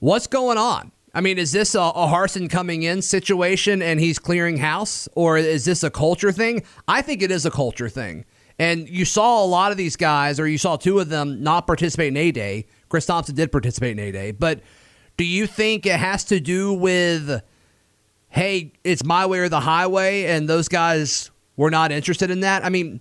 What's 0.00 0.28
going 0.28 0.58
on? 0.58 0.92
I 1.12 1.20
mean, 1.20 1.38
is 1.38 1.50
this 1.50 1.74
a, 1.74 1.80
a 1.80 2.06
Harsin 2.06 2.48
coming 2.48 2.84
in 2.84 3.02
situation 3.02 3.82
and 3.82 3.98
he's 3.98 4.20
clearing 4.20 4.58
house, 4.58 5.08
or 5.16 5.36
is 5.36 5.64
this 5.64 5.82
a 5.82 5.90
culture 5.90 6.30
thing? 6.30 6.62
I 6.86 7.02
think 7.02 7.20
it 7.20 7.32
is 7.32 7.44
a 7.44 7.50
culture 7.50 7.88
thing. 7.88 8.24
And 8.60 8.88
you 8.88 9.04
saw 9.04 9.44
a 9.44 9.46
lot 9.46 9.72
of 9.72 9.76
these 9.76 9.96
guys, 9.96 10.38
or 10.38 10.46
you 10.46 10.58
saw 10.58 10.76
two 10.76 11.00
of 11.00 11.08
them 11.08 11.42
not 11.42 11.66
participate 11.66 12.08
in 12.08 12.16
A 12.16 12.30
Day. 12.30 12.66
Chris 12.88 13.06
Thompson 13.06 13.34
did 13.34 13.50
participate 13.50 13.92
in 13.92 13.98
A 13.98 14.12
Day, 14.12 14.30
but 14.30 14.60
do 15.16 15.24
you 15.24 15.48
think 15.48 15.84
it 15.84 15.98
has 15.98 16.22
to 16.26 16.38
do 16.38 16.72
with, 16.72 17.42
hey, 18.28 18.72
it's 18.84 19.04
my 19.04 19.26
way 19.26 19.40
or 19.40 19.48
the 19.48 19.60
highway, 19.60 20.26
and 20.26 20.48
those 20.48 20.68
guys 20.68 21.32
were 21.56 21.70
not 21.72 21.90
interested 21.90 22.30
in 22.30 22.40
that? 22.40 22.64
I 22.64 22.68
mean, 22.68 23.00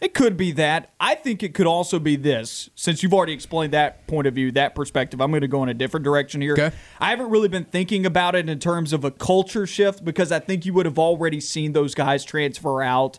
It 0.00 0.14
could 0.14 0.36
be 0.36 0.52
that. 0.52 0.92
I 0.98 1.14
think 1.14 1.42
it 1.42 1.52
could 1.52 1.66
also 1.66 1.98
be 1.98 2.16
this. 2.16 2.70
Since 2.74 3.02
you've 3.02 3.12
already 3.12 3.34
explained 3.34 3.74
that 3.74 4.06
point 4.06 4.26
of 4.26 4.34
view, 4.34 4.50
that 4.52 4.74
perspective, 4.74 5.20
I'm 5.20 5.30
going 5.30 5.42
to 5.42 5.48
go 5.48 5.62
in 5.62 5.68
a 5.68 5.74
different 5.74 6.04
direction 6.04 6.40
here. 6.40 6.54
Okay. 6.54 6.72
I 6.98 7.10
haven't 7.10 7.28
really 7.28 7.48
been 7.48 7.66
thinking 7.66 8.06
about 8.06 8.34
it 8.34 8.48
in 8.48 8.58
terms 8.58 8.94
of 8.94 9.04
a 9.04 9.10
culture 9.10 9.66
shift 9.66 10.02
because 10.02 10.32
I 10.32 10.38
think 10.38 10.64
you 10.64 10.72
would 10.72 10.86
have 10.86 10.98
already 10.98 11.40
seen 11.40 11.74
those 11.74 11.94
guys 11.94 12.24
transfer 12.24 12.82
out 12.82 13.18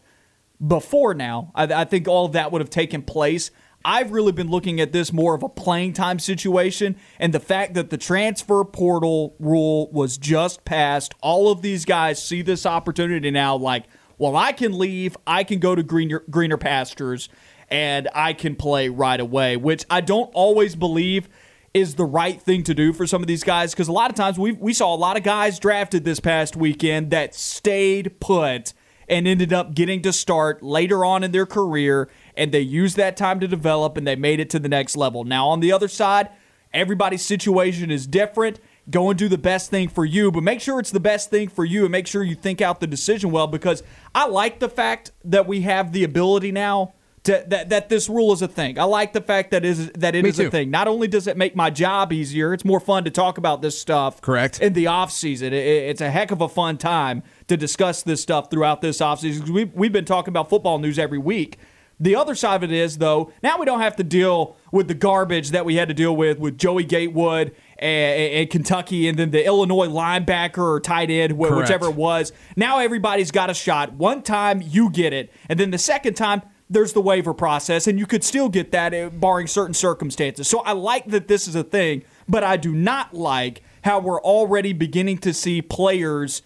before 0.65 1.13
now. 1.13 1.51
I, 1.53 1.63
I 1.63 1.85
think 1.85 2.07
all 2.07 2.25
of 2.25 2.31
that 2.31 2.51
would 2.51 2.61
have 2.61 2.71
taken 2.71 3.03
place. 3.03 3.51
I've 3.85 4.11
really 4.11 4.31
been 4.31 4.49
looking 4.49 4.79
at 4.79 4.91
this 4.91 5.11
more 5.11 5.35
of 5.35 5.43
a 5.43 5.49
playing 5.49 5.93
time 5.93 6.19
situation 6.19 6.95
and 7.19 7.33
the 7.33 7.39
fact 7.39 7.73
that 7.75 7.89
the 7.89 7.97
transfer 7.97 8.63
portal 8.63 9.35
rule 9.39 9.89
was 9.91 10.17
just 10.17 10.65
passed. 10.65 11.13
All 11.21 11.51
of 11.51 11.61
these 11.61 11.85
guys 11.85 12.23
see 12.23 12.41
this 12.41 12.65
opportunity 12.65 13.31
now 13.31 13.55
like, 13.55 13.85
well, 14.21 14.35
I 14.35 14.51
can 14.51 14.77
leave, 14.77 15.17
I 15.25 15.43
can 15.43 15.57
go 15.57 15.73
to 15.73 15.81
greener, 15.81 16.23
greener 16.29 16.57
pastures, 16.57 17.27
and 17.69 18.07
I 18.13 18.33
can 18.33 18.55
play 18.55 18.87
right 18.87 19.19
away, 19.19 19.57
which 19.57 19.83
I 19.89 20.01
don't 20.01 20.29
always 20.35 20.75
believe 20.75 21.27
is 21.73 21.95
the 21.95 22.05
right 22.05 22.39
thing 22.39 22.61
to 22.65 22.75
do 22.75 22.93
for 22.93 23.07
some 23.07 23.23
of 23.23 23.27
these 23.27 23.43
guys 23.43 23.73
because 23.73 23.87
a 23.87 23.91
lot 23.91 24.11
of 24.11 24.15
times 24.15 24.37
we 24.37 24.51
we 24.51 24.73
saw 24.73 24.93
a 24.93 24.95
lot 24.95 25.17
of 25.17 25.23
guys 25.23 25.57
drafted 25.57 26.03
this 26.05 26.19
past 26.19 26.55
weekend 26.55 27.09
that 27.09 27.33
stayed 27.33 28.19
put 28.19 28.73
and 29.09 29.27
ended 29.27 29.51
up 29.51 29.73
getting 29.73 30.03
to 30.03 30.13
start 30.13 30.61
later 30.61 31.03
on 31.03 31.23
in 31.23 31.31
their 31.31 31.47
career 31.47 32.07
and 32.37 32.51
they 32.51 32.59
used 32.59 32.97
that 32.97 33.17
time 33.17 33.39
to 33.39 33.47
develop 33.47 33.97
and 33.97 34.05
they 34.05 34.15
made 34.15 34.39
it 34.39 34.51
to 34.51 34.59
the 34.59 34.69
next 34.69 34.95
level. 34.95 35.23
Now 35.23 35.47
on 35.47 35.61
the 35.61 35.71
other 35.71 35.87
side, 35.87 36.29
everybody's 36.71 37.25
situation 37.25 37.89
is 37.89 38.05
different. 38.05 38.59
Go 38.89 39.09
and 39.09 39.17
do 39.19 39.29
the 39.29 39.37
best 39.37 39.69
thing 39.69 39.87
for 39.89 40.03
you, 40.05 40.31
but 40.31 40.41
make 40.43 40.59
sure 40.59 40.79
it's 40.79 40.91
the 40.91 40.99
best 40.99 41.29
thing 41.29 41.49
for 41.49 41.63
you 41.63 41.83
and 41.83 41.91
make 41.91 42.07
sure 42.07 42.23
you 42.23 42.35
think 42.35 42.61
out 42.61 42.79
the 42.79 42.87
decision 42.87 43.31
well 43.31 43.47
because 43.47 43.83
I 44.15 44.27
like 44.27 44.59
the 44.59 44.69
fact 44.69 45.11
that 45.23 45.47
we 45.47 45.61
have 45.61 45.91
the 45.93 46.03
ability 46.03 46.51
now 46.51 46.93
to, 47.25 47.45
that 47.49 47.69
that 47.69 47.89
this 47.89 48.09
rule 48.09 48.33
is 48.33 48.41
a 48.41 48.47
thing. 48.47 48.79
I 48.79 48.85
like 48.85 49.13
the 49.13 49.21
fact 49.21 49.51
that 49.51 49.63
is 49.63 49.91
that 49.91 50.15
it 50.15 50.23
Me 50.23 50.29
is 50.29 50.39
a 50.39 50.49
thing. 50.49 50.71
Not 50.71 50.87
only 50.87 51.07
does 51.07 51.27
it 51.27 51.37
make 51.37 51.55
my 51.55 51.69
job 51.69 52.11
easier, 52.11 52.51
it's 52.55 52.65
more 52.65 52.79
fun 52.79 53.03
to 53.03 53.11
talk 53.11 53.37
about 53.37 53.61
this 53.61 53.79
stuff. 53.79 54.19
Correct. 54.19 54.59
In 54.59 54.73
the 54.73 54.87
off 54.87 55.11
season, 55.11 55.53
It- 55.53 55.63
it's 55.63 56.01
a 56.01 56.09
heck 56.09 56.31
of 56.31 56.41
a 56.41 56.49
fun 56.49 56.79
time 56.79 57.21
to 57.47 57.55
discuss 57.55 58.01
this 58.01 58.21
stuff 58.23 58.49
throughout 58.49 58.81
this 58.81 58.99
off 58.99 59.19
season. 59.19 59.53
We've 59.53 59.71
we've 59.75 59.93
been 59.93 60.05
talking 60.05 60.31
about 60.31 60.49
football 60.49 60.79
news 60.79 60.97
every 60.97 61.19
week. 61.19 61.59
The 61.99 62.15
other 62.15 62.33
side 62.33 62.55
of 62.55 62.63
it 62.63 62.71
is 62.71 62.97
though, 62.97 63.31
now 63.43 63.59
we 63.59 63.67
don't 63.67 63.81
have 63.81 63.95
to 63.97 64.03
deal 64.03 64.55
with 64.71 64.87
the 64.87 64.95
garbage 64.95 65.51
that 65.51 65.65
we 65.65 65.75
had 65.75 65.87
to 65.89 65.93
deal 65.93 66.15
with 66.15 66.39
with 66.39 66.57
Joey 66.57 66.83
Gatewood 66.83 67.53
and, 67.81 68.33
and 68.33 68.49
Kentucky, 68.49 69.07
and 69.07 69.17
then 69.17 69.31
the 69.31 69.45
Illinois 69.45 69.87
linebacker 69.87 70.59
or 70.59 70.79
tight 70.79 71.09
end, 71.09 71.33
wh- 71.33 71.55
whichever 71.55 71.87
it 71.87 71.95
was. 71.95 72.31
Now 72.55 72.79
everybody's 72.79 73.31
got 73.31 73.49
a 73.49 73.53
shot. 73.53 73.93
One 73.93 74.21
time 74.21 74.61
you 74.63 74.89
get 74.89 75.13
it, 75.13 75.31
and 75.49 75.59
then 75.59 75.71
the 75.71 75.77
second 75.77 76.13
time 76.15 76.41
there's 76.69 76.93
the 76.93 77.01
waiver 77.01 77.33
process, 77.33 77.85
and 77.87 77.99
you 77.99 78.05
could 78.05 78.23
still 78.23 78.47
get 78.47 78.71
that 78.71 78.93
uh, 78.93 79.09
barring 79.09 79.47
certain 79.47 79.73
circumstances. 79.73 80.47
So 80.47 80.59
I 80.61 80.71
like 80.71 81.05
that 81.07 81.27
this 81.27 81.47
is 81.47 81.55
a 81.55 81.63
thing, 81.63 82.03
but 82.29 82.43
I 82.43 82.55
do 82.55 82.73
not 82.73 83.13
like 83.13 83.61
how 83.83 83.99
we're 83.99 84.21
already 84.21 84.71
beginning 84.71 85.17
to 85.19 85.33
see 85.33 85.61
players 85.61 86.43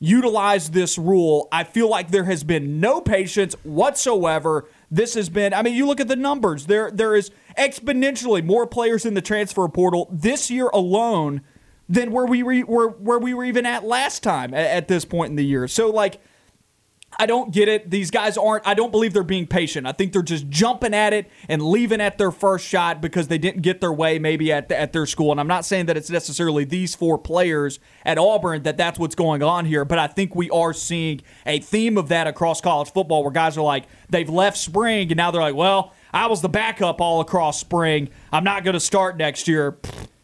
utilize 0.00 0.70
this 0.70 0.96
rule. 0.96 1.48
I 1.52 1.64
feel 1.64 1.90
like 1.90 2.10
there 2.10 2.24
has 2.24 2.44
been 2.44 2.80
no 2.80 3.00
patience 3.00 3.54
whatsoever. 3.62 4.66
This 4.90 5.14
has 5.14 5.28
been 5.28 5.52
I 5.52 5.62
mean, 5.62 5.74
you 5.74 5.86
look 5.86 6.00
at 6.00 6.08
the 6.08 6.16
numbers. 6.16 6.66
There 6.66 6.90
there 6.90 7.14
is 7.14 7.30
exponentially 7.58 8.44
more 8.44 8.66
players 8.66 9.04
in 9.04 9.14
the 9.14 9.22
transfer 9.22 9.68
portal 9.68 10.08
this 10.10 10.50
year 10.50 10.68
alone 10.68 11.42
than 11.88 12.12
where 12.12 12.26
we 12.26 12.42
re, 12.42 12.62
where, 12.62 13.18
we 13.18 13.34
were 13.34 13.44
even 13.44 13.66
at 13.66 13.84
last 13.84 14.22
time 14.22 14.54
at, 14.54 14.66
at 14.66 14.88
this 14.88 15.04
point 15.04 15.30
in 15.30 15.36
the 15.36 15.44
year. 15.44 15.66
So 15.66 15.90
like 15.90 16.20
I 17.16 17.26
don't 17.26 17.52
get 17.52 17.68
it. 17.68 17.90
These 17.90 18.10
guys 18.10 18.36
aren't, 18.36 18.66
I 18.66 18.74
don't 18.74 18.90
believe 18.90 19.12
they're 19.12 19.22
being 19.22 19.46
patient. 19.46 19.86
I 19.86 19.92
think 19.92 20.12
they're 20.12 20.22
just 20.22 20.48
jumping 20.50 20.92
at 20.92 21.12
it 21.12 21.28
and 21.48 21.62
leaving 21.62 22.00
at 22.00 22.18
their 22.18 22.30
first 22.30 22.66
shot 22.66 23.00
because 23.00 23.28
they 23.28 23.38
didn't 23.38 23.62
get 23.62 23.80
their 23.80 23.92
way 23.92 24.18
maybe 24.18 24.52
at, 24.52 24.70
at 24.70 24.92
their 24.92 25.06
school. 25.06 25.32
And 25.32 25.40
I'm 25.40 25.48
not 25.48 25.64
saying 25.64 25.86
that 25.86 25.96
it's 25.96 26.10
necessarily 26.10 26.64
these 26.64 26.94
four 26.94 27.18
players 27.18 27.80
at 28.04 28.18
Auburn 28.18 28.62
that 28.64 28.76
that's 28.76 28.98
what's 28.98 29.14
going 29.14 29.42
on 29.42 29.64
here, 29.64 29.84
but 29.84 29.98
I 29.98 30.06
think 30.06 30.36
we 30.36 30.50
are 30.50 30.74
seeing 30.74 31.22
a 31.46 31.60
theme 31.60 31.96
of 31.96 32.08
that 32.08 32.26
across 32.26 32.60
college 32.60 32.92
football 32.92 33.24
where 33.24 33.32
guys 33.32 33.56
are 33.56 33.64
like, 33.64 33.84
they've 34.10 34.28
left 34.28 34.58
spring 34.58 35.08
and 35.08 35.16
now 35.16 35.30
they're 35.30 35.40
like, 35.40 35.54
well, 35.54 35.94
I 36.12 36.26
was 36.26 36.40
the 36.40 36.48
backup 36.48 37.00
all 37.00 37.20
across 37.20 37.60
spring. 37.60 38.10
I'm 38.32 38.44
not 38.44 38.64
going 38.64 38.74
to 38.74 38.80
start 38.80 39.16
next 39.16 39.48
year. 39.48 39.78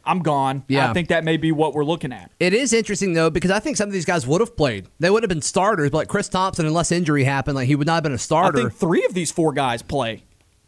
I'm 0.06 0.20
gone. 0.20 0.64
Yeah. 0.68 0.90
I 0.90 0.92
think 0.92 1.08
that 1.08 1.24
may 1.24 1.36
be 1.36 1.50
what 1.52 1.74
we're 1.74 1.84
looking 1.84 2.12
at. 2.12 2.30
It 2.38 2.52
is 2.52 2.72
interesting 2.72 3.14
though 3.14 3.30
because 3.30 3.50
I 3.50 3.58
think 3.58 3.76
some 3.76 3.88
of 3.88 3.92
these 3.92 4.04
guys 4.04 4.26
would 4.26 4.40
have 4.40 4.56
played. 4.56 4.86
They 5.00 5.08
would 5.10 5.22
have 5.22 5.28
been 5.30 5.40
starters, 5.42 5.90
but 5.90 5.98
like 5.98 6.08
Chris 6.08 6.28
Thompson, 6.28 6.66
unless 6.66 6.92
injury 6.92 7.24
happened, 7.24 7.54
like 7.54 7.68
he 7.68 7.74
would 7.74 7.86
not 7.86 7.94
have 7.94 8.02
been 8.02 8.12
a 8.12 8.18
starter. 8.18 8.58
I 8.58 8.62
think 8.62 8.74
three 8.74 9.04
of 9.06 9.14
these 9.14 9.30
four 9.30 9.52
guys 9.52 9.82
play 9.82 10.22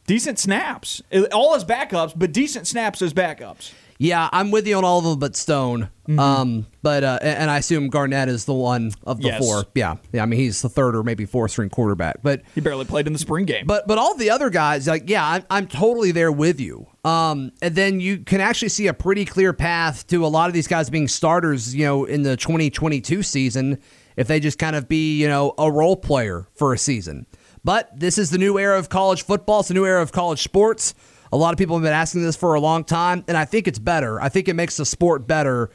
decent 0.06 0.38
snaps, 0.38 1.02
all 1.32 1.54
as 1.54 1.64
backups, 1.64 2.12
but 2.16 2.32
decent 2.32 2.66
snaps 2.66 3.02
as 3.02 3.12
backups. 3.12 3.72
Yeah, 3.98 4.28
I'm 4.32 4.50
with 4.50 4.66
you 4.66 4.76
on 4.76 4.84
all 4.84 4.98
of 4.98 5.04
them 5.04 5.18
but 5.18 5.36
Stone. 5.36 5.88
Um, 6.18 6.66
but 6.82 7.02
uh, 7.02 7.18
and 7.22 7.50
I 7.50 7.58
assume 7.58 7.88
Garnett 7.88 8.28
is 8.28 8.44
the 8.44 8.54
one 8.54 8.92
of 9.04 9.20
the 9.20 9.28
Yes. 9.28 9.38
four. 9.44 9.64
Yeah, 9.74 9.96
yeah. 10.12 10.22
I 10.22 10.26
mean, 10.26 10.38
he's 10.38 10.62
the 10.62 10.68
third 10.68 10.94
or 10.94 11.02
maybe 11.02 11.24
fourth 11.24 11.50
string 11.50 11.68
quarterback. 11.68 12.18
But 12.22 12.42
He 12.54 12.60
barely 12.60 12.84
played 12.84 13.06
in 13.08 13.12
the 13.12 13.18
spring 13.18 13.44
game. 13.44 13.66
but 13.66 13.88
but 13.88 13.98
all 13.98 14.14
the 14.14 14.30
other 14.30 14.48
guys, 14.50 14.86
like 14.86 15.08
yeah, 15.08 15.26
I'm, 15.28 15.44
I'm 15.50 15.66
totally 15.66 16.12
there 16.12 16.30
with 16.30 16.60
you. 16.60 16.86
Um, 17.04 17.52
and 17.62 17.74
then 17.74 17.98
you 18.00 18.18
can 18.18 18.40
actually 18.40 18.68
see 18.68 18.86
a 18.86 18.94
pretty 18.94 19.24
clear 19.24 19.52
path 19.52 20.06
to 20.08 20.24
a 20.24 20.28
lot 20.28 20.48
of 20.48 20.54
these 20.54 20.68
guys 20.68 20.90
being 20.90 21.08
starters. 21.08 21.74
You 21.74 21.86
know, 21.86 22.04
in 22.04 22.22
the 22.22 22.36
2022 22.36 23.22
season, 23.24 23.78
if 24.16 24.28
they 24.28 24.38
just 24.38 24.58
kind 24.58 24.76
of 24.76 24.86
be 24.88 25.20
you 25.20 25.26
know 25.28 25.54
a 25.58 25.70
role 25.72 25.96
player 25.96 26.46
for 26.54 26.72
a 26.72 26.78
season. 26.78 27.26
But 27.64 27.98
this 27.98 28.16
is 28.16 28.30
the 28.30 28.38
new 28.38 28.58
era 28.60 28.78
of 28.78 28.88
college 28.90 29.22
football. 29.24 29.58
It's 29.60 29.68
the 29.68 29.74
new 29.74 29.84
era 29.86 30.00
of 30.00 30.12
college 30.12 30.40
sports. 30.42 30.94
A 31.32 31.36
lot 31.36 31.52
of 31.52 31.58
people 31.58 31.76
have 31.76 31.82
been 31.82 31.92
asking 31.92 32.22
this 32.22 32.36
for 32.36 32.54
a 32.54 32.60
long 32.60 32.84
time, 32.84 33.24
and 33.28 33.36
I 33.36 33.44
think 33.44 33.66
it's 33.68 33.78
better. 33.78 34.20
I 34.20 34.28
think 34.28 34.48
it 34.48 34.54
makes 34.54 34.76
the 34.76 34.84
sport 34.86 35.26
better. 35.26 35.70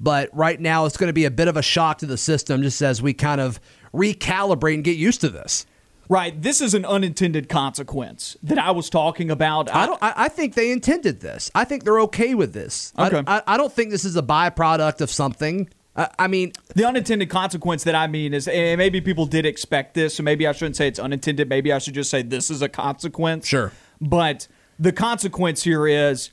But 0.00 0.28
right 0.34 0.60
now, 0.60 0.86
it's 0.86 0.96
going 0.96 1.08
to 1.08 1.12
be 1.14 1.24
a 1.24 1.30
bit 1.30 1.46
of 1.48 1.56
a 1.56 1.62
shock 1.62 1.98
to 1.98 2.06
the 2.06 2.16
system 2.16 2.62
just 2.62 2.82
as 2.82 3.00
we 3.00 3.14
kind 3.14 3.40
of 3.40 3.60
recalibrate 3.94 4.74
and 4.74 4.84
get 4.84 4.96
used 4.96 5.20
to 5.22 5.28
this. 5.28 5.66
right. 6.08 6.40
This 6.42 6.60
is 6.60 6.74
an 6.74 6.84
unintended 6.84 7.48
consequence 7.48 8.36
that 8.42 8.58
I 8.58 8.70
was 8.72 8.90
talking 8.90 9.30
about. 9.30 9.72
I 9.74 9.86
don't. 9.86 10.02
I, 10.02 10.12
I 10.16 10.28
think 10.28 10.54
they 10.54 10.70
intended 10.72 11.20
this. 11.20 11.50
I 11.54 11.64
think 11.64 11.84
they're 11.84 12.00
okay 12.00 12.34
with 12.34 12.52
this. 12.52 12.92
I- 12.96 13.06
Okay. 13.06 13.22
I, 13.26 13.42
I, 13.46 13.56
don't 13.56 13.72
think 13.72 13.90
this 13.90 14.04
is 14.04 14.16
a 14.16 14.22
byproduct 14.22 15.00
of 15.00 15.10
something. 15.10 15.68
I, 15.96 16.08
I 16.18 16.26
mean, 16.26 16.52
The 16.74 16.84
unintended 16.86 17.30
consequence 17.30 17.84
that 17.84 17.94
I 17.94 18.06
mean 18.08 18.34
is, 18.34 18.48
and 18.48 18.78
maybe 18.78 19.00
people 19.00 19.26
did 19.26 19.46
expect 19.46 19.94
this, 19.94 20.16
so 20.16 20.22
maybe 20.24 20.46
I 20.46 20.52
shouldn't 20.52 20.76
say 20.76 20.88
it's 20.88 20.98
unintended. 20.98 21.48
Maybe 21.48 21.72
I 21.72 21.78
should 21.78 21.94
just 21.94 22.10
say 22.10 22.22
this 22.22 22.50
is 22.50 22.62
a 22.62 22.68
consequence. 22.68 23.46
Sure. 23.46 23.72
But 24.00 24.48
the 24.78 24.92
consequence 24.92 25.62
here 25.62 25.86
is, 25.86 26.30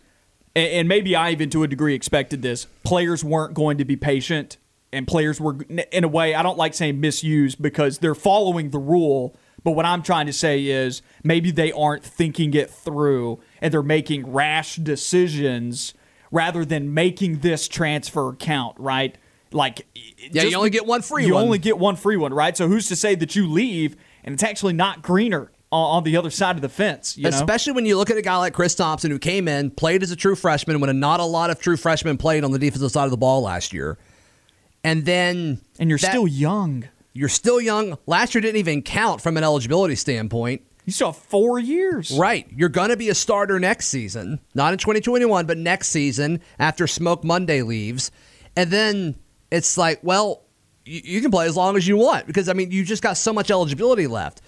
and 0.56 0.88
maybe 0.88 1.16
I 1.16 1.32
even 1.32 1.50
to 1.52 1.64
a 1.64 1.68
degree 1.68 1.96
expected 1.96 2.42
this, 2.42 2.68
players 2.84 3.24
weren't 3.24 3.54
going 3.54 3.78
to 3.78 3.86
be 3.86 3.96
patient, 3.96 4.58
and 4.92 5.08
players 5.08 5.40
were, 5.40 5.58
in 5.92 6.04
a 6.04 6.08
way, 6.08 6.36
I 6.36 6.44
don't 6.44 6.58
like 6.58 6.74
saying 6.74 7.00
misused 7.00 7.62
because 7.62 8.00
they're 8.00 8.16
following 8.16 8.72
the 8.72 8.80
rule. 8.80 9.36
But 9.64 9.72
what 9.72 9.86
I'm 9.86 10.02
trying 10.02 10.26
to 10.26 10.34
say 10.34 10.66
is 10.66 11.02
maybe 11.24 11.52
they 11.52 11.72
aren't 11.72 12.04
thinking 12.04 12.54
it 12.56 12.70
through 12.70 13.40
and 13.62 13.72
they're 13.72 13.84
making 13.84 14.32
rash 14.32 14.78
decisions 14.78 15.94
rather 16.32 16.66
than 16.66 16.94
making 16.94 17.40
this 17.40 17.68
transfer 17.68 18.34
count, 18.34 18.76
right? 18.80 19.16
Like, 19.52 19.86
Yeah, 20.32 20.44
you 20.44 20.58
only 20.58 20.72
get 20.72 20.88
one 20.88 21.02
free 21.02 21.26
you 21.26 21.36
one. 21.36 21.42
You 21.42 21.46
only 21.46 21.60
get 21.60 21.78
one 21.78 21.96
free 21.96 22.18
one, 22.18 22.34
right? 22.34 22.58
So 22.58 22.68
who's 22.68 22.88
to 22.88 22.96
say 22.96 23.16
that 23.16 23.36
you 23.36 23.48
leave 23.48 23.96
and 24.24 24.34
it's 24.34 24.44
actually 24.44 24.74
not 24.74 25.02
greener 25.02 25.52
on, 25.72 26.04
the 26.04 26.18
other 26.18 26.30
side 26.30 26.56
of 26.56 26.62
the 26.62 26.70
fence? 26.70 27.18
You 27.18 27.24
know? 27.24 27.30
especially 27.30 27.74
when 27.74 27.86
you 27.86 27.98
look 27.98 28.10
at 28.10 28.18
a 28.18 28.22
guy 28.22 28.38
like 28.38 28.54
Chris 28.54 28.76
Thompson 28.76 29.12
who 29.12 29.20
came 29.20 29.48
in, 29.48 29.72
played 29.72 30.04
as 30.04 30.12
a 30.12 30.16
true 30.16 30.36
freshman 30.36 30.80
when 30.80 31.00
not 31.00 31.20
a 31.20 31.26
lot 31.26 31.50
of 31.50 31.60
true 31.60 31.78
freshmen 31.78 32.18
played 32.18 32.44
on 32.44 32.52
the 32.52 32.60
defensive 32.60 32.92
side 32.92 33.06
of 33.06 33.12
the 33.12 33.18
ball 33.18 33.42
last 33.42 33.74
year, 33.74 33.98
and 34.84 35.06
then 35.06 35.62
and 35.80 35.90
you're 35.90 36.00
that- 36.00 36.12
still 36.12 36.28
young. 36.28 36.86
you're 37.14 37.30
still 37.30 37.62
young. 37.62 37.98
Last 38.06 38.36
year 38.36 38.42
didn't 38.42 38.58
even 38.58 38.82
count 38.82 39.22
from 39.22 39.38
an 39.38 39.44
eligibility 39.44 39.96
standpoint. 39.96 40.62
You 40.86 40.94
saw 40.94 41.12
four 41.12 41.60
years. 41.60 42.12
Right. 42.12 42.48
You're 42.56 42.70
going 42.70 42.90
to 42.90 42.98
be 42.98 43.10
a 43.10 43.16
starter 43.16 43.60
next 43.60 43.88
season, 43.88 44.40
not 44.56 44.74
in 44.74 44.80
2021, 44.80 45.46
but 45.46 45.58
next 45.58 45.90
season 45.90 46.42
after 46.58 46.88
Smoke 46.88 47.24
Monday 47.24 47.62
leaves. 47.62 48.10
And 48.56 48.72
then 48.72 49.16
it's 49.52 49.78
like, 49.78 50.00
well, 50.02 50.42
you, 50.84 51.02
you 51.04 51.22
can 51.22 51.30
play 51.30 51.46
as 51.46 51.56
long 51.56 51.78
as 51.78 51.88
you 51.88 51.98
want 51.98 52.26
because, 52.26 52.50
I 52.50 52.54
mean, 52.54 52.72
you 52.72 52.84
just 52.84 53.04
got 53.04 53.16
so 53.18 53.32
much 53.32 53.52
eligibility 53.52 54.08
left. 54.08 54.42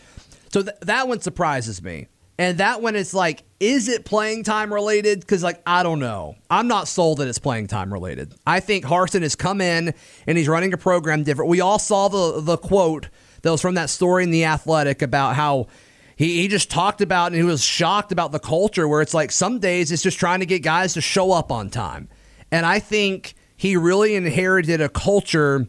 So 0.53 0.61
th- 0.61 0.77
that 0.81 1.07
one 1.07 1.19
surprises 1.19 1.81
me. 1.81 2.07
And 2.37 2.59
that 2.59 2.81
one 2.81 2.95
is 2.95 3.13
like, 3.13 3.43
is 3.59 3.87
it 3.87 4.05
playing 4.05 4.43
time 4.43 4.73
related? 4.73 5.19
Because, 5.19 5.43
like, 5.43 5.61
I 5.65 5.83
don't 5.83 5.99
know. 5.99 6.35
I'm 6.49 6.67
not 6.67 6.87
sold 6.87 7.19
that 7.19 7.27
it's 7.27 7.39
playing 7.39 7.67
time 7.67 7.91
related. 7.91 8.33
I 8.45 8.59
think 8.59 8.85
Harsin 8.85 9.21
has 9.21 9.35
come 9.35 9.61
in 9.61 9.93
and 10.25 10.37
he's 10.37 10.47
running 10.47 10.73
a 10.73 10.77
program 10.77 11.23
different. 11.23 11.49
We 11.49 11.61
all 11.61 11.79
saw 11.79 12.07
the 12.07 12.41
the 12.41 12.57
quote 12.57 13.09
that 13.41 13.51
was 13.51 13.61
from 13.61 13.75
that 13.75 13.89
story 13.89 14.23
in 14.23 14.31
The 14.31 14.45
Athletic 14.45 15.01
about 15.01 15.35
how 15.35 15.67
he, 16.15 16.41
he 16.41 16.47
just 16.47 16.71
talked 16.71 17.01
about 17.01 17.27
and 17.27 17.35
he 17.35 17.43
was 17.43 17.63
shocked 17.63 18.11
about 18.11 18.31
the 18.31 18.39
culture 18.39 18.87
where 18.87 19.01
it's 19.01 19.13
like 19.13 19.31
some 19.31 19.59
days 19.59 19.91
it's 19.91 20.03
just 20.03 20.19
trying 20.19 20.39
to 20.39 20.45
get 20.45 20.63
guys 20.63 20.93
to 20.93 21.01
show 21.01 21.31
up 21.31 21.51
on 21.51 21.69
time. 21.69 22.09
And 22.51 22.65
I 22.65 22.79
think 22.79 23.35
he 23.57 23.75
really 23.77 24.15
inherited 24.15 24.81
a 24.81 24.89
culture 24.89 25.67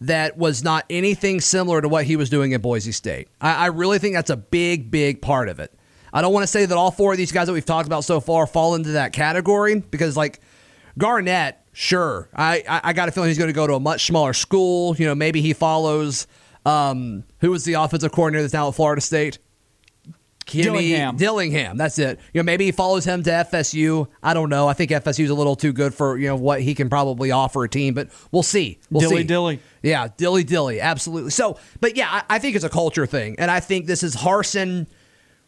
that 0.00 0.36
was 0.36 0.64
not 0.64 0.84
anything 0.88 1.40
similar 1.40 1.80
to 1.80 1.88
what 1.88 2.04
he 2.04 2.16
was 2.16 2.30
doing 2.30 2.54
at 2.54 2.62
Boise 2.62 2.92
State. 2.92 3.28
I, 3.40 3.54
I 3.54 3.66
really 3.66 3.98
think 3.98 4.14
that's 4.14 4.30
a 4.30 4.36
big, 4.36 4.90
big 4.90 5.20
part 5.20 5.48
of 5.48 5.60
it. 5.60 5.72
I 6.12 6.22
don't 6.22 6.32
want 6.32 6.42
to 6.42 6.48
say 6.48 6.66
that 6.66 6.76
all 6.76 6.90
four 6.90 7.12
of 7.12 7.18
these 7.18 7.32
guys 7.32 7.46
that 7.46 7.52
we've 7.52 7.64
talked 7.64 7.86
about 7.86 8.04
so 8.04 8.20
far 8.20 8.46
fall 8.46 8.74
into 8.74 8.92
that 8.92 9.12
category 9.12 9.78
because, 9.78 10.16
like, 10.16 10.40
Garnett, 10.98 11.64
sure, 11.72 12.28
I, 12.34 12.64
I, 12.68 12.80
I 12.84 12.92
got 12.92 13.08
a 13.08 13.12
feeling 13.12 13.28
he's 13.28 13.38
going 13.38 13.48
to 13.48 13.54
go 13.54 13.66
to 13.66 13.74
a 13.74 13.80
much 13.80 14.06
smaller 14.06 14.32
school. 14.32 14.96
You 14.96 15.06
know, 15.06 15.14
maybe 15.14 15.40
he 15.40 15.52
follows 15.52 16.26
um, 16.66 17.24
who 17.40 17.50
was 17.50 17.64
the 17.64 17.74
offensive 17.74 18.12
coordinator 18.12 18.42
that's 18.42 18.54
now 18.54 18.68
at 18.68 18.74
Florida 18.74 19.00
State? 19.00 19.38
Kenny 20.50 20.64
Dillingham. 20.64 21.16
Dillingham. 21.16 21.76
That's 21.76 21.98
it. 21.98 22.18
You 22.32 22.40
know, 22.40 22.44
maybe 22.44 22.64
he 22.64 22.72
follows 22.72 23.04
him 23.04 23.22
to 23.22 23.30
FSU. 23.30 24.08
I 24.22 24.34
don't 24.34 24.50
know. 24.50 24.68
I 24.68 24.72
think 24.72 24.90
FSU's 24.90 25.30
a 25.30 25.34
little 25.34 25.56
too 25.56 25.72
good 25.72 25.94
for 25.94 26.18
you 26.18 26.26
know 26.26 26.36
what 26.36 26.60
he 26.60 26.74
can 26.74 26.90
probably 26.90 27.30
offer 27.30 27.64
a 27.64 27.68
team, 27.68 27.94
but 27.94 28.08
we'll 28.32 28.42
see. 28.42 28.78
We'll 28.90 29.00
Dilly 29.00 29.18
see. 29.18 29.24
dilly. 29.24 29.60
Yeah, 29.82 30.08
dilly 30.16 30.44
dilly, 30.44 30.80
absolutely. 30.80 31.30
So, 31.30 31.58
but 31.80 31.96
yeah, 31.96 32.08
I, 32.10 32.36
I 32.36 32.38
think 32.38 32.56
it's 32.56 32.64
a 32.64 32.68
culture 32.68 33.06
thing, 33.06 33.36
and 33.38 33.50
I 33.50 33.60
think 33.60 33.86
this 33.86 34.02
is 34.02 34.16
Harsin 34.16 34.86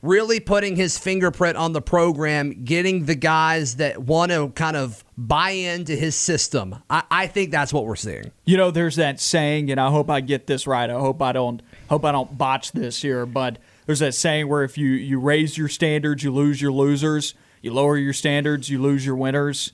really 0.03 0.41
putting 0.41 0.75
his 0.75 0.99
fingerprint 0.99 1.57
on 1.57 1.73
the 1.73 1.81
program, 1.81 2.65
getting 2.65 3.05
the 3.05 3.15
guys 3.15 3.77
that 3.77 4.03
want 4.03 4.33
to 4.33 4.49
kind 4.51 4.77
of 4.77 5.05
buy 5.17 5.51
into 5.51 5.95
his 5.95 6.17
system. 6.17 6.77
I, 6.91 7.05
I 7.11 7.27
think 7.29 7.53
that's 7.53 7.73
what 7.73 7.87
we're 7.87 7.97
seeing. 7.97 8.33
You 8.45 8.57
know, 8.57 8.71
there's 8.73 8.97
that 8.97 9.21
saying, 9.21 9.71
and 9.71 9.81
I 9.81 9.91
hope 9.91 10.11
I 10.11 10.21
get 10.21 10.47
this 10.47 10.67
right. 10.67 10.91
I 10.91 10.99
hope 10.99 11.23
I 11.23 11.33
don't 11.33 11.63
hope 11.89 12.05
I 12.05 12.13
don't 12.13 12.37
botch 12.37 12.73
this 12.73 13.01
here, 13.01 13.27
but 13.27 13.59
there's 13.87 13.99
that 14.01 14.15
saying 14.15 14.49
where 14.49 14.63
if 14.63 14.79
you 14.79 14.89
you 14.89 15.19
raise 15.19 15.59
your 15.59 15.69
standards, 15.69 16.23
you 16.23 16.33
lose 16.33 16.61
your 16.61 16.73
losers. 16.73 17.35
You 17.61 17.73
lower 17.73 17.97
your 17.97 18.13
standards, 18.13 18.69
you 18.69 18.83
lose 18.83 19.07
your 19.07 19.15
winners. 19.15 19.73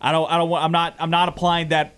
I 0.00 0.12
don't 0.12 0.30
I 0.30 0.36
don't 0.36 0.52
I'm 0.52 0.72
not 0.72 0.94
I'm 0.98 1.10
not 1.10 1.28
applying 1.28 1.68
that 1.68 1.94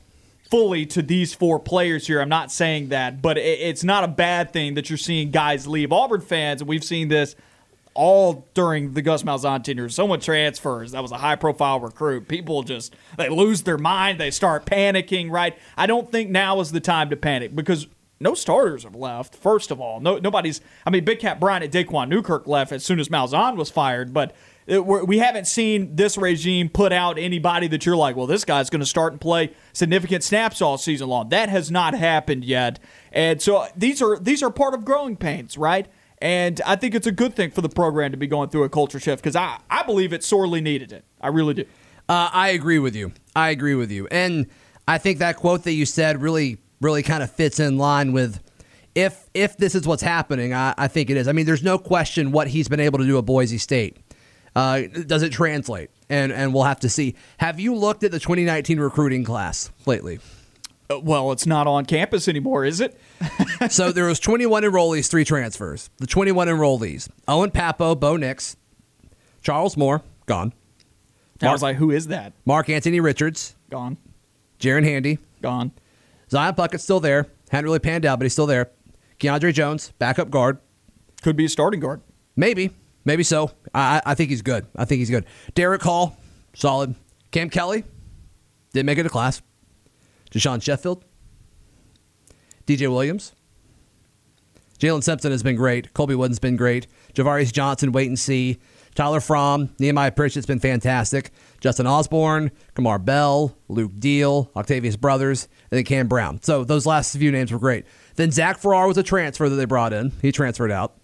fully 0.51 0.85
to 0.85 1.03
these 1.03 1.33
four 1.33 1.59
players 1.59 2.07
here. 2.07 2.21
I'm 2.21 2.29
not 2.29 2.51
saying 2.51 2.89
that, 2.89 3.23
but 3.23 3.39
it, 3.39 3.61
it's 3.61 3.85
not 3.85 4.05
a 4.05 4.09
bad 4.09 4.53
thing 4.53 4.75
that 4.75 4.91
you're 4.91 4.99
seeing 4.99 5.31
guys 5.31 5.67
leave. 5.67 5.93
Auburn 5.93 6.21
fans, 6.21 6.61
and 6.61 6.69
we've 6.69 6.85
seen 6.85 7.09
this 7.09 7.37
all 7.95 8.47
during 8.55 8.93
the 8.95 9.03
Gus 9.03 9.23
Malzahn 9.23 9.65
tenure. 9.65 9.89
Someone 9.89 10.21
transfers. 10.21 10.93
That 10.93 11.03
was 11.03 11.13
a 11.13 11.19
high 11.19 11.37
profile 11.37 11.81
recruit. 11.81 12.29
People 12.29 12.63
just 12.63 12.95
they 13.17 13.29
lose 13.29 13.63
their 13.63 13.79
mind. 13.79 14.21
They 14.21 14.31
start 14.31 14.67
panicking. 14.67 15.31
Right. 15.31 15.57
I 15.77 15.87
don't 15.87 16.11
think 16.11 16.31
now 16.31 16.61
is 16.61 16.73
the 16.73 16.81
time 16.81 17.11
to 17.11 17.17
panic 17.17 17.55
because 17.55 17.87
no 18.21 18.35
starters 18.35 18.85
have 18.85 18.95
left. 18.95 19.35
First 19.35 19.71
of 19.71 19.81
all, 19.81 20.01
no 20.01 20.19
nobody's. 20.19 20.61
I 20.87 20.91
mean, 20.91 21.05
Big 21.05 21.19
Cat 21.21 21.41
Bryant 21.41 21.65
and 21.65 21.73
Daquan 21.73 22.09
Newkirk 22.09 22.47
left 22.47 22.71
as 22.73 22.85
soon 22.85 23.01
as 23.01 23.09
Malzahn 23.09 23.57
was 23.57 23.71
fired, 23.71 24.13
but. 24.13 24.35
It, 24.67 24.87
we 24.87 25.19
haven't 25.19 25.49
seen 25.49 25.97
this 25.97 26.17
regime 26.17 26.69
put 26.69 26.93
out 26.93 27.19
anybody 27.19 27.67
that 27.69 27.85
you're 27.85 27.97
like, 27.97 28.15
well, 28.15 28.29
this 28.29 28.45
guy's 28.45 28.71
going 28.71 28.81
to 28.81 28.87
start 28.87 29.13
and 29.13 29.21
play 29.21 29.53
significant 29.73 30.23
snaps 30.23 30.63
all 30.63 30.79
season 30.79 31.09
long. 31.09 31.31
That 31.31 31.49
has 31.49 31.73
not 31.73 31.93
happened 31.95 32.45
yet, 32.45 32.79
and 33.11 33.43
so 33.43 33.67
these 33.75 34.01
are 34.01 34.17
these 34.17 34.45
are 34.45 34.51
part 34.51 34.75
of 34.75 34.85
growing 34.85 35.17
pains, 35.17 35.59
right? 35.59 35.89
And 36.19 36.61
I 36.67 36.77
think 36.77 36.95
it's 36.95 37.07
a 37.07 37.13
good 37.13 37.35
thing 37.35 37.51
for 37.51 37.63
the 37.63 37.69
program 37.69 38.11
to 38.13 38.17
be 38.17 38.27
going 38.27 38.51
through 38.51 38.65
a 38.65 38.69
culture 38.69 39.01
shift 39.01 39.23
because 39.23 39.35
I, 39.35 39.59
I 39.71 39.83
believe 39.83 40.13
it 40.13 40.23
sorely 40.23 40.61
needed 40.61 40.93
it. 40.93 41.05
I 41.21 41.29
really 41.29 41.55
do. 41.55 41.65
Uh, 42.09 42.29
I 42.33 42.51
agree 42.51 42.79
with 42.79 42.95
you. 42.95 43.13
I 43.35 43.51
agree 43.51 43.75
with 43.75 43.91
you. 43.91 44.07
And 44.09 44.47
I 44.87 44.99
think 44.99 45.19
that 45.19 45.37
quote 45.37 45.65
that 45.65 45.73
you 45.73 45.87
said 45.87 46.21
really, 46.21 46.59
really 46.81 47.03
kind 47.03 47.23
of 47.23 47.31
fits 47.31 47.61
in 47.61 47.79
line 47.79 48.13
with 48.13 48.41
if 48.95 49.29
if 49.35 49.57
this 49.57 49.75
is 49.75 49.87
what's 49.87 50.03
happening. 50.03 50.53
I, 50.55 50.75
I 50.77 50.89
think 50.89 51.11
it 51.11 51.17
is. 51.17 51.29
I 51.29 51.33
mean, 51.33 51.47
there's 51.47 51.63
no 51.63 51.79
question 51.79 52.33
what 52.33 52.49
he's 52.49 52.69
been 52.69 52.81
able 52.81 52.99
to 52.99 53.07
do 53.07 53.19
at 53.19 53.25
Boise 53.25 53.59
State. 53.59 53.97
Uh, 54.57 54.83
does 55.07 55.23
it 55.23 55.31
translate? 55.31 55.91
And 56.09 56.33
and 56.33 56.53
we'll 56.53 56.65
have 56.65 56.81
to 56.81 56.89
see. 56.89 57.15
Have 57.39 57.61
you 57.61 57.75
looked 57.75 58.03
at 58.05 58.11
the 58.11 58.19
2019 58.19 58.81
recruiting 58.81 59.25
class 59.25 59.71
lately? 59.87 60.19
Uh, 60.91 60.99
well, 60.99 61.31
it's 61.31 61.47
not 61.47 61.67
on 61.67 61.87
campus 61.87 62.27
anymore, 62.27 62.65
is 62.65 62.81
it? 62.81 62.99
so 63.71 63.93
there 63.93 64.07
was 64.07 64.19
21 64.19 64.65
enrollees, 64.65 65.09
three 65.09 65.25
transfers. 65.25 65.89
The 65.99 66.07
21 66.07 66.49
enrollees: 66.49 67.09
Owen 67.29 67.53
Pappoe, 67.53 67.95
Bo 67.95 68.17
Nix, 68.17 68.57
Charles 69.43 69.77
Moore, 69.77 70.03
gone. 70.27 70.53
I 71.43 71.53
was 71.53 71.63
like, 71.63 71.77
who 71.77 71.91
is 71.91 72.09
that? 72.09 72.35
Mark 72.45 72.69
Anthony 72.69 73.01
Richards, 73.01 73.57
Gone. 73.71 73.97
Jaren 74.59 74.85
Handy, 74.85 75.19
Gone. 75.41 75.73
Zion 76.31 76.55
Puckett's 76.55 76.85
still 76.85 77.01
there. 77.01 77.27
Hadn't 77.51 77.65
really 77.65 77.79
panned 77.79 78.07
out, 78.07 78.19
but 78.19 78.25
he's 78.25 78.33
still 78.33 78.47
there. 78.47 78.71
Keandre 79.19 79.53
Jones, 79.53 79.93
backup 79.99 80.31
guard. 80.31 80.59
Could 81.23 81.37
be 81.37 81.45
a 81.45 81.49
starting 81.49 81.81
guard. 81.81 82.01
Maybe. 82.37 82.71
Maybe 83.05 83.23
so. 83.23 83.51
I, 83.75 84.01
I 84.07 84.15
think 84.15 84.31
he's 84.31 84.43
good. 84.43 84.67
I 84.77 84.85
think 84.85 85.01
he's 85.01 85.11
good. 85.11 85.25
Derick 85.55 85.83
Hall, 85.83 86.17
solid. 86.55 86.95
Cam 87.31 87.51
Kelly, 87.51 87.85
didn't 88.73 88.87
make 88.87 88.99
it 88.99 89.05
to 89.05 89.09
class. 89.09 89.43
Deshaun 90.31 90.63
Sheffield. 90.63 91.05
DJ 92.67 92.89
Williams. 92.89 93.33
Jaylin 94.79 95.03
Simpson 95.03 95.31
has 95.31 95.43
been 95.43 95.57
great. 95.57 95.93
Colby 95.93 96.15
Wooden's 96.15 96.39
been 96.39 96.57
great. 96.57 96.87
Javarius 97.15 97.53
Johnson, 97.53 97.93
wait 97.93 98.09
and 98.09 98.19
see. 98.19 98.59
Tyler 98.95 99.21
Fromm, 99.21 99.75
Nehemiah 99.79 100.11
Pritchett's 100.11 100.47
been 100.47 100.59
fantastic. 100.59 101.31
Justin 101.61 101.87
Osborne, 101.87 102.51
Kamar 102.75 102.99
Bell, 102.99 103.57
Luke 103.69 103.93
Deal, 103.99 104.51
Octavius 104.57 104.97
Brothers, 104.97 105.49
and 105.71 105.79
then 105.79 105.85
Cam 105.85 106.09
Brown. 106.09 106.43
So 106.43 106.65
those 106.65 106.87
last 106.87 107.17
few 107.17 107.31
names 107.31 107.53
were 107.53 107.59
great. 107.59 107.85
Then 108.17 108.31
Zach 108.31 108.59
Farrar 108.59 108.89
was 108.89 108.99
a 108.99 109.03
transfer 109.03 109.49
that 109.49 109.57
they 109.57 109.65
brought 109.65 109.93
in. 109.93 110.13
He 110.23 110.33
transferred 110.33 110.73
out. 110.73 110.97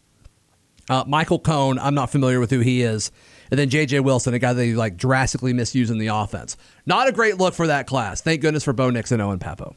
Uh, 0.88 1.04
Michael 1.06 1.38
Cohn, 1.38 1.78
I'm 1.78 1.94
not 1.94 2.10
familiar 2.10 2.40
with 2.40 2.50
who 2.50 2.60
he 2.60 2.82
is. 2.82 3.10
And 3.50 3.58
then 3.58 3.70
J.J. 3.70 4.00
Wilson, 4.00 4.34
a 4.34 4.38
guy 4.38 4.52
that 4.52 4.58
they 4.58 4.74
like 4.74 4.96
drastically 4.96 5.52
misuse 5.52 5.90
in 5.90 5.98
the 5.98 6.08
offense. 6.08 6.56
Not 6.84 7.08
a 7.08 7.12
great 7.12 7.38
look 7.38 7.54
for 7.54 7.66
that 7.68 7.86
class. 7.86 8.20
Thank 8.20 8.40
goodness 8.40 8.64
for 8.64 8.72
Bo 8.72 8.90
Nix 8.90 9.12
and 9.12 9.22
Owen 9.22 9.38
Pappoe. 9.38 9.74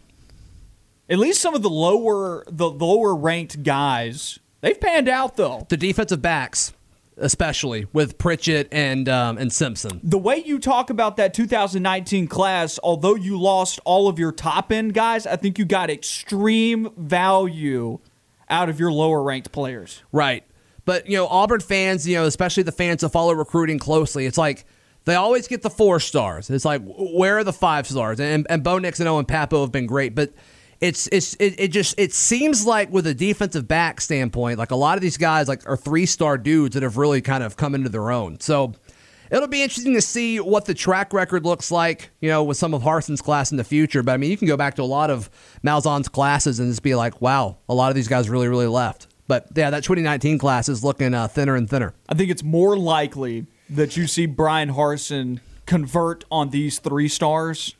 At 1.09 1.17
least 1.17 1.41
some 1.41 1.55
of 1.55 1.63
the 1.63 1.69
lower 1.69 2.43
the 2.47 2.69
lower 2.69 3.15
ranked 3.15 3.63
guys, 3.63 4.39
they've 4.61 4.79
panned 4.79 5.07
out 5.09 5.37
though. 5.37 5.65
The 5.69 5.77
defensive 5.77 6.21
backs, 6.21 6.73
especially 7.19 7.87
with 7.93 8.17
Pritchett 8.17 8.67
and 8.71 9.07
um, 9.07 9.37
and 9.37 9.51
Simpson. 9.51 9.99
The 10.03 10.17
way 10.17 10.43
you 10.45 10.59
talk 10.59 10.89
about 10.89 11.17
that 11.17 11.33
2019 11.33 12.27
class, 12.27 12.79
although 12.83 13.15
you 13.15 13.39
lost 13.39 13.79
all 13.85 14.07
of 14.07 14.19
your 14.19 14.31
top 14.31 14.71
end 14.71 14.93
guys, 14.93 15.25
I 15.27 15.35
think 15.35 15.59
you 15.59 15.65
got 15.65 15.89
extreme 15.89 16.89
value 16.97 17.99
out 18.49 18.69
of 18.69 18.79
your 18.79 18.91
lower 18.91 19.21
ranked 19.21 19.51
players. 19.51 20.03
Right. 20.11 20.43
But, 20.85 21.07
you 21.07 21.17
know, 21.17 21.27
Auburn 21.27 21.59
fans, 21.59 22.07
you 22.07 22.15
know, 22.15 22.25
especially 22.25 22.63
the 22.63 22.71
fans 22.71 23.01
that 23.01 23.09
follow 23.09 23.33
recruiting 23.33 23.77
closely, 23.77 24.25
it's 24.25 24.37
like 24.37 24.65
they 25.05 25.15
always 25.15 25.47
get 25.47 25.61
the 25.61 25.69
four 25.69 25.99
stars. 25.99 26.49
It's 26.49 26.65
like, 26.65 26.81
where 26.83 27.37
are 27.37 27.43
the 27.43 27.53
five 27.53 27.87
stars? 27.87 28.19
And, 28.19 28.47
and 28.49 28.63
Bo 28.63 28.79
Nix 28.79 28.99
and 28.99 29.07
Owen 29.07 29.25
Pappoe 29.25 29.61
have 29.61 29.71
been 29.71 29.85
great. 29.85 30.15
But 30.15 30.33
it's 30.81 31.07
it's 31.11 31.33
it, 31.35 31.59
it 31.59 31.67
just 31.69 31.95
it 31.97 32.13
seems 32.13 32.65
like 32.65 32.91
with 32.91 33.05
a 33.07 33.13
defensive 33.13 33.67
back 33.67 34.01
standpoint, 34.01 34.57
like 34.57 34.71
a 34.71 34.75
lot 34.75 34.97
of 34.97 35.01
these 35.01 35.17
guys 35.17 35.47
like 35.47 35.67
are 35.67 35.77
three 35.77 36.05
star 36.05 36.37
dudes 36.37 36.73
that 36.73 36.83
have 36.83 36.97
really 36.97 37.21
kind 37.21 37.43
of 37.43 37.57
come 37.57 37.75
into 37.75 37.89
their 37.89 38.11
own. 38.11 38.39
So 38.39 38.73
it'll 39.31 39.47
be 39.47 39.61
interesting 39.61 39.93
to 39.93 40.01
see 40.01 40.39
what 40.39 40.65
the 40.65 40.73
track 40.73 41.13
record 41.13 41.45
looks 41.45 41.71
like, 41.71 42.11
you 42.21 42.29
know, 42.29 42.43
with 42.43 42.57
some 42.57 42.73
of 42.73 42.81
Harsin's 42.81 43.21
class 43.21 43.51
in 43.51 43.57
the 43.57 43.63
future. 43.63 44.03
But 44.03 44.13
I 44.13 44.17
mean, 44.17 44.31
you 44.31 44.37
can 44.37 44.47
go 44.47 44.57
back 44.57 44.75
to 44.75 44.81
a 44.81 44.83
lot 44.83 45.09
of 45.09 45.29
Malzahn's 45.63 46.07
classes 46.07 46.59
and 46.59 46.69
just 46.71 46.83
be 46.83 46.95
like, 46.95 47.21
wow, 47.21 47.57
a 47.67 47.73
lot 47.73 47.89
of 47.89 47.95
these 47.95 48.07
guys 48.07 48.29
really, 48.29 48.47
really 48.47 48.67
left. 48.67 49.07
But 49.27 49.47
yeah, 49.55 49.69
that 49.69 49.83
2019 49.83 50.39
class 50.39 50.69
is 50.69 50.83
looking 50.83 51.13
uh, 51.13 51.27
thinner 51.27 51.55
and 51.55 51.69
thinner. 51.69 51.93
I 52.07 52.15
think 52.15 52.31
it's 52.31 52.43
more 52.43 52.75
likely 52.77 53.45
that 53.69 53.95
you 53.95 54.07
see 54.07 54.25
Brian 54.25 54.73
Harsin 54.73 55.39
convert 55.67 56.25
on 56.31 56.49
these 56.49 56.79
three 56.79 57.07
stars, 57.07 57.75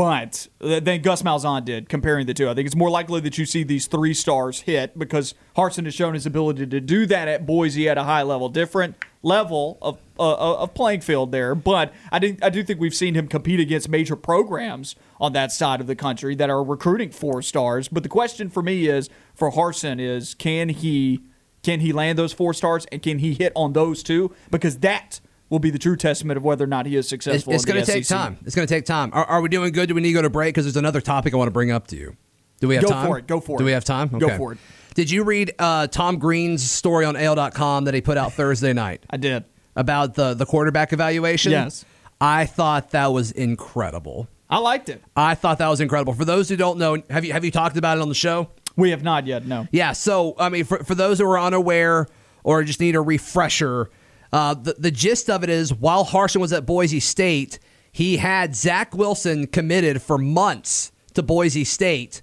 but 0.00 0.48
than 0.60 1.02
Gus 1.02 1.20
Malzahn 1.20 1.62
did 1.62 1.90
comparing 1.90 2.24
the 2.24 2.32
two. 2.32 2.48
I 2.48 2.54
think 2.54 2.64
it's 2.64 2.74
more 2.74 2.88
likely 2.88 3.20
that 3.20 3.36
you 3.36 3.44
see 3.44 3.64
these 3.64 3.86
three 3.86 4.14
stars 4.14 4.60
hit 4.60 4.98
because 4.98 5.34
Harsin 5.58 5.84
has 5.84 5.92
shown 5.92 6.14
his 6.14 6.24
ability 6.24 6.66
to 6.68 6.80
do 6.80 7.04
that 7.04 7.28
at 7.28 7.44
Boise 7.44 7.86
at 7.86 7.98
a 7.98 8.04
high 8.04 8.22
level. 8.22 8.48
Different 8.48 8.96
level 9.22 9.76
of 9.82 9.98
uh, 10.18 10.62
of 10.62 10.72
playing 10.72 11.02
field 11.02 11.32
there, 11.32 11.54
but 11.54 11.92
I 12.10 12.18
do 12.18 12.34
I 12.40 12.48
do 12.48 12.64
think 12.64 12.80
we've 12.80 12.94
seen 12.94 13.12
him 13.12 13.28
compete 13.28 13.60
against 13.60 13.90
major 13.90 14.16
programs 14.16 14.96
on 15.20 15.34
that 15.34 15.52
side 15.52 15.82
of 15.82 15.86
the 15.86 15.96
country 15.96 16.34
that 16.34 16.48
are 16.48 16.64
recruiting 16.64 17.10
four 17.10 17.42
stars. 17.42 17.86
But 17.88 18.02
the 18.02 18.08
question 18.08 18.48
for 18.48 18.62
me 18.62 18.88
is 18.88 19.10
for 19.34 19.52
Harsin 19.52 20.00
is 20.00 20.32
can 20.32 20.70
he 20.70 21.20
can 21.62 21.80
he 21.80 21.92
land 21.92 22.18
those 22.18 22.32
four 22.32 22.54
stars 22.54 22.86
and 22.90 23.02
can 23.02 23.18
he 23.18 23.34
hit 23.34 23.52
on 23.54 23.74
those 23.74 24.02
two? 24.02 24.34
Because 24.50 24.78
that 24.78 25.20
will 25.50 25.58
be 25.58 25.70
the 25.70 25.78
true 25.78 25.96
testament 25.96 26.38
of 26.38 26.44
whether 26.44 26.64
or 26.64 26.68
not 26.68 26.86
he 26.86 26.96
is 26.96 27.08
successful. 27.08 27.52
It's, 27.52 27.64
it's 27.64 27.70
going 27.70 27.84
to 27.84 27.92
take 27.92 28.06
time. 28.06 28.38
It's 28.46 28.54
going 28.54 28.66
to 28.66 28.72
take 28.72 28.86
time. 28.86 29.10
Are, 29.12 29.24
are, 29.24 29.40
we 29.42 29.48
doing 29.48 29.72
good? 29.72 29.88
Do 29.88 29.94
we 29.94 30.00
need 30.00 30.08
to 30.10 30.14
go 30.14 30.22
to 30.22 30.30
break? 30.30 30.54
Because 30.54 30.64
there's 30.64 30.76
another 30.76 31.00
topic 31.00 31.34
I 31.34 31.36
want 31.36 31.48
to 31.48 31.52
bring 31.52 31.70
up 31.70 31.88
to 31.88 31.96
you. 31.96 32.16
Do 32.60 32.68
we 32.68 32.76
have 32.76 32.84
go 32.84 32.90
time? 32.90 33.04
Go 33.04 33.10
for 33.10 33.18
it. 33.18 33.26
Go 33.26 33.40
for 33.40 33.56
it. 33.56 33.58
Do 33.58 33.64
we 33.64 33.72
have 33.72 33.84
time? 33.84 34.08
Okay. 34.14 34.18
Go 34.18 34.36
for 34.36 34.52
it. 34.52 34.58
Did 34.94 35.10
you 35.10 35.24
read 35.24 35.54
uh, 35.58 35.86
Tom 35.88 36.18
Green's 36.18 36.68
story 36.68 37.04
on 37.04 37.16
AL.com 37.16 37.84
that 37.84 37.94
he 37.94 38.00
put 38.00 38.16
out 38.16 38.32
Thursday 38.32 38.72
night? 38.72 39.04
I 39.10 39.16
did. 39.16 39.44
About 39.76 40.14
the, 40.14 40.34
the 40.34 40.46
quarterback 40.46 40.92
evaluation? 40.92 41.52
Yes. 41.52 41.84
I 42.20 42.46
thought 42.46 42.90
that 42.90 43.12
was 43.12 43.32
incredible. 43.32 44.28
I 44.48 44.58
liked 44.58 44.88
it. 44.88 45.02
I 45.16 45.36
thought 45.36 45.58
that 45.58 45.68
was 45.68 45.80
incredible. 45.80 46.12
For 46.12 46.24
those 46.24 46.48
who 46.48 46.56
don't 46.56 46.78
know, 46.78 47.02
have 47.08 47.24
you 47.24 47.32
have 47.32 47.44
you 47.44 47.52
talked 47.52 47.76
about 47.76 47.98
it 47.98 48.00
on 48.00 48.08
the 48.08 48.14
show? 48.16 48.50
We 48.76 48.90
have 48.90 49.02
not 49.02 49.26
yet. 49.26 49.46
No. 49.46 49.68
Yeah. 49.70 49.92
So 49.92 50.34
I 50.38 50.48
mean, 50.48 50.64
for 50.64 50.78
for 50.82 50.96
those 50.96 51.20
who 51.20 51.24
are 51.30 51.38
unaware 51.38 52.08
or 52.42 52.64
just 52.64 52.80
need 52.80 52.96
a 52.96 53.00
refresher, 53.00 53.90
uh, 54.32 54.54
the 54.54 54.74
the 54.78 54.90
gist 54.90 55.28
of 55.28 55.42
it 55.42 55.50
is 55.50 55.72
while 55.72 56.04
Harsin 56.04 56.40
was 56.40 56.52
at 56.52 56.66
Boise 56.66 57.00
State, 57.00 57.58
he 57.92 58.16
had 58.18 58.54
Zach 58.54 58.94
Wilson 58.94 59.46
committed 59.46 60.02
for 60.02 60.18
months 60.18 60.92
to 61.14 61.22
Boise 61.22 61.64
State. 61.64 62.22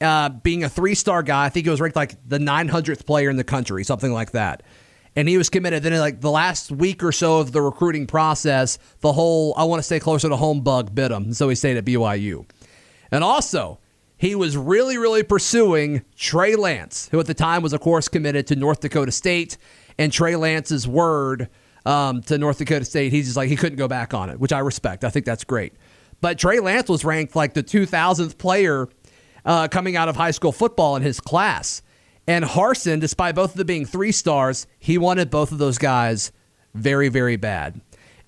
Uh, 0.00 0.30
being 0.30 0.64
a 0.64 0.68
three 0.68 0.94
star 0.94 1.22
guy, 1.22 1.44
I 1.44 1.48
think 1.50 1.66
he 1.66 1.70
was 1.70 1.80
ranked 1.80 1.96
like 1.96 2.16
the 2.26 2.38
900th 2.38 3.04
player 3.04 3.28
in 3.28 3.36
the 3.36 3.44
country, 3.44 3.84
something 3.84 4.12
like 4.12 4.30
that 4.30 4.62
and 5.16 5.28
he 5.28 5.36
was 5.36 5.48
committed. 5.48 5.82
Then, 5.82 5.98
like 5.98 6.20
the 6.20 6.30
last 6.30 6.70
week 6.70 7.02
or 7.02 7.12
so 7.12 7.40
of 7.40 7.52
the 7.52 7.60
recruiting 7.60 8.06
process, 8.06 8.78
the 9.00 9.12
whole 9.12 9.54
I 9.56 9.64
want 9.64 9.80
to 9.80 9.82
stay 9.82 10.00
closer 10.00 10.28
to 10.28 10.36
home 10.36 10.60
bug 10.60 10.94
bit 10.94 11.10
him, 11.10 11.32
so 11.32 11.48
he 11.48 11.54
stayed 11.54 11.76
at 11.76 11.84
BYU. 11.84 12.48
And 13.10 13.24
also, 13.24 13.80
he 14.16 14.34
was 14.34 14.56
really, 14.56 14.98
really 14.98 15.22
pursuing 15.22 16.02
Trey 16.16 16.54
Lance, 16.54 17.08
who 17.10 17.18
at 17.18 17.26
the 17.26 17.34
time 17.34 17.62
was, 17.62 17.72
of 17.72 17.80
course, 17.80 18.08
committed 18.08 18.46
to 18.48 18.56
North 18.56 18.80
Dakota 18.80 19.12
State. 19.12 19.56
And 20.00 20.10
Trey 20.10 20.34
Lance's 20.34 20.88
word 20.88 21.50
um, 21.84 22.22
to 22.22 22.38
North 22.38 22.56
Dakota 22.56 22.86
State, 22.86 23.12
he's 23.12 23.26
just 23.26 23.36
like 23.36 23.50
he 23.50 23.54
couldn't 23.56 23.76
go 23.76 23.86
back 23.86 24.14
on 24.14 24.30
it, 24.30 24.40
which 24.40 24.50
I 24.50 24.60
respect. 24.60 25.04
I 25.04 25.10
think 25.10 25.26
that's 25.26 25.44
great. 25.44 25.74
But 26.22 26.38
Trey 26.38 26.58
Lance 26.58 26.88
was 26.88 27.04
ranked 27.04 27.36
like 27.36 27.52
the 27.52 27.62
2000th 27.62 28.38
player 28.38 28.88
uh, 29.44 29.68
coming 29.68 29.96
out 29.96 30.08
of 30.08 30.16
high 30.16 30.30
school 30.30 30.52
football 30.52 30.96
in 30.96 31.02
his 31.02 31.20
class. 31.20 31.82
And 32.26 32.46
Harsin, 32.46 32.98
despite 32.98 33.34
both 33.34 33.50
of 33.50 33.58
them 33.58 33.66
being 33.66 33.84
three 33.84 34.10
stars, 34.10 34.66
he 34.78 34.96
wanted 34.96 35.28
both 35.28 35.52
of 35.52 35.58
those 35.58 35.76
guys 35.76 36.32
very, 36.74 37.10
very 37.10 37.36
bad. 37.36 37.78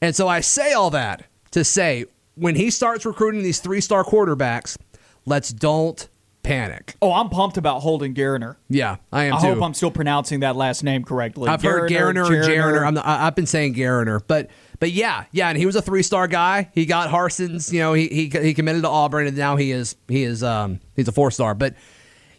And 0.03 0.15
so 0.15 0.29
I 0.29 0.41
say 0.41 0.75
all 0.75 0.91
that 0.91 1.25
to 1.53 1.65
say 1.65 2.05
when 2.35 2.55
he 2.55 2.71
starts 2.71 3.07
recruiting 3.07 3.43
these 3.43 3.61
three 3.61 3.81
star 3.81 4.05
quarterbacks, 4.05 4.77
let's 5.25 5.51
don't 5.55 6.07
panic. 6.43 6.97
Oh, 7.01 7.13
I'm 7.13 7.29
pumped 7.29 7.57
about 7.57 7.81
Holden 7.81 8.15
Geriner. 8.15 8.57
Yeah, 8.69 8.97
I 9.13 9.25
am 9.25 9.35
I 9.35 9.41
too. 9.41 9.47
hope 9.49 9.63
I'm 9.63 9.75
still 9.75 9.91
pronouncing 9.91 10.41
that 10.41 10.57
last 10.57 10.83
name 10.83 11.05
correctly. 11.05 11.49
I've 11.49 11.63
heard 11.63 11.91
Geriner 11.91 12.29
or. 12.29 12.85
I'm 12.85 12.99
I've 13.03 13.35
been 13.35 13.47
saying 13.47 13.75
Geriner, 13.75 14.21
but 14.27 14.51
but 14.81 14.93
yeah, 14.93 15.25
yeah, 15.33 15.49
and 15.49 15.59
he 15.59 15.67
was 15.67 15.77
a 15.77 15.83
three 15.83 16.03
star 16.03 16.27
guy. 16.29 16.71
He 16.75 16.87
got 16.87 17.11
Harsin's. 17.11 17.73
you 17.73 17.81
know, 17.81 17.93
he, 17.95 18.09
he 18.09 18.29
he 18.29 18.55
committed 18.55 18.83
to 18.83 18.89
Auburn, 18.89 19.27
and 19.27 19.37
now 19.37 19.57
he 19.57 19.73
is 19.73 19.97
he 20.09 20.23
is 20.25 20.43
um 20.43 20.81
he's 20.97 21.09
a 21.09 21.13
four 21.13 21.31
star. 21.31 21.55
But 21.55 21.75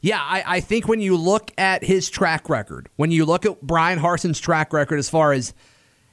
yeah, 0.01 0.19
I, 0.21 0.43
I 0.45 0.59
think 0.59 0.87
when 0.87 0.99
you 0.99 1.15
look 1.15 1.51
at 1.57 1.83
his 1.83 2.09
track 2.09 2.49
record, 2.49 2.89
when 2.97 3.11
you 3.11 3.25
look 3.25 3.45
at 3.45 3.61
Brian 3.61 3.99
Harsin's 3.99 4.39
track 4.39 4.73
record 4.73 4.99
as 4.99 5.09
far 5.09 5.31
as 5.31 5.53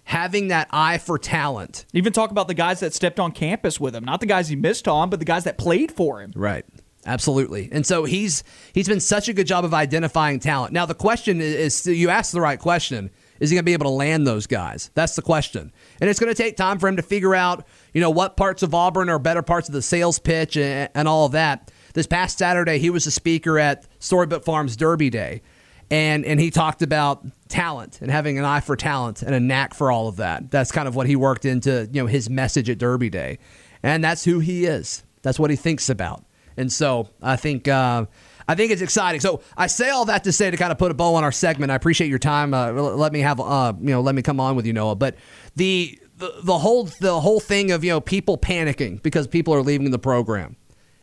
having 0.04 0.48
that 0.48 0.66
eye 0.72 0.98
for 0.98 1.18
talent. 1.18 1.86
Even 1.92 2.12
talk 2.12 2.30
about 2.32 2.48
the 2.48 2.54
guys 2.54 2.80
that 2.80 2.92
stepped 2.92 3.20
on 3.20 3.30
campus 3.30 3.78
with 3.78 3.94
him, 3.94 4.04
not 4.04 4.18
the 4.20 4.26
guys 4.26 4.48
he 4.48 4.56
missed 4.56 4.88
on, 4.88 5.08
but 5.08 5.20
the 5.20 5.24
guys 5.24 5.44
that 5.44 5.56
played 5.56 5.92
for 5.92 6.20
him. 6.20 6.32
Right. 6.34 6.64
Absolutely. 7.10 7.68
And 7.72 7.84
so 7.84 8.04
he's 8.04 8.44
he's 8.72 8.86
been 8.86 9.00
such 9.00 9.28
a 9.28 9.32
good 9.32 9.48
job 9.48 9.64
of 9.64 9.74
identifying 9.74 10.38
talent. 10.38 10.72
Now 10.72 10.86
the 10.86 10.94
question 10.94 11.40
is, 11.40 11.84
is 11.84 11.98
you 11.98 12.08
asked 12.08 12.30
the 12.30 12.40
right 12.40 12.58
question. 12.58 13.10
Is 13.40 13.50
he 13.50 13.56
going 13.56 13.64
to 13.64 13.66
be 13.66 13.72
able 13.72 13.86
to 13.86 13.90
land 13.90 14.28
those 14.28 14.46
guys? 14.46 14.92
That's 14.94 15.16
the 15.16 15.22
question. 15.22 15.72
And 16.00 16.08
it's 16.08 16.20
going 16.20 16.32
to 16.32 16.40
take 16.40 16.56
time 16.56 16.78
for 16.78 16.86
him 16.86 16.96
to 16.96 17.02
figure 17.02 17.34
out, 17.34 17.66
you 17.92 18.00
know, 18.00 18.10
what 18.10 18.36
parts 18.36 18.62
of 18.62 18.74
Auburn 18.74 19.08
are 19.08 19.18
better 19.18 19.42
parts 19.42 19.66
of 19.66 19.72
the 19.72 19.82
sales 19.82 20.20
pitch 20.20 20.56
and, 20.56 20.88
and 20.94 21.08
all 21.08 21.26
of 21.26 21.32
that. 21.32 21.72
This 21.94 22.06
past 22.06 22.38
Saturday, 22.38 22.78
he 22.78 22.90
was 22.90 23.06
a 23.08 23.10
speaker 23.10 23.58
at 23.58 23.88
Storybook 23.98 24.44
Farms 24.44 24.76
Derby 24.76 25.10
Day, 25.10 25.42
and 25.90 26.24
and 26.24 26.38
he 26.38 26.52
talked 26.52 26.80
about 26.80 27.26
talent 27.48 28.00
and 28.00 28.08
having 28.08 28.38
an 28.38 28.44
eye 28.44 28.60
for 28.60 28.76
talent 28.76 29.22
and 29.22 29.34
a 29.34 29.40
knack 29.40 29.74
for 29.74 29.90
all 29.90 30.06
of 30.06 30.16
that. 30.16 30.52
That's 30.52 30.70
kind 30.70 30.86
of 30.86 30.94
what 30.94 31.08
he 31.08 31.16
worked 31.16 31.44
into, 31.44 31.88
you 31.92 32.02
know, 32.02 32.06
his 32.06 32.30
message 32.30 32.70
at 32.70 32.78
Derby 32.78 33.10
Day, 33.10 33.40
and 33.82 34.04
that's 34.04 34.24
who 34.24 34.38
he 34.38 34.66
is. 34.66 35.02
That's 35.22 35.40
what 35.40 35.50
he 35.50 35.56
thinks 35.56 35.88
about. 35.88 36.24
And 36.60 36.72
so 36.72 37.08
I 37.22 37.36
think. 37.36 37.68
Uh, 37.68 38.06
I 38.48 38.56
think 38.56 38.72
it's 38.72 38.82
exciting. 38.82 39.20
So 39.20 39.42
I 39.56 39.68
say 39.68 39.90
all 39.90 40.06
that 40.06 40.24
to 40.24 40.32
say 40.32 40.50
to 40.50 40.56
kind 40.56 40.72
of 40.72 40.78
put 40.78 40.90
a 40.90 40.94
bow 40.94 41.14
on 41.14 41.22
our 41.22 41.30
segment. 41.30 41.70
I 41.70 41.76
appreciate 41.76 42.08
your 42.08 42.18
time. 42.18 42.52
Uh, 42.52 42.72
let 42.72 43.12
me 43.12 43.20
have, 43.20 43.38
uh, 43.38 43.74
you 43.80 43.90
know, 43.90 44.00
let 44.00 44.16
me 44.16 44.22
come 44.22 44.40
on 44.40 44.56
with 44.56 44.66
you, 44.66 44.72
Noah. 44.72 44.96
But 44.96 45.14
the, 45.54 45.96
the 46.16 46.32
the 46.42 46.58
whole 46.58 46.84
the 46.84 47.20
whole 47.20 47.38
thing 47.38 47.70
of 47.70 47.84
you 47.84 47.90
know 47.90 48.00
people 48.00 48.36
panicking 48.36 49.00
because 49.04 49.28
people 49.28 49.54
are 49.54 49.62
leaving 49.62 49.92
the 49.92 50.00
program, 50.00 50.56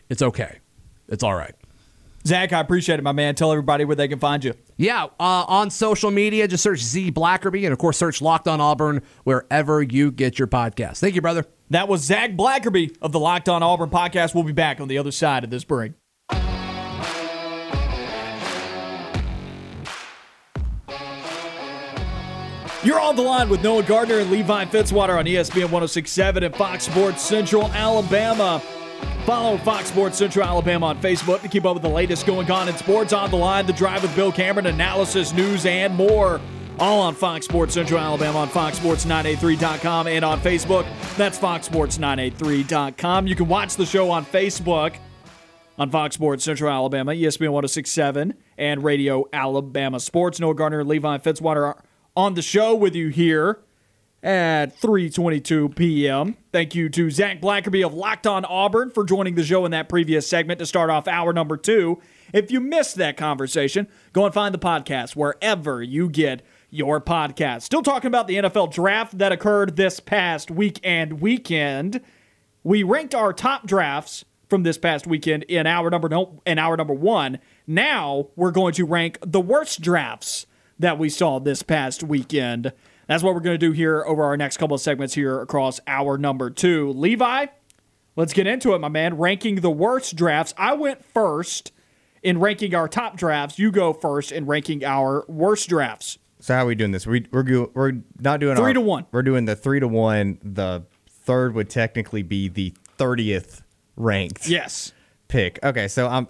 it's 0.10 0.22
okay. 0.22 0.60
It's 1.08 1.24
all 1.24 1.36
right. 1.36 1.56
Zac, 2.28 2.52
I 2.54 2.60
appreciate 2.60 2.99
it, 2.99 3.04
my 3.04 3.14
man. 3.14 3.36
Tell 3.36 3.52
everybody 3.52 3.86
where 3.86 3.95
they 3.95 4.08
can 4.08 4.20
find 4.20 4.44
you. 4.44 4.54
Yeah, 4.76 5.06
uh, 5.20 5.45
on 5.48 5.70
social 5.70 6.12
media, 6.12 6.48
just 6.48 6.62
search 6.62 6.82
Z 6.82 7.12
Blackerby 7.12 7.64
and, 7.64 7.74
of 7.74 7.80
course, 7.80 7.98
search 7.98 8.22
Locked 8.22 8.48
On 8.48 8.60
Auburn 8.60 9.02
wherever 9.24 9.82
you 9.82 10.12
get 10.12 10.38
your 10.38 10.48
podcast. 10.48 10.99
Thank 10.99 11.16
you, 11.16 11.22
brother. 11.22 11.45
That 11.70 11.88
was 11.88 12.02
Zac 12.04 12.32
Blackerby 12.32 12.98
of 13.02 13.12
the 13.12 13.20
Locked 13.20 13.49
On 13.49 13.64
Auburn 13.64 13.90
podcast. 13.90 14.36
We'll 14.36 14.44
be 14.44 14.52
back 14.52 14.80
on 14.80 14.88
the 14.88 14.98
other 14.98 15.12
side 15.12 15.44
of 15.44 15.49
this 15.49 15.64
break. 15.64 15.94
You're 22.84 22.99
on 23.02 23.16
the 23.16 23.22
line 23.24 23.49
with 23.49 23.64
Noah 23.64 23.84
Gardner 23.84 24.20
and 24.20 24.32
Levi 24.32 24.66
Fitzwater 24.66 25.18
on 25.18 25.26
ESPN 25.26 25.64
1067 25.72 26.44
and 26.44 26.56
Fox 26.56 26.86
Sports 26.86 27.22
Central 27.22 27.66
Alabama. 27.74 28.62
Follow 29.26 29.57
Fox 29.57 29.88
Sports 29.90 30.18
Central 30.18 30.45
Alabama 30.45 30.88
on 30.88 31.02
Facebook 31.02 31.41
to 31.41 31.48
keep 31.49 31.65
up 31.65 31.74
with 31.74 31.84
the 31.84 31.90
latest 31.90 32.26
going 32.26 32.49
on 32.49 32.69
in 32.69 32.78
sports 32.78 33.11
on 33.11 33.30
the 33.30 33.36
line, 33.36 33.65
the 33.65 33.74
drive 33.74 34.02
with 34.02 34.15
Bill 34.15 34.32
Cameron, 34.32 34.68
analysis, 34.68 35.34
news, 35.34 35.65
and 35.65 35.94
more. 35.95 36.40
all 36.80 37.02
on 37.02 37.15
Fox 37.15 37.45
Sports 37.45 37.74
Central 37.74 37.99
Alabama 37.99 38.40
on 38.40 38.49
foxsports983.com 38.49 40.07
and 40.07 40.24
on 40.24 40.40
Facebook. 40.40 40.86
That's 41.18 41.40
foxsports983.com. 41.40 43.28
You 43.28 43.36
can 43.36 43.48
watch 43.48 43.76
the 43.76 43.86
show 43.86 44.11
on 44.11 44.26
Facebook 44.26 44.95
on 45.80 45.90
Fox 45.90 46.15
Sports 46.15 46.44
Central 46.44 46.72
Alabama, 46.72 47.11
ESPN 47.11 47.49
1067, 47.52 48.34
and 48.57 48.84
Radio 48.84 49.26
Alabama 49.34 49.99
Sports. 49.99 50.40
Noah 50.40 50.56
Gardner 50.56 50.80
and 50.82 50.90
Levi 50.90 51.18
Fitzwater 51.18 51.64
are 51.68 51.84
on 52.15 52.34
the 52.36 52.41
show 52.41 52.76
with 52.76 52.95
you 52.95 53.10
here 53.10 53.60
at 54.23 54.80
3:22 54.80 55.76
p.m. 55.76 56.38
Thank 56.52 56.76
you 56.76 56.89
to 56.89 57.10
Zac 57.10 57.39
Blackerby 57.39 57.85
of 57.85 57.94
Locked 57.94 58.27
On 58.27 58.44
Auburn 58.45 58.89
for 58.89 59.03
joining 59.03 59.35
the 59.35 59.44
show 59.44 59.65
in 59.65 59.72
that 59.72 59.89
previous 59.89 60.27
segment 60.27 60.60
to 60.60 60.65
start 60.65 60.89
off 60.89 61.07
hour 61.07 61.34
number 61.34 61.57
two. 61.57 62.02
If 62.34 62.52
you 62.52 62.60
missed 62.60 62.95
that 62.95 63.15
conversation, 63.15 63.88
go 64.14 64.26
and 64.26 64.34
find 64.34 64.53
the 64.53 64.60
podcast 64.60 65.15
wherever 65.15 65.81
you 65.81 66.10
get 66.10 66.41
your 66.69 66.99
podcast. 66.99 67.61
Still 67.61 67.84
talking 67.84 68.07
about 68.07 68.27
the 68.27 68.35
NFL 68.35 68.73
draft 68.73 69.18
that 69.18 69.31
occurred 69.31 69.76
this 69.76 69.99
past 69.99 70.52
week 70.52 70.80
and 70.84 71.22
weekend. 71.22 72.02
We 72.64 72.84
ranked 72.84 73.15
our 73.15 73.31
top 73.31 73.65
drafts 73.65 74.26
from 74.49 74.64
this 74.64 74.77
past 74.77 75.07
weekend 75.07 75.44
in 75.44 75.68
hour 75.68 75.89
number 75.89 76.10
no, 76.10 76.41
in 76.45 76.60
hour 76.60 76.76
number 76.76 76.94
one. 76.94 77.39
Now 77.65 78.30
we're 78.35 78.52
going 78.52 78.73
to 78.73 78.85
rank 78.85 79.19
the 79.22 79.41
worst 79.41 79.81
drafts 79.81 80.48
that 80.80 80.98
we 80.98 81.10
saw 81.10 81.39
this 81.39 81.64
past 81.64 82.03
weekend. 82.03 82.73
That's 83.08 83.24
what 83.24 83.34
we're 83.34 83.40
going 83.42 83.54
to 83.54 83.66
do 83.66 83.72
here 83.72 84.04
over 84.06 84.24
our 84.24 84.38
next 84.38 84.58
couple 84.58 84.76
of 84.76 84.82
segments 84.82 85.14
here 85.14 85.40
across 85.42 85.80
our 85.88 86.18
number 86.18 86.50
two. 86.50 86.92
Levi, 86.92 87.48
let's 88.16 88.34
get 88.34 88.48
into 88.48 88.74
it, 88.74 88.80
my 88.80 88.90
man. 88.90 89.18
Ranking 89.18 89.56
the 89.56 89.72
worst 89.72 90.16
drafts. 90.16 90.54
I 90.58 90.74
went 90.74 91.04
first 91.06 91.72
in 92.22 92.40
ranking 92.40 92.76
our 92.76 92.88
top 92.90 93.16
drafts. 93.16 93.58
You 93.60 93.72
go 93.72 93.94
first 93.94 94.32
in 94.32 94.46
ranking 94.46 94.84
our 94.84 95.24
worst 95.28 95.70
drafts. 95.70 96.18
So 96.40 96.54
how 96.54 96.64
are 96.64 96.68
we 96.68 96.76
doing 96.76 96.92
this? 96.92 97.08
We, 97.08 97.26
we're 97.32 97.68
we're 97.74 97.94
not 98.20 98.40
doing 98.40 98.56
Three 98.58 98.66
our- 98.66 98.74
to 98.74 98.82
one. 98.82 99.06
We're 99.12 99.24
doing 99.24 99.46
the 99.46 99.56
three 99.56 99.80
to 99.80 99.88
one. 99.88 100.38
The 100.44 100.84
third 101.10 101.56
would 101.56 101.70
technically 101.70 102.24
be 102.24 102.48
the 102.50 102.74
thirtieth 102.98 103.64
ranked 103.96 104.48
Yes. 104.48 104.92
pick. 105.30 105.60
Okay, 105.64 105.88
so 105.88 106.08
I'm 106.08 106.28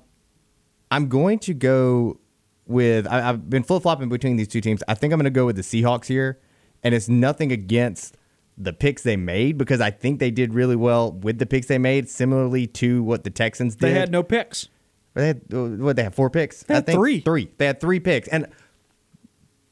I'm 0.92 1.08
going 1.10 1.40
to 1.40 1.54
go 1.54 2.20
with 2.68 3.06
I, 3.08 3.30
I've 3.30 3.50
been 3.50 3.64
flip 3.64 3.82
flopping 3.84 4.08
between 4.10 4.38
these 4.38 4.48
two 4.48 4.62
teams. 4.62 4.82
I 4.88 4.94
think 4.94 5.12
I'm 5.12 5.18
going 5.20 5.26
to 5.26 5.30
go 5.32 5.46
with 5.46 5.56
the 5.58 5.62
Seahawks 5.62 6.06
here, 6.06 6.40
and 6.84 6.94
it's 6.94 7.10
nothing 7.10 7.52
against 7.52 8.16
the 8.58 8.74
picks 8.74 9.04
they 9.04 9.16
made 9.16 9.58
because 9.58 9.82
I 9.82 9.92
think 9.92 10.20
they 10.20 10.32
did 10.32 10.54
really 10.54 10.76
well 10.76 11.12
with 11.12 11.38
the 11.38 11.46
picks 11.46 11.68
they 11.68 11.78
made, 11.78 12.10
similarly 12.10 12.66
to 12.68 13.04
what 13.04 13.24
the 13.24 13.30
Texans 13.30 13.76
did. 13.76 13.88
They 13.88 14.00
had 14.00 14.12
no 14.12 14.24
picks. 14.24 14.68
They 15.14 15.28
had 15.28 15.42
what 15.52 15.96
they 15.96 16.04
had 16.04 16.16
four 16.16 16.30
picks. 16.30 16.64
They 16.64 16.76
had 16.76 16.84
I 16.84 16.86
think 16.86 16.98
three. 16.98 17.22
Three. 17.22 17.52
They 17.58 17.66
had 17.66 17.80
three 17.80 18.00
picks. 18.00 18.28
And 18.28 18.48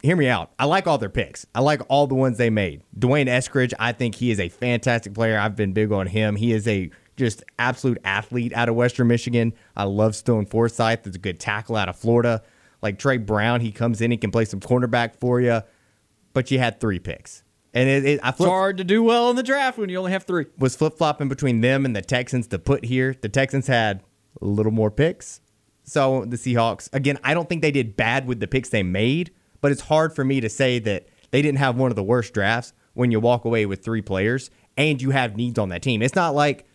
hear 0.02 0.16
me 0.16 0.28
out. 0.28 0.52
I 0.60 0.66
like 0.66 0.88
all 0.88 0.98
their 0.98 1.10
picks. 1.10 1.46
I 1.56 1.62
like 1.62 1.82
all 1.88 2.08
the 2.08 2.16
ones 2.16 2.38
they 2.38 2.50
made. 2.50 2.84
D'Wayne 2.98 3.28
Eskridge, 3.28 3.74
I 3.80 3.92
think 3.92 4.16
he 4.16 4.32
is 4.32 4.40
a 4.40 4.50
fantastic 4.50 5.14
player. 5.14 5.38
I've 5.40 5.56
been 5.56 5.74
big 5.74 5.92
on 5.92 6.08
him. 6.08 6.36
He 6.36 6.54
is 6.54 6.68
a 6.68 6.92
just 7.18 7.44
absolute 7.58 8.00
athlete 8.04 8.54
out 8.54 8.70
of 8.70 8.76
Western 8.76 9.08
Michigan. 9.08 9.54
I 9.76 9.86
love 9.86 10.16
Stone 10.16 10.48
Forsythe. 10.48 11.04
That's 11.04 11.16
a 11.16 11.20
good 11.20 11.40
tackle 11.40 11.76
out 11.76 11.90
of 11.90 11.96
Florida. 11.96 12.44
Like 12.82 13.00
Tre 13.00 13.18
Brown, 13.18 13.62
he 13.62 13.72
comes 13.72 14.02
in, 14.02 14.12
he 14.12 14.18
can 14.18 14.32
play 14.32 14.46
some 14.46 14.60
cornerback 14.60 15.16
for 15.16 15.42
you. 15.42 15.62
But 16.36 16.52
you 16.52 16.60
had 16.60 16.80
three 16.80 17.00
picks. 17.00 17.44
And 17.74 17.90
it, 17.90 18.06
it 18.06 18.20
I 18.22 18.30
It's 18.30 18.44
hard 18.44 18.78
to 18.78 18.84
do 18.84 19.02
well 19.02 19.30
in 19.32 19.38
the 19.38 19.44
draft 19.44 19.78
when 19.78 19.90
you 19.90 19.98
only 19.98 20.12
have 20.12 20.24
three. 20.24 20.46
was 20.60 20.76
flip 20.76 20.98
flopping 20.98 21.30
between 21.30 21.62
them 21.62 21.86
and 21.86 21.96
the 21.96 22.02
Texans 22.04 22.46
to 22.48 22.60
put 22.60 22.86
here. 22.86 23.16
The 23.20 23.30
Texans 23.30 23.68
had 23.68 24.04
a 24.42 24.46
little 24.46 24.72
more 24.72 24.92
picks. 24.92 25.42
So 25.84 26.26
the 26.26 26.38
Seahawks, 26.38 26.90
again, 26.94 27.18
I 27.24 27.34
don't 27.34 27.50
think 27.50 27.62
they 27.62 27.72
did 27.72 27.96
bad 27.96 28.28
with 28.28 28.40
the 28.40 28.48
picks 28.48 28.70
they 28.70 28.84
made, 28.84 29.32
but 29.62 29.72
it's 29.72 29.82
hard 29.82 30.14
for 30.14 30.24
me 30.24 30.42
to 30.42 30.50
say 30.50 30.80
that 30.80 31.08
they 31.32 31.42
didn't 31.42 31.60
have 31.60 31.76
one 31.76 31.92
of 31.92 31.96
the 31.96 32.04
worst 32.04 32.34
drafts 32.34 32.74
when 32.94 33.12
you 33.12 33.20
walk 33.20 33.46
away 33.46 33.66
with 33.66 33.84
three 33.84 34.02
players 34.02 34.50
and 34.78 35.02
you 35.02 35.12
have 35.12 35.36
needs 35.36 35.60
on 35.60 35.70
that 35.70 35.82
team. 35.82 36.02
It's 36.02 36.16
not 36.16 36.34
like 36.34 36.66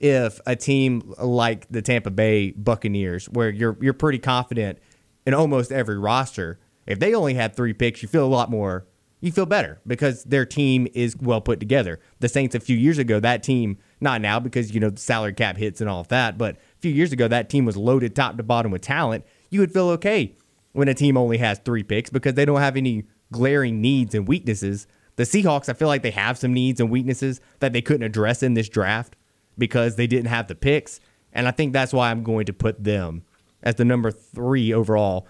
if 0.00 0.40
a 0.44 0.56
team 0.56 1.14
like 1.18 1.68
the 1.70 1.82
Tampa 1.82 2.10
Bay 2.10 2.50
Buccaneers, 2.50 3.28
where 3.28 3.50
you're 3.50 3.76
you're 3.80 3.92
pretty 3.92 4.18
confident 4.18 4.78
in 5.24 5.34
almost 5.34 5.72
every 5.72 5.98
roster, 5.98 6.58
if 6.86 6.98
they 6.98 7.14
only 7.14 7.34
had 7.34 7.54
three 7.54 7.72
picks, 7.72 8.02
you 8.02 8.08
feel 8.08 8.24
a 8.24 8.28
lot 8.28 8.50
more 8.50 8.87
you 9.20 9.32
feel 9.32 9.46
better 9.46 9.80
because 9.86 10.24
their 10.24 10.46
team 10.46 10.86
is 10.94 11.16
well 11.16 11.40
put 11.40 11.58
together. 11.58 12.00
The 12.20 12.28
Saints 12.28 12.54
a 12.54 12.60
few 12.60 12.76
years 12.76 12.98
ago, 12.98 13.18
that 13.20 13.42
team, 13.42 13.78
not 14.00 14.20
now 14.20 14.38
because 14.38 14.72
you 14.72 14.80
know 14.80 14.90
the 14.90 15.00
salary 15.00 15.32
cap 15.32 15.56
hits 15.56 15.80
and 15.80 15.90
all 15.90 16.00
of 16.00 16.08
that, 16.08 16.38
but 16.38 16.56
a 16.56 16.80
few 16.80 16.92
years 16.92 17.12
ago 17.12 17.26
that 17.28 17.50
team 17.50 17.64
was 17.64 17.76
loaded 17.76 18.14
top 18.14 18.36
to 18.36 18.42
bottom 18.42 18.70
with 18.70 18.82
talent. 18.82 19.24
You 19.50 19.60
would 19.60 19.72
feel 19.72 19.88
okay 19.90 20.36
when 20.72 20.88
a 20.88 20.94
team 20.94 21.16
only 21.16 21.38
has 21.38 21.58
three 21.58 21.82
picks 21.82 22.10
because 22.10 22.34
they 22.34 22.44
don't 22.44 22.60
have 22.60 22.76
any 22.76 23.04
glaring 23.32 23.80
needs 23.80 24.14
and 24.14 24.28
weaknesses. 24.28 24.86
The 25.16 25.24
Seahawks, 25.24 25.68
I 25.68 25.72
feel 25.72 25.88
like 25.88 26.02
they 26.02 26.12
have 26.12 26.38
some 26.38 26.52
needs 26.52 26.80
and 26.80 26.90
weaknesses 26.90 27.40
that 27.58 27.72
they 27.72 27.82
couldn't 27.82 28.04
address 28.04 28.42
in 28.42 28.54
this 28.54 28.68
draft 28.68 29.16
because 29.56 29.96
they 29.96 30.06
didn't 30.06 30.28
have 30.28 30.46
the 30.46 30.54
picks. 30.54 31.00
And 31.32 31.48
I 31.48 31.50
think 31.50 31.72
that's 31.72 31.92
why 31.92 32.10
I'm 32.10 32.22
going 32.22 32.46
to 32.46 32.52
put 32.52 32.84
them 32.84 33.24
as 33.62 33.74
the 33.74 33.84
number 33.84 34.12
three 34.12 34.72
overall 34.72 35.26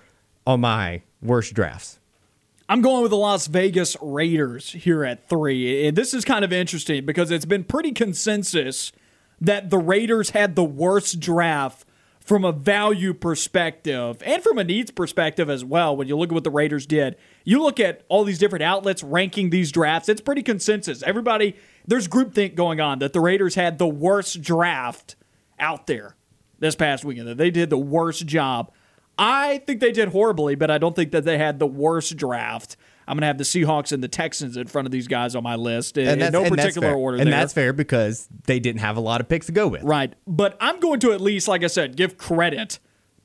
on 0.47 0.61
my 0.61 1.03
worst 1.23 1.55
drafts. 1.55 1.99
I'm 2.71 2.83
going 2.83 3.01
with 3.01 3.13
the 3.13 3.17
Las 3.17 3.47
Vegas 3.47 3.97
Raiders 4.03 4.71
here 4.73 5.03
at 5.03 5.27
three. 5.27 5.91
This 5.91 6.13
is 6.13 6.23
kind 6.27 6.45
of 6.45 6.53
interesting 6.53 7.07
because 7.07 7.31
it's 7.31 7.47
been 7.47 7.65
pretty 7.65 7.93
consensus 7.93 8.93
that 9.41 9.71
the 9.71 9.79
Raiders 9.79 10.31
had 10.31 10.55
the 10.55 10.65
worst 10.65 11.19
draft 11.19 11.87
from 12.21 12.45
a 12.45 12.53
value 12.53 13.15
perspective 13.15 14.23
and 14.23 14.43
from 14.43 14.59
a 14.59 14.65
needs 14.65 14.91
perspective 14.91 15.49
as 15.49 15.65
well. 15.65 15.97
When 15.97 16.09
you 16.09 16.19
look 16.19 16.29
at 16.29 16.35
what 16.35 16.45
the 16.45 16.51
Raiders 16.51 16.85
did, 16.85 17.17
you 17.43 17.63
look 17.63 17.81
at 17.81 18.03
all 18.11 18.23
these 18.23 18.39
different 18.39 18.65
outlets 18.65 19.03
ranking 19.03 19.49
these 19.49 19.73
drafts, 19.73 20.11
it's 20.11 20.21
pretty 20.21 20.43
consensus. 20.43 21.03
Everybody, 21.03 21.57
there's 21.87 22.07
groupthink 22.07 22.55
going 22.55 22.81
on 22.81 22.99
that 22.99 23.15
the 23.15 23.21
Raiders 23.21 23.55
had 23.55 23.79
the 23.79 23.89
worst 23.89 24.43
draft 24.43 25.17
out 25.59 25.87
there 25.87 26.17
this 26.59 26.75
past 26.75 27.03
weekend, 27.03 27.29
that 27.29 27.39
they 27.39 27.51
did 27.51 27.71
the 27.71 27.79
worst 27.79 28.27
job. 28.27 28.71
I 29.19 29.59
think 29.67 29.81
they 29.81 29.93
did 29.93 30.09
horribly, 30.09 30.55
but 30.55 30.71
I 30.71 30.79
don't 30.79 30.95
think 30.95 31.11
that 31.13 31.25
they 31.25 31.39
had 31.39 31.59
the 31.59 31.67
worst 31.67 32.17
draft. 32.17 32.77
I'm 33.07 33.15
going 33.15 33.23
to 33.23 33.27
have 33.27 33.39
the 33.39 33.45
Seahawks 33.45 33.91
and 33.91 34.03
the 34.03 34.09
Texans 34.09 34.57
in 34.57 34.67
front 34.67 34.87
of 34.87 34.93
these 34.93 35.09
guys 35.09 35.35
on 35.35 35.43
my 35.43 35.57
list 35.57 35.97
in, 35.97 36.21
in 36.21 36.33
no 36.33 36.45
and 36.45 36.55
particular 36.55 36.93
order. 36.95 37.17
And 37.17 37.27
there. 37.27 37.41
that's 37.41 37.55
fair 37.55 37.73
because 37.73 38.29
they 38.45 38.61
didn't 38.61 38.81
have 38.83 38.99
a 38.99 39.01
lot 39.01 39.21
of 39.21 39.29
picks 39.29 39.47
to 39.47 39.53
go 39.53 39.67
with. 39.67 39.83
Right. 39.83 40.13
But 40.27 40.57
I'm 40.61 40.79
going 40.79 41.01
to 41.01 41.13
at 41.13 41.21
least, 41.21 41.49
like 41.49 41.65
I 41.65 41.69
said, 41.69 41.97
give 41.97 42.19
credit 42.19 42.79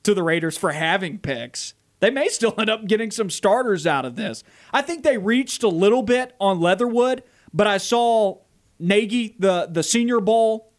to 0.03 0.13
the 0.13 0.23
Raiders 0.23 0.57
for 0.57 0.71
having 0.71 1.19
picks. 1.19 1.73
They 1.99 2.09
may 2.09 2.29
still 2.29 2.53
end 2.57 2.69
up 2.69 2.85
getting 2.87 3.11
some 3.11 3.29
starters 3.29 3.85
out 3.85 4.05
of 4.05 4.15
this. 4.15 4.43
I 4.71 4.81
think 4.81 5.03
they 5.03 5.17
reached 5.17 5.63
a 5.63 5.69
little 5.69 6.01
bit 6.01 6.33
on 6.39 6.59
Leatherwood, 6.59 7.23
but 7.53 7.67
I 7.67 7.77
saw 7.77 8.39
Nagy, 8.79 9.35
the 9.39 9.67
the 9.71 9.83
Senior 9.83 10.19
Bowl, 10.19 10.72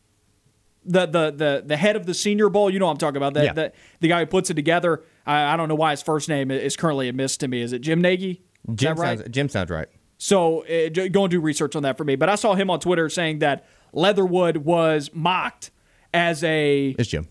the 0.85 1.07
the 1.07 1.31
the 1.31 1.63
the 1.67 1.77
head 1.77 1.97
of 1.97 2.07
the 2.07 2.15
Senior 2.15 2.49
Bowl. 2.49 2.71
You 2.71 2.79
know 2.79 2.87
what 2.87 2.93
I'm 2.93 2.99
talking 2.99 3.17
about. 3.17 3.35
The, 3.35 3.45
Yeah. 3.45 3.53
the, 3.53 3.73
the 4.01 4.09
guy 4.09 4.21
who 4.21 4.27
puts 4.27 4.51
it 4.51 4.55
together. 4.55 5.03
I, 5.27 5.55
I 5.55 5.57
don't 5.57 5.69
know 5.69 5.75
why 5.75 5.91
his 5.93 6.03
first 6.03 6.29
name 6.29 6.51
is 6.51 6.77
currently 6.77 7.09
a 7.09 7.13
miss 7.13 7.37
to 7.39 7.49
me. 7.49 7.61
Is 7.63 7.73
it 7.73 7.81
Jim 7.81 8.01
Nagy? 8.01 8.43
Is 8.69 8.75
Jim 8.77 8.97
that 8.97 9.01
right? 9.03 9.19
sounds 9.19 9.31
Jim 9.31 9.49
sounds 9.49 9.71
right. 9.71 9.89
So 10.19 10.65
uh, 10.67 10.89
go 11.11 11.25
and 11.25 11.31
do 11.31 11.41
research 11.41 11.75
on 11.77 11.83
that 11.83 11.97
for 11.97 12.05
me. 12.05 12.17
But 12.17 12.29
I 12.29 12.35
saw 12.37 12.55
him 12.55 12.71
on 12.71 12.81
Twitter 12.81 13.09
saying 13.09 13.41
that 13.41 13.67
Leatherwood 13.93 14.59
was 14.59 15.11
mocked 15.15 15.71
as 16.13 16.43
a 16.45 16.95
It's 16.99 17.09
Jim. 17.09 17.27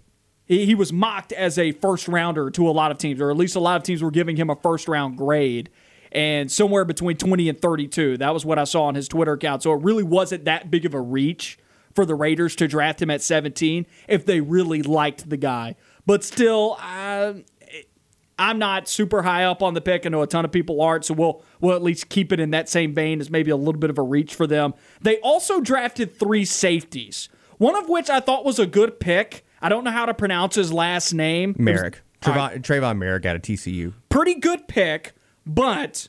he, 0.45 0.65
he 0.65 0.75
was 0.75 0.91
mocked 0.93 1.31
as 1.31 1.57
a 1.57 1.71
first 1.73 2.07
rounder 2.07 2.49
to 2.51 2.67
a 2.67 2.71
lot 2.71 2.91
of 2.91 2.97
teams, 2.97 3.21
or 3.21 3.29
at 3.31 3.37
least 3.37 3.55
a 3.55 3.59
lot 3.59 3.77
of 3.77 3.83
teams 3.83 4.01
were 4.03 4.11
giving 4.11 4.35
him 4.35 4.49
a 4.49 4.55
first 4.55 4.87
round 4.87 5.17
grade. 5.17 5.69
And 6.11 6.51
somewhere 6.51 6.85
between 6.85 7.17
20 7.17 7.49
and 7.49 7.59
32. 7.59 8.17
That 8.17 8.33
was 8.35 8.45
what 8.45 8.59
I 8.59 8.65
saw 8.65 8.83
on 8.83 8.93
his 8.95 9.07
Twitter 9.07 9.33
account. 9.33 9.63
So 9.63 9.73
it 9.73 9.81
really 9.81 10.03
wasn't 10.03 10.45
that 10.45 10.69
big 10.69 10.85
of 10.85 10.93
a 10.93 11.01
reach 11.01 11.57
for 11.95 12.05
the 12.05 12.15
Raiders 12.15 12.55
to 12.57 12.67
draft 12.67 13.01
him 13.01 13.09
at 13.09 13.21
17 13.21 13.85
if 14.07 14.25
they 14.25 14.41
really 14.41 14.81
liked 14.81 15.29
the 15.29 15.37
guy. 15.37 15.75
But 16.05 16.23
still, 16.23 16.77
uh, 16.81 17.33
I'm 18.37 18.57
not 18.57 18.87
super 18.87 19.21
high 19.21 19.43
up 19.45 19.61
on 19.61 19.73
the 19.73 19.81
pick. 19.81 20.05
I 20.05 20.09
know 20.09 20.21
a 20.21 20.27
ton 20.27 20.43
of 20.43 20.51
people 20.51 20.81
aren't, 20.81 21.05
so 21.05 21.13
we'll 21.13 21.43
we'll 21.61 21.75
at 21.75 21.83
least 21.83 22.09
keep 22.09 22.31
it 22.33 22.39
in 22.39 22.49
that 22.51 22.67
same 22.67 22.93
vein 22.93 23.21
as 23.21 23.29
maybe 23.29 23.51
a 23.51 23.55
little 23.55 23.79
bit 23.79 23.89
of 23.89 23.97
a 23.97 24.01
reach 24.01 24.33
for 24.35 24.47
them. 24.47 24.73
They 25.01 25.17
also 25.19 25.61
drafted 25.61 26.17
three 26.17 26.43
safeties, 26.45 27.29
one 27.57 27.75
of 27.75 27.87
which 27.89 28.09
I 28.09 28.19
thought 28.19 28.43
was 28.43 28.57
a 28.59 28.65
good 28.65 28.99
pick. 28.99 29.45
I 29.61 29.69
don't 29.69 29.83
know 29.83 29.91
how 29.91 30.05
to 30.07 30.13
pronounce 30.13 30.55
his 30.55 30.73
last 30.73 31.13
name. 31.13 31.55
Was- 31.57 31.65
Moehrig. 31.65 31.95
Tre'von, 32.21 32.35
right, 32.35 32.61
Tre'von 32.61 32.97
Moehrig 32.97 33.25
out 33.25 33.35
of 33.35 33.41
TCU. 33.41 33.93
pretty 34.09 34.35
good 34.35 34.67
pick, 34.69 35.13
but 35.45 36.07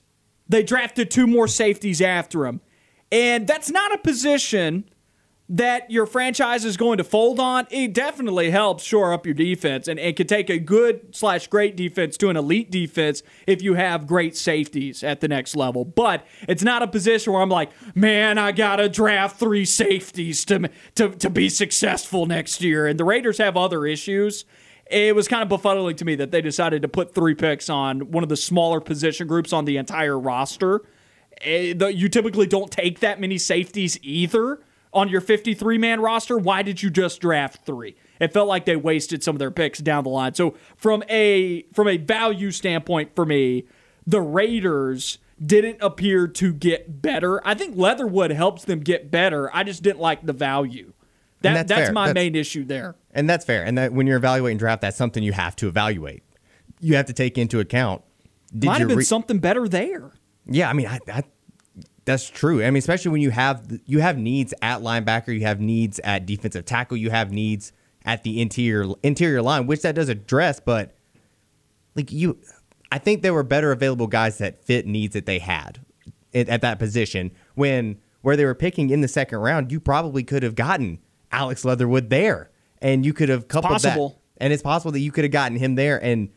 they 0.48 0.62
drafted 0.62 1.10
two 1.10 1.26
more 1.26 1.48
safeties 1.48 2.00
after 2.00 2.46
him. 2.46 2.60
And 3.10 3.46
that's 3.48 3.68
not 3.70 3.92
a 3.92 3.98
position 3.98 4.88
that 5.46 5.90
your 5.90 6.06
franchise 6.06 6.64
is 6.64 6.76
going 6.78 6.96
to 6.96 7.04
fold 7.04 7.38
on. 7.38 7.66
It 7.70 7.92
definitely 7.92 8.50
helps 8.50 8.82
shore 8.82 9.12
up 9.12 9.26
your 9.26 9.34
defense 9.34 9.88
and 9.88 9.98
it 10.00 10.16
can 10.16 10.26
take 10.26 10.48
a 10.48 10.58
good 10.58 11.14
slash 11.14 11.48
great 11.48 11.76
defense 11.76 12.16
to 12.18 12.30
an 12.30 12.36
elite 12.36 12.70
defense 12.70 13.22
if 13.46 13.60
you 13.60 13.74
have 13.74 14.06
great 14.06 14.36
safeties 14.36 15.04
at 15.04 15.20
the 15.20 15.28
next 15.28 15.54
level. 15.54 15.84
But 15.84 16.26
it's 16.48 16.62
not 16.62 16.82
a 16.82 16.86
position 16.88 17.32
where 17.34 17.42
I'm 17.42 17.50
like, 17.50 17.70
man, 17.94 18.38
I 18.38 18.52
gotta 18.52 18.88
draft 18.88 19.38
three 19.38 19.66
safeties 19.66 20.46
to 20.46 20.70
to, 20.94 21.10
to 21.10 21.28
be 21.28 21.50
successful 21.50 22.24
next 22.24 22.62
year. 22.62 22.86
And 22.86 22.98
the 22.98 23.04
Raiders 23.04 23.36
have 23.36 23.56
other 23.56 23.84
issues. 23.86 24.46
it 24.90 25.14
was 25.14 25.28
kind 25.28 25.42
of 25.42 25.48
befuddling 25.60 25.96
to 25.98 26.06
me 26.06 26.14
that 26.14 26.30
they 26.30 26.40
decided 26.40 26.80
to 26.82 26.88
put 26.88 27.14
three 27.14 27.34
picks 27.34 27.68
on 27.68 28.10
one 28.12 28.22
of 28.22 28.30
the 28.30 28.36
smaller 28.36 28.80
position 28.80 29.26
groups 29.26 29.52
on 29.52 29.66
the 29.66 29.76
entire 29.76 30.18
roster. 30.18 30.80
Eh, 31.42 31.74
You 31.90 32.08
typically 32.08 32.46
don't 32.46 32.70
take 32.70 33.00
that 33.00 33.20
many 33.20 33.36
safeties 33.36 33.98
either 34.02 34.60
on 34.94 35.08
your 35.08 35.20
53 35.20 35.78
man 35.78 36.00
roster. 36.00 36.38
Why 36.38 36.62
did 36.62 36.82
you 36.82 36.90
just 36.90 37.20
draft 37.20 37.66
three? 37.66 37.96
It 38.20 38.32
felt 38.32 38.48
like 38.48 38.64
they 38.64 38.76
wasted 38.76 39.22
some 39.24 39.34
of 39.34 39.38
their 39.40 39.50
picks 39.50 39.80
down 39.80 40.04
the 40.04 40.10
line. 40.10 40.34
So 40.34 40.54
from 40.76 41.02
a 41.08 41.62
from 41.74 41.88
a 41.88 41.96
value 41.96 42.50
standpoint 42.50 43.14
for 43.14 43.26
me, 43.26 43.64
the 44.06 44.20
Raiders 44.20 45.18
didn't 45.44 45.78
appear 45.80 46.28
to 46.28 46.52
get 46.52 47.02
better. 47.02 47.46
I 47.46 47.54
think 47.54 47.76
Leatherwood 47.76 48.30
helps 48.30 48.64
them 48.64 48.80
get 48.80 49.10
better. 49.10 49.54
I 49.54 49.64
just 49.64 49.82
didn't 49.82 50.00
like 50.00 50.24
the 50.24 50.32
value. 50.32 50.92
That, 51.42 51.48
And 51.48 51.56
that's 51.56 51.68
that's 51.68 51.92
my 51.92 52.06
That's- 52.06 52.14
main 52.22 52.34
issue 52.36 52.64
there. 52.64 52.94
And 53.12 53.28
that's 53.28 53.44
fair. 53.44 53.64
And 53.64 53.76
that 53.78 53.92
when 53.92 54.06
you're 54.06 54.16
evaluating 54.16 54.58
draft, 54.58 54.80
that's 54.80 54.96
something 54.96 55.22
you 55.22 55.32
have 55.32 55.54
to 55.56 55.68
evaluate. 55.68 56.22
You 56.80 56.96
have 56.96 57.06
to 57.06 57.12
take 57.12 57.36
into 57.36 57.60
account. 57.60 58.02
Did 58.56 58.66
Might 58.68 58.74
you 58.74 58.80
have 58.80 58.88
been 58.88 58.98
re- 58.98 59.04
something 59.04 59.38
better 59.38 59.68
there. 59.68 60.12
Yeah, 60.46 60.68
I 60.70 60.72
mean, 60.72 60.86
I, 60.86 60.98
I, 61.12 61.22
that's 62.04 62.28
true. 62.28 62.62
I 62.62 62.66
mean, 62.66 62.76
especially 62.76 63.12
when 63.12 63.20
you 63.22 63.30
have 63.30 63.80
you 63.86 64.00
have 64.00 64.18
needs 64.18 64.52
at 64.60 64.80
linebacker, 64.80 65.28
you 65.28 65.46
have 65.46 65.60
needs 65.60 65.98
at 66.00 66.26
defensive 66.26 66.64
tackle, 66.64 66.96
you 66.96 67.10
have 67.10 67.32
needs 67.32 67.72
at 68.04 68.22
the 68.22 68.40
interior 68.40 68.92
interior 69.02 69.42
line, 69.42 69.66
which 69.66 69.82
that 69.82 69.94
does 69.94 70.08
address. 70.08 70.60
But 70.60 70.94
like 71.94 72.12
you, 72.12 72.38
I 72.92 72.98
think 72.98 73.22
there 73.22 73.32
were 73.32 73.42
better 73.42 73.72
available 73.72 74.06
guys 74.06 74.38
that 74.38 74.62
fit 74.64 74.86
needs 74.86 75.14
that 75.14 75.26
they 75.26 75.38
had 75.38 75.80
at, 76.34 76.48
at 76.48 76.60
that 76.60 76.78
position. 76.78 77.30
When 77.54 77.98
where 78.20 78.36
they 78.36 78.44
were 78.44 78.54
picking 78.54 78.90
in 78.90 79.00
the 79.00 79.08
second 79.08 79.38
round, 79.38 79.72
you 79.72 79.80
probably 79.80 80.22
could 80.22 80.42
have 80.42 80.54
gotten 80.54 80.98
Alex 81.32 81.64
Leatherwood 81.64 82.10
there, 82.10 82.50
and 82.82 83.06
you 83.06 83.14
could 83.14 83.30
have 83.30 83.48
coupled 83.48 83.72
possible. 83.72 84.08
that. 84.10 84.18
And 84.36 84.52
it's 84.52 84.62
possible 84.62 84.90
that 84.92 85.00
you 85.00 85.12
could 85.12 85.24
have 85.24 85.30
gotten 85.30 85.56
him 85.56 85.76
there, 85.76 86.02
and 86.02 86.28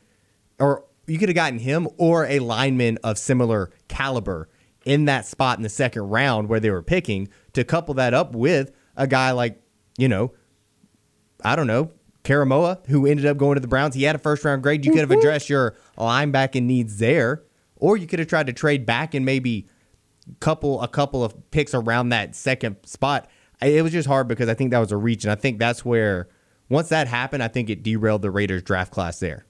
or 0.60 0.86
you 1.08 1.18
could 1.18 1.30
have 1.30 1.36
gotten 1.36 1.60
him 1.60 1.90
or 1.98 2.26
a 2.26 2.40
lineman 2.40 3.00
of 3.04 3.18
similar 3.18 3.72
caliber 3.90 4.48
in 4.88 5.04
that 5.04 5.26
spot 5.26 5.58
in 5.58 5.64
the 5.64 5.70
second 5.70 6.04
round 6.04 6.48
where 6.48 6.62
they 6.62 6.72
were 6.72 6.82
picking 6.82 7.28
to 7.52 7.66
couple 7.66 7.94
that 7.96 8.14
up 8.14 8.34
with 8.34 8.72
a 8.96 9.06
guy 9.06 9.32
like, 9.32 9.62
you 9.98 10.08
know, 10.08 10.32
I 11.44 11.58
don't 11.58 11.68
know, 11.68 11.92
Koramoah, 12.24 12.88
who 12.88 13.06
ended 13.06 13.26
up 13.26 13.36
going 13.36 13.56
to 13.56 13.60
the 13.60 13.68
Browns. 13.68 13.96
He 13.96 14.04
had 14.04 14.16
a 14.16 14.20
first 14.20 14.46
round 14.46 14.64
grade. 14.64 14.86
You 14.86 14.92
could 14.92 15.02
have 15.02 15.10
mm-hmm. 15.10 15.20
addressed 15.20 15.50
your 15.50 15.76
linebacking 15.98 16.64
needs 16.64 17.00
there, 17.00 17.44
or 17.76 17.98
you 17.98 18.08
could 18.08 18.20
have 18.20 18.30
tried 18.30 18.48
to 18.48 18.54
trade 18.54 18.86
back 18.86 19.14
and 19.14 19.26
maybe 19.26 19.68
couple 20.40 20.82
a 20.82 20.88
couple 20.88 21.22
of 21.22 21.52
picks 21.52 21.74
around 21.74 22.10
that 22.10 22.34
second 22.34 22.78
spot. 22.86 23.30
It 23.62 23.82
was 23.82 23.92
just 23.92 24.08
hard 24.08 24.30
because 24.30 24.48
I 24.48 24.54
think 24.54 24.72
that 24.72 24.80
was 24.80 24.94
a 24.94 24.98
reach, 24.98 25.26
and 25.26 25.34
I 25.34 25.36
think 25.36 25.60
that's 25.60 25.84
where 25.84 26.30
once 26.70 26.88
that 26.90 27.10
happened, 27.10 27.44
I 27.44 27.50
think 27.50 27.70
it 27.70 27.84
derailed 27.84 28.22
the 28.22 28.32
Raiders 28.32 28.64
draft 28.64 28.94
class 28.94 29.20
there. 29.20 29.47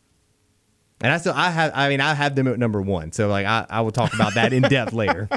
And 1.02 1.11
I 1.14 1.18
still 1.18 1.34
I 1.34 1.49
have 1.52 1.72
I 1.76 1.90
mean 1.90 2.02
I 2.02 2.14
have 2.14 2.36
them 2.36 2.48
at 2.48 2.57
number 2.57 2.82
one, 2.82 3.11
so 3.11 3.28
like 3.28 3.45
I, 3.45 3.65
I 3.69 3.82
will 3.82 3.91
talk 3.91 4.14
about 4.14 4.34
that 4.36 4.52
in 4.53 4.64
depth 4.64 4.94
later. 4.94 5.30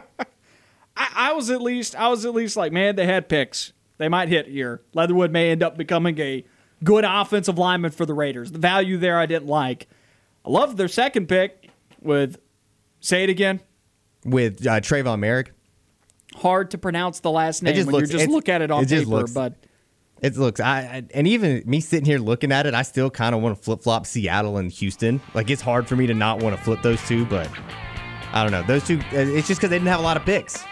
I, 0.96 1.08
I 1.14 1.32
was 1.32 1.50
at 1.50 1.60
least 1.60 1.94
I 1.96 2.08
was 2.08 2.24
at 2.24 2.34
least 2.34 2.56
like, 2.56 2.72
man, 2.72 2.96
they 2.96 3.06
had 3.06 3.28
picks. 3.28 3.72
They 3.98 4.08
might 4.08 4.28
hit 4.28 4.46
here. 4.46 4.80
Leatherwood 4.94 5.30
may 5.30 5.50
end 5.50 5.62
up 5.62 5.76
becoming 5.76 6.18
a 6.18 6.44
good 6.82 7.04
offensive 7.06 7.58
lineman 7.58 7.90
for 7.90 8.06
the 8.06 8.14
Raiders. 8.14 8.50
The 8.52 8.58
value 8.58 8.96
there 8.96 9.18
I 9.18 9.26
didn't 9.26 9.48
like. 9.48 9.86
I 10.46 10.50
loved 10.50 10.78
their 10.78 10.88
second 10.88 11.26
pick 11.28 11.68
with 12.00 12.38
say 13.00 13.24
it 13.24 13.28
again. 13.30 13.60
With 14.24 14.66
uh, 14.66 14.80
Tre'von 14.80 15.18
Moehrig, 15.20 15.48
Hard 16.36 16.70
to 16.70 16.78
pronounce 16.78 17.20
the 17.20 17.30
last 17.30 17.62
name 17.62 17.74
just 17.74 17.86
when 17.86 17.96
looks- 17.96 18.10
you 18.12 18.18
just 18.18 18.30
look 18.30 18.48
at 18.48 18.62
it 18.62 18.70
on 18.70 18.84
it 18.84 18.88
paper, 18.88 19.04
looks- 19.06 19.32
but 19.32 19.54
it 20.22 20.36
looks 20.36 20.60
I, 20.60 20.80
I 20.80 21.04
and 21.14 21.26
even 21.26 21.62
me 21.66 21.80
sitting 21.80 22.04
here 22.04 22.18
looking 22.18 22.52
at 22.52 22.66
it, 22.66 22.74
I 22.74 22.82
still 22.82 23.10
kind 23.10 23.34
of 23.34 23.42
want 23.42 23.56
to 23.56 23.62
flip 23.62 23.82
flop 23.82 24.06
Seattle 24.06 24.58
and 24.58 24.70
Houston. 24.70 25.20
Like 25.34 25.50
it's 25.50 25.62
hard 25.62 25.88
for 25.88 25.96
me 25.96 26.06
to 26.06 26.14
not 26.14 26.42
want 26.42 26.56
to 26.56 26.62
flip 26.62 26.82
those 26.82 27.00
two, 27.06 27.24
but 27.26 27.48
I 28.32 28.42
don't 28.42 28.52
know 28.52 28.62
those 28.62 28.86
two. 28.86 28.98
Uh, 29.12 29.18
it's 29.18 29.48
just 29.48 29.60
because 29.60 29.70
they 29.70 29.78
didn't 29.78 29.88
have 29.88 30.00
a 30.00 30.04
lot 30.04 30.16
of 30.16 30.24
picks. 30.24 30.62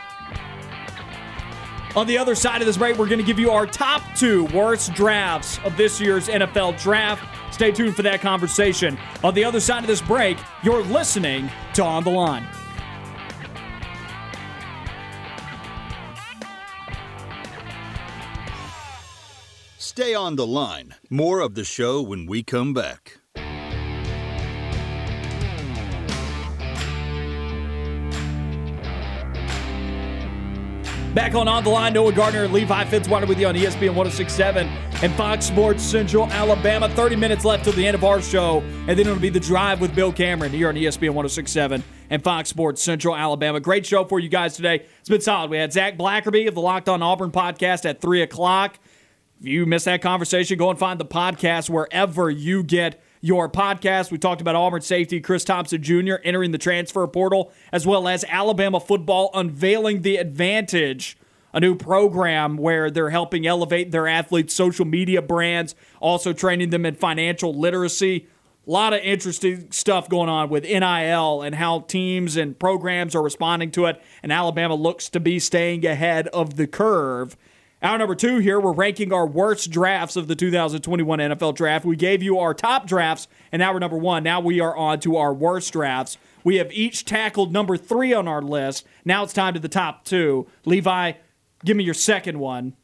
On 1.96 2.06
the 2.06 2.18
other 2.18 2.34
side 2.34 2.60
of 2.60 2.66
this 2.66 2.76
break, 2.76 2.98
we're 2.98 3.08
going 3.08 3.18
to 3.18 3.24
give 3.24 3.38
you 3.38 3.50
our 3.50 3.66
top 3.66 4.02
two 4.14 4.44
worst 4.46 4.92
drafts 4.94 5.58
of 5.64 5.76
this 5.76 6.00
year's 6.00 6.28
NFL 6.28 6.80
draft. 6.80 7.24
Stay 7.52 7.72
tuned 7.72 7.96
for 7.96 8.02
that 8.02 8.20
conversation. 8.20 8.98
On 9.24 9.34
the 9.34 9.42
other 9.42 9.58
side 9.58 9.82
of 9.82 9.88
this 9.88 10.02
break, 10.02 10.38
you're 10.62 10.82
listening 10.82 11.50
to 11.74 11.82
On 11.82 12.04
the 12.04 12.10
Line. 12.10 12.46
Stay 19.98 20.14
on 20.14 20.36
the 20.36 20.46
line. 20.46 20.94
More 21.10 21.40
of 21.40 21.56
the 21.56 21.64
show 21.64 22.00
when 22.00 22.26
we 22.26 22.44
come 22.44 22.72
back. 22.72 23.18
Back 31.14 31.34
on 31.34 31.48
On 31.48 31.64
the 31.64 31.70
Line, 31.70 31.94
Noah 31.94 32.12
Gardner 32.12 32.44
and 32.44 32.52
Levi 32.52 32.84
Fitzwater 32.84 33.26
with 33.26 33.40
you 33.40 33.48
on 33.48 33.56
ESPN 33.56 33.96
1067 33.96 34.68
and 35.02 35.12
Fox 35.14 35.46
Sports 35.46 35.82
Central 35.82 36.30
Alabama. 36.30 36.88
30 36.90 37.16
minutes 37.16 37.44
left 37.44 37.64
till 37.64 37.72
the 37.72 37.84
end 37.84 37.96
of 37.96 38.04
our 38.04 38.22
show, 38.22 38.60
and 38.86 38.90
then 38.90 39.00
it'll 39.00 39.18
be 39.18 39.30
the 39.30 39.40
drive 39.40 39.80
with 39.80 39.96
Bill 39.96 40.12
Cameron 40.12 40.52
here 40.52 40.68
on 40.68 40.76
ESPN 40.76 41.12
1067 41.12 41.82
and 42.10 42.22
Fox 42.22 42.48
Sports 42.50 42.80
Central 42.80 43.16
Alabama. 43.16 43.58
Great 43.58 43.84
show 43.84 44.04
for 44.04 44.20
you 44.20 44.28
guys 44.28 44.54
today. 44.54 44.86
It's 45.00 45.08
been 45.08 45.20
solid. 45.20 45.50
We 45.50 45.56
had 45.56 45.72
Zac 45.72 45.98
Blackerby 45.98 46.46
of 46.46 46.54
the 46.54 46.60
Locked 46.60 46.88
On 46.88 47.02
Auburn 47.02 47.32
podcast 47.32 47.84
at 47.84 48.00
3 48.00 48.22
o'clock. 48.22 48.78
If 49.40 49.47
you 49.47 49.66
missed 49.66 49.85
that 49.85 50.02
conversation, 50.02 50.59
go 50.59 50.69
and 50.69 50.78
find 50.78 50.98
the 50.98 51.05
podcast 51.05 51.70
wherever 51.70 52.28
you 52.28 52.65
get 52.65 53.01
your 53.20 53.48
podcast. 53.48 54.10
We 54.10 54.19
talked 54.19 54.40
about 54.40 54.56
Auburn 54.56 54.81
safety 54.81 55.20
Chris 55.20 55.44
Thompson 55.44 55.81
Jr. 55.81 56.15
entering 56.24 56.51
the 56.51 56.59
transfer 56.59 57.06
portal, 57.06 57.52
as 57.70 57.86
well 57.86 58.09
as 58.09 58.24
Alabama 58.24 58.81
football 58.81 59.31
unveiling 59.35 60.02
the 60.02 60.16
advantage, 60.16 61.16
a 61.52 61.60
new 61.60 61.77
program 61.77 62.56
where 62.56 62.90
they're 62.90 63.10
helping 63.10 63.47
elevate 63.47 63.93
their 63.93 64.09
athletes' 64.09 64.55
social 64.55 64.85
media 64.85 65.23
brands, 65.23 65.77
also 66.01 66.32
training 66.32 66.70
them 66.70 66.85
in 66.85 66.97
financial 66.97 67.55
literacy. 67.55 68.27
A 68.66 68.70
lot 68.70 68.93
of 68.93 69.01
interesting 69.02 69.70
stuff 69.70 70.09
going 70.09 70.28
on 70.28 70.48
with 70.51 70.65
NIL 70.65 71.43
and 71.43 71.55
how 71.55 71.81
teams 71.81 72.36
and 72.36 72.59
programs 72.59 73.15
are 73.15 73.23
responding 73.23 73.70
to 73.70 73.86
it. 73.86 74.02
And 74.20 74.32
Alabama 74.32 74.74
looks 74.74 75.09
to 75.10 75.20
be 75.20 75.39
staying 75.39 75.86
ahead 75.86 76.27
of 76.28 76.56
the 76.56 76.66
curve. 76.66 77.36
Hour 77.80 77.96
number 77.98 78.16
two 78.16 78.38
here, 78.38 78.59
we're 78.59 78.72
ranking 78.72 79.12
our 79.12 79.24
worst 79.26 79.70
drafts 79.70 80.16
of 80.16 80.26
the 80.26 80.34
2021 80.34 81.20
NFL 81.20 81.55
draft. 81.55 81.84
We 81.84 81.94
gave 81.94 82.24
you 82.24 82.36
our 82.40 82.52
top 82.52 82.88
drafts 82.88 83.28
in 83.52 83.60
hour 83.60 83.78
number 83.78 83.96
one. 83.96 84.24
Now 84.24 84.40
we 84.40 84.59
are 84.59 84.76
on 84.76 84.98
to 85.00 85.16
our 85.16 85.32
worst 85.32 85.72
drafts. 85.74 86.18
We 86.42 86.56
have 86.56 86.72
each 86.72 87.05
tackled 87.05 87.52
number 87.52 87.76
three 87.76 88.12
on 88.12 88.26
our 88.26 88.42
list. 88.42 88.84
Now 89.05 89.22
it's 89.22 89.32
time 89.32 89.55
to 89.55 89.60
the 89.60 89.68
top 89.68 90.05
two. 90.05 90.48
Levi, 90.64 91.12
give 91.64 91.76
me 91.76 91.84
your 91.84 91.94
second 91.94 92.40
one. 92.40 92.74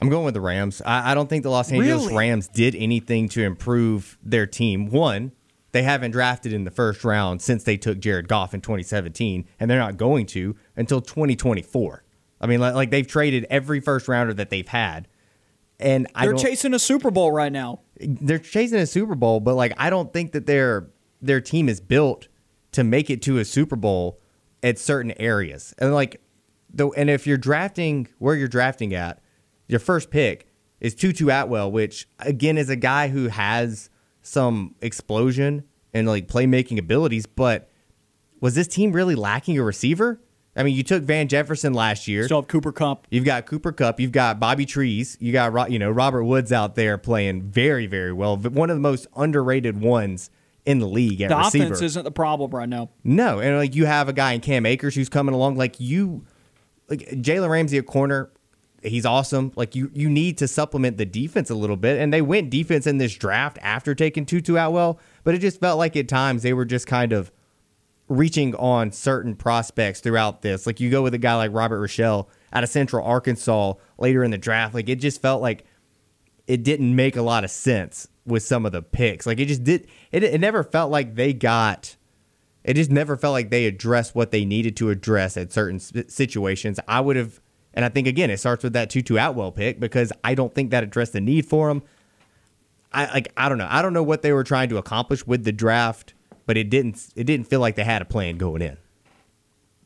I'm 0.00 0.08
going 0.08 0.24
with 0.24 0.34
the 0.34 0.40
Rams. 0.40 0.82
I, 0.84 1.12
I 1.12 1.14
don't 1.14 1.28
think 1.28 1.44
the 1.44 1.50
Los 1.50 1.70
Angeles 1.70 2.06
Really? 2.06 2.16
Rams 2.16 2.48
did 2.48 2.74
anything 2.74 3.28
to 3.28 3.42
improve 3.44 4.18
their 4.24 4.46
team. 4.46 4.90
One, 4.90 5.30
they 5.70 5.84
haven't 5.84 6.10
drafted 6.10 6.52
in 6.52 6.64
the 6.64 6.72
first 6.72 7.04
round 7.04 7.42
since 7.42 7.62
they 7.62 7.76
took 7.76 8.00
Jared 8.00 8.26
Goff 8.26 8.54
in 8.54 8.60
2017, 8.60 9.46
and 9.60 9.70
they're 9.70 9.78
not 9.78 9.98
going 9.98 10.26
to 10.26 10.56
until 10.74 11.00
2024. 11.00 12.02
I 12.40 12.46
mean, 12.46 12.60
like, 12.60 12.74
like 12.74 12.90
they've 12.90 13.06
traded 13.06 13.46
every 13.50 13.80
first 13.80 14.08
rounder 14.08 14.34
that 14.34 14.50
they've 14.50 14.66
had, 14.68 15.08
and 15.78 16.06
I 16.14 16.26
They're 16.26 16.34
chasing 16.34 16.74
a 16.74 16.78
Super 16.78 17.10
Bowl 17.10 17.32
right 17.32 17.52
now. 17.52 17.80
they're 17.98 18.38
chasing 18.38 18.78
a 18.78 18.86
Super 18.86 19.14
Bowl, 19.14 19.40
but 19.40 19.54
like 19.54 19.72
I 19.76 19.90
don't 19.90 20.12
think 20.12 20.32
that 20.32 20.46
their 20.46 20.88
their 21.20 21.40
team 21.40 21.68
is 21.68 21.80
built 21.80 22.28
to 22.72 22.84
make 22.84 23.10
it 23.10 23.22
to 23.22 23.38
a 23.38 23.44
Super 23.44 23.76
Bowl 23.76 24.20
at 24.62 24.78
certain 24.78 25.12
areas. 25.18 25.74
And 25.78 25.92
like 25.92 26.20
the 26.72 26.88
and 26.90 27.10
if 27.10 27.26
you're 27.26 27.38
drafting 27.38 28.08
where 28.18 28.34
you're 28.34 28.48
drafting 28.48 28.94
at, 28.94 29.20
your 29.68 29.80
first 29.80 30.10
pick 30.10 30.46
is 30.80 30.94
Tutu 30.94 31.28
Atwell, 31.28 31.70
which 31.70 32.08
again 32.18 32.56
is 32.56 32.70
a 32.70 32.76
guy 32.76 33.08
who 33.08 33.28
has 33.28 33.90
some 34.22 34.74
explosion 34.80 35.64
and 35.92 36.06
like 36.06 36.28
playmaking 36.28 36.78
abilities, 36.78 37.26
but 37.26 37.68
was 38.40 38.54
this 38.54 38.68
team 38.68 38.92
really 38.92 39.14
lacking 39.14 39.58
a 39.58 39.62
receiver? 39.62 40.20
I 40.56 40.62
mean, 40.64 40.74
you 40.74 40.82
took 40.82 41.04
Van 41.04 41.28
Jefferson 41.28 41.72
last 41.74 42.08
year. 42.08 42.24
Still 42.24 42.40
have 42.42 42.48
Cooper 42.48 42.72
Kupp. 42.72 43.06
You've 43.10 43.24
got 43.24 43.46
Cooper 43.46 43.72
Kupp. 43.72 44.00
You've 44.00 44.12
got 44.12 44.40
Bobby 44.40 44.66
Trees. 44.66 45.16
You 45.20 45.32
got 45.32 45.70
you 45.70 45.78
know 45.78 45.90
Robert 45.90 46.24
Woods 46.24 46.52
out 46.52 46.74
there 46.74 46.98
playing 46.98 47.42
very 47.42 47.86
very 47.86 48.12
well. 48.12 48.36
One 48.36 48.70
of 48.70 48.76
the 48.76 48.80
most 48.80 49.06
underrated 49.16 49.80
ones 49.80 50.30
in 50.66 50.78
the 50.78 50.86
league 50.86 51.20
at 51.22 51.30
The 51.30 51.36
receiver. 51.36 51.64
offense 51.64 51.82
isn't 51.82 52.04
the 52.04 52.10
problem 52.10 52.50
right 52.50 52.68
now. 52.68 52.90
no, 53.04 53.38
and 53.38 53.56
like 53.56 53.74
you 53.74 53.86
have 53.86 54.08
a 54.08 54.12
guy 54.12 54.32
in 54.32 54.40
Cam 54.40 54.66
Akers 54.66 54.94
who's 54.94 55.08
coming 55.08 55.34
along. 55.34 55.56
Like 55.56 55.78
you, 55.80 56.24
like 56.88 57.00
Jalen 57.10 57.48
Ramsey 57.48 57.78
at 57.78 57.86
corner. 57.86 58.30
He's 58.82 59.04
awesome. 59.04 59.52
Like 59.56 59.74
you, 59.74 59.90
you 59.92 60.08
need 60.08 60.38
to 60.38 60.48
supplement 60.48 60.96
the 60.96 61.04
defense 61.04 61.50
a 61.50 61.54
little 61.54 61.76
bit, 61.76 62.00
and 62.00 62.12
they 62.12 62.22
went 62.22 62.48
defense 62.48 62.86
in 62.86 62.96
this 62.96 63.14
draft 63.14 63.58
after 63.60 63.94
taking 63.94 64.24
Tutu 64.24 64.54
well, 64.54 64.98
But 65.22 65.34
it 65.34 65.38
just 65.38 65.60
felt 65.60 65.78
like 65.78 65.96
at 65.96 66.08
times 66.08 66.42
they 66.42 66.54
were 66.54 66.64
just 66.64 66.86
kind 66.86 67.12
of 67.12 67.30
reaching 68.10 68.56
on 68.56 68.90
certain 68.90 69.36
prospects 69.36 70.00
throughout 70.00 70.42
this. 70.42 70.66
Like 70.66 70.80
you 70.80 70.90
go 70.90 71.00
with 71.00 71.14
a 71.14 71.18
guy 71.18 71.36
like 71.36 71.54
Robert 71.54 71.78
Rochell 71.78 72.26
out 72.52 72.64
of 72.64 72.68
Central 72.68 73.06
Arkansas 73.06 73.74
later 73.98 74.24
in 74.24 74.32
the 74.32 74.38
draft. 74.38 74.74
Like 74.74 74.88
it 74.88 74.96
just 74.96 75.22
felt 75.22 75.40
like 75.40 75.64
it 76.46 76.64
didn't 76.64 76.94
make 76.96 77.16
a 77.16 77.22
lot 77.22 77.44
of 77.44 77.50
sense 77.50 78.08
with 78.26 78.42
some 78.42 78.66
of 78.66 78.72
the 78.72 78.82
picks. 78.82 79.26
Like 79.26 79.38
it 79.38 79.46
just 79.46 79.62
did. 79.62 79.86
It 80.10 80.24
it 80.24 80.40
never 80.40 80.64
felt 80.64 80.90
like 80.90 81.14
they 81.14 81.32
got. 81.32 81.96
It 82.64 82.74
just 82.74 82.90
never 82.90 83.16
felt 83.16 83.32
like 83.32 83.50
they 83.50 83.64
addressed 83.66 84.14
what 84.14 84.32
they 84.32 84.44
needed 84.44 84.76
to 84.78 84.90
address 84.90 85.36
at 85.36 85.52
certain 85.52 85.78
situations. 85.78 86.78
I 86.86 87.00
would 87.00 87.16
have, 87.16 87.40
and 87.72 87.86
I 87.86 87.88
think 87.88 88.06
again, 88.06 88.28
it 88.28 88.38
starts 88.38 88.64
with 88.64 88.74
that 88.74 88.90
Tutu 88.90 89.16
Atwell 89.16 89.52
pick 89.52 89.80
because 89.80 90.12
I 90.24 90.34
don't 90.34 90.54
think 90.54 90.72
that 90.72 90.82
addressed 90.82 91.14
the 91.14 91.20
need 91.20 91.46
for 91.46 91.70
him. 91.70 91.82
I 92.92 93.06
like 93.12 93.32
I 93.36 93.48
don't 93.48 93.58
know. 93.58 93.68
I 93.70 93.82
don't 93.82 93.92
know 93.92 94.02
what 94.02 94.22
they 94.22 94.32
were 94.32 94.42
trying 94.42 94.68
to 94.70 94.78
accomplish 94.78 95.24
with 95.24 95.44
the 95.44 95.52
draft, 95.52 96.12
but 96.50 96.56
it 96.56 96.68
didn't. 96.68 97.12
It 97.14 97.28
didn't 97.28 97.46
feel 97.46 97.60
like 97.60 97.76
they 97.76 97.84
had 97.84 98.02
a 98.02 98.04
plan 98.04 98.36
going 98.36 98.60
in. 98.60 98.76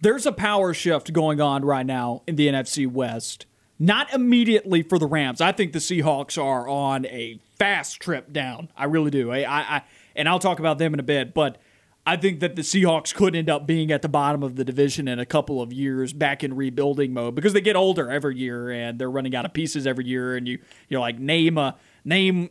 There's 0.01 0.25
a 0.25 0.33
power 0.33 0.73
shift 0.73 1.13
going 1.13 1.39
on 1.39 1.63
right 1.63 1.85
now 1.85 2.23
in 2.27 2.37
the 2.37 2.49
NFC 2.49 2.91
West. 2.91 3.45
Not 3.79 4.11
immediately 4.15 4.81
for 4.81 4.99
the 4.99 5.07
Rams. 5.07 5.43
I 5.43 5.53
think 5.53 5.75
the 5.75 5.79
Seahawks 5.79 6.43
are 6.43 6.67
on 6.67 7.05
a 7.05 7.39
fast 7.59 8.01
trip 8.01 8.33
down. 8.33 8.71
I 8.79 8.85
really 8.85 9.11
do. 9.11 9.31
I, 9.31 9.41
I, 9.41 9.61
I 9.77 9.83
and 10.17 10.27
I'll 10.27 10.39
talk 10.39 10.59
about 10.59 10.79
them 10.79 10.95
in 10.95 11.01
a 11.01 11.03
bit, 11.03 11.35
but 11.35 11.59
I 12.07 12.17
think 12.17 12.41
that 12.41 12.57
the 12.57 12.63
Seahawks 12.63 13.15
could 13.15 13.37
end 13.37 13.51
up 13.51 13.67
being 13.67 13.93
at 13.93 14.01
the 14.01 14.09
bottom 14.09 14.43
of 14.43 14.57
the 14.57 14.65
division 14.65 15.07
in 15.07 15.19
a 15.19 15.27
couple 15.27 15.61
of 15.61 15.71
years 15.71 16.15
back 16.15 16.43
in 16.43 16.57
rebuilding 16.57 17.13
mode 17.13 17.35
because 17.35 17.53
they 17.53 17.61
get 17.61 17.77
older 17.77 18.11
every 18.11 18.39
year 18.39 18.71
and 18.71 18.99
they're 18.99 19.11
running 19.11 19.37
out 19.37 19.45
of 19.45 19.53
pieces 19.53 19.87
every 19.87 20.07
year 20.07 20.35
and 20.35 20.49
you 20.49 20.61
you're 20.89 21.01
like 21.01 21.19
name 21.19 21.59
a 21.59 21.77
name 22.07 22.49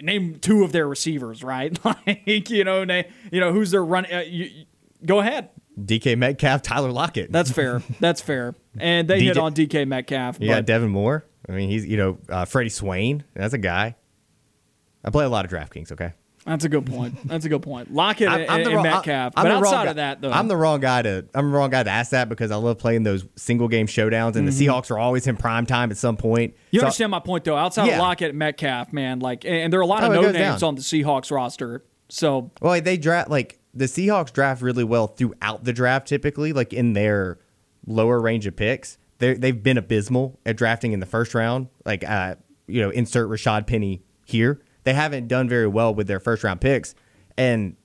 name 0.00 0.36
two 0.40 0.62
of 0.64 0.72
their 0.72 0.86
receivers, 0.88 1.42
right? 1.42 1.76
like 2.06 2.48
you 2.50 2.64
know, 2.64 2.84
name, 2.84 3.04
you 3.30 3.40
know 3.40 3.52
who's 3.52 3.70
their 3.70 3.84
run. 3.84 4.06
Uh, 4.12 4.20
you, 4.26 4.44
you- 4.44 4.64
go 5.04 5.20
ahead. 5.20 5.50
DK 5.80 6.18
Metcalf, 6.18 6.60
Tyler 6.62 6.92
Lockett. 6.92 7.32
That's 7.32 7.50
fair. 7.50 7.82
That's 8.00 8.20
fair. 8.20 8.54
And 8.78 9.08
they 9.08 9.20
hit 9.22 9.38
on 9.38 9.54
DK 9.54 9.86
Metcalf. 9.86 10.38
But 10.38 10.66
Devin 10.66 10.90
Moore. 10.90 11.24
I 11.48 11.52
mean, 11.52 11.70
he's 11.70 11.86
you 11.86 11.96
know 11.96 12.18
uh, 12.28 12.44
Freddie 12.44 12.68
Swain. 12.68 13.24
That's 13.34 13.54
a 13.54 13.58
guy. 13.58 13.96
I 15.04 15.10
play 15.10 15.24
a 15.24 15.28
lot 15.28 15.44
of 15.44 15.50
DraftKings. 15.50 15.90
Okay, 15.92 16.12
that's 16.44 16.64
a 16.64 16.68
good 16.68 16.86
point. 16.86 17.16
That's 17.28 17.44
a 17.44 17.48
good 17.48 17.62
point. 17.62 17.92
Lockett 17.92 18.28
and, 18.28 18.42
and 18.66 18.74
wrong- 18.74 18.82
Metcalf. 18.82 19.32
I'm 19.36 19.44
but 19.44 19.52
outside 19.52 19.84
guy- 19.84 19.90
of 19.90 19.96
that, 19.96 20.20
though, 20.20 20.32
I'm 20.32 20.48
the 20.48 20.56
wrong 20.56 20.80
guy 20.80 21.02
to. 21.02 21.24
I'm 21.34 21.50
the 21.50 21.56
wrong 21.56 21.70
guy 21.70 21.82
to 21.82 21.90
ask 21.90 22.10
that 22.10 22.28
because 22.28 22.50
I 22.50 22.56
love 22.56 22.78
playing 22.78 23.04
those 23.04 23.24
single 23.36 23.68
game 23.68 23.86
showdowns, 23.86 24.36
and 24.36 24.46
the 24.48 24.52
Seahawks 24.52 24.90
are 24.90 24.98
always 24.98 25.26
in 25.26 25.36
prime 25.36 25.66
time 25.66 25.90
at 25.90 25.96
some 25.96 26.16
point. 26.16 26.52
Mm-hmm. 26.54 26.62
you 26.72 26.80
So- 26.80 26.86
understand 26.86 27.10
my 27.12 27.20
point, 27.20 27.44
though. 27.44 27.56
Outside 27.56 27.86
Yeah. 27.86 27.94
of 27.94 28.00
Lockett 28.00 28.30
and 28.30 28.38
Metcalf, 28.38 28.92
man, 28.92 29.20
like, 29.20 29.44
and, 29.44 29.72
there 29.72 29.78
are 29.80 29.84
a 29.84 29.86
lot 29.86 30.02
of 30.04 30.10
Oh, 30.10 30.14
no 30.14 30.22
names 30.32 30.60
down. 30.60 30.68
on 30.68 30.74
the 30.74 30.80
Seahawks 30.82 31.30
roster. 31.30 31.84
So 32.08 32.50
Well, 32.60 32.80
they 32.80 32.96
draft 32.96 33.30
like 33.30 33.58
the 33.72 33.86
Seahawks 33.86 34.32
draft 34.32 34.60
really 34.62 34.84
well 34.84 35.06
throughout 35.06 35.64
the 35.64 35.72
draft. 35.72 36.06
Typically, 36.08 36.52
like 36.52 36.72
in 36.72 36.92
their 36.92 37.38
lower 37.86 38.20
range 38.20 38.46
of 38.46 38.54
picks, 38.56 38.98
they 39.18 39.34
they've 39.34 39.62
been 39.62 39.78
abysmal 39.78 40.38
at 40.44 40.56
drafting 40.56 40.92
in 40.92 41.00
the 41.00 41.06
first 41.06 41.34
round. 41.34 41.68
Like, 41.86 42.02
uh, 42.06 42.34
you 42.66 42.80
know, 42.82 42.90
insert 42.90 43.30
Rashaad 43.30 43.66
Penny 43.66 44.02
here. 44.26 44.60
They 44.84 44.94
haven't 44.94 45.28
done 45.28 45.48
very 45.48 45.66
well 45.68 45.94
with 45.94 46.06
their 46.06 46.20
first 46.20 46.42
round 46.44 46.60
picks, 46.60 46.94
and 47.36 47.76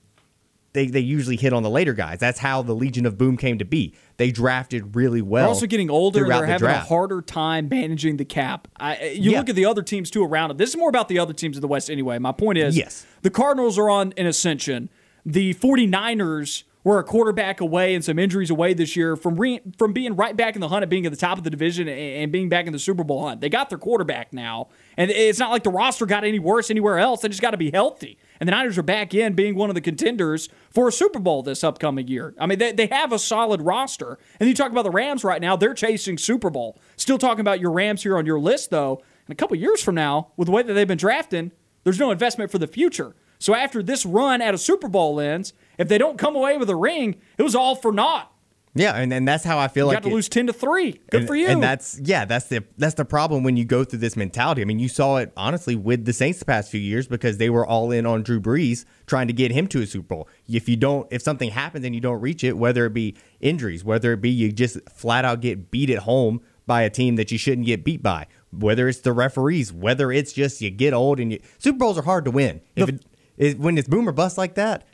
they 0.74 0.86
they 0.86 1.00
usually 1.00 1.36
hit 1.36 1.52
on 1.52 1.62
the 1.62 1.70
later 1.70 1.94
guys. 1.94 2.18
That's 2.18 2.38
how 2.38 2.62
the 2.62 2.74
Legion 2.74 3.06
of 3.06 3.16
Boom 3.16 3.36
came 3.36 3.58
to 3.58 3.64
be. 3.64 3.94
They 4.18 4.30
drafted 4.30 4.94
really 4.96 5.22
well. 5.22 5.44
they're 5.44 5.48
also 5.48 5.66
getting 5.66 5.90
older 5.90 6.22
and 6.24 6.30
they're 6.30 6.40
the 6.40 6.46
having 6.46 6.68
a 6.68 6.78
harder 6.80 7.22
time 7.22 7.68
managing 7.68 8.16
the 8.18 8.24
cap. 8.24 8.68
I, 8.78 9.10
you 9.10 9.30
Yeah. 9.30 9.38
look 9.38 9.48
at 9.48 9.54
the 9.56 9.64
other 9.64 9.82
teams 9.82 10.10
too 10.10 10.24
around 10.24 10.50
it. 10.50 10.58
This 10.58 10.70
is 10.70 10.76
more 10.76 10.88
about 10.90 11.08
the 11.08 11.18
other 11.18 11.32
teams 11.32 11.56
in 11.56 11.60
the 11.62 11.68
West 11.68 11.88
anyway. 11.88 12.18
My 12.18 12.32
point 12.32 12.58
is 12.58 12.76
Yes. 12.76 13.06
the 13.22 13.30
Cardinals 13.30 13.78
are 13.78 13.88
on 13.88 14.12
an 14.18 14.26
ascension. 14.26 14.90
The 15.24 15.54
49ers 15.54 16.64
were 16.84 16.98
a 16.98 17.04
quarterback 17.04 17.60
away 17.60 17.94
and 17.94 18.04
some 18.04 18.18
injuries 18.18 18.50
away 18.50 18.72
this 18.74 18.96
year 18.96 19.16
from 19.16 19.36
re- 19.36 19.60
from 19.78 19.92
being 19.92 20.16
right 20.16 20.36
back 20.36 20.54
in 20.54 20.60
the 20.60 20.68
hunt 20.68 20.82
of 20.84 20.88
being 20.90 21.06
at 21.06 21.12
the 21.12 21.18
top 21.18 21.38
of 21.38 21.44
the 21.44 21.50
division 21.50 21.88
and, 21.88 21.98
and 21.98 22.32
being 22.32 22.48
back 22.48 22.66
in 22.66 22.72
the 22.72 22.78
Super 22.78 23.04
Bowl 23.04 23.26
hunt. 23.26 23.40
They 23.40 23.48
got 23.48 23.68
their 23.68 23.78
quarterback 23.78 24.32
now. 24.32 24.68
And 24.98 25.12
it's 25.12 25.38
not 25.38 25.52
like 25.52 25.62
the 25.62 25.70
roster 25.70 26.06
got 26.06 26.24
any 26.24 26.40
worse 26.40 26.70
anywhere 26.70 26.98
else. 26.98 27.20
They 27.20 27.28
just 27.28 27.40
got 27.40 27.52
to 27.52 27.56
be 27.56 27.70
healthy. 27.70 28.18
And 28.40 28.48
the 28.48 28.50
Niners 28.50 28.76
are 28.78 28.82
back 28.82 29.14
in 29.14 29.34
being 29.34 29.54
one 29.54 29.70
of 29.70 29.76
the 29.76 29.80
contenders 29.80 30.48
for 30.70 30.88
a 30.88 30.92
Super 30.92 31.20
Bowl 31.20 31.44
this 31.44 31.62
upcoming 31.62 32.08
year. 32.08 32.34
I 32.36 32.46
mean, 32.46 32.58
they, 32.58 32.72
they 32.72 32.86
have 32.88 33.12
a 33.12 33.18
solid 33.18 33.62
roster. 33.62 34.18
And 34.40 34.48
you 34.48 34.56
talk 34.56 34.72
about 34.72 34.82
the 34.82 34.90
Rams 34.90 35.22
right 35.22 35.40
now, 35.40 35.54
they're 35.54 35.72
chasing 35.72 36.18
Super 36.18 36.50
Bowl. 36.50 36.80
Still 36.96 37.16
talking 37.16 37.40
about 37.40 37.60
your 37.60 37.70
Rams 37.70 38.02
here 38.02 38.18
on 38.18 38.26
your 38.26 38.40
list, 38.40 38.70
though. 38.70 39.00
In 39.28 39.32
a 39.32 39.36
couple 39.36 39.56
years 39.56 39.80
from 39.80 39.94
now, 39.94 40.32
with 40.36 40.46
the 40.46 40.52
way 40.52 40.64
that 40.64 40.72
they've 40.72 40.88
been 40.88 40.98
drafting, 40.98 41.52
there's 41.84 42.00
no 42.00 42.10
investment 42.10 42.50
for 42.50 42.58
the 42.58 42.66
future. 42.66 43.14
So 43.38 43.54
after 43.54 43.84
this 43.84 44.04
run 44.04 44.42
at 44.42 44.52
a 44.52 44.58
Super 44.58 44.88
Bowl 44.88 45.20
ends, 45.20 45.52
if 45.78 45.86
they 45.86 45.98
don't 45.98 46.18
come 46.18 46.34
away 46.34 46.58
with 46.58 46.68
a 46.70 46.76
ring, 46.76 47.20
it 47.36 47.44
was 47.44 47.54
all 47.54 47.76
for 47.76 47.92
naught. 47.92 48.32
Yeah, 48.78 48.92
and, 48.92 49.12
and 49.12 49.26
that's 49.26 49.44
how 49.44 49.58
I 49.58 49.68
feel 49.68 49.86
like. 49.86 49.92
You 49.92 49.96
like 49.96 50.02
got 50.02 50.08
to 50.08 50.12
it- 50.12 50.16
lose 50.16 50.28
ten 50.28 50.46
to 50.46 50.52
three. 50.52 51.00
Good 51.10 51.20
and, 51.20 51.26
for 51.26 51.34
you. 51.34 51.48
And 51.48 51.62
that's 51.62 51.98
yeah, 52.00 52.24
that's 52.24 52.46
the 52.46 52.64
that's 52.76 52.94
the 52.94 53.04
problem 53.04 53.42
when 53.42 53.56
you 53.56 53.64
go 53.64 53.84
through 53.84 53.98
this 53.98 54.16
mentality. 54.16 54.62
I 54.62 54.64
mean, 54.64 54.78
you 54.78 54.88
saw 54.88 55.16
it 55.16 55.32
honestly 55.36 55.74
with 55.74 56.04
the 56.04 56.12
Saints 56.12 56.38
the 56.38 56.44
past 56.44 56.70
few 56.70 56.80
years 56.80 57.06
because 57.06 57.38
they 57.38 57.50
were 57.50 57.66
all 57.66 57.90
in 57.90 58.06
on 58.06 58.22
Drew 58.22 58.40
Brees 58.40 58.84
trying 59.06 59.26
to 59.26 59.32
get 59.32 59.50
him 59.50 59.66
to 59.68 59.82
a 59.82 59.86
Super 59.86 60.06
Bowl. 60.06 60.28
If 60.48 60.68
you 60.68 60.76
don't, 60.76 61.06
if 61.10 61.22
something 61.22 61.50
happens 61.50 61.84
and 61.84 61.94
you 61.94 62.00
don't 62.00 62.20
reach 62.20 62.44
it, 62.44 62.56
whether 62.56 62.86
it 62.86 62.94
be 62.94 63.16
injuries, 63.40 63.84
whether 63.84 64.12
it 64.12 64.20
be 64.20 64.30
you 64.30 64.52
just 64.52 64.78
flat 64.90 65.24
out 65.24 65.40
get 65.40 65.70
beat 65.70 65.90
at 65.90 66.00
home 66.00 66.40
by 66.66 66.82
a 66.82 66.90
team 66.90 67.16
that 67.16 67.32
you 67.32 67.38
shouldn't 67.38 67.66
get 67.66 67.82
beat 67.82 68.02
by, 68.02 68.26
whether 68.52 68.88
it's 68.88 69.00
the 69.00 69.12
referees, 69.12 69.72
whether 69.72 70.12
it's 70.12 70.32
just 70.32 70.60
you 70.60 70.70
get 70.70 70.92
old 70.92 71.18
and 71.18 71.32
you 71.32 71.40
Super 71.58 71.78
Bowls 71.78 71.98
are 71.98 72.02
hard 72.02 72.24
to 72.26 72.30
win. 72.30 72.60
If 72.76 72.88
it, 72.88 73.04
it, 73.36 73.58
when 73.58 73.78
it's 73.78 73.88
boom 73.88 74.08
or 74.08 74.12
bust 74.12 74.38
like 74.38 74.54
that, 74.54 74.86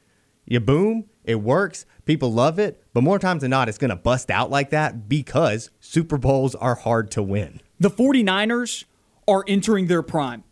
you 0.46 0.60
boom, 0.60 1.06
it 1.24 1.36
works, 1.36 1.86
people 2.04 2.32
love 2.32 2.58
it, 2.58 2.82
but 2.92 3.02
more 3.02 3.18
times 3.18 3.40
than 3.42 3.50
not, 3.50 3.68
it's 3.68 3.78
going 3.78 3.90
to 3.90 3.96
bust 3.96 4.30
out 4.30 4.50
like 4.50 4.70
that 4.70 5.08
because 5.08 5.70
Super 5.80 6.16
Bowls 6.18 6.54
are 6.54 6.74
hard 6.74 7.10
to 7.12 7.22
win. 7.22 7.60
the 7.80 7.90
49ers 7.90 8.84
are 9.26 9.44
entering 9.48 9.86
their 9.86 10.02
prime. 10.02 10.44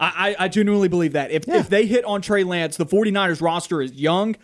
I, 0.00 0.36
I, 0.38 0.44
I 0.44 0.48
genuinely 0.48 0.88
believe 0.88 1.12
that. 1.14 1.30
If, 1.30 1.46
Yeah. 1.46 1.58
if 1.58 1.68
they 1.68 1.86
hit 1.86 2.04
on 2.04 2.20
Trey 2.22 2.44
Lance, 2.44 2.76
the 2.76 2.86
49ers 2.86 3.40
roster 3.40 3.80
is 3.82 3.92
young. 3.92 4.36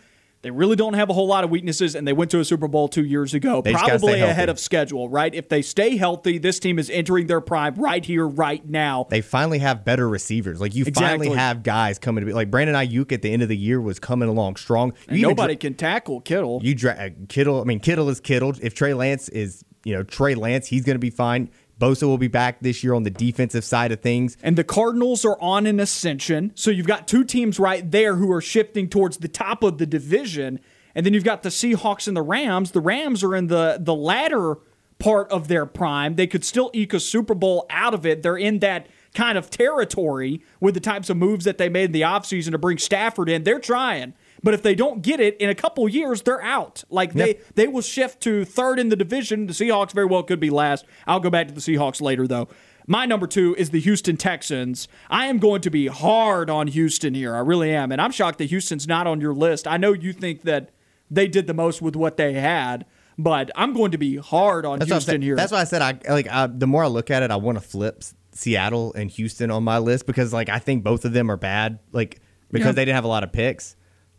They 0.45 0.51
really 0.51 0.75
don't 0.75 0.93
have 0.93 1.09
a 1.09 1.13
whole 1.13 1.25
lot 1.25 1.43
of 1.43 1.49
weaknesses, 1.49 1.95
and 1.95 2.07
they 2.07 2.13
went 2.13 2.29
to 2.29 2.39
a 2.39 2.45
Super 2.45 2.67
Bowl 2.67 2.87
two 2.87 3.03
years 3.03 3.33
ago, 3.33 3.63
They 3.63 3.73
probably 3.73 4.19
ahead 4.21 4.47
of 4.47 4.59
schedule, 4.59 5.09
right? 5.09 5.33
If 5.33 5.49
they 5.49 5.63
stay 5.63 5.97
healthy, 5.97 6.37
this 6.37 6.59
team 6.59 6.77
is 6.77 6.91
entering 6.91 7.25
their 7.25 7.41
prime 7.41 7.73
right 7.73 8.05
here, 8.05 8.27
right 8.27 8.63
now. 8.63 9.07
They 9.09 9.21
finally 9.21 9.57
have 9.57 9.83
better 9.83 10.07
receivers. 10.07 10.61
Like 10.61 10.75
you 10.75 10.85
Exactly. 10.85 11.25
finally 11.29 11.35
have 11.39 11.63
guys 11.63 11.97
coming 11.97 12.21
to 12.21 12.27
be 12.27 12.33
like 12.33 12.51
Brandon 12.51 12.75
Aiyuk 12.75 13.11
at 13.11 13.23
the 13.23 13.33
end 13.33 13.41
of 13.41 13.49
the 13.49 13.57
year 13.57 13.81
was 13.81 13.97
coming 13.97 14.29
along 14.29 14.57
strong. 14.57 14.93
Nobody 15.09 15.55
dra- 15.55 15.59
can 15.59 15.73
tackle 15.73 16.21
Kittle. 16.21 16.59
you 16.63 16.75
dra- 16.75 16.91
uh, 16.93 17.09
Kittle. 17.27 17.59
I 17.59 17.63
mean, 17.63 17.79
Kittle 17.79 18.07
is 18.09 18.19
Kittle. 18.19 18.53
If 18.61 18.75
Trey 18.75 18.93
Lance 18.93 19.29
is, 19.29 19.65
you 19.83 19.95
know, 19.95 20.03
Trey 20.03 20.35
Lance, 20.35 20.67
he's 20.67 20.83
going 20.85 20.93
to 20.95 20.99
be 20.99 21.09
fine. 21.09 21.49
Bosa 21.79 22.03
will 22.03 22.17
be 22.17 22.27
back 22.27 22.61
this 22.61 22.83
year 22.83 22.93
on 22.93 23.03
the 23.03 23.09
defensive 23.09 23.63
side 23.63 23.91
of 23.91 24.01
things. 24.01 24.37
And 24.41 24.57
the 24.57 24.63
Cardinals 24.63 25.25
are 25.25 25.39
on 25.41 25.65
an 25.65 25.79
ascension. 25.79 26.51
So 26.55 26.71
you've 26.71 26.87
got 26.87 27.07
two 27.07 27.23
teams 27.23 27.59
right 27.59 27.89
there 27.89 28.15
who 28.15 28.31
are 28.31 28.41
shifting 28.41 28.87
towards 28.89 29.17
the 29.17 29.27
top 29.27 29.63
of 29.63 29.77
the 29.77 29.85
division. 29.85 30.59
And 30.93 31.05
then 31.05 31.13
you've 31.13 31.25
got 31.25 31.43
the 31.43 31.49
Seahawks 31.49 32.07
and 32.07 32.15
the 32.15 32.21
Rams. 32.21 32.71
The 32.71 32.79
Rams 32.79 33.23
are 33.23 33.35
in 33.35 33.47
the, 33.47 33.77
the 33.79 33.95
latter 33.95 34.57
part 34.99 35.29
of 35.31 35.49
their 35.49 35.65
prime. 35.65 36.15
They 36.15 36.27
could 36.27 36.45
still 36.45 36.71
eke 36.73 36.93
a 36.93 36.99
Super 36.99 37.35
Bowl 37.35 37.65
out 37.69 37.93
of 37.93 38.05
it. 38.05 38.23
They're 38.23 38.37
in 38.37 38.59
that 38.59 38.87
kind 39.13 39.37
of 39.37 39.49
territory 39.49 40.41
with 40.59 40.73
the 40.73 40.79
types 40.79 41.09
of 41.09 41.17
moves 41.17 41.45
that 41.45 41.57
they 41.57 41.69
made 41.69 41.85
in 41.85 41.91
the 41.91 42.01
offseason 42.01 42.51
to 42.51 42.57
bring 42.57 42.77
Stafford 42.77 43.29
in. 43.29 43.43
They're 43.43 43.59
trying. 43.59 44.13
But 44.45 44.53
if 44.53 44.61
they 44.61 44.75
don't 44.75 45.01
get 45.01 45.19
it 45.19 45.35
in 45.37 45.49
a 45.49 45.55
couple 45.55 45.89
years, 45.89 46.21
they're 46.21 46.41
out. 46.41 46.83
Like 46.89 47.13
they, 47.13 47.27
Yep. 47.29 47.41
they 47.55 47.67
will 47.67 47.81
shift 47.81 48.21
to 48.21 48.45
third 48.45 48.79
in 48.79 48.89
the 48.89 48.95
division. 48.95 49.47
The 49.47 49.53
Seahawks 49.53 49.91
very 49.91 50.05
well 50.05 50.21
could 50.23 50.39
be 50.39 50.49
last. 50.51 50.85
I'll 51.07 51.19
go 51.19 51.29
back 51.31 51.47
to 51.47 51.53
the 51.53 51.59
Seahawks 51.61 51.99
later, 51.99 52.27
though. 52.27 52.47
My 52.87 53.07
number 53.07 53.25
two 53.25 53.55
is 53.57 53.71
the 53.71 53.79
Houston 53.79 54.15
Texans. 54.17 54.87
I 55.09 55.25
am 55.25 55.39
going 55.39 55.61
to 55.61 55.71
be 55.71 55.87
hard 55.87 56.51
on 56.51 56.67
Houston 56.67 57.15
here. 57.15 57.35
I 57.35 57.39
really 57.39 57.73
am. 57.73 57.91
And 57.91 57.99
I'm 57.99 58.11
shocked 58.11 58.37
that 58.37 58.45
Houston's 58.45 58.87
not 58.87 59.07
on 59.07 59.19
your 59.19 59.33
list. 59.33 59.67
I 59.67 59.77
know 59.77 59.91
you 59.93 60.13
think 60.13 60.43
that 60.43 60.69
they 61.09 61.27
did 61.27 61.47
the 61.47 61.53
most 61.55 61.81
with 61.81 61.95
what 61.95 62.17
they 62.17 62.33
had, 62.33 62.85
but 63.17 63.49
I'm 63.55 63.73
going 63.73 63.89
to 63.93 63.97
be 63.97 64.17
hard 64.17 64.65
on 64.67 64.77
That's 64.77 64.91
Houston 64.91 65.23
here. 65.23 65.35
That's 65.35 65.51
why 65.51 65.61
I 65.61 65.63
said 65.63 65.81
I 65.81 65.97
like. 66.07 66.27
I, 66.29 66.45
the 66.45 66.67
more 66.67 66.83
I 66.83 66.87
look 66.87 67.09
at 67.09 67.23
it, 67.23 67.31
I 67.31 67.37
want 67.37 67.57
to 67.57 67.63
flip 67.63 68.03
Seattle 68.33 68.93
and 68.93 69.09
Houston 69.09 69.49
on 69.49 69.63
my 69.63 69.79
list 69.79 70.05
because 70.05 70.31
like 70.31 70.49
I 70.49 70.59
think 70.59 70.83
both 70.83 71.05
of 71.05 71.13
them 71.13 71.31
are 71.31 71.37
bad. 71.37 71.79
Like 71.91 72.19
because 72.51 72.67
Yeah. 72.67 72.71
they 72.73 72.85
didn't 72.85 72.95
have 72.95 73.05
a 73.05 73.07
lot 73.09 73.23
of 73.23 73.31
picks, 73.31 73.75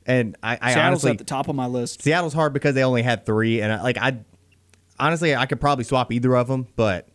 and 0.06 0.36
I, 0.42 0.58
I 0.60 0.72
Seattle's 0.72 0.86
honestly 0.86 1.10
at 1.12 1.18
the 1.18 1.24
top 1.24 1.48
of 1.48 1.56
my 1.56 1.66
list. 1.66 2.02
Seattle's 2.02 2.32
hard 2.32 2.52
because 2.52 2.74
they 2.74 2.84
only 2.84 3.02
had 3.02 3.26
three, 3.26 3.60
and 3.60 3.72
I, 3.72 3.82
like 3.82 3.98
I 3.98 4.18
honestly 4.98 5.34
I 5.34 5.46
could 5.46 5.60
probably 5.60 5.84
swap 5.84 6.12
either 6.12 6.34
of 6.36 6.48
them, 6.48 6.66
but 6.76 7.08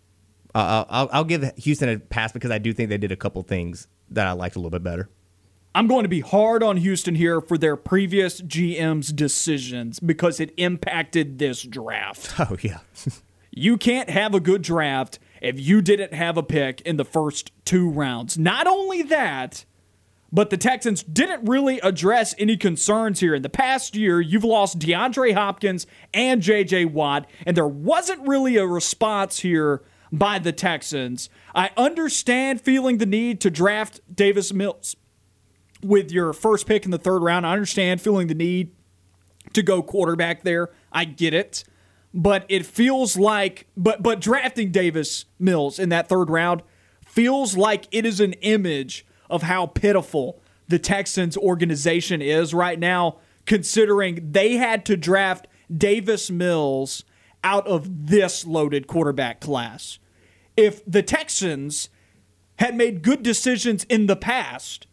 uh, 0.54 0.86
I'll, 0.90 1.10
I'll 1.12 1.24
give 1.24 1.50
Houston 1.58 1.90
a 1.90 2.00
pass 2.00 2.32
because 2.32 2.52
I 2.52 2.58
do 2.58 2.74
think 2.74 2.90
they 2.90 2.98
did 2.98 3.12
a 3.12 3.16
couple 3.16 3.42
things 3.44 3.88
that 4.10 4.28
I 4.28 4.34
liked 4.34 4.56
a 4.56 4.60
little 4.60 4.72
bit 4.72 4.84
better. 4.84 5.10
I'm 5.74 5.88
going 5.88 6.04
to 6.04 6.10
be 6.10 6.20
hard 6.20 6.64
on 6.64 6.76
Houston 6.78 7.16
here 7.16 7.40
for 7.40 7.58
their 7.58 7.78
previous 7.78 8.42
GM's 8.42 9.14
decisions 9.14 10.02
because 10.02 10.42
it 10.42 10.54
impacted 10.58 11.40
this 11.40 11.64
draft. 11.64 12.34
Oh 12.40 12.58
yeah, 12.62 12.80
You 13.52 13.78
can't 13.78 14.10
have 14.10 14.34
a 14.34 14.40
good 14.40 14.62
draft 14.62 15.20
if 15.42 15.60
you 15.60 15.82
didn't 15.82 16.14
have 16.14 16.38
a 16.38 16.44
pick 16.44 16.82
in 16.82 16.96
the 16.96 17.06
first 17.06 17.52
two 17.66 17.90
rounds. 17.90 18.38
Not 18.38 18.66
only 18.66 19.02
that, 19.04 19.66
but 20.32 20.50
the 20.50 20.58
Texans 20.58 21.04
didn't 21.04 21.48
really 21.48 21.80
address 21.82 22.34
any 22.38 22.56
concerns 22.58 23.20
here. 23.20 23.36
In 23.36 23.42
the 23.42 23.50
past 23.50 23.96
year, 23.96 24.22
you've 24.22 24.44
lost 24.44 24.80
DeAndre 24.80 25.34
Hopkins 25.34 25.86
and 26.14 26.42
JJ 26.42 26.92
Watt, 26.92 27.30
and 27.46 27.58
there 27.58 27.68
wasn't 27.68 28.28
really 28.28 28.58
a 28.58 28.66
response 28.66 29.40
here 29.40 29.84
by 30.12 30.40
the 30.40 30.52
Texans. 30.52 31.30
I 31.56 31.72
understand 31.78 32.62
feeling 32.62 32.98
the 32.98 33.06
need 33.06 33.42
to 33.42 33.50
draft 33.50 34.02
Davis 34.14 34.54
Mills. 34.54 34.96
with 35.84 36.12
your 36.12 36.34
first 36.34 36.68
pick 36.68 36.86
in 36.86 36.92
the 36.92 36.98
third 36.98 37.24
round. 37.24 37.46
I 37.46 37.54
understand 37.54 38.02
feeling 38.02 38.28
the 38.28 38.36
need 38.36 38.76
to 39.54 39.64
go 39.64 39.82
quarterback 39.82 40.44
there. 40.44 40.70
I 40.92 41.06
get 41.06 41.34
it. 41.34 41.64
But 42.14 42.46
it 42.50 42.66
feels 42.66 43.18
like 43.18 43.68
but 43.78 44.04
but 44.04 44.20
drafting 44.20 44.72
Davis 44.72 45.26
Mills 45.40 45.80
in 45.80 45.90
that 45.90 46.10
third 46.10 46.30
round 46.30 46.62
feels 47.06 47.56
like 47.56 47.88
it 47.92 48.06
is 48.06 48.20
an 48.20 48.34
image 48.34 49.06
of 49.32 49.44
how 49.44 49.66
pitiful 49.66 50.42
the 50.68 50.80
Texans 50.80 51.36
organization 51.38 52.22
is 52.22 52.54
right 52.54 52.80
now 52.80 53.18
considering 53.46 54.32
they 54.32 54.58
had 54.58 54.86
to 54.86 54.96
draft 54.96 55.48
Davis 55.76 56.30
Mills 56.30 57.04
out 57.44 57.66
of 57.68 58.08
this 58.08 58.46
loaded 58.46 58.88
quarterback 58.88 59.40
class. 59.40 60.00
If 60.56 60.86
the 60.86 61.02
Texans 61.02 61.90
had 62.58 62.76
made 62.76 63.02
good 63.02 63.24
decisions 63.24 63.84
in 63.86 64.06
the 64.06 64.16
past, 64.16 64.86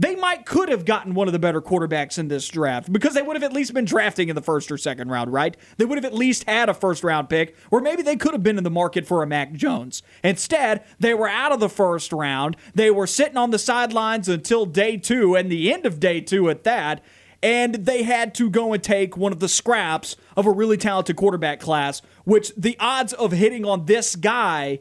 they 0.00 0.16
might 0.16 0.46
could 0.46 0.70
have 0.70 0.86
gotten 0.86 1.12
one 1.12 1.28
of 1.28 1.32
the 1.32 1.38
better 1.38 1.60
quarterbacks 1.60 2.18
in 2.18 2.28
this 2.28 2.48
draft 2.48 2.90
because 2.90 3.12
they 3.12 3.20
would 3.20 3.36
have 3.36 3.42
at 3.42 3.52
least 3.52 3.74
been 3.74 3.84
drafting 3.84 4.30
in 4.30 4.34
the 4.34 4.40
first 4.40 4.72
or 4.72 4.78
second 4.78 5.10
round, 5.10 5.30
right? 5.30 5.54
They 5.76 5.84
would 5.84 5.98
have 5.98 6.06
at 6.06 6.14
least 6.14 6.44
had 6.44 6.70
a 6.70 6.74
first 6.74 7.04
round 7.04 7.28
pick, 7.28 7.54
or 7.70 7.82
maybe 7.82 8.00
they 8.00 8.16
could 8.16 8.32
have 8.32 8.42
been 8.42 8.56
in 8.56 8.64
the 8.64 8.70
market 8.70 9.06
for 9.06 9.22
a 9.22 9.26
Mac 9.26 9.52
Jones. 9.52 10.02
Instead, 10.24 10.82
they 10.98 11.12
were 11.12 11.28
out 11.28 11.52
of 11.52 11.60
the 11.60 11.68
first 11.68 12.14
round. 12.14 12.56
They 12.74 12.90
were 12.90 13.06
sitting 13.06 13.36
on 13.36 13.50
the 13.50 13.58
sidelines 13.58 14.26
until 14.26 14.64
day 14.64 14.96
two, 14.96 15.34
and 15.34 15.52
the 15.52 15.70
end 15.70 15.84
of 15.84 16.00
day 16.00 16.22
two 16.22 16.48
at 16.48 16.64
that. 16.64 17.04
And 17.42 17.74
they 17.74 18.02
had 18.02 18.34
to 18.36 18.48
go 18.48 18.72
and 18.72 18.82
take 18.82 19.18
one 19.18 19.32
of 19.32 19.40
the 19.40 19.48
scraps 19.48 20.16
of 20.34 20.46
a 20.46 20.50
really 20.50 20.78
talented 20.78 21.16
quarterback 21.16 21.60
class, 21.60 22.00
which 22.24 22.52
the 22.56 22.76
odds 22.80 23.12
of 23.12 23.32
hitting 23.32 23.66
on 23.66 23.84
this 23.84 24.16
guy 24.16 24.80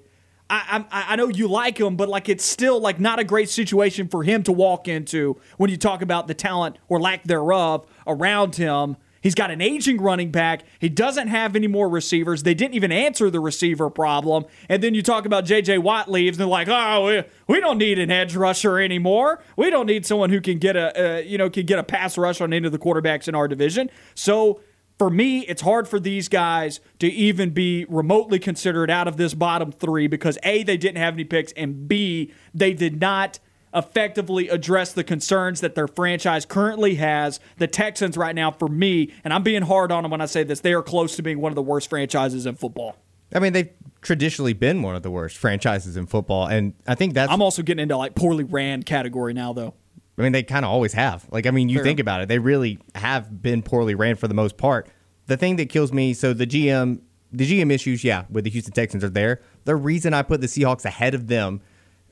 I, 0.49 0.85
I, 0.91 1.15
know 1.15 1.27
you 1.27 1.47
like 1.47 1.79
him, 1.79 1.95
but 1.95 2.09
like 2.09 2.27
it's 2.27 2.43
still 2.43 2.79
like 2.79 2.99
not 2.99 3.19
a 3.19 3.23
great 3.23 3.49
situation 3.49 4.07
for 4.07 4.23
him 4.23 4.41
to 4.43 4.51
walk 4.51 4.87
into 4.87 5.39
when 5.57 5.69
you 5.69 5.77
talk 5.77 6.01
about 6.01 6.27
the 6.27 6.33
talent 6.33 6.77
or 6.87 6.99
lack 6.99 7.23
thereof 7.23 7.85
around 8.07 8.55
him. 8.55 8.97
He's 9.21 9.35
got 9.35 9.51
an 9.51 9.61
aging 9.61 10.01
running 10.01 10.31
back. 10.31 10.63
He 10.79 10.89
doesn't 10.89 11.27
have 11.27 11.55
any 11.55 11.67
more 11.67 11.89
receivers. 11.89 12.43
They 12.43 12.53
didn't 12.53 12.75
even 12.75 12.91
answer 12.91 13.29
the 13.29 13.39
receiver 13.39 13.89
problem. 13.89 14.45
And 14.69 14.81
then 14.81 14.93
you 14.93 15.03
talk 15.03 15.25
about 15.25 15.45
J.J. 15.45 15.79
Watt 15.79 16.09
leaves, 16.09 16.37
and 16.37 16.41
they're 16.41 16.47
like, 16.47 16.69
"Oh, 16.69 17.05
we, 17.05 17.23
we 17.47 17.59
don't 17.59 17.77
need 17.77 17.99
an 17.99 18.11
edge 18.11 18.35
rusher 18.35 18.79
anymore. 18.79 19.43
We 19.57 19.69
don't 19.69 19.87
need 19.87 20.05
someone 20.05 20.29
who 20.29 20.41
can 20.41 20.57
get 20.57 20.75
a, 20.75 21.17
uh, 21.17 21.19
you 21.19 21.37
know, 21.37 21.49
can 21.49 21.65
get 21.65 21.79
a 21.79 21.83
pass 21.83 22.17
rush 22.17 22.41
on 22.41 22.53
of 22.53 22.71
the 22.71 22.79
quarterbacks 22.79 23.27
in 23.27 23.35
our 23.35 23.47
division." 23.47 23.89
So 24.15 24.61
for 24.99 25.09
me, 25.09 25.39
it's 25.47 25.61
hard 25.61 25.87
for 25.87 25.97
these 25.97 26.27
guys 26.27 26.81
to 26.99 27.07
even 27.07 27.51
be 27.51 27.85
remotely 27.87 28.37
considered 28.37 28.91
out 28.91 29.07
of 29.07 29.15
this 29.15 29.33
bottom 29.33 29.71
three 29.71 30.07
because 30.07 30.37
A, 30.43 30.61
they 30.63 30.75
didn't 30.75 30.97
have 30.97 31.13
any 31.13 31.23
picks, 31.23 31.53
and 31.53 31.87
B, 31.87 32.33
they 32.53 32.73
did 32.73 32.99
not 32.99 33.39
effectively 33.73 34.49
address 34.49 34.91
the 34.91 35.03
concerns 35.03 35.61
that 35.61 35.73
their 35.73 35.87
franchise 35.87 36.45
currently 36.45 36.95
has. 36.95 37.39
The 37.57 37.67
Texans, 37.67 38.17
right 38.17 38.35
now, 38.35 38.51
for 38.51 38.67
me, 38.67 39.13
and 39.23 39.33
I'm 39.33 39.43
being 39.43 39.61
hard 39.61 39.91
on 39.91 40.03
them 40.03 40.11
when 40.11 40.21
I 40.21 40.25
say 40.25 40.43
this, 40.43 40.59
they 40.59 40.73
are 40.73 40.83
close 40.83 41.15
to 41.15 41.21
being 41.21 41.39
one 41.39 41.51
of 41.51 41.55
the 41.55 41.61
worst 41.61 41.89
franchises 41.89 42.45
in 42.45 42.55
football. 42.55 42.97
I 43.33 43.39
mean, 43.39 43.53
they've 43.53 43.69
traditionally 44.01 44.53
been 44.53 44.81
one 44.81 44.95
of 44.95 45.03
the 45.03 45.11
worst 45.11 45.37
franchises 45.37 45.95
in 45.95 46.07
football, 46.07 46.47
and 46.47 46.73
I 46.87 46.95
think 46.95 47.13
that's. 47.13 47.31
I'm 47.31 47.41
also 47.41 47.61
getting 47.61 47.83
into 47.83 47.95
like 47.95 48.15
poorly 48.15 48.43
ran 48.43 48.83
category 48.83 49.33
now, 49.33 49.53
though. 49.53 49.75
I 50.19 50.21
mean, 50.21 50.33
they 50.33 50.43
kind 50.43 50.65
of 50.65 50.71
always 50.71 50.93
have. 50.93 51.25
Like, 51.31 51.47
I 51.47 51.51
mean, 51.51 51.69
you 51.69 51.81
think 51.81 51.99
about 51.99 52.21
it, 52.21 52.27
they 52.27 52.39
really 52.39 52.77
have 52.93 53.41
been 53.41 53.63
poorly 53.63 53.95
ran 53.95 54.15
for 54.15 54.27
the 54.27 54.33
most 54.33 54.57
part. 54.57 54.89
The 55.27 55.37
thing 55.37 55.55
that 55.55 55.69
kills 55.69 55.93
me, 55.93 56.13
so 56.13 56.33
the 56.33 56.45
GM, 56.45 57.01
the 57.31 57.49
GM 57.49 57.71
issues, 57.71 58.03
yeah, 58.03 58.25
with 58.29 58.43
the 58.43 58.49
Houston 58.49 58.73
Texans 58.73 59.03
are 59.03 59.09
there. 59.09 59.41
The 59.63 59.75
reason 59.75 60.13
I 60.13 60.21
put 60.21 60.41
the 60.41 60.47
Seahawks 60.47 60.85
ahead 60.85 61.13
of 61.13 61.27
them, 61.27 61.61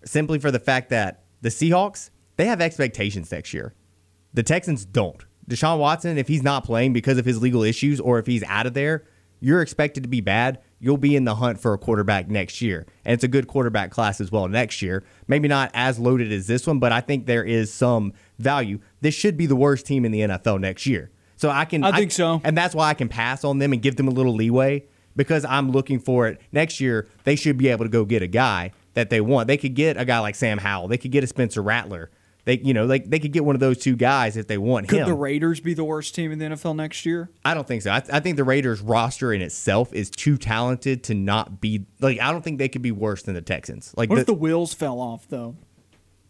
simply 0.05 0.39
for 0.39 0.51
the 0.51 0.59
fact 0.59 0.89
that 0.89 1.25
the 1.41 1.49
Seahawks 1.49 2.09
they 2.37 2.45
have 2.45 2.61
expectations 2.61 3.31
next 3.31 3.53
year. 3.53 3.73
The 4.33 4.43
Texans 4.43 4.85
don't. 4.85 5.25
Deshaun 5.49 5.79
Watson, 5.79 6.17
if 6.17 6.27
he's 6.27 6.43
not 6.43 6.63
playing 6.63 6.93
because 6.93 7.17
of 7.17 7.25
his 7.25 7.41
legal 7.41 7.63
issues 7.63 7.99
or 7.99 8.19
if 8.19 8.27
he's 8.27 8.43
out 8.43 8.67
of 8.67 8.73
there, 8.73 9.05
you're 9.39 9.61
expected 9.61 10.03
to 10.03 10.09
be 10.09 10.21
bad. 10.21 10.59
You'll 10.79 10.97
be 10.97 11.15
in 11.15 11.25
the 11.25 11.35
hunt 11.35 11.59
for 11.59 11.73
a 11.73 11.77
quarterback 11.77 12.29
next 12.29 12.61
year. 12.61 12.85
And 13.03 13.13
it's 13.13 13.23
a 13.23 13.27
good 13.27 13.47
quarterback 13.47 13.89
class 13.91 14.21
as 14.21 14.31
well 14.31 14.47
next 14.47 14.81
year. 14.81 15.03
Maybe 15.27 15.47
not 15.47 15.71
as 15.73 15.97
loaded 15.97 16.31
as 16.31 16.47
this 16.47 16.67
one, 16.67 16.79
but 16.79 16.91
I 16.91 17.01
think 17.01 17.25
there 17.25 17.43
is 17.43 17.73
some 17.73 18.13
value. 18.37 18.79
This 19.01 19.15
should 19.15 19.37
be 19.37 19.47
the 19.47 19.55
worst 19.55 19.85
team 19.85 20.05
in 20.05 20.11
the 20.11 20.21
NFL 20.21 20.59
next 20.59 20.85
year. 20.85 21.09
So 21.35 21.49
I 21.49 21.65
can 21.65 21.83
I 21.83 21.91
think 21.95 22.11
so. 22.11 22.41
And 22.43 22.57
that's 22.57 22.75
why 22.75 22.89
I 22.89 22.93
can 22.93 23.09
pass 23.09 23.43
on 23.43 23.59
them 23.59 23.73
and 23.73 23.81
give 23.81 23.95
them 23.95 24.07
a 24.07 24.11
little 24.11 24.33
leeway 24.33 24.85
because 25.15 25.45
I'm 25.45 25.71
looking 25.71 25.99
for 25.99 26.27
it. 26.27 26.39
Next 26.51 26.79
year, 26.79 27.07
they 27.23 27.35
should 27.35 27.57
be 27.57 27.67
able 27.69 27.85
to 27.85 27.89
go 27.89 28.05
get 28.05 28.21
a 28.21 28.27
guy 28.27 28.71
that 28.93 29.09
they 29.09 29.21
want. 29.21 29.47
They 29.47 29.57
could 29.57 29.75
get 29.75 29.97
a 29.97 30.05
guy 30.05 30.19
like 30.19 30.35
Sam 30.35 30.57
Howell. 30.57 30.87
They 30.87 30.97
could 30.97 31.11
get 31.11 31.23
a 31.23 31.27
Spencer 31.27 31.61
Rattler. 31.61 32.09
They, 32.47 32.59
you 32.59 32.73
know, 32.73 32.85
like 32.85 33.09
they 33.09 33.19
could 33.19 33.33
get 33.33 33.43
one 33.43 33.57
of 33.57 33.59
those 33.59 33.77
two 33.77 33.97
guys 33.97 34.37
if 34.37 34.47
they 34.47 34.57
want 34.57 34.87
Could 34.87 34.99
him. 34.99 35.07
the 35.09 35.13
Raiders 35.13 35.59
be 35.59 35.73
the 35.73 35.83
worst 35.83 36.15
team 36.15 36.31
in 36.31 36.39
the 36.39 36.45
NFL 36.45 36.77
next 36.77 37.05
year? 37.05 37.29
I 37.43 37.53
don't 37.53 37.67
think 37.67 37.81
so. 37.81 37.91
I, 37.91 38.01
I 38.09 38.21
think 38.21 38.37
the 38.37 38.45
Raiders 38.45 38.79
roster 38.79 39.33
in 39.33 39.41
itself 39.41 39.93
is 39.93 40.09
too 40.09 40.37
talented 40.37 41.03
to 41.03 41.13
not 41.13 41.59
be 41.59 41.85
like. 41.99 42.21
I 42.21 42.31
don't 42.31 42.41
think 42.41 42.57
they 42.57 42.69
could 42.69 42.81
be 42.81 42.91
worse 42.93 43.21
than 43.23 43.35
the 43.35 43.41
Texans. 43.41 43.93
Like, 43.97 44.09
What 44.09 44.15
the, 44.15 44.21
if 44.21 44.27
the 44.27 44.33
wheels 44.33 44.73
fell 44.73 45.01
off 45.01 45.27
though? 45.27 45.57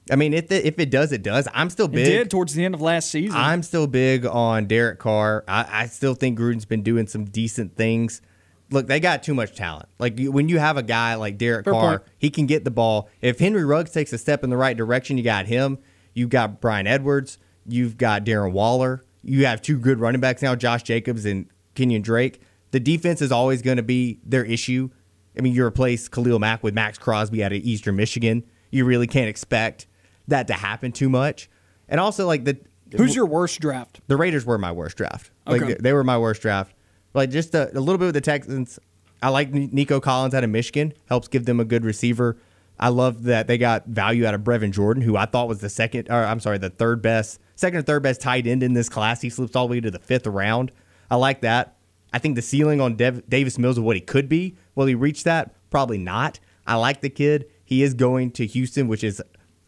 I 0.10 0.16
mean, 0.16 0.34
if 0.34 0.48
the, 0.48 0.66
if 0.66 0.80
it 0.80 0.90
does, 0.90 1.12
it 1.12 1.22
does. 1.22 1.48
I'm 1.54 1.70
still 1.70 1.86
It 1.86 1.92
big. 1.92 2.06
did 2.06 2.32
towards 2.32 2.56
the 2.56 2.66
end 2.66 2.74
of 2.74 2.82
last 2.82 3.12
season. 3.12 3.38
I'm 3.38 3.62
still 3.62 3.86
big 3.86 4.26
on 4.26 4.66
Derek 4.66 4.98
Carr. 4.98 5.44
I, 5.48 5.68
I 5.84 5.86
still 5.86 6.16
think 6.16 6.40
Gruden's 6.40 6.66
been 6.66 6.82
doing 6.82 7.06
some 7.06 7.26
decent 7.26 7.76
things. 7.76 8.24
Look, 8.72 8.88
they 8.88 9.00
got 9.00 9.22
too 9.22 9.36
much 9.36 9.56
talent. 9.56 9.88
Like 10.00 10.18
when 10.20 10.50
you 10.50 10.58
have 10.58 10.78
a 10.78 10.84
guy 10.84 11.14
like 11.14 11.38
Derek 11.38 11.66
Fair 11.66 11.74
Carr, 11.74 12.00
point. 12.00 12.12
he 12.18 12.32
can 12.32 12.48
get 12.48 12.64
the 12.64 12.72
ball. 12.72 13.08
If 13.22 13.38
Henry 13.38 13.64
Ruggs 13.64 13.92
takes 13.92 14.12
a 14.14 14.18
step 14.18 14.44
in 14.44 14.50
the 14.50 14.58
right 14.58 14.76
direction, 14.76 15.16
you 15.20 15.24
got 15.24 15.46
him. 15.46 15.78
You've 16.18 16.30
got 16.30 16.60
Bryan 16.60 16.88
Edwards. 16.88 17.38
You've 17.68 17.96
got 17.98 18.26
Darren 18.26 18.52
Waller. 18.52 19.04
You 19.22 19.46
have 19.46 19.62
two 19.62 19.78
good 19.78 20.00
running 20.00 20.20
backs 20.20 20.42
now, 20.42 20.56
Josh 20.56 20.82
Jacobs 20.82 21.26
and 21.26 21.46
Kenyan 21.76 22.02
Drake. 22.02 22.42
The 22.72 22.80
defense 22.80 23.22
is 23.22 23.32
always 23.32 23.62
going 23.62 23.78
to 23.78 23.84
be 23.84 24.20
their 24.26 24.44
issue. 24.44 24.90
I 25.38 25.42
mean, 25.42 25.54
you 25.54 25.64
replace 25.64 26.08
Khalil 26.08 26.40
Mack 26.40 26.64
with 26.64 26.74
Maxx 26.74 26.98
Crosby 26.98 27.44
out 27.44 27.52
of 27.52 27.60
Eastern 27.60 27.96
Michigan. 27.98 28.44
You 28.72 28.86
really 28.86 29.06
can't 29.06 29.30
expect 29.30 29.86
that 30.28 30.48
to 30.48 30.54
happen 30.54 30.92
too 30.92 31.08
much. 31.08 31.50
And 31.88 32.00
also, 32.00 32.26
like 32.26 32.46
the 32.46 32.58
Who's 32.96 33.16
your 33.16 33.26
worst 33.28 33.60
draft? 33.60 34.00
the 34.08 34.18
Raiders 34.18 34.44
were 34.46 34.58
my 34.58 34.72
worst 34.72 34.98
draft. 34.98 35.30
Like 35.46 35.62
Okay. 35.62 35.76
they, 35.80 35.94
were 35.94 36.04
my 36.04 36.18
worst 36.18 36.42
draft. 36.42 36.74
Like 37.14 37.30
just 37.30 37.54
a, 37.54 37.70
a 37.78 37.80
little 37.80 37.98
bit 38.00 38.06
with 38.06 38.16
the 38.16 38.22
Texans. 38.22 38.80
I 39.22 39.30
like 39.30 39.52
Nico 39.52 40.00
Collins 40.00 40.34
out 40.34 40.44
of 40.44 40.50
Michigan. 40.50 40.94
Helps 41.10 41.28
give 41.28 41.46
them 41.46 41.60
a 41.60 41.66
good 41.66 41.86
receiver. 41.86 42.38
I 42.80 42.90
love 42.90 43.24
that 43.24 43.48
they 43.48 43.58
got 43.58 43.88
value 43.88 44.26
out 44.26 44.34
of 44.34 44.42
Brevin 44.42 44.72
Jordan, 44.72 45.04
who 45.04 45.18
I 45.18 45.26
thought 45.26 45.48
was 45.48 45.60
the 45.60 45.70
second, 45.70 46.10
or 46.10 46.24
I'm 46.24 46.40
sorry, 46.40 46.58
the 46.58 46.70
third 46.70 47.02
best, 47.02 47.40
second 47.56 47.80
or 47.80 47.82
third 47.82 48.04
best 48.04 48.22
tight 48.22 48.46
end 48.46 48.62
in 48.62 48.74
this 48.74 48.90
class. 48.90 49.22
He 49.22 49.30
slips 49.30 49.56
all 49.56 49.68
the 49.68 49.72
way 49.72 49.82
to 49.82 49.92
the 49.92 50.00
fifth 50.00 50.28
round. 50.28 50.72
I 51.10 51.16
like 51.16 51.42
that. 51.42 51.78
I 52.14 52.20
think 52.20 52.36
the 52.36 52.42
ceiling 52.42 52.80
on 52.80 52.96
Dev- 52.96 53.28
Davis 53.28 53.58
Mills 53.58 53.78
of 53.78 53.84
what 53.84 53.96
he 53.96 54.02
could 54.02 54.30
be, 54.30 54.56
will 54.76 54.86
he 54.86 54.96
reach 54.96 55.24
that? 55.24 55.54
Probably 55.70 55.98
not. 55.98 56.40
I 56.66 56.76
like 56.76 57.02
the 57.02 57.10
kid. 57.10 57.46
He 57.66 57.84
is 57.84 57.94
going 57.94 58.32
to 58.32 58.46
Houston, 58.46 58.88
which 58.88 59.04
is 59.04 59.22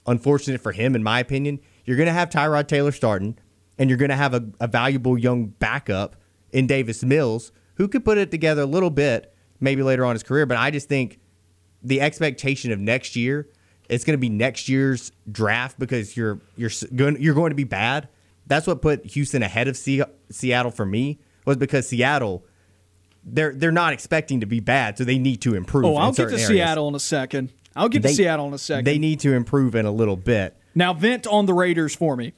unfortunate 0.06 0.62
for 0.62 0.72
him, 0.72 0.96
in 0.96 1.04
my 1.04 1.20
opinion. 1.20 1.60
You're 1.86 1.98
going 1.98 2.08
to 2.08 2.14
have 2.14 2.30
Tyrod 2.30 2.68
Taylor 2.68 2.92
starting, 2.92 3.38
and 3.78 3.90
you're 3.90 3.98
going 3.98 4.10
to 4.10 4.16
have 4.16 4.34
a, 4.34 4.48
a 4.60 4.68
valuable 4.68 5.18
young 5.18 5.48
backup 5.48 6.16
in 6.52 6.68
Davis 6.68 7.04
Mills 7.04 7.52
who 7.76 7.88
could 7.88 8.06
put 8.06 8.18
it 8.18 8.32
together 8.32 8.62
a 8.62 8.68
little 8.68 8.90
bit 8.90 9.34
maybe 9.60 9.84
later 9.84 10.06
on 10.06 10.12
in 10.12 10.16
his 10.16 10.24
career. 10.24 10.46
But 10.46 10.58
I 10.58 10.72
just 10.72 10.88
think 10.88 11.20
the 11.84 12.02
expectation 12.02 12.72
of 12.72 12.80
next 12.80 13.16
year 13.16 13.48
it's 13.90 14.04
going 14.04 14.14
to 14.14 14.20
be 14.20 14.30
next 14.30 14.70
year's 14.70 15.12
draft 15.32 15.80
because 15.80 16.16
you're 16.16 16.40
you're 16.56 16.70
going 16.96 17.20
you're 17.22 17.34
going 17.34 17.50
to 17.50 17.56
be 17.56 17.64
bad. 17.64 18.08
That's 18.46 18.68
what 18.68 18.82
put 18.82 19.06
Houston 19.08 19.42
ahead 19.44 19.68
of 19.68 19.76
Se- 19.76 20.04
Seattle 20.30 20.72
for 20.72 20.86
me 20.86 21.20
was 21.46 21.58
because 21.58 21.88
Seattle 21.88 22.46
they're 23.26 23.54
they're 23.54 23.72
not 23.72 23.94
expecting 23.94 24.40
to 24.42 24.46
be 24.46 24.60
bad, 24.60 24.98
so 24.98 25.04
they 25.04 25.18
need 25.18 25.42
to 25.42 25.56
improve. 25.56 25.86
Oh, 25.86 25.96
I'll 25.96 26.12
get 26.12 26.26
to 26.30 26.34
areas. 26.34 26.48
Seattle 26.48 26.88
in 26.88 26.96
a 26.96 27.00
second. 27.00 27.52
I'll 27.76 27.90
get 27.90 28.02
They- 28.04 28.10
to 28.10 28.16
Seattle 28.16 28.48
in 28.48 28.54
a 28.54 28.58
second. 28.60 28.86
They 28.86 28.98
need 29.00 29.20
to 29.22 29.34
improve 29.34 29.74
in 29.76 29.86
a 29.86 29.92
little 29.92 30.16
bit. 30.16 30.56
now 30.76 30.94
vent 30.94 31.26
on 31.28 31.46
the 31.48 31.54
Raiders 31.54 31.96
for 31.96 32.16
me. 32.16 32.34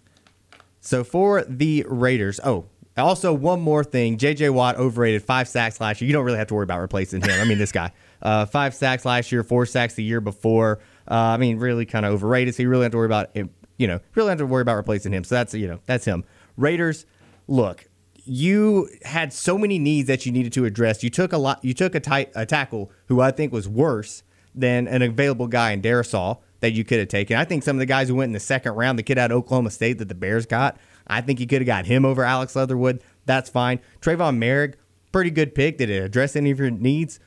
So 0.80 1.04
for 1.04 1.44
the 1.44 1.86
Raiders, 1.88 2.40
oh, 2.44 2.66
also 2.98 3.34
one 3.34 3.62
more 3.62 3.84
thing: 3.84 4.18
J.J. 4.18 4.50
Watt 4.50 4.78
overrated 4.78 5.22
five 5.24 5.48
sacks 5.48 5.80
last 5.80 6.02
year. 6.02 6.08
You 6.08 6.14
don't 6.14 6.26
really 6.26 6.38
have 6.38 6.48
to 6.48 6.54
worry 6.54 6.64
about 6.64 6.80
replacing 6.80 7.22
him. 7.22 7.40
I 7.40 7.46
mean, 7.46 7.58
this 7.60 7.72
guy, 7.72 7.92
uh, 8.22 8.46
five 8.46 8.74
sacks 8.74 9.06
last 9.06 9.32
year, 9.32 9.44
four 9.44 9.66
sacks 9.66 9.96
the 9.96 10.04
year 10.04 10.22
before. 10.22 10.80
Uh, 11.10 11.16
I 11.16 11.38
mean, 11.38 11.58
really 11.58 11.86
kind 11.86 12.06
of 12.06 12.14
overrated. 12.14 12.56
So 12.56 12.64
you 12.64 12.70
really 12.70 12.84
have 12.84 12.92
to 12.92 12.98
worry 12.98 13.06
about 13.06 13.36
him. 13.36 13.50
You 13.78 13.88
know, 13.88 14.00
really 14.16 14.30
have 14.30 14.38
to 14.38 14.46
worry 14.46 14.62
about 14.62 14.76
replacing 14.76 15.12
him. 15.12 15.24
So 15.24 15.36
that's 15.36 15.54
you 15.54 15.68
know 15.68 15.80
that's 15.86 16.06
him. 16.06 16.24
Raiders, 16.58 17.06
look, 17.48 17.88
you 18.26 18.90
had 19.04 19.34
so 19.34 19.58
many 19.58 19.80
needs 19.80 20.08
that 20.08 20.26
you 20.26 20.32
needed 20.32 20.54
to 20.54 20.66
address. 20.66 21.04
You 21.04 21.10
took 21.10 21.34
a 21.34 21.38
lot. 21.38 21.64
You 21.64 21.74
took 21.74 21.96
a 21.96 22.00
tight 22.00 22.32
a 22.36 22.46
tackle 22.46 22.92
who 23.08 23.22
I 23.22 23.32
think 23.32 23.52
was 23.52 23.68
worse 23.68 24.24
than 24.54 24.88
an 24.88 25.02
available 25.02 25.48
guy 25.48 25.72
in 25.72 25.82
Darrisaw 25.82 26.38
that 26.60 26.74
you 26.74 26.84
could 26.84 27.00
have 27.00 27.08
taken. 27.08 27.38
I 27.38 27.46
think 27.46 27.64
some 27.64 27.76
of 27.76 27.80
the 27.80 27.86
guys 27.86 28.08
who 28.08 28.16
went 28.16 28.30
in 28.30 28.34
the 28.34 28.40
second 28.40 28.74
round, 28.74 29.00
the 29.00 29.04
kid 29.04 29.18
out 29.18 29.32
of 29.32 29.38
Oklahoma 29.38 29.72
State 29.72 29.98
that 29.98 30.10
the 30.10 30.16
Bears 30.16 30.46
got, 30.46 30.78
I 31.08 31.22
think 31.22 31.40
you 31.40 31.48
could 31.48 31.62
have 31.62 31.68
got 31.68 31.86
him 31.86 32.06
over 32.06 32.24
Alex 32.24 32.56
Leatherwood. 32.56 33.02
That's 33.26 33.50
fine. 33.50 33.80
Tre'von 34.00 34.38
Moehrig, 34.38 34.76
pretty 35.12 35.32
good 35.32 35.56
pick. 35.56 35.78
Did 35.78 35.90
it 35.90 36.04
address 36.04 36.36
any 36.36 36.52
of 36.52 36.60
your 36.60 36.70
needs? 36.70 37.20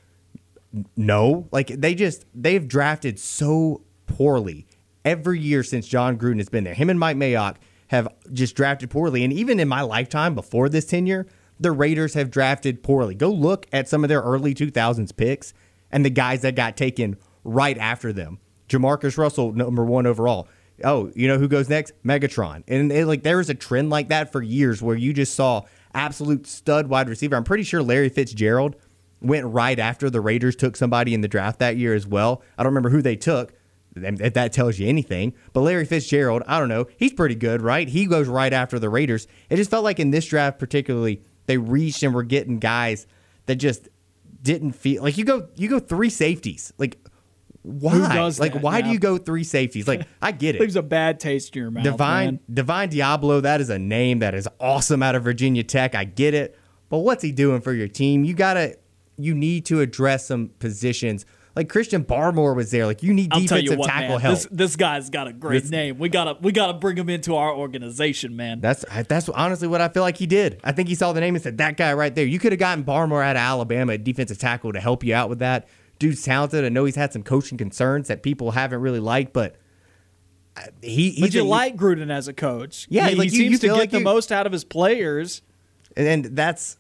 No. 0.97 1.49
Like 1.53 1.69
they 1.69 1.95
just 1.95 2.25
they've 2.35 2.67
drafted 2.67 3.19
so 3.19 3.83
poorly 4.07 4.67
every 5.05 5.41
year 5.41 5.63
since 5.63 5.87
Jon 5.87 6.19
Gruden 6.19 6.39
has 6.39 6.49
been 6.49 6.65
there. 6.65 6.75
Him 6.75 6.91
and 6.91 6.99
Mike 6.99 7.17
Mayock 7.17 7.57
have 7.89 8.09
just 8.33 8.57
drafted 8.57 8.91
poorly. 8.91 9.25
And 9.25 9.33
even 9.33 9.61
in 9.61 9.69
my 9.69 9.83
lifetime 9.83 10.35
before 10.35 10.69
this 10.69 10.87
tenure, 10.87 11.27
the 11.61 11.73
Raiders 11.73 12.15
have 12.15 12.31
drafted 12.31 12.83
poorly. 12.83 13.15
Go 13.15 13.31
look 13.31 13.67
at 13.73 13.89
some 13.89 14.05
of 14.05 14.09
their 14.09 14.23
early 14.23 14.55
2000s 14.55 15.17
picks 15.17 15.55
and 15.91 16.05
the 16.05 16.11
guys 16.11 16.43
that 16.43 16.57
got 16.57 16.77
taken 16.77 17.17
right 17.45 17.79
after 17.79 18.13
them. 18.13 18.39
Jamarcus 18.69 19.19
Russell, 19.19 19.53
number 19.53 19.85
one 19.85 20.07
overall. 20.07 20.49
Oh, 20.83 21.13
you 21.15 21.29
know 21.29 21.39
who 21.39 21.47
goes 21.47 21.69
next? 21.69 21.93
Megatron. 22.05 22.65
And 22.67 22.91
it, 22.91 23.07
like 23.07 23.23
there 23.23 23.37
was 23.37 23.51
a 23.51 23.55
trend 23.55 23.91
like 23.91 24.09
that 24.09 24.33
for 24.33 24.43
years 24.43 24.83
where 24.83 24.97
you 24.97 25.13
just 25.13 25.35
saw 25.35 25.63
absolute 25.95 26.47
stud 26.47 26.89
wide 26.89 27.09
receiver. 27.09 27.37
I'm 27.37 27.45
pretty 27.45 27.63
sure 27.63 27.83
Larry 27.83 28.09
Fitzgerald 28.09 28.75
went 29.21 29.47
right 29.47 29.79
after 29.79 30.11
the 30.11 30.21
Raiders 30.21 30.57
took 30.57 30.77
somebody 30.77 31.15
in 31.15 31.21
the 31.21 31.29
draft 31.29 31.59
that 31.59 31.77
year 31.77 31.95
as 31.95 32.07
well. 32.07 32.43
I 32.59 32.63
don't 32.63 32.71
remember 32.71 32.91
who 32.91 33.03
they 33.03 33.17
took. 33.17 33.53
If 33.97 34.35
that 34.35 34.53
tells 34.53 34.81
you 34.81 34.89
anything. 34.89 35.35
But 35.53 35.61
Larry 35.61 35.85
Fitzgerald, 35.85 36.43
I 36.49 36.59
don't 36.59 36.69
know. 36.69 36.87
He's 36.97 37.13
pretty 37.13 37.37
good, 37.37 37.63
right? 37.63 37.89
He 37.89 38.07
goes 38.07 38.27
right 38.27 38.53
after 38.53 38.81
the 38.81 38.89
Raiders. 38.89 39.29
It 39.49 39.57
just 39.57 39.71
felt 39.71 39.85
like 39.85 40.01
in 40.01 40.11
this 40.11 40.27
draft, 40.27 40.59
particularly, 40.59 41.23
they 41.47 41.59
reached 41.59 42.03
and 42.03 42.13
were 42.13 42.25
getting 42.25 42.59
guys 42.59 43.07
that 43.47 43.57
just 43.57 43.89
didn't 44.43 44.73
feel 44.73 45.03
like 45.03 45.17
you 45.17 45.25
go 45.25 45.49
you 45.57 45.69
go 45.69 45.79
three 45.79 46.11
safeties. 46.11 46.73
Like 46.77 46.99
why? 47.63 48.15
does 48.15 48.39
like 48.39 48.55
why 48.55 48.83
do 48.83 48.91
you 48.91 48.99
go 48.99 49.17
three 49.17 49.45
safeties? 49.45 49.89
Like 49.89 50.07
I 50.21 50.33
get 50.33 50.55
it. 50.55 50.61
Leaves 50.61 50.77
a 50.77 50.83
bad 50.83 51.19
taste 51.19 51.57
in 51.57 51.63
your 51.63 51.71
mouth. 51.71 51.85
Divine 51.85 52.27
man. 52.27 52.41
Divine 52.53 52.91
Deablo, 52.91 53.43
that 53.43 53.61
is 53.61 53.71
a 53.71 53.79
name 53.79 54.19
that 54.19 54.35
is 54.35 54.47
awesome 54.61 55.03
out 55.03 55.15
of 55.15 55.25
Virginia 55.25 55.65
Tech. 55.65 55.95
I 55.95 56.05
get 56.05 56.35
it. 56.35 56.59
But 56.91 56.99
what's 56.99 57.23
he 57.23 57.33
doing 57.33 57.63
for 57.63 57.73
your 57.73 57.89
team? 57.89 58.25
You 58.25 58.35
gotta 58.35 58.77
you 59.17 59.35
need 59.35 59.65
to 59.67 59.81
address 59.81 60.27
some 60.27 60.49
positions. 60.59 61.25
Like 61.57 61.69
Christian 61.69 62.05
Barmore 62.05 62.57
was 62.57 62.73
there. 62.73 62.85
Like 62.85 63.03
you 63.05 63.15
need 63.15 63.33
I'll 63.33 63.39
tell 63.39 63.59
defensive 63.59 63.73
you 63.75 63.79
what, 63.79 63.87
tackle 63.89 64.09
man. 64.09 64.21
help. 64.21 64.35
This, 64.35 64.49
this 64.51 64.77
guy's 64.77 65.09
got 65.09 65.29
a 65.29 65.33
great 65.33 65.63
This- 65.63 65.71
name. 65.71 65.99
We 65.99 66.09
gotta 66.09 66.37
we 66.41 66.51
gotta 66.51 66.73
bring 66.73 66.97
him 66.97 67.09
into 67.09 67.37
our 67.37 67.55
organization, 67.55 68.35
man. 68.35 68.61
That's 68.61 68.85
that's 69.07 69.29
honestly 69.29 69.69
what 69.69 69.81
I 69.81 69.89
feel 69.89 70.03
like 70.03 70.17
he 70.17 70.27
did. 70.27 70.61
I 70.65 70.73
think 70.73 70.89
he 70.89 70.97
saw 70.97 71.13
the 71.13 71.21
name 71.21 71.37
and 71.37 71.43
said, 71.45 71.59
"That 71.59 71.77
guy 71.77 71.93
right 71.95 72.13
there." 72.13 72.25
You 72.27 72.41
could 72.41 72.51
have 72.51 72.59
gotten 72.59 72.83
Barmore 72.83 73.25
out 73.25 73.37
of 73.37 73.41
Alabama, 73.41 73.93
a 73.93 73.99
defensive 73.99 74.39
tackle, 74.39 74.73
to 74.73 74.81
help 74.81 75.05
you 75.05 75.15
out 75.15 75.29
with 75.29 75.39
that. 75.39 75.69
Dude's 76.01 76.23
talented. 76.25 76.65
I 76.65 76.71
know 76.71 76.87
he's 76.87 76.97
had 76.97 77.13
some 77.13 77.23
coaching 77.23 77.57
concerns 77.57 78.09
that 78.09 78.25
people 78.25 78.51
haven't 78.51 78.81
really 78.81 78.99
liked, 78.99 79.33
but 79.33 79.55
uh, 80.57 80.63
he. 80.83 80.89
he 80.89 81.11
he's 81.13 81.21
but 81.21 81.35
you 81.35 81.45
like 81.45 81.77
Gruden 81.77 82.11
as 82.11 82.27
a 82.27 82.33
coach. 82.33 82.89
Yeah, 82.91 83.11
he, 83.11 83.15
like 83.15 83.31
he 83.31 83.37
you- 83.37 83.43
seems 83.43 83.53
you 83.53 83.59
to 83.59 83.67
get 83.69 83.73
like 83.75 83.91
the 83.93 84.01
most 84.01 84.33
out 84.33 84.47
of 84.47 84.51
his 84.53 84.65
players. 84.65 85.41
and, 85.97 86.09
and 86.09 86.37
that's. 86.37 86.79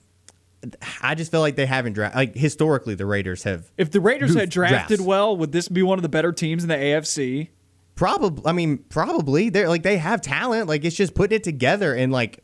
I 1.00 1.14
just 1.14 1.30
feel 1.30 1.40
like 1.40 1.56
they 1.56 1.66
haven't 1.66 1.94
drafted. 1.94 2.16
Like 2.16 2.34
historically, 2.34 2.94
the 2.94 3.06
Raiders 3.06 3.42
have 3.44 3.70
If 3.76 3.90
the 3.90 4.00
Raiders 4.00 4.34
had 4.34 4.50
drafted 4.50 4.98
drafts. 4.98 5.04
well, 5.04 5.36
would 5.36 5.52
this 5.52 5.68
be 5.68 5.82
one 5.82 5.98
of 5.98 6.02
the 6.02 6.08
better 6.08 6.32
teams 6.32 6.62
in 6.62 6.68
the 6.68 6.76
AFC? 6.76 7.48
Probably, 7.94 8.42
I 8.46 8.52
mean, 8.52 8.78
probably 8.88 9.50
they're 9.50 9.68
like 9.68 9.82
they 9.82 9.98
have 9.98 10.20
talent. 10.20 10.68
Like 10.68 10.84
it's 10.84 10.96
just 10.96 11.14
putting 11.14 11.36
it 11.36 11.44
together 11.44 11.94
and 11.94 12.12
like 12.12 12.40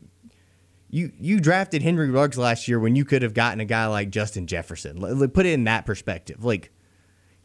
you 0.91 1.13
you 1.19 1.41
drafted 1.41 1.83
Henry 1.83 2.11
Ruggs 2.11 2.39
last 2.39 2.69
year 2.69 2.79
when 2.79 2.97
you 2.97 3.05
could 3.05 3.23
have 3.23 3.35
gotten 3.35 3.61
a 3.61 3.65
guy 3.65 3.87
like 3.87 4.11
Justin 4.11 4.47
Jefferson. 4.47 5.03
L- 5.03 5.17
like, 5.17 5.33
put 5.33 5.47
it 5.47 5.53
in 5.53 5.65
that 5.65 5.87
perspective. 5.87 6.45
Like 6.45 6.73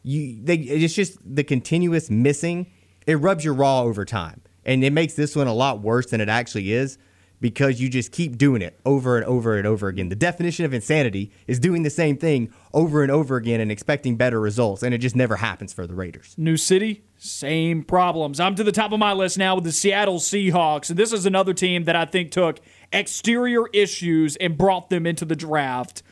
you, 0.02 0.40
they 0.42 0.56
it's 0.56 0.94
just 0.94 1.18
the 1.24 1.44
continuous 1.44 2.10
missing. 2.10 2.70
It 3.06 3.14
rubs 3.14 3.44
you 3.44 3.52
raw 3.52 3.82
over 3.82 4.04
time, 4.04 4.40
and 4.64 4.82
it 4.84 4.92
makes 4.92 5.14
this 5.14 5.36
one 5.36 5.46
a 5.46 5.54
lot 5.54 5.80
worse 5.80 6.06
than 6.06 6.20
it 6.20 6.28
actually 6.28 6.72
is 6.72 6.98
because 7.40 7.80
you 7.80 7.88
just 7.88 8.12
keep 8.12 8.38
doing 8.38 8.62
it 8.62 8.78
over 8.84 9.16
and 9.16 9.26
over 9.26 9.56
and 9.58 9.66
over 9.66 9.88
again. 9.88 10.08
The 10.08 10.16
definition 10.16 10.64
of 10.64 10.72
insanity 10.72 11.32
is 11.46 11.58
doing 11.58 11.82
the 11.82 11.90
same 11.90 12.16
thing 12.16 12.52
over 12.72 13.02
and 13.02 13.10
over 13.12 13.36
again 13.36 13.60
and 13.60 13.70
expecting 13.70 14.16
better 14.16 14.40
results, 14.40 14.82
and 14.82 14.94
it 14.94 14.98
just 14.98 15.16
never 15.16 15.36
happens 15.36 15.72
for 15.72 15.86
the 15.86 15.94
Raiders. 15.94 16.34
New 16.38 16.56
City, 16.56 17.04
same 17.18 17.82
problems. 17.82 18.40
I'm 18.40 18.54
to 18.54 18.64
the 18.64 18.72
top 18.72 18.92
of 18.92 18.98
my 18.98 19.12
list 19.12 19.38
now 19.38 19.54
with 19.54 19.64
the 19.64 19.72
Seattle 19.72 20.18
Seahawks. 20.18 20.90
And 20.90 20.98
this 20.98 21.12
is 21.12 21.26
another 21.26 21.52
team 21.52 21.84
that 21.84 21.96
I 21.96 22.04
think 22.04 22.30
took 22.30 22.60
exterior 22.92 23.66
issues 23.72 24.36
and 24.36 24.56
brought 24.56 24.90
them 24.90 25.06
into 25.06 25.24
the 25.24 25.36
draft. 25.36 26.02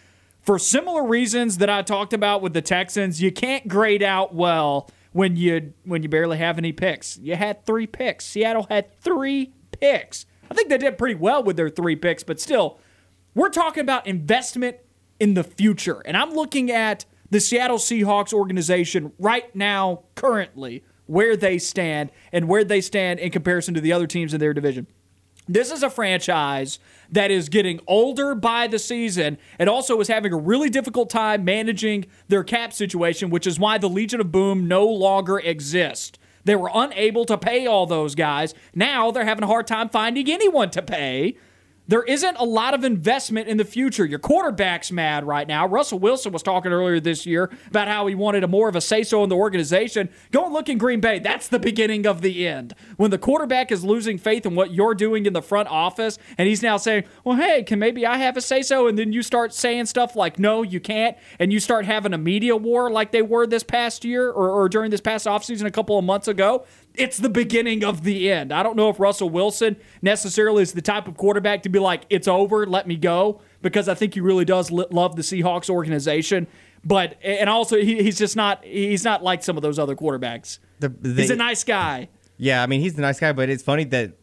For 0.41 0.59
similar 0.59 1.07
reasons 1.07 1.59
that 1.59 1.71
I 1.71 1.81
talked 1.81 2.13
about 2.13 2.43
with 2.43 2.53
the 2.53 2.61
Texans, 2.61 3.23
you 3.23 3.33
can't 3.33 3.67
grade 3.67 4.03
out 4.03 4.35
well 4.35 4.91
when 5.13 5.37
you 5.37 5.73
when 5.85 6.03
you 6.03 6.09
barely 6.09 6.37
have 6.37 6.59
any 6.59 6.73
picks. 6.73 7.17
You 7.17 7.37
had 7.37 7.65
3 7.65 7.87
picks. 7.87 8.27
Seattle 8.27 8.67
had 8.69 9.01
3 9.01 9.55
picks. 9.73 10.27
I 10.51 10.55
think 10.55 10.69
they 10.69 10.79
did 10.79 10.99
pretty 10.99 11.15
well 11.15 11.43
with 11.43 11.57
their 11.57 11.71
3 11.71 11.97
picks, 11.97 12.23
but 12.23 12.41
still 12.41 12.79
we're 13.35 13.51
talking 13.51 13.81
about 13.81 14.07
investment 14.07 14.77
in 15.19 15.35
the 15.35 15.45
future. 15.45 16.03
And 16.05 16.17
I'm 16.17 16.33
looking 16.33 16.71
at 16.71 17.05
the 17.31 17.41
Seattle 17.41 17.79
Seahawks 17.79 18.33
organization 18.33 19.13
right 19.19 19.55
now, 19.57 20.05
currently, 20.15 20.85
where 21.07 21.37
they 21.37 21.59
stand 21.59 22.11
and 22.33 22.49
where 22.49 22.65
they 22.65 22.81
stand 22.81 23.21
in 23.21 23.31
comparison 23.31 23.75
to 23.75 23.81
the 23.81 23.93
other 23.93 24.07
teams 24.07 24.33
in 24.33 24.41
their 24.41 24.55
division. 24.55 24.87
This 25.47 25.71
is 25.71 25.83
a 25.83 25.91
franchise 25.91 26.79
that 27.11 27.31
is 27.31 27.51
getting 27.51 27.81
older 27.87 28.35
by 28.35 28.67
the 28.67 28.79
season 28.79 29.37
and 29.59 29.69
also 29.69 30.01
is 30.01 30.09
having 30.09 30.33
a 30.33 30.39
really 30.39 30.71
difficult 30.71 31.11
time 31.11 31.45
managing 31.45 32.07
their 32.29 32.43
cap 32.43 32.73
situation, 32.73 33.29
which 33.29 33.47
is 33.47 33.59
why 33.59 33.77
the 33.77 33.89
Legion 33.89 34.21
of 34.21 34.33
Boom 34.33 34.67
no 34.67 34.87
longer 34.87 35.39
exists. 35.39 36.19
They 36.45 36.57
were 36.57 36.71
unable 36.73 37.25
to 37.27 37.39
pay 37.39 37.67
all 37.67 37.87
those 37.87 38.15
guys. 38.15 38.55
Now 38.75 39.11
they're 39.11 39.25
having 39.25 39.45
a 39.45 39.49
hard 39.49 39.67
time 39.67 39.89
finding 39.89 40.31
anyone 40.31 40.71
to 40.71 40.83
pay. 40.83 41.37
There 41.87 42.03
isn't 42.03 42.37
a 42.37 42.45
lot 42.45 42.73
of 42.73 42.83
investment 42.83 43.47
in 43.47 43.59
the 43.59 43.65
future. 43.65 44.07
Your 44.07 44.19
quarterback's 44.19 44.91
mad 44.91 45.27
right 45.27 45.47
now. 45.47 45.67
Russell 45.67 45.99
Wilson 45.99 46.33
was 46.33 46.43
talking 46.43 46.73
earlier 46.73 46.99
this 46.99 47.27
year 47.27 47.51
about 47.69 47.89
how 47.89 48.07
he 48.07 48.15
wanted 48.15 48.43
a 48.43 48.49
more 48.49 48.71
of 48.71 48.77
a 48.77 48.81
say 48.81 49.03
so 49.03 49.23
in 49.23 49.29
the 49.29 49.37
organization. 49.37 50.09
Go 50.31 50.47
and 50.47 50.55
look 50.55 50.71
in 50.71 50.79
Green 50.79 51.01
Bay. 51.01 51.19
That's 51.19 51.47
the 51.47 51.59
beginning 51.59 52.07
of 52.07 52.23
the 52.23 52.47
end. 52.47 52.75
When 52.97 53.11
the 53.11 53.19
quarterback 53.19 53.71
is 53.71 53.85
losing 53.85 54.17
faith 54.17 54.47
in 54.47 54.55
what 54.55 54.73
you're 54.73 54.95
doing 54.95 55.27
in 55.27 55.35
the 55.35 55.43
front 55.43 55.69
office, 55.69 56.19
and 56.39 56.49
he's 56.49 56.63
now 56.63 56.79
saying, 56.79 57.05
Well, 57.23 57.37
hey, 57.37 57.63
can 57.63 57.79
maybe 57.79 58.07
I 58.07 58.17
have 58.17 58.39
a 58.39 58.41
say 58.41 58.63
so? 58.63 58.87
And 58.87 58.99
then 58.99 59.13
you 59.13 59.23
start 59.23 59.53
saying 59.53 59.85
stuff 59.85 60.17
like, 60.17 60.39
No, 60.39 60.63
you 60.63 60.81
can't. 60.81 61.19
And 61.39 61.53
you 61.53 61.61
start 61.61 61.85
having 61.85 62.15
a 62.15 62.19
media 62.19 62.57
war 62.57 62.91
like 62.91 63.13
they 63.13 63.23
were 63.23 63.47
this 63.47 63.63
past 63.63 64.07
year 64.07 64.31
or, 64.31 64.49
or 64.49 64.71
during 64.71 64.91
this 64.91 65.03
past 65.03 65.27
offseason 65.27 65.67
a 65.67 65.71
couple 65.71 65.99
of 65.99 66.05
months 66.05 66.29
ago 66.29 66.65
it's 66.95 67.19
the 67.19 67.29
beginning 67.29 67.85
of 67.85 68.05
the 68.05 68.31
end. 68.31 68.53
I 68.53 68.63
don't 68.63 68.77
know 68.77 68.89
if 68.89 69.01
Russell 69.01 69.29
Wilson 69.31 69.77
necessarily 70.03 70.63
is 70.63 70.73
the 70.73 70.83
type 70.83 71.09
of 71.09 71.17
quarterback 71.17 71.63
to 71.65 71.69
be 71.69 71.79
like, 71.79 72.05
it's 72.11 72.29
over, 72.29 72.67
let 72.67 72.87
me 72.87 72.97
go, 72.97 73.41
because 73.63 73.89
I 73.89 73.95
think 73.95 74.15
he 74.15 74.21
really 74.21 74.45
does 74.45 74.71
li- 74.71 74.87
love 74.91 75.17
the 75.17 75.23
Seahawks 75.23 75.69
organization. 75.71 76.47
But 76.85 77.17
and 77.23 77.49
also 77.49 77.77
he, 77.77 78.03
he's 78.03 78.19
just 78.19 78.37
not 78.37 78.63
he's 78.65 79.05
not 79.05 79.23
like 79.23 79.43
some 79.43 79.57
of 79.57 79.63
those 79.63 79.79
other 79.79 79.97
quarterbacks. 79.97 80.59
The- 80.81 80.91
the- 80.91 81.15
he's 81.23 81.31
a 81.31 81.37
nice 81.37 81.65
guy. 81.65 82.09
Yeah, 82.37 82.63
I 82.63 82.67
mean 82.67 82.81
he's 82.81 82.97
a 82.99 83.01
nice 83.01 83.19
guy, 83.19 83.33
but 83.33 83.49
it's 83.49 83.63
funny 83.63 83.85
that 83.85 84.19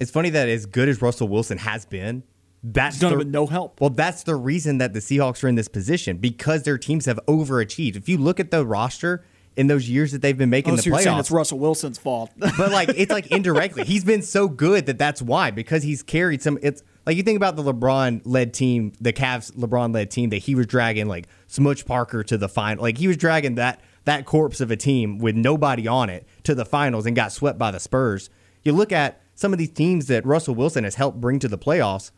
it's 0.00 0.10
funny 0.10 0.30
that 0.30 0.48
as 0.48 0.66
good 0.66 0.88
as 0.88 1.00
Russell 1.00 1.28
Wilson 1.28 1.58
has 1.58 1.84
been, 1.86 2.24
that's 2.64 2.96
He's 2.96 3.02
done 3.02 3.12
the- 3.12 3.18
with 3.18 3.28
no 3.28 3.46
help. 3.46 3.80
Well, 3.80 3.90
that's 3.90 4.24
the 4.24 4.34
reason 4.34 4.78
that 4.78 4.92
the 4.92 4.98
Seahawks 4.98 5.44
are 5.44 5.48
in 5.48 5.54
this 5.54 5.68
position 5.68 6.16
because 6.16 6.64
their 6.64 6.78
teams 6.78 7.06
have 7.06 7.20
overachieved. 7.28 7.96
If 7.96 8.08
you 8.08 8.18
look 8.18 8.40
at 8.40 8.50
the 8.50 8.66
roster 8.66 9.24
in 9.56 9.66
those 9.66 9.88
years 9.88 10.12
that 10.12 10.22
they've 10.22 10.38
been 10.38 10.50
making 10.50 10.72
Oh, 10.72 10.76
the 10.76 10.82
so 10.82 10.90
you're 10.90 11.18
it's 11.18 11.30
Russell 11.30 11.58
Wilson's 11.58 11.98
fault. 11.98 12.30
but 12.38 12.70
like 12.70 12.90
it's 12.96 13.10
like 13.10 13.26
indirectly, 13.28 13.84
he's 13.84 14.04
been 14.04 14.22
so 14.22 14.48
good 14.48 14.86
that 14.86 14.98
that's 14.98 15.20
why 15.20 15.50
because 15.50 15.82
he's 15.82 16.02
carried 16.02 16.42
some. 16.42 16.58
It's 16.62 16.82
like 17.06 17.16
you 17.16 17.22
think 17.22 17.36
about 17.36 17.56
the 17.56 17.62
LeBron 17.62 18.22
led 18.24 18.54
team, 18.54 18.92
the 19.00 19.12
Cavs 19.12 19.52
LeBron 19.52 19.92
led 19.92 20.10
team 20.10 20.30
that 20.30 20.38
he 20.38 20.54
was 20.54 20.66
dragging 20.66 21.08
like 21.08 21.26
Smush 21.46 21.84
Parker 21.84 22.22
to 22.24 22.38
the 22.38 22.48
final. 22.48 22.82
Like 22.82 22.98
he 22.98 23.08
was 23.08 23.16
dragging 23.16 23.56
that 23.56 23.80
that 24.04 24.24
corpse 24.24 24.60
of 24.60 24.70
a 24.70 24.76
team 24.76 25.18
with 25.18 25.36
nobody 25.36 25.86
on 25.86 26.08
it 26.08 26.26
to 26.44 26.54
the 26.54 26.64
finals 26.64 27.06
and 27.06 27.14
got 27.14 27.32
swept 27.32 27.58
by 27.58 27.70
the 27.70 27.80
Spurs. 27.80 28.30
You 28.62 28.72
look 28.72 28.92
at 28.92 29.20
some 29.34 29.52
of 29.52 29.58
these 29.58 29.70
teams 29.70 30.06
that 30.06 30.24
Russell 30.26 30.54
Wilson 30.54 30.84
has 30.84 30.94
helped 30.94 31.20
bring 31.20 31.38
to 31.40 31.48
the 31.48 31.58
playoffs. 31.58 32.10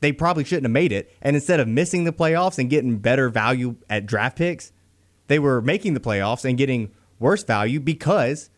They 0.00 0.12
probably 0.12 0.44
shouldn't 0.44 0.64
have 0.64 0.72
made 0.72 0.92
it. 0.92 1.12
And 1.20 1.34
instead 1.34 1.58
of 1.58 1.66
missing 1.66 2.04
the 2.04 2.12
playoffs 2.12 2.58
and 2.58 2.70
getting 2.70 2.98
better 2.98 3.28
value 3.28 3.76
at 3.90 4.06
draft 4.06 4.38
picks, 4.38 4.72
they 5.28 5.38
were 5.38 5.62
making 5.62 5.94
the 5.94 6.00
playoffs 6.00 6.44
and 6.44 6.58
getting 6.58 6.90
worse 7.18 7.44
value 7.44 7.80
because 7.80 8.50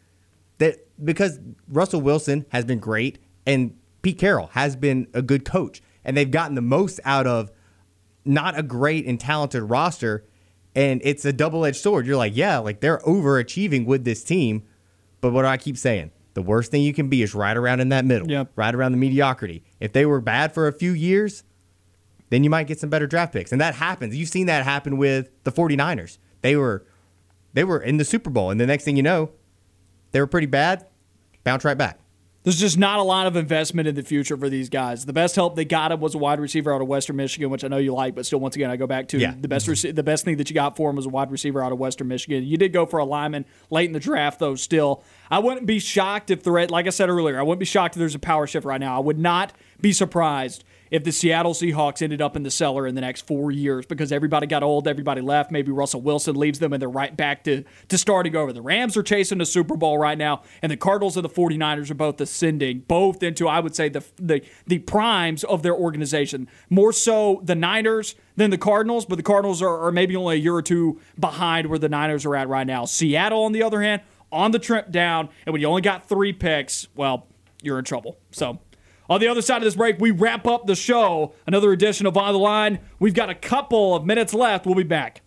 that 0.58 0.86
because 1.04 1.38
Russell 1.68 2.00
Wilson 2.00 2.46
has 2.50 2.64
been 2.64 2.78
great 2.78 3.18
and 3.46 3.76
Pete 4.02 4.18
Carroll 4.18 4.48
has 4.52 4.76
been 4.76 5.06
a 5.14 5.22
good 5.22 5.44
coach 5.44 5.82
and 6.04 6.16
they've 6.16 6.30
gotten 6.30 6.54
the 6.54 6.60
most 6.62 7.00
out 7.04 7.26
of 7.26 7.50
not 8.24 8.58
a 8.58 8.62
great 8.62 9.06
and 9.06 9.18
talented 9.20 9.62
roster 9.62 10.24
and 10.74 11.00
it's 11.04 11.24
a 11.24 11.32
double-edged 11.32 11.76
sword. 11.76 12.06
You're 12.06 12.16
like, 12.16 12.36
yeah, 12.36 12.58
like 12.58 12.80
they're 12.80 12.98
overachieving 12.98 13.86
with 13.86 14.04
this 14.04 14.22
team, 14.22 14.62
but 15.20 15.32
what 15.32 15.42
do 15.42 15.48
I 15.48 15.56
keep 15.56 15.76
saying? 15.76 16.12
The 16.34 16.42
worst 16.42 16.70
thing 16.70 16.82
you 16.82 16.94
can 16.94 17.08
be 17.08 17.22
is 17.22 17.34
right 17.34 17.56
around 17.56 17.80
in 17.80 17.88
that 17.88 18.04
middle, 18.04 18.30
Yep. 18.30 18.52
right 18.54 18.72
around 18.74 18.92
the 18.92 18.98
mediocrity. 18.98 19.64
If 19.80 19.92
they 19.92 20.06
were 20.06 20.20
bad 20.20 20.54
for 20.54 20.68
a 20.68 20.72
few 20.72 20.92
years, 20.92 21.42
then 22.28 22.44
you 22.44 22.50
might 22.50 22.68
get 22.68 22.78
some 22.78 22.88
better 22.88 23.08
draft 23.08 23.32
picks. 23.32 23.50
And 23.50 23.60
that 23.60 23.74
happens. 23.74 24.16
You've 24.16 24.28
seen 24.28 24.46
that 24.46 24.62
happen 24.64 24.96
with 24.96 25.28
the 25.42 25.50
49ers. 25.50 26.18
They 26.42 26.56
were 26.56 26.84
they 27.52 27.64
were 27.64 27.80
in 27.80 27.96
the 27.96 28.04
Super 28.04 28.30
Bowl 28.30 28.50
and 28.50 28.60
the 28.60 28.66
next 28.66 28.84
thing 28.84 28.96
you 28.96 29.02
know, 29.02 29.30
they 30.12 30.20
were 30.20 30.26
pretty 30.26 30.46
bad, 30.46 30.86
bounce 31.44 31.64
right 31.64 31.76
back. 31.78 31.98
There's 32.42 32.58
just 32.58 32.78
not 32.78 32.98
a 32.98 33.02
lot 33.02 33.26
of 33.26 33.36
investment 33.36 33.86
in 33.86 33.94
the 33.94 34.02
future 34.02 34.34
for 34.34 34.48
these 34.48 34.70
guys. 34.70 35.04
The 35.04 35.12
best 35.12 35.36
help 35.36 35.56
they 35.56 35.66
got 35.66 35.92
him 35.92 36.00
was 36.00 36.14
a 36.14 36.18
wide 36.18 36.40
receiver 36.40 36.72
out 36.72 36.80
of 36.80 36.88
Western 36.88 37.16
Michigan, 37.16 37.50
which 37.50 37.64
I 37.64 37.68
know 37.68 37.76
you 37.76 37.92
like, 37.92 38.14
but 38.14 38.24
still, 38.24 38.40
once 38.40 38.56
again, 38.56 38.70
I 38.70 38.76
go 38.76 38.86
back 38.86 39.08
to 39.08 39.18
Yeah. 39.18 39.34
the 39.38 39.46
best 39.46 39.66
rece- 39.66 39.94
the 39.94 40.02
best 40.02 40.24
thing 40.24 40.38
that 40.38 40.48
you 40.48 40.54
got 40.54 40.74
for 40.74 40.88
him 40.88 40.96
was 40.96 41.04
a 41.04 41.10
wide 41.10 41.30
receiver 41.30 41.62
out 41.62 41.70
of 41.70 41.76
Western 41.78 42.08
Michigan. 42.08 42.42
You 42.44 42.56
did 42.56 42.72
go 42.72 42.86
for 42.86 42.98
a 42.98 43.04
lineman 43.04 43.44
late 43.68 43.88
in 43.88 43.92
the 43.92 44.00
draft, 44.00 44.38
though. 44.38 44.54
Still, 44.54 45.02
I 45.30 45.38
wouldn't 45.38 45.66
be 45.66 45.78
shocked 45.80 46.30
if 46.30 46.42
the 46.42 46.50
red, 46.50 46.70
like 46.70 46.86
I 46.86 46.90
said 46.90 47.10
earlier, 47.10 47.38
I 47.38 47.42
wouldn't 47.42 47.60
be 47.60 47.66
shocked 47.66 47.96
if 47.96 47.98
there's 47.98 48.14
a 48.14 48.18
power 48.18 48.46
shift 48.46 48.64
right 48.64 48.80
now. 48.80 48.96
I 48.96 49.00
would 49.00 49.18
not 49.18 49.52
be 49.78 49.92
surprised 49.92 50.64
if 50.90 51.04
the 51.04 51.12
Seattle 51.12 51.54
Seahawks 51.54 52.02
ended 52.02 52.20
up 52.20 52.36
in 52.36 52.42
the 52.42 52.50
cellar 52.50 52.86
in 52.86 52.94
the 52.94 53.00
next 53.00 53.26
four 53.26 53.50
years 53.50 53.86
because 53.86 54.10
everybody 54.12 54.46
got 54.46 54.62
old, 54.62 54.88
everybody 54.88 55.20
left. 55.20 55.50
Maybe 55.50 55.70
Russell 55.70 56.00
Wilson 56.00 56.34
leaves 56.34 56.58
them 56.58 56.72
and 56.72 56.82
they're 56.82 56.88
right 56.88 57.16
back 57.16 57.44
to, 57.44 57.64
to 57.88 57.98
starting 57.98 58.34
over. 58.34 58.52
The 58.52 58.62
Rams 58.62 58.96
are 58.96 59.02
chasing 59.02 59.38
the 59.38 59.46
Super 59.46 59.76
Bowl 59.76 59.98
right 59.98 60.18
now, 60.18 60.42
and 60.62 60.70
the 60.70 60.76
Cardinals 60.76 61.16
and 61.16 61.24
the 61.24 61.30
49ers 61.30 61.90
are 61.90 61.94
both 61.94 62.20
ascending, 62.20 62.80
both 62.80 63.22
into, 63.22 63.48
I 63.48 63.60
would 63.60 63.74
say, 63.74 63.88
the, 63.88 64.04
the, 64.16 64.42
the 64.66 64.78
primes 64.80 65.44
of 65.44 65.62
their 65.62 65.74
organization. 65.74 66.48
More 66.68 66.92
so 66.92 67.40
the 67.44 67.54
Niners 67.54 68.14
than 68.36 68.50
the 68.50 68.58
Cardinals, 68.58 69.06
but 69.06 69.16
the 69.16 69.22
Cardinals 69.22 69.62
are, 69.62 69.86
are 69.86 69.92
maybe 69.92 70.16
only 70.16 70.36
a 70.36 70.38
year 70.38 70.54
or 70.54 70.62
two 70.62 71.00
behind 71.18 71.68
where 71.68 71.78
the 71.78 71.88
Niners 71.88 72.26
are 72.26 72.34
at 72.34 72.48
right 72.48 72.66
now. 72.66 72.84
Seattle, 72.84 73.44
on 73.44 73.52
the 73.52 73.62
other 73.62 73.80
hand, 73.80 74.02
on 74.32 74.50
the 74.50 74.58
trip 74.58 74.90
down, 74.90 75.28
and 75.46 75.52
when 75.52 75.60
you 75.60 75.68
only 75.68 75.82
got 75.82 76.08
three 76.08 76.32
picks, 76.32 76.88
well, 76.94 77.26
you're 77.62 77.78
in 77.78 77.84
trouble. 77.84 78.18
So. 78.32 78.58
On 79.10 79.18
the 79.18 79.26
other 79.26 79.42
side 79.42 79.56
of 79.56 79.64
this 79.64 79.74
break, 79.74 79.98
we 79.98 80.12
wrap 80.12 80.46
up 80.46 80.68
the 80.68 80.76
show. 80.76 81.34
Another 81.44 81.72
edition 81.72 82.06
of 82.06 82.16
On 82.16 82.32
the 82.32 82.38
Line. 82.38 82.78
We've 83.00 83.12
got 83.12 83.28
a 83.28 83.34
couple 83.34 83.96
of 83.96 84.06
minutes 84.06 84.32
left. 84.32 84.66
We'll 84.66 84.76
be 84.76 84.84
back. 84.84 85.22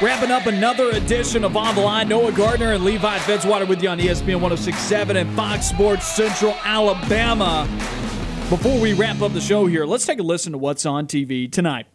Wrapping 0.00 0.30
up 0.30 0.46
another 0.46 0.90
edition 0.90 1.42
of 1.42 1.56
On 1.56 1.74
the 1.74 1.80
Line. 1.80 2.08
Noah 2.08 2.30
Gardner 2.30 2.74
and 2.74 2.84
Levi 2.84 3.18
Fitzwater 3.18 3.66
with 3.66 3.82
you 3.82 3.88
on 3.88 3.98
ESPN 3.98 4.40
1067 4.40 5.16
and 5.16 5.34
Fox 5.34 5.66
Sports 5.66 6.06
Central 6.06 6.54
Alabama. 6.62 7.66
Before 8.50 8.78
we 8.80 8.92
wrap 8.92 9.22
up 9.22 9.32
the 9.32 9.40
show 9.40 9.66
here, 9.66 9.86
let's 9.86 10.06
take 10.06 10.20
a 10.20 10.22
listen 10.22 10.52
to 10.52 10.58
what's 10.58 10.86
on 10.86 11.08
TV 11.08 11.50
tonight. 11.50 11.86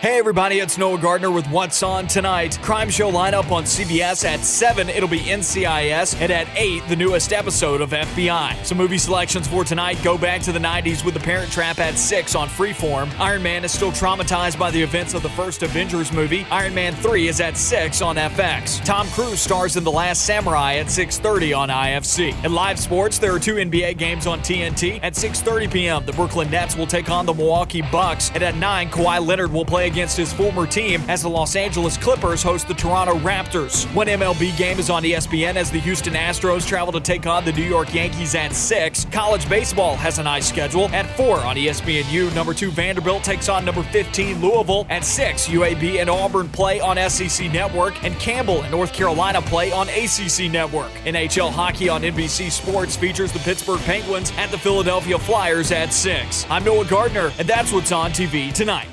Hey 0.00 0.16
everybody, 0.16 0.60
it's 0.60 0.78
Noah 0.78 0.96
Gardner 0.96 1.32
with 1.32 1.48
What's 1.48 1.82
On 1.82 2.06
Tonight. 2.06 2.56
Crime 2.62 2.88
show 2.88 3.10
lineup 3.10 3.50
on 3.50 3.64
CBS 3.64 4.24
at 4.24 4.44
7, 4.44 4.88
it'll 4.88 5.08
be 5.08 5.18
NCIS, 5.18 6.20
and 6.20 6.30
at 6.30 6.46
8, 6.54 6.86
the 6.86 6.94
newest 6.94 7.32
episode 7.32 7.80
of 7.80 7.90
FBI. 7.90 8.64
Some 8.64 8.78
movie 8.78 8.96
selections 8.96 9.48
for 9.48 9.64
tonight 9.64 9.98
go 10.04 10.16
back 10.16 10.40
to 10.42 10.52
the 10.52 10.58
90s 10.60 11.04
with 11.04 11.14
The 11.14 11.20
Parent 11.20 11.50
Trap 11.50 11.80
at 11.80 11.98
6 11.98 12.36
on 12.36 12.46
Freeform. 12.46 13.10
Iron 13.18 13.42
Man 13.42 13.64
is 13.64 13.72
still 13.72 13.90
traumatized 13.90 14.56
by 14.56 14.70
the 14.70 14.80
events 14.80 15.14
of 15.14 15.22
the 15.24 15.30
first 15.30 15.64
Avengers 15.64 16.12
movie. 16.12 16.46
Iron 16.48 16.76
Man 16.76 16.94
3 16.94 17.26
is 17.26 17.40
at 17.40 17.56
6 17.56 18.00
on 18.00 18.14
FX. 18.14 18.84
Tom 18.84 19.08
Cruise 19.08 19.40
stars 19.40 19.76
in 19.76 19.82
The 19.82 19.90
Last 19.90 20.24
Samurai 20.24 20.74
at 20.74 20.86
6.30 20.86 21.58
on 21.58 21.70
IFC. 21.70 22.44
In 22.44 22.52
live 22.52 22.78
sports, 22.78 23.18
there 23.18 23.34
are 23.34 23.40
two 23.40 23.56
NBA 23.56 23.98
games 23.98 24.28
on 24.28 24.38
TNT. 24.42 25.00
At 25.02 25.14
6.30 25.14 25.72
p.m., 25.72 26.06
the 26.06 26.12
Brooklyn 26.12 26.48
Nets 26.52 26.76
will 26.76 26.86
take 26.86 27.10
on 27.10 27.26
the 27.26 27.34
Milwaukee 27.34 27.82
Bucks, 27.82 28.30
and 28.32 28.44
at 28.44 28.54
9, 28.54 28.90
Kawhi 28.90 29.26
Leonard 29.26 29.50
will 29.50 29.64
play 29.64 29.87
against 29.88 30.16
his 30.16 30.32
former 30.32 30.66
team 30.66 31.02
as 31.08 31.22
the 31.22 31.28
Los 31.28 31.56
Angeles 31.56 31.96
Clippers 31.96 32.42
host 32.42 32.68
the 32.68 32.74
Toronto 32.74 33.14
Raptors. 33.16 33.92
One 33.94 34.06
MLB 34.06 34.56
game 34.56 34.78
is 34.78 34.90
on 34.90 35.02
ESPN 35.02 35.56
as 35.56 35.72
the 35.72 35.80
Houston 35.80 36.12
Astros 36.12 36.64
travel 36.64 36.92
to 36.92 37.00
take 37.00 37.26
on 37.26 37.44
the 37.44 37.52
New 37.52 37.64
York 37.64 37.92
Yankees 37.92 38.36
at 38.36 38.52
6. 38.52 39.06
College 39.06 39.48
baseball 39.48 39.96
has 39.96 40.18
a 40.18 40.22
nice 40.22 40.48
schedule. 40.48 40.88
At 40.90 41.06
4 41.16 41.38
on 41.38 41.56
ESPNU, 41.56 42.32
number 42.34 42.54
2 42.54 42.70
Vanderbilt 42.70 43.24
takes 43.24 43.48
on 43.48 43.64
number 43.64 43.82
15 43.82 44.40
Louisville. 44.40 44.86
At 44.90 45.04
6, 45.04 45.48
UAB 45.48 46.00
and 46.00 46.10
Auburn 46.10 46.48
play 46.48 46.78
on 46.80 46.96
SEC 47.10 47.50
Network, 47.52 48.04
and 48.04 48.14
Campbell 48.18 48.62
and 48.62 48.70
North 48.70 48.92
Carolina 48.92 49.40
play 49.42 49.72
on 49.72 49.88
ACC 49.88 50.50
Network. 50.50 50.92
NHL 51.04 51.50
hockey 51.50 51.88
on 51.88 52.02
NBC 52.02 52.50
Sports 52.50 52.96
features 52.96 53.32
the 53.32 53.38
Pittsburgh 53.40 53.80
Penguins 53.80 54.32
at 54.36 54.50
the 54.50 54.58
Philadelphia 54.58 55.18
Flyers 55.18 55.72
at 55.72 55.92
6. 55.92 56.46
I'm 56.50 56.64
Noah 56.64 56.84
Gardner, 56.84 57.32
and 57.38 57.48
that's 57.48 57.72
what's 57.72 57.92
on 57.92 58.10
TV 58.10 58.52
tonight. 58.52 58.88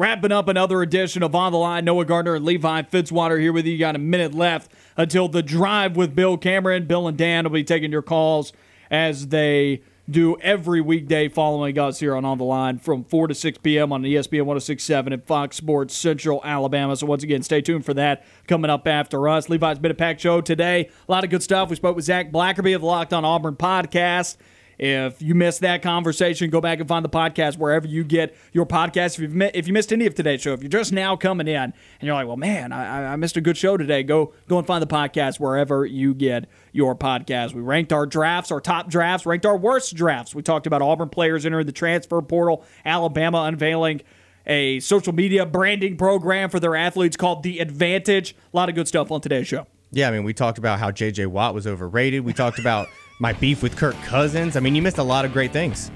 Wrapping 0.00 0.32
up 0.32 0.48
another 0.48 0.80
edition 0.80 1.22
of 1.22 1.34
On 1.34 1.52
the 1.52 1.58
Line, 1.58 1.84
Noah 1.84 2.06
Gardner 2.06 2.34
and 2.34 2.42
Levi 2.42 2.80
Fitzwater 2.84 3.38
here 3.38 3.52
with 3.52 3.66
you. 3.66 3.72
You 3.72 3.78
got 3.78 3.96
a 3.96 3.98
minute 3.98 4.32
left 4.32 4.72
until 4.96 5.28
the 5.28 5.42
drive 5.42 5.94
with 5.94 6.16
Bill 6.16 6.38
Cameron. 6.38 6.86
Bill 6.86 7.06
and 7.06 7.18
Dan 7.18 7.44
will 7.44 7.50
be 7.50 7.62
taking 7.62 7.92
your 7.92 8.00
calls 8.00 8.54
as 8.90 9.28
they 9.28 9.82
do 10.08 10.38
every 10.40 10.80
weekday 10.80 11.28
following 11.28 11.78
us 11.78 12.00
here 12.00 12.16
on 12.16 12.24
On 12.24 12.38
the 12.38 12.44
Line 12.44 12.78
from 12.78 13.04
4 13.04 13.28
to 13.28 13.34
6 13.34 13.58
p.m. 13.58 13.92
on 13.92 14.02
ESPN 14.02 14.46
1067 14.46 15.12
and 15.12 15.22
Fox 15.22 15.58
Sports 15.58 15.94
Central 15.94 16.40
Alabama. 16.44 16.96
So, 16.96 17.04
once 17.04 17.22
again, 17.22 17.42
stay 17.42 17.60
tuned 17.60 17.84
for 17.84 17.92
that 17.92 18.24
coming 18.46 18.70
up 18.70 18.88
after 18.88 19.28
us. 19.28 19.50
Levi's 19.50 19.78
been 19.78 19.90
a 19.90 19.94
packed 19.94 20.22
show 20.22 20.40
today. 20.40 20.88
A 21.06 21.12
lot 21.12 21.24
of 21.24 21.30
good 21.30 21.42
stuff. 21.42 21.68
We 21.68 21.76
spoke 21.76 21.94
with 21.94 22.06
Zac 22.06 22.32
Blackerby 22.32 22.74
of 22.74 22.80
the 22.80 22.86
Locked 22.86 23.12
on 23.12 23.26
Auburn 23.26 23.56
podcast. 23.56 24.38
If 24.82 25.20
you 25.20 25.34
missed 25.34 25.60
that 25.60 25.82
conversation, 25.82 26.48
go 26.48 26.62
back 26.62 26.80
and 26.80 26.88
find 26.88 27.04
the 27.04 27.10
podcast 27.10 27.58
wherever 27.58 27.86
you 27.86 28.02
get 28.02 28.34
your 28.54 28.64
podcast. 28.64 29.18
If 29.18 29.30
you've 29.30 29.42
if 29.54 29.66
you 29.66 29.74
missed 29.74 29.92
any 29.92 30.06
of 30.06 30.14
today's 30.14 30.40
show, 30.40 30.54
if 30.54 30.62
you're 30.62 30.70
just 30.70 30.90
now 30.90 31.16
coming 31.16 31.46
in 31.46 31.54
and 31.54 31.74
you're 32.00 32.14
like, 32.14 32.26
well, 32.26 32.38
man, 32.38 32.72
I, 32.72 33.12
I 33.12 33.16
missed 33.16 33.36
a 33.36 33.42
good 33.42 33.58
show 33.58 33.76
today, 33.76 34.02
go 34.02 34.32
go 34.48 34.56
and 34.56 34.66
find 34.66 34.80
the 34.80 34.86
podcast 34.86 35.38
wherever 35.38 35.84
you 35.84 36.14
get 36.14 36.48
your 36.72 36.96
podcast. 36.96 37.52
We 37.52 37.60
ranked 37.60 37.92
our 37.92 38.06
drafts, 38.06 38.50
our 38.50 38.58
top 38.58 38.88
drafts, 38.88 39.26
ranked 39.26 39.44
our 39.44 39.56
worst 39.56 39.94
drafts. 39.94 40.34
We 40.34 40.40
talked 40.40 40.66
about 40.66 40.80
Auburn 40.80 41.10
players 41.10 41.44
entering 41.44 41.66
the 41.66 41.72
transfer 41.72 42.22
portal, 42.22 42.64
Alabama 42.82 43.42
unveiling 43.42 44.00
a 44.46 44.80
social 44.80 45.12
media 45.12 45.44
branding 45.44 45.98
program 45.98 46.48
for 46.48 46.58
their 46.58 46.74
athletes 46.74 47.18
called 47.18 47.42
The 47.42 47.58
Advantage. 47.58 48.34
A 48.54 48.56
lot 48.56 48.70
of 48.70 48.74
good 48.74 48.88
stuff 48.88 49.12
on 49.12 49.20
today's 49.20 49.46
show. 49.46 49.66
Yeah, 49.92 50.08
I 50.08 50.12
mean, 50.12 50.24
we 50.24 50.32
talked 50.32 50.56
about 50.56 50.78
how 50.78 50.90
J.J. 50.90 51.26
Watt 51.26 51.52
was 51.52 51.66
overrated. 51.66 52.24
We 52.24 52.32
talked 52.32 52.58
about 52.58 52.88
my 53.20 53.34
beef 53.34 53.62
with 53.62 53.76
Kirk 53.76 53.94
Cousins. 54.02 54.56
I 54.56 54.60
mean, 54.60 54.74
you 54.74 54.82
missed 54.82 54.98
a 54.98 55.02
lot 55.02 55.24
of 55.24 55.32
great 55.32 55.52
things. 55.52 55.90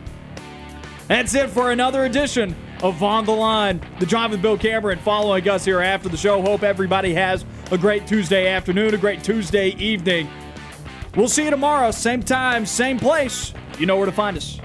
That's 1.08 1.34
it 1.34 1.50
for 1.50 1.70
another 1.70 2.04
edition 2.04 2.54
of 2.82 3.02
On 3.02 3.24
the 3.24 3.32
Line. 3.32 3.80
The 3.98 4.06
Drive 4.06 4.30
with 4.30 4.42
Bill 4.42 4.58
Cameron 4.58 4.98
following 4.98 5.48
us 5.48 5.64
here 5.64 5.80
after 5.80 6.08
the 6.08 6.16
show. 6.16 6.40
Hope 6.42 6.62
everybody 6.62 7.14
has 7.14 7.44
a 7.70 7.78
great 7.78 8.06
Tuesday 8.06 8.48
afternoon, 8.48 8.94
a 8.94 8.98
great 8.98 9.24
Tuesday 9.24 9.70
evening. 9.70 10.28
We'll 11.16 11.28
see 11.28 11.44
you 11.44 11.50
tomorrow, 11.50 11.90
same 11.90 12.22
time, 12.22 12.66
same 12.66 12.98
place. 12.98 13.54
You 13.78 13.86
know 13.86 13.96
where 13.96 14.06
to 14.06 14.12
find 14.12 14.36
us. 14.36 14.60